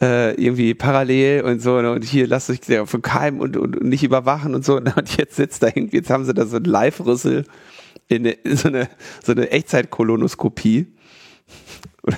äh, 0.01 0.35
irgendwie 0.35 0.74
parallel 0.74 1.43
und 1.43 1.60
so 1.60 1.81
ne? 1.81 1.93
und 1.93 2.05
hier 2.05 2.27
lasst 2.27 2.51
euch 2.51 2.60
der 2.60 2.86
von 2.86 3.02
keinem 3.02 3.40
und, 3.40 3.56
und, 3.56 3.77
und 3.77 3.89
nicht 3.89 4.02
überwachen 4.02 4.55
und 4.55 4.64
so 4.64 4.77
und 4.77 5.16
jetzt 5.16 5.36
sitzt 5.36 5.62
da 5.62 5.68
irgendwie, 5.68 5.97
jetzt 5.97 6.10
haben 6.10 6.24
sie 6.24 6.35
da 6.35 6.47
so 6.47 6.56
ein 6.56 6.64
Live-Rüssel 6.64 7.44
in, 8.09 8.24
in, 8.24 8.56
so 8.56 8.68
eine 8.68 8.89
so 9.24 9.32
eine 9.32 9.51
Echtzeit-Kolonoskopie. 9.51 10.86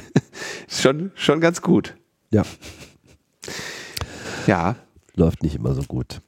schon 0.69 1.13
schon 1.15 1.41
ganz 1.41 1.63
gut. 1.63 1.95
Ja. 2.31 2.43
Ja. 4.47 4.77
Läuft 5.15 5.43
nicht 5.43 5.57
immer 5.57 5.75
so 5.75 5.83
gut. 5.83 6.21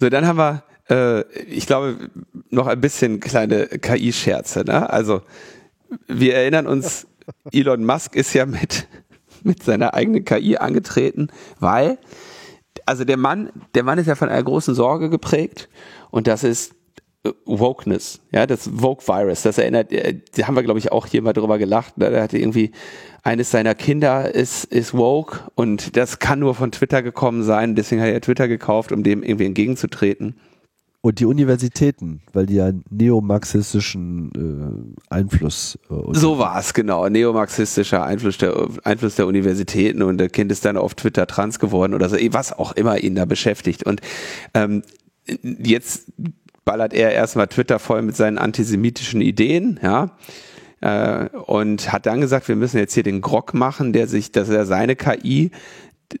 So, 0.00 0.08
dann 0.08 0.26
haben 0.26 0.38
wir, 0.38 0.64
äh, 0.90 1.22
ich 1.44 1.66
glaube, 1.66 2.10
noch 2.50 2.66
ein 2.66 2.80
bisschen 2.80 3.20
kleine 3.20 3.66
KI-Scherze. 3.66 4.64
Ne? 4.64 4.90
Also 4.90 5.22
wir 6.08 6.34
erinnern 6.34 6.66
uns 6.66 7.06
Elon 7.52 7.84
Musk 7.84 8.16
ist 8.16 8.34
ja 8.34 8.44
mit, 8.44 8.86
mit 9.44 9.62
seiner 9.62 9.94
eigenen 9.94 10.24
KI 10.24 10.56
angetreten, 10.56 11.28
weil, 11.60 11.98
also 12.86 13.04
der 13.04 13.16
Mann, 13.16 13.50
der 13.74 13.82
Mann 13.84 13.98
ist 13.98 14.06
ja 14.06 14.14
von 14.14 14.28
einer 14.28 14.42
großen 14.42 14.74
Sorge 14.74 15.10
geprägt 15.10 15.68
und 16.10 16.26
das 16.26 16.44
ist 16.44 16.74
äh, 17.24 17.30
Wokeness, 17.46 18.20
ja, 18.32 18.46
das 18.46 18.82
Woke-Virus, 18.82 19.42
das 19.42 19.58
erinnert, 19.58 19.92
äh, 19.92 20.20
da 20.36 20.46
haben 20.46 20.56
wir, 20.56 20.62
glaube 20.62 20.78
ich, 20.78 20.92
auch 20.92 21.06
hier 21.06 21.22
mal 21.22 21.32
drüber 21.32 21.58
gelacht. 21.58 21.96
Ne? 21.98 22.10
Da 22.10 22.22
hatte 22.22 22.38
irgendwie 22.38 22.72
eines 23.22 23.50
seiner 23.50 23.74
Kinder 23.74 24.34
ist, 24.34 24.64
ist 24.64 24.94
woke 24.94 25.40
und 25.54 25.96
das 25.96 26.18
kann 26.18 26.40
nur 26.40 26.54
von 26.54 26.72
Twitter 26.72 27.02
gekommen 27.02 27.42
sein, 27.42 27.74
deswegen 27.74 28.02
hat 28.02 28.08
er 28.08 28.20
Twitter 28.20 28.48
gekauft, 28.48 28.92
um 28.92 29.02
dem 29.02 29.22
irgendwie 29.22 29.46
entgegenzutreten. 29.46 30.36
Und 31.04 31.20
die 31.20 31.26
Universitäten, 31.26 32.22
weil 32.32 32.46
die 32.46 32.54
ja 32.54 32.72
neomarxistischen 32.88 34.96
äh, 35.10 35.14
Einfluss. 35.14 35.78
Äh, 35.90 35.96
so 36.12 36.38
war 36.38 36.58
es, 36.58 36.72
genau. 36.72 37.06
Neomarxistischer 37.06 38.02
Einfluss 38.02 38.38
der, 38.38 38.68
Einfluss 38.84 39.16
der 39.16 39.26
Universitäten 39.26 40.00
und 40.00 40.16
der 40.16 40.30
Kind 40.30 40.50
ist 40.50 40.64
dann 40.64 40.78
auf 40.78 40.94
Twitter 40.94 41.26
trans 41.26 41.58
geworden 41.58 41.92
oder 41.92 42.08
so, 42.08 42.16
was 42.30 42.54
auch 42.54 42.72
immer 42.72 43.00
ihn 43.00 43.16
da 43.16 43.26
beschäftigt. 43.26 43.82
Und 43.82 44.00
ähm, 44.54 44.82
jetzt 45.42 46.10
ballert 46.64 46.94
er 46.94 47.12
erstmal 47.12 47.48
Twitter 47.48 47.78
voll 47.78 48.00
mit 48.00 48.16
seinen 48.16 48.38
antisemitischen 48.38 49.20
Ideen, 49.20 49.78
ja. 49.82 50.16
Äh, 50.80 51.28
und 51.36 51.92
hat 51.92 52.06
dann 52.06 52.22
gesagt, 52.22 52.48
wir 52.48 52.56
müssen 52.56 52.78
jetzt 52.78 52.94
hier 52.94 53.02
den 53.02 53.20
Grog 53.20 53.52
machen, 53.52 53.92
der 53.92 54.08
sich, 54.08 54.32
dass 54.32 54.48
er 54.48 54.64
seine 54.64 54.96
KI, 54.96 55.50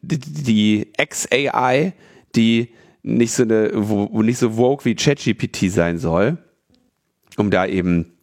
die, 0.02 0.18
die 0.18 0.92
XAI, 0.98 1.94
die 2.36 2.68
nicht 3.04 3.32
so 3.32 3.44
eine, 3.44 3.70
wo, 3.74 4.22
nicht 4.22 4.38
so 4.38 4.56
woke 4.56 4.84
wie 4.84 4.96
ChatGPT 4.96 5.70
sein 5.70 5.98
soll, 5.98 6.38
um 7.36 7.50
da 7.50 7.66
eben 7.66 8.14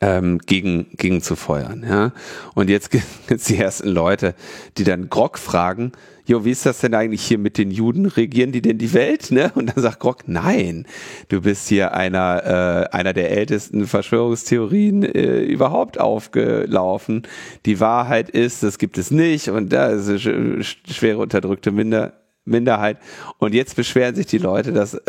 ähm, 0.00 0.38
gegen, 0.38 0.86
gegen 0.96 1.20
zu 1.20 1.34
feuern. 1.34 1.84
Ja? 1.86 2.12
Und 2.54 2.70
jetzt 2.70 2.90
gibt 2.90 3.04
es 3.28 3.44
die 3.44 3.58
ersten 3.58 3.88
Leute, 3.88 4.34
die 4.78 4.84
dann 4.84 5.10
Grog 5.10 5.38
fragen, 5.38 5.92
jo, 6.26 6.44
wie 6.44 6.52
ist 6.52 6.64
das 6.64 6.80
denn 6.80 6.94
eigentlich 6.94 7.24
hier 7.24 7.38
mit 7.38 7.58
den 7.58 7.70
Juden? 7.70 8.06
Regieren 8.06 8.52
die 8.52 8.62
denn 8.62 8.78
die 8.78 8.94
Welt? 8.94 9.30
Ne? 9.32 9.50
Und 9.54 9.74
dann 9.74 9.82
sagt 9.82 9.98
Grog, 9.98 10.22
nein, 10.26 10.86
du 11.28 11.42
bist 11.42 11.68
hier 11.68 11.94
einer, 11.94 12.88
äh, 12.92 12.96
einer 12.96 13.14
der 13.14 13.32
ältesten 13.32 13.86
Verschwörungstheorien 13.86 15.02
äh, 15.02 15.42
überhaupt 15.42 15.98
aufgelaufen. 15.98 17.22
Die 17.66 17.80
Wahrheit 17.80 18.30
ist, 18.30 18.62
das 18.62 18.78
gibt 18.78 18.96
es 18.96 19.10
nicht 19.10 19.48
und 19.48 19.72
da 19.72 19.88
ist 19.88 20.08
eine 20.08 20.62
schwere 20.62 21.18
unterdrückte 21.18 21.72
Minder 21.72 22.23
Minderheit. 22.44 22.98
Und 23.38 23.54
jetzt 23.54 23.76
beschweren 23.76 24.14
sich 24.14 24.26
die 24.26 24.38
Leute, 24.38 24.72
dass, 24.72 25.00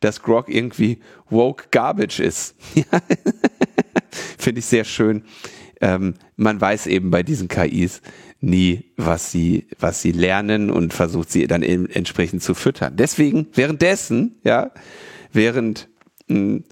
dass 0.00 0.22
Grog 0.22 0.48
irgendwie 0.48 1.00
woke 1.28 1.64
garbage 1.70 2.20
ist. 2.20 2.54
Finde 4.38 4.58
ich 4.58 4.66
sehr 4.66 4.84
schön. 4.84 5.22
Ähm, 5.80 6.14
man 6.36 6.60
weiß 6.60 6.86
eben 6.86 7.10
bei 7.10 7.22
diesen 7.22 7.48
KIs 7.48 8.02
nie, 8.40 8.92
was 8.96 9.30
sie, 9.30 9.66
was 9.78 10.02
sie 10.02 10.12
lernen 10.12 10.70
und 10.70 10.92
versucht 10.92 11.30
sie 11.30 11.46
dann 11.46 11.62
eben 11.62 11.88
entsprechend 11.88 12.42
zu 12.42 12.54
füttern. 12.54 12.96
Deswegen, 12.96 13.46
währenddessen, 13.54 14.36
ja, 14.44 14.72
während 15.32 15.88
mh, 16.28 16.36
hm, 16.36 16.64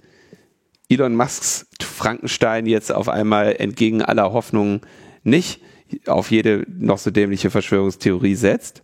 Elon 0.91 1.15
Musks 1.15 1.67
Frankenstein 1.83 2.65
jetzt 2.67 2.91
auf 2.93 3.09
einmal 3.09 3.57
entgegen 3.59 4.01
aller 4.03 4.33
Hoffnungen 4.33 4.81
nicht 5.23 5.61
auf 6.07 6.31
jede 6.31 6.65
noch 6.69 6.99
so 6.99 7.11
dämliche 7.11 7.51
Verschwörungstheorie 7.51 8.35
setzt, 8.35 8.83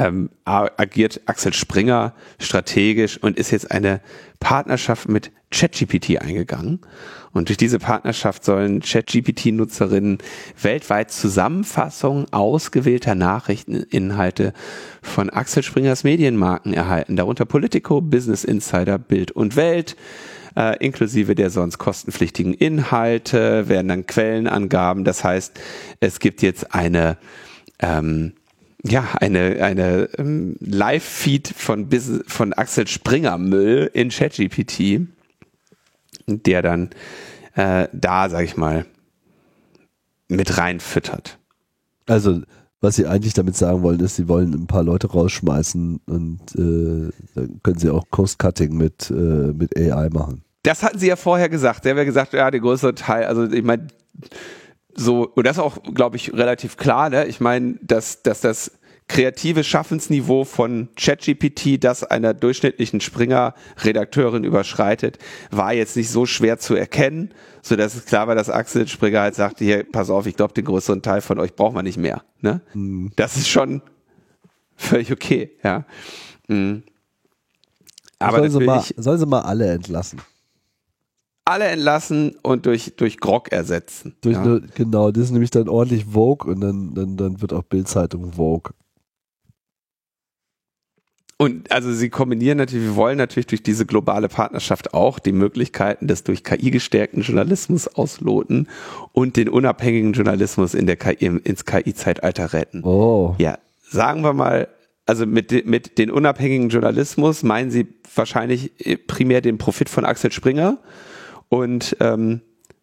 ähm, 0.00 0.30
agiert 0.44 1.20
Axel 1.26 1.52
Springer 1.52 2.14
strategisch 2.38 3.16
und 3.22 3.38
ist 3.38 3.50
jetzt 3.50 3.70
eine 3.70 4.00
Partnerschaft 4.40 5.08
mit 5.08 5.30
ChatGPT 5.50 6.20
eingegangen. 6.20 6.80
Und 7.32 7.48
durch 7.48 7.56
diese 7.56 7.78
Partnerschaft 7.78 8.44
sollen 8.44 8.80
ChatGPT-Nutzerinnen 8.80 10.18
weltweit 10.60 11.10
Zusammenfassungen 11.10 12.32
ausgewählter 12.32 13.14
Nachrichteninhalte 13.14 14.52
von 15.02 15.30
Axel 15.30 15.62
Springers 15.62 16.04
Medienmarken 16.04 16.74
erhalten, 16.74 17.16
darunter 17.16 17.44
Politico, 17.44 18.00
Business 18.00 18.44
Insider, 18.44 18.98
Bild 18.98 19.32
und 19.32 19.56
Welt. 19.56 19.96
Äh, 20.56 20.76
inklusive 20.84 21.34
der 21.34 21.50
sonst 21.50 21.78
kostenpflichtigen 21.78 22.54
Inhalte, 22.54 23.68
werden 23.68 23.88
dann 23.88 24.06
Quellenangaben. 24.06 25.02
Das 25.02 25.24
heißt, 25.24 25.58
es 25.98 26.20
gibt 26.20 26.42
jetzt 26.42 26.72
eine 26.72 27.16
ähm, 27.80 28.34
ja, 28.86 29.08
eine, 29.20 29.62
eine 29.62 30.08
ähm, 30.18 30.56
Live-Feed 30.60 31.48
von, 31.56 31.88
von 32.26 32.52
Axel 32.52 32.86
Springer 32.86 33.38
Müll 33.38 33.90
in 33.94 34.10
ChatGPT, 34.10 35.08
der 36.26 36.62
dann 36.62 36.90
äh, 37.54 37.88
da, 37.92 38.28
sag 38.28 38.44
ich 38.44 38.56
mal, 38.56 38.84
mit 40.28 40.58
reinfüttert. 40.58 41.38
Also, 42.06 42.42
was 42.80 42.96
sie 42.96 43.06
eigentlich 43.06 43.32
damit 43.32 43.56
sagen 43.56 43.82
wollen, 43.82 44.00
ist, 44.00 44.16
sie 44.16 44.28
wollen 44.28 44.52
ein 44.52 44.66
paar 44.66 44.82
Leute 44.82 45.10
rausschmeißen 45.10 46.00
und 46.04 46.40
äh, 46.54 47.10
dann 47.34 47.60
können 47.62 47.78
sie 47.78 47.88
auch 47.88 48.04
Cost-Cutting 48.10 48.76
mit, 48.76 49.10
äh, 49.10 49.14
mit 49.14 49.76
AI 49.78 50.10
machen. 50.10 50.42
Das 50.62 50.82
hatten 50.82 50.98
sie 50.98 51.08
ja 51.08 51.16
vorher 51.16 51.48
gesagt. 51.48 51.86
Der 51.86 51.96
wäre 51.96 52.06
gesagt, 52.06 52.34
ja, 52.34 52.50
der 52.50 52.60
größere 52.60 52.94
Teil, 52.94 53.24
also 53.24 53.44
ich 53.44 53.64
meine, 53.64 53.86
so, 54.96 55.28
und 55.34 55.46
das 55.46 55.56
ist 55.56 55.62
auch, 55.62 55.82
glaube 55.82 56.16
ich, 56.16 56.32
relativ 56.32 56.76
klar, 56.76 57.10
ne? 57.10 57.26
Ich 57.26 57.40
meine, 57.40 57.78
dass, 57.82 58.22
dass 58.22 58.40
das 58.40 58.72
kreative 59.08 59.64
Schaffensniveau 59.64 60.44
von 60.44 60.88
ChatGPT, 60.96 61.82
das 61.82 62.04
einer 62.04 62.32
durchschnittlichen 62.32 63.00
Springer-Redakteurin 63.00 64.44
überschreitet, 64.44 65.18
war 65.50 65.74
jetzt 65.74 65.96
nicht 65.96 66.10
so 66.10 66.24
schwer 66.24 66.58
zu 66.58 66.74
erkennen, 66.74 67.32
so 67.62 67.76
dass 67.76 67.94
es 67.94 68.06
klar 68.06 68.28
war, 68.28 68.34
dass 68.34 68.48
Axel 68.48 68.88
Springer 68.88 69.20
halt 69.20 69.34
sagte, 69.34 69.64
hier, 69.64 69.84
pass 69.84 70.08
auf, 70.10 70.26
ich 70.26 70.36
glaube, 70.36 70.54
den 70.54 70.64
größeren 70.64 71.02
Teil 71.02 71.20
von 71.20 71.38
euch 71.38 71.54
braucht 71.54 71.74
man 71.74 71.84
nicht 71.84 71.98
mehr. 71.98 72.22
Ne? 72.40 72.62
Mhm. 72.72 73.12
Das 73.16 73.36
ist 73.36 73.48
schon 73.48 73.82
völlig 74.76 75.12
okay, 75.12 75.50
ja. 75.62 75.84
Mhm. 76.48 76.82
Aber 78.18 78.38
sollen 78.38 78.50
sie, 78.50 78.60
mal, 78.60 78.84
sollen 78.96 79.18
sie 79.18 79.26
mal 79.26 79.42
alle 79.42 79.70
entlassen 79.70 80.20
alle 81.44 81.66
entlassen 81.66 82.36
und 82.42 82.66
durch, 82.66 82.94
durch 82.96 83.18
Grog 83.18 83.52
ersetzen. 83.52 84.16
Durch 84.22 84.36
ja. 84.36 84.42
eine, 84.42 84.62
genau, 84.74 85.10
das 85.10 85.24
ist 85.24 85.30
nämlich 85.30 85.50
dann 85.50 85.68
ordentlich 85.68 86.06
Vogue 86.06 86.50
und 86.50 86.60
dann, 86.60 86.94
dann, 86.94 87.16
dann 87.16 87.40
wird 87.40 87.52
auch 87.52 87.62
Bildzeitung 87.62 88.32
Vogue. 88.32 88.72
Und 91.36 91.70
also 91.72 91.92
sie 91.92 92.10
kombinieren 92.10 92.58
natürlich, 92.58 92.86
wir 92.86 92.96
wollen 92.96 93.18
natürlich 93.18 93.48
durch 93.48 93.62
diese 93.62 93.84
globale 93.86 94.28
Partnerschaft 94.28 94.94
auch 94.94 95.18
die 95.18 95.32
Möglichkeiten 95.32 96.06
des 96.06 96.22
durch 96.22 96.44
KI 96.44 96.70
gestärkten 96.70 97.22
Journalismus 97.22 97.88
ausloten 97.88 98.68
und 99.12 99.36
den 99.36 99.48
unabhängigen 99.48 100.12
Journalismus 100.12 100.74
in 100.74 100.86
der 100.86 100.96
KI, 100.96 101.26
ins 101.26 101.64
KI-Zeitalter 101.64 102.52
retten. 102.52 102.84
Oh. 102.84 103.34
Ja, 103.38 103.58
sagen 103.82 104.22
wir 104.22 104.32
mal, 104.32 104.68
also 105.06 105.26
mit, 105.26 105.66
mit 105.66 105.98
den 105.98 106.10
unabhängigen 106.10 106.68
Journalismus 106.68 107.42
meinen 107.42 107.70
sie 107.70 107.88
wahrscheinlich 108.14 108.72
primär 109.08 109.40
den 109.40 109.58
Profit 109.58 109.88
von 109.88 110.04
Axel 110.04 110.32
Springer 110.32 110.78
und 111.54 111.96
ähm, 112.00 112.40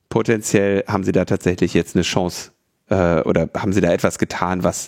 potenziell 0.08 0.86
haben 0.88 1.04
sie 1.04 1.12
da 1.12 1.26
tatsächlich 1.26 1.74
jetzt 1.74 1.94
eine 1.94 2.04
Chance 2.04 2.52
äh, 2.90 3.20
oder 3.20 3.50
haben 3.54 3.74
sie 3.74 3.82
da 3.82 3.92
etwas 3.92 4.18
getan, 4.18 4.64
was 4.64 4.88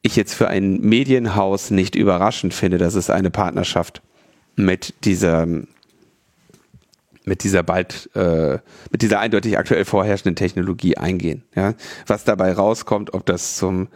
ich 0.00 0.16
jetzt 0.16 0.32
für 0.32 0.48
ein 0.48 0.80
Medienhaus 0.80 1.70
nicht 1.70 1.94
überraschend 1.94 2.54
finde, 2.54 2.78
dass 2.78 2.94
es 2.94 3.10
eine 3.10 3.30
Partnerschaft 3.30 4.00
mit 4.56 5.04
dieser 5.04 5.46
mit 7.26 7.44
dieser 7.44 7.62
bald 7.62 8.08
äh, 8.14 8.60
mit 8.90 9.02
dieser 9.02 9.20
eindeutig 9.20 9.58
aktuell 9.58 9.84
vorherrschenden 9.84 10.34
Technologie 10.34 10.96
eingehen. 10.96 11.44
Ja? 11.54 11.74
Was 12.06 12.24
dabei 12.24 12.54
rauskommt, 12.54 13.12
ob 13.12 13.26
das 13.26 13.58
zum 13.58 13.88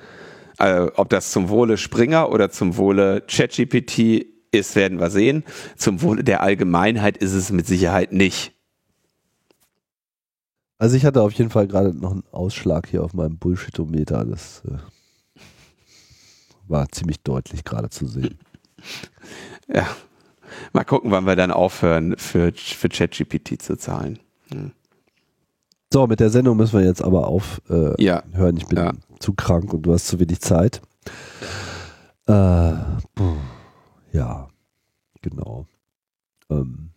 äh, 0.59 0.89
ob 0.95 1.09
das 1.09 1.31
zum 1.31 1.49
Wohle 1.49 1.79
Springer 1.79 2.31
oder 2.31 2.51
zum 2.51 2.77
Wohle 2.77 3.23
ChatGPT 3.27 4.27
ist, 4.51 4.77
werden 4.77 5.01
wir 5.01 5.09
sehen. 5.09 5.45
Zum 5.79 6.03
Wohle 6.03 6.23
der 6.23 6.43
Allgemeinheit 6.43 7.17
ist 7.17 7.33
es 7.33 7.51
mit 7.51 7.67
Sicherheit 7.67 8.13
nicht. 8.13 8.53
Also 10.83 10.97
ich 10.97 11.05
hatte 11.05 11.23
auf 11.23 11.31
jeden 11.35 11.51
Fall 11.51 11.69
gerade 11.69 11.95
noch 11.97 12.11
einen 12.11 12.25
Ausschlag 12.33 12.89
hier 12.89 13.05
auf 13.05 13.15
meinem 13.15 13.39
Bullshitometer. 13.39 14.25
Das 14.25 14.65
äh, 14.67 14.79
war 16.67 16.89
ziemlich 16.89 17.23
deutlich 17.23 17.63
gerade 17.63 17.89
zu 17.89 18.07
sehen. 18.09 18.37
Ja. 19.73 19.87
Mal 20.73 20.83
gucken, 20.83 21.13
wann 21.13 21.25
wir 21.25 21.37
dann 21.37 21.53
aufhören, 21.53 22.17
für, 22.19 22.53
für 22.53 22.89
ChatGPT 22.89 23.63
zu 23.63 23.77
zahlen. 23.77 24.19
Hm. 24.51 24.73
So, 25.93 26.09
mit 26.09 26.19
der 26.19 26.31
Sendung 26.31 26.57
müssen 26.57 26.81
wir 26.81 26.85
jetzt 26.85 27.03
aber 27.03 27.29
aufhören. 27.29 27.95
Äh, 27.97 28.03
ja. 28.03 28.25
Ich 28.57 28.67
bin 28.67 28.79
ja. 28.79 28.93
zu 29.21 29.35
krank 29.35 29.73
und 29.73 29.83
du 29.83 29.93
hast 29.93 30.09
zu 30.09 30.19
wenig 30.19 30.41
Zeit. 30.41 30.83
Äh, 32.27 32.33
ja, 34.13 34.49
genau. 35.23 35.67
Ähm, 36.51 36.91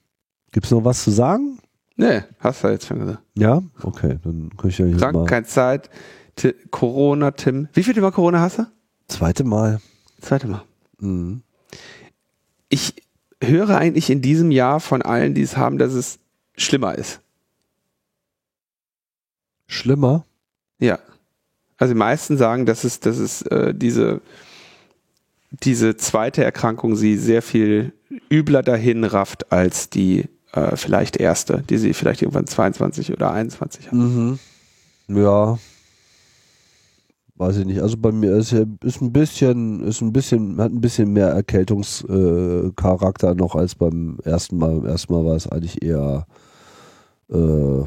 Gibt 0.52 0.66
es 0.66 0.72
noch 0.72 0.84
was 0.84 1.04
zu 1.04 1.12
sagen? 1.12 1.60
Nee, 1.98 2.24
hast 2.40 2.64
du 2.64 2.68
jetzt 2.68 2.88
schon 2.88 3.00
gesagt. 3.00 3.22
Ja? 3.36 3.64
Okay, 3.82 4.20
dann 4.24 4.50
kann 4.58 4.70
ich 4.70 4.78
ja 4.78 4.86
hier 4.86 4.98
Krank, 4.98 5.30
keine 5.30 5.46
Zeit. 5.46 5.90
T 6.36 6.54
Corona, 6.70 7.32
Tim. 7.32 7.70
Wie 7.74 7.84
viel 7.84 8.00
Mal 8.02 8.12
Corona 8.12 8.42
hast 8.42 8.60
du? 8.60 8.68
Zweite 9.08 9.44
Mal. 9.44 9.80
Zweite 10.20 10.48
Mal. 10.48 10.64
Mhm. 11.00 11.42
Ich 12.68 12.96
höre 13.42 13.78
eigentlich 13.78 14.10
in 14.10 14.22
diesem 14.22 14.52
Jahr 14.52 14.80
von 14.80 15.02
allen, 15.02 15.34
die 15.34 15.42
es 15.42 15.56
haben, 15.56 15.78
dass 15.78 15.94
es 15.94 16.20
schlimmer 16.58 16.96
ist. 16.96 17.22
Schlimmer? 19.68 20.26
Ja. 20.80 21.00
Also 21.78 21.94
die 21.94 21.98
meisten 21.98 22.38
sagen, 22.38 22.66
dass 22.66 22.84
es, 22.84 23.00
dass 23.00 23.18
es 23.18 23.42
äh, 23.44 23.74
diese, 23.74 24.22
diese 25.52 25.96
zweite 25.98 26.44
Erkrankung 26.44 26.96
sie 26.96 27.18
sehr 27.18 27.42
viel 27.42 27.94
übler 28.32 28.64
dahin 28.64 29.04
rafft 29.04 29.52
als 29.52 29.90
die 29.90 30.30
äh, 30.56 30.76
vielleicht 30.76 31.18
erste, 31.18 31.64
die 31.70 31.78
sie 31.78 31.94
vielleicht 31.94 32.22
irgendwann 32.22 32.48
22 32.48 33.14
oder 33.14 33.32
21 33.32 33.92
haben. 33.92 34.40
Mhm. 35.08 35.18
Ja. 35.18 35.58
Weiß 37.38 37.58
ich 37.58 37.66
nicht. 37.66 37.82
Also 37.82 37.98
bei 37.98 38.14
mir 38.14 38.34
ist, 38.36 38.54
ist 38.54 39.02
ein 39.02 39.12
bisschen, 39.12 39.84
ist 39.84 40.00
ein 40.02 40.14
bisschen, 40.14 40.58
hat 40.58 40.72
ein 40.72 40.80
bisschen 40.80 41.12
mehr 41.12 41.28
Erkältungscharakter 41.28 43.32
äh, 43.32 43.36
noch 43.36 43.56
als 43.56 43.76
beim 43.76 44.18
ersten 44.24 44.58
Mal. 44.58 44.80
Beim 44.80 44.86
ersten 44.86 45.12
Mal 45.14 45.26
war 45.26 45.36
es 45.36 45.46
eigentlich 45.48 45.84
eher, 45.84 46.26
äh, 47.30 47.80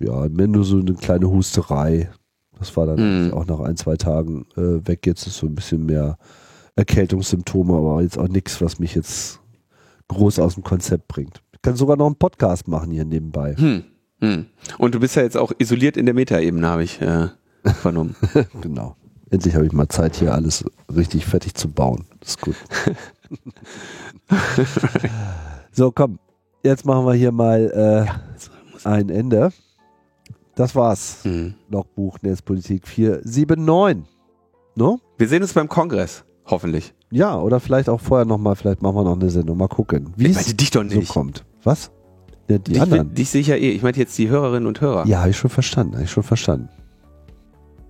ja, 0.00 0.28
mehr 0.30 0.48
nur 0.48 0.64
so 0.64 0.78
eine 0.78 0.94
kleine 0.94 1.30
Husterei. 1.30 2.08
Das 2.58 2.74
war 2.78 2.86
dann 2.86 3.26
Mhm. 3.26 3.34
auch 3.34 3.44
nach 3.46 3.60
ein, 3.60 3.76
zwei 3.76 3.96
Tagen 3.96 4.46
äh, 4.56 4.86
weg. 4.88 5.06
Jetzt 5.06 5.26
ist 5.26 5.36
so 5.36 5.46
ein 5.46 5.54
bisschen 5.54 5.84
mehr 5.84 6.16
Erkältungssymptome, 6.74 7.74
aber 7.74 8.00
jetzt 8.00 8.18
auch 8.18 8.28
nichts, 8.28 8.62
was 8.62 8.78
mich 8.78 8.94
jetzt 8.94 9.38
groß 10.08 10.38
aus 10.38 10.54
dem 10.54 10.64
Konzept 10.64 11.08
bringt. 11.08 11.42
Kann 11.62 11.76
sogar 11.76 11.96
noch 11.96 12.06
einen 12.06 12.16
Podcast 12.16 12.68
machen 12.68 12.90
hier 12.90 13.04
nebenbei. 13.04 13.54
Hm. 13.56 13.84
Hm. 14.20 14.46
Und 14.78 14.94
du 14.94 15.00
bist 15.00 15.16
ja 15.16 15.22
jetzt 15.22 15.36
auch 15.36 15.52
isoliert 15.58 15.96
in 15.96 16.06
der 16.06 16.14
Metaebene, 16.14 16.66
habe 16.66 16.84
ich 16.84 17.00
äh, 17.00 17.28
vernommen. 17.64 18.16
Genau. 18.60 18.96
Endlich 19.30 19.54
habe 19.54 19.66
ich 19.66 19.72
mal 19.72 19.88
Zeit, 19.88 20.16
hier 20.16 20.32
alles 20.32 20.64
richtig 20.94 21.26
fertig 21.26 21.54
zu 21.54 21.68
bauen. 21.68 22.06
Das 22.20 22.30
ist 22.30 22.40
gut. 22.40 22.56
so, 25.70 25.92
komm. 25.92 26.18
Jetzt 26.62 26.86
machen 26.86 27.04
wir 27.04 27.12
hier 27.12 27.30
mal 27.30 28.08
äh, 28.84 28.88
ein 28.88 29.10
Ende. 29.10 29.52
Das 30.54 30.74
war's. 30.74 31.20
Hm. 31.24 31.54
Logbuch 31.68 32.18
Netzpolitik 32.22 32.88
479. 32.88 34.04
No? 34.74 35.00
Wir 35.18 35.28
sehen 35.28 35.42
uns 35.42 35.52
beim 35.52 35.68
Kongress, 35.68 36.24
hoffentlich. 36.46 36.94
Ja, 37.10 37.38
oder 37.38 37.60
vielleicht 37.60 37.88
auch 37.88 38.00
vorher 38.00 38.24
nochmal, 38.24 38.56
vielleicht 38.56 38.80
machen 38.80 38.96
wir 38.96 39.04
noch 39.04 39.16
eine 39.16 39.30
Sendung. 39.30 39.58
Mal 39.58 39.68
gucken, 39.68 40.12
wie 40.16 40.28
es 40.28 40.36
meinte 40.36 40.54
dich 40.54 40.70
doch 40.70 40.84
so 40.88 41.00
kommt. 41.02 41.44
Was? 41.68 41.90
Die 42.48 42.58
dich, 42.58 42.80
anderen. 42.80 43.14
dich 43.14 43.28
sehe 43.28 43.42
ich 43.42 43.48
ja 43.48 43.56
eh. 43.56 43.72
Ich 43.72 43.82
meinte 43.82 44.00
jetzt 44.00 44.16
die 44.16 44.30
Hörerinnen 44.30 44.66
und 44.66 44.80
Hörer. 44.80 45.06
Ja, 45.06 45.20
habe 45.20 45.30
ich 45.30 45.36
schon 45.36 45.50
verstanden. 45.50 45.94
Habe 45.94 46.04
ich 46.04 46.10
schon 46.10 46.22
verstanden. 46.22 46.70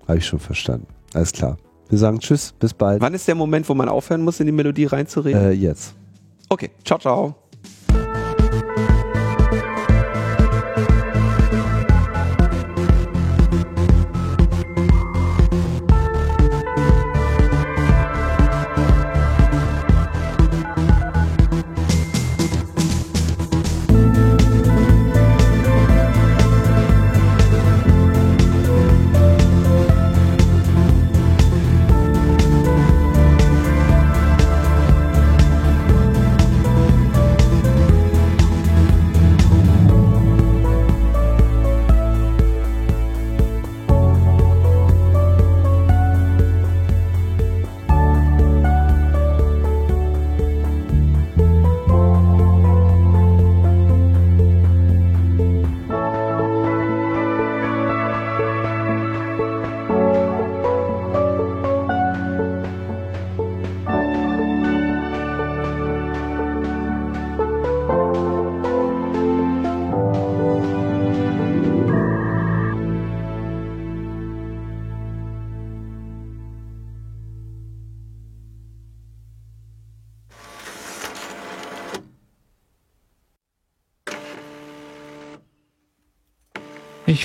Habe 0.05 0.17
ich 0.17 0.25
schon 0.25 0.39
verstanden. 0.39 0.87
Alles 1.13 1.31
klar. 1.31 1.55
Wir 1.87 1.97
sagen 1.97 2.19
Tschüss, 2.19 2.53
bis 2.59 2.73
bald. 2.73 3.01
Wann 3.01 3.13
ist 3.13 3.25
der 3.27 3.35
Moment, 3.35 3.69
wo 3.69 3.73
man 3.73 3.87
aufhören 3.87 4.21
muss, 4.21 4.41
in 4.41 4.47
die 4.47 4.51
Melodie 4.51 4.83
reinzureden? 4.85 5.41
Äh, 5.41 5.51
jetzt. 5.51 5.95
Okay, 6.49 6.71
ciao, 6.83 6.99
ciao. 6.99 7.35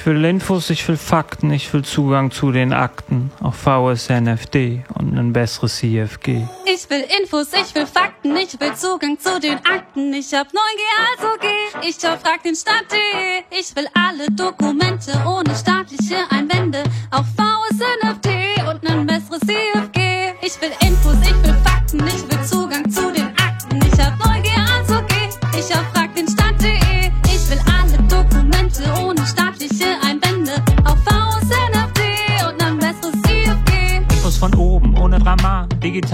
Ich 0.05 0.10
will 0.10 0.22
Infos, 0.26 0.68
ich 0.68 0.86
will 0.86 0.98
Fakten, 0.98 1.51
ich 1.51 1.72
will 1.72 1.82
Zugang 1.82 2.31
zu 2.31 2.52
den 2.52 2.74
Akten, 2.74 3.32
auch 3.40 3.55
VSNFD 3.55 4.85
und 4.93 5.16
ein 5.16 5.32
besseres 5.32 5.78
CFG. 5.78 6.47
Ich 6.66 6.90
will 6.90 7.06
Infos, 7.18 7.47
ich 7.55 7.74
will 7.74 7.86
Fakten, 7.86 8.36
ich 8.36 8.60
will 8.60 8.74
Zugang 8.74 9.18
zu 9.18 9.40
den 9.40 9.56
Akten. 9.64 10.12
Ich 10.12 10.35
hab 10.35 10.48
9G, 10.48 10.82
also 11.10 11.28
geh 11.40 11.89
ich 11.89 11.97
auf 12.06 12.20
frag 12.20 12.43
den 12.43 12.55
Stadt.de. 12.55 13.44
Ich 13.59 13.74
will 13.76 13.89
alle 13.94 14.31
Dokumente 14.31 15.10
ohne 15.26 15.56
staatliche 15.56 16.16
Einwände. 16.28 16.85
Auf 17.10 17.24
VSNFD 17.39 18.60
und 18.68 18.86
ein 18.86 19.06
besseres 19.06 19.40
CFG. 19.40 19.93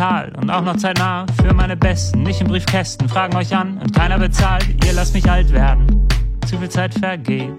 Digital 0.01 0.33
und 0.41 0.51
auch 0.51 0.63
noch 0.63 0.77
zeitnah. 0.77 1.27
Für 1.43 1.53
meine 1.53 1.77
Besten, 1.77 2.23
nicht 2.23 2.41
in 2.41 2.49
Briefkästen, 2.49 3.09
fragen 3.09 3.37
euch 3.37 3.55
an 3.55 3.79
und 3.79 3.95
keiner 3.95 4.19
bezahlt. 4.19 4.67
Ihr 4.85 4.93
lasst 4.95 5.15
mich 5.15 5.31
alt 5.31 5.53
werden, 5.53 6.09
zu 6.47 6.59
viel 6.59 6.71
Zeit 6.71 6.95
vergeht. 6.95 7.53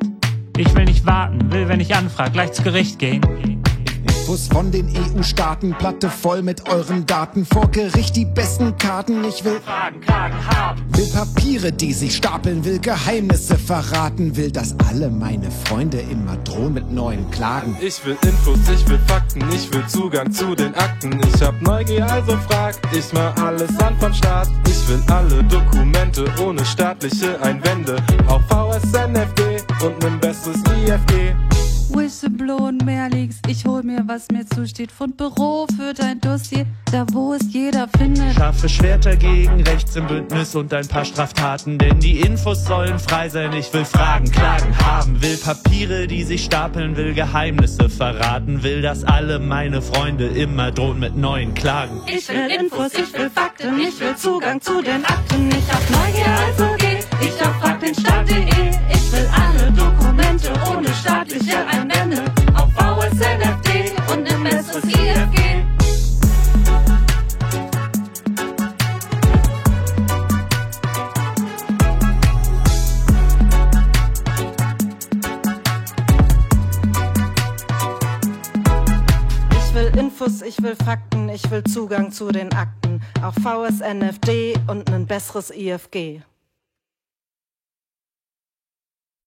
Ich 0.57 0.75
will 0.75 0.85
nicht 0.85 1.05
warten, 1.05 1.51
will, 1.51 1.67
wenn 1.67 1.79
ich 1.79 1.95
anfrag, 1.95 2.33
gleich 2.33 2.51
zu 2.51 2.63
Gericht 2.63 2.99
gehen. 2.99 3.60
Infos 4.31 4.47
von 4.47 4.71
den 4.71 4.87
EU-Staaten, 4.87 5.75
Platte 5.77 6.09
voll 6.09 6.41
mit 6.41 6.69
euren 6.69 7.05
Daten. 7.05 7.45
Vor 7.45 7.69
Gericht 7.69 8.15
die 8.15 8.23
besten 8.23 8.77
Karten. 8.77 9.25
Ich 9.25 9.43
will 9.43 9.59
Fragen, 9.59 9.99
Klagen, 9.99 10.47
haben. 10.47 10.81
Will 10.95 11.07
Papiere, 11.07 11.73
die 11.73 11.91
sich 11.91 12.15
stapeln, 12.15 12.63
will 12.63 12.79
Geheimnisse 12.79 13.57
verraten, 13.57 14.37
will, 14.37 14.49
dass 14.49 14.73
alle 14.87 15.09
meine 15.09 15.51
Freunde 15.51 15.99
immer 15.99 16.37
drohen 16.45 16.75
mit 16.75 16.89
neuen 16.89 17.29
Klagen. 17.31 17.75
Ich 17.81 18.05
will 18.05 18.17
Infos, 18.21 18.59
ich 18.73 18.87
will 18.87 18.99
Fakten, 19.05 19.43
ich 19.53 19.73
will 19.73 19.85
Zugang 19.87 20.31
zu 20.31 20.55
den 20.55 20.73
Akten. 20.75 21.19
Ich 21.33 21.41
hab 21.41 21.61
Neugier, 21.61 22.09
also 22.09 22.37
frag 22.47 22.75
ich 22.93 23.11
mal 23.11 23.33
alles 23.33 23.77
an 23.81 23.99
vom 23.99 24.13
Staat. 24.13 24.47
Ich 24.65 24.87
will 24.87 25.03
alle 25.09 25.43
Dokumente 25.43 26.23
ohne 26.41 26.63
staatliche 26.63 27.37
Einwände. 27.41 27.97
Auch 28.29 28.41
VSNFD 28.43 29.57
und 29.83 30.01
nen 30.01 30.17
besseres 30.21 30.61
IFG. 30.85 31.35
Whistleblow 31.93 32.67
und 32.67 32.85
mehr 32.85 33.09
Leaks. 33.09 33.37
Ich 33.47 33.65
hol 33.65 33.83
mir, 33.83 34.03
was 34.05 34.27
mir 34.31 34.45
zusteht. 34.45 34.91
Fundbüro 34.91 35.67
für 35.77 35.93
dein 35.93 36.19
Dossier, 36.21 36.65
da 36.91 37.05
wo 37.11 37.33
es 37.33 37.41
jeder 37.51 37.87
findet. 37.97 38.33
Scharfe 38.35 38.69
Schwerter 38.69 39.15
gegen 39.15 39.61
rechts 39.63 39.95
im 39.95 40.07
Bündnis 40.07 40.55
und 40.55 40.73
ein 40.73 40.87
paar 40.87 41.05
Straftaten, 41.05 41.77
denn 41.77 41.99
die 41.99 42.21
Infos 42.21 42.65
sollen 42.65 42.99
frei 42.99 43.29
sein. 43.29 43.53
Ich 43.53 43.73
will 43.73 43.85
Fragen, 43.85 44.31
Klagen 44.31 44.77
haben, 44.79 45.21
will 45.21 45.37
Papiere, 45.37 46.07
die 46.07 46.23
sich 46.23 46.43
stapeln, 46.45 46.95
will 46.95 47.13
Geheimnisse 47.13 47.89
verraten, 47.89 48.63
will, 48.63 48.81
dass 48.81 49.03
alle 49.03 49.39
meine 49.39 49.81
Freunde 49.81 50.27
immer 50.27 50.71
drohen 50.71 50.99
mit 50.99 51.15
neuen 51.15 51.53
Klagen. 51.53 52.01
Ich 52.07 52.29
will 52.29 52.49
Infos, 52.59 52.93
ich 52.93 53.13
will 53.13 53.29
Fakten, 53.29 53.79
ich 53.79 53.99
will 53.99 54.15
Zugang 54.15 54.61
zu 54.61 54.81
den 54.81 55.03
Akten. 55.05 55.49
Ich 55.49 55.71
hab 55.71 55.89
Neugier, 55.89 56.25
also 56.47 56.75
geh 56.77 57.25
ich 57.25 57.41
auf 57.41 57.55
frag 57.59 57.79
den 57.79 57.93
Staat.de. 57.93 59.00
Dokumente 60.41 60.71
ohne 60.71 60.87
staatliche 60.93 61.65
Einwände. 61.67 62.23
Auf 62.55 62.69
VSNFD 62.73 63.91
und 64.11 64.31
im 64.31 64.45
IFG. 64.45 65.63
Ich 79.53 79.75
will 79.75 79.99
Infos, 79.99 80.41
ich 80.41 80.61
will 80.61 80.75
Fakten, 80.75 81.29
ich 81.29 81.49
will 81.51 81.63
Zugang 81.63 82.11
zu 82.11 82.29
den 82.29 82.51
Akten. 82.53 83.01
Auch 83.23 83.33
VSNFD 83.33 84.55
und 84.67 84.91
ein 84.91 85.05
besseres 85.05 85.51
IFG. 85.51 86.21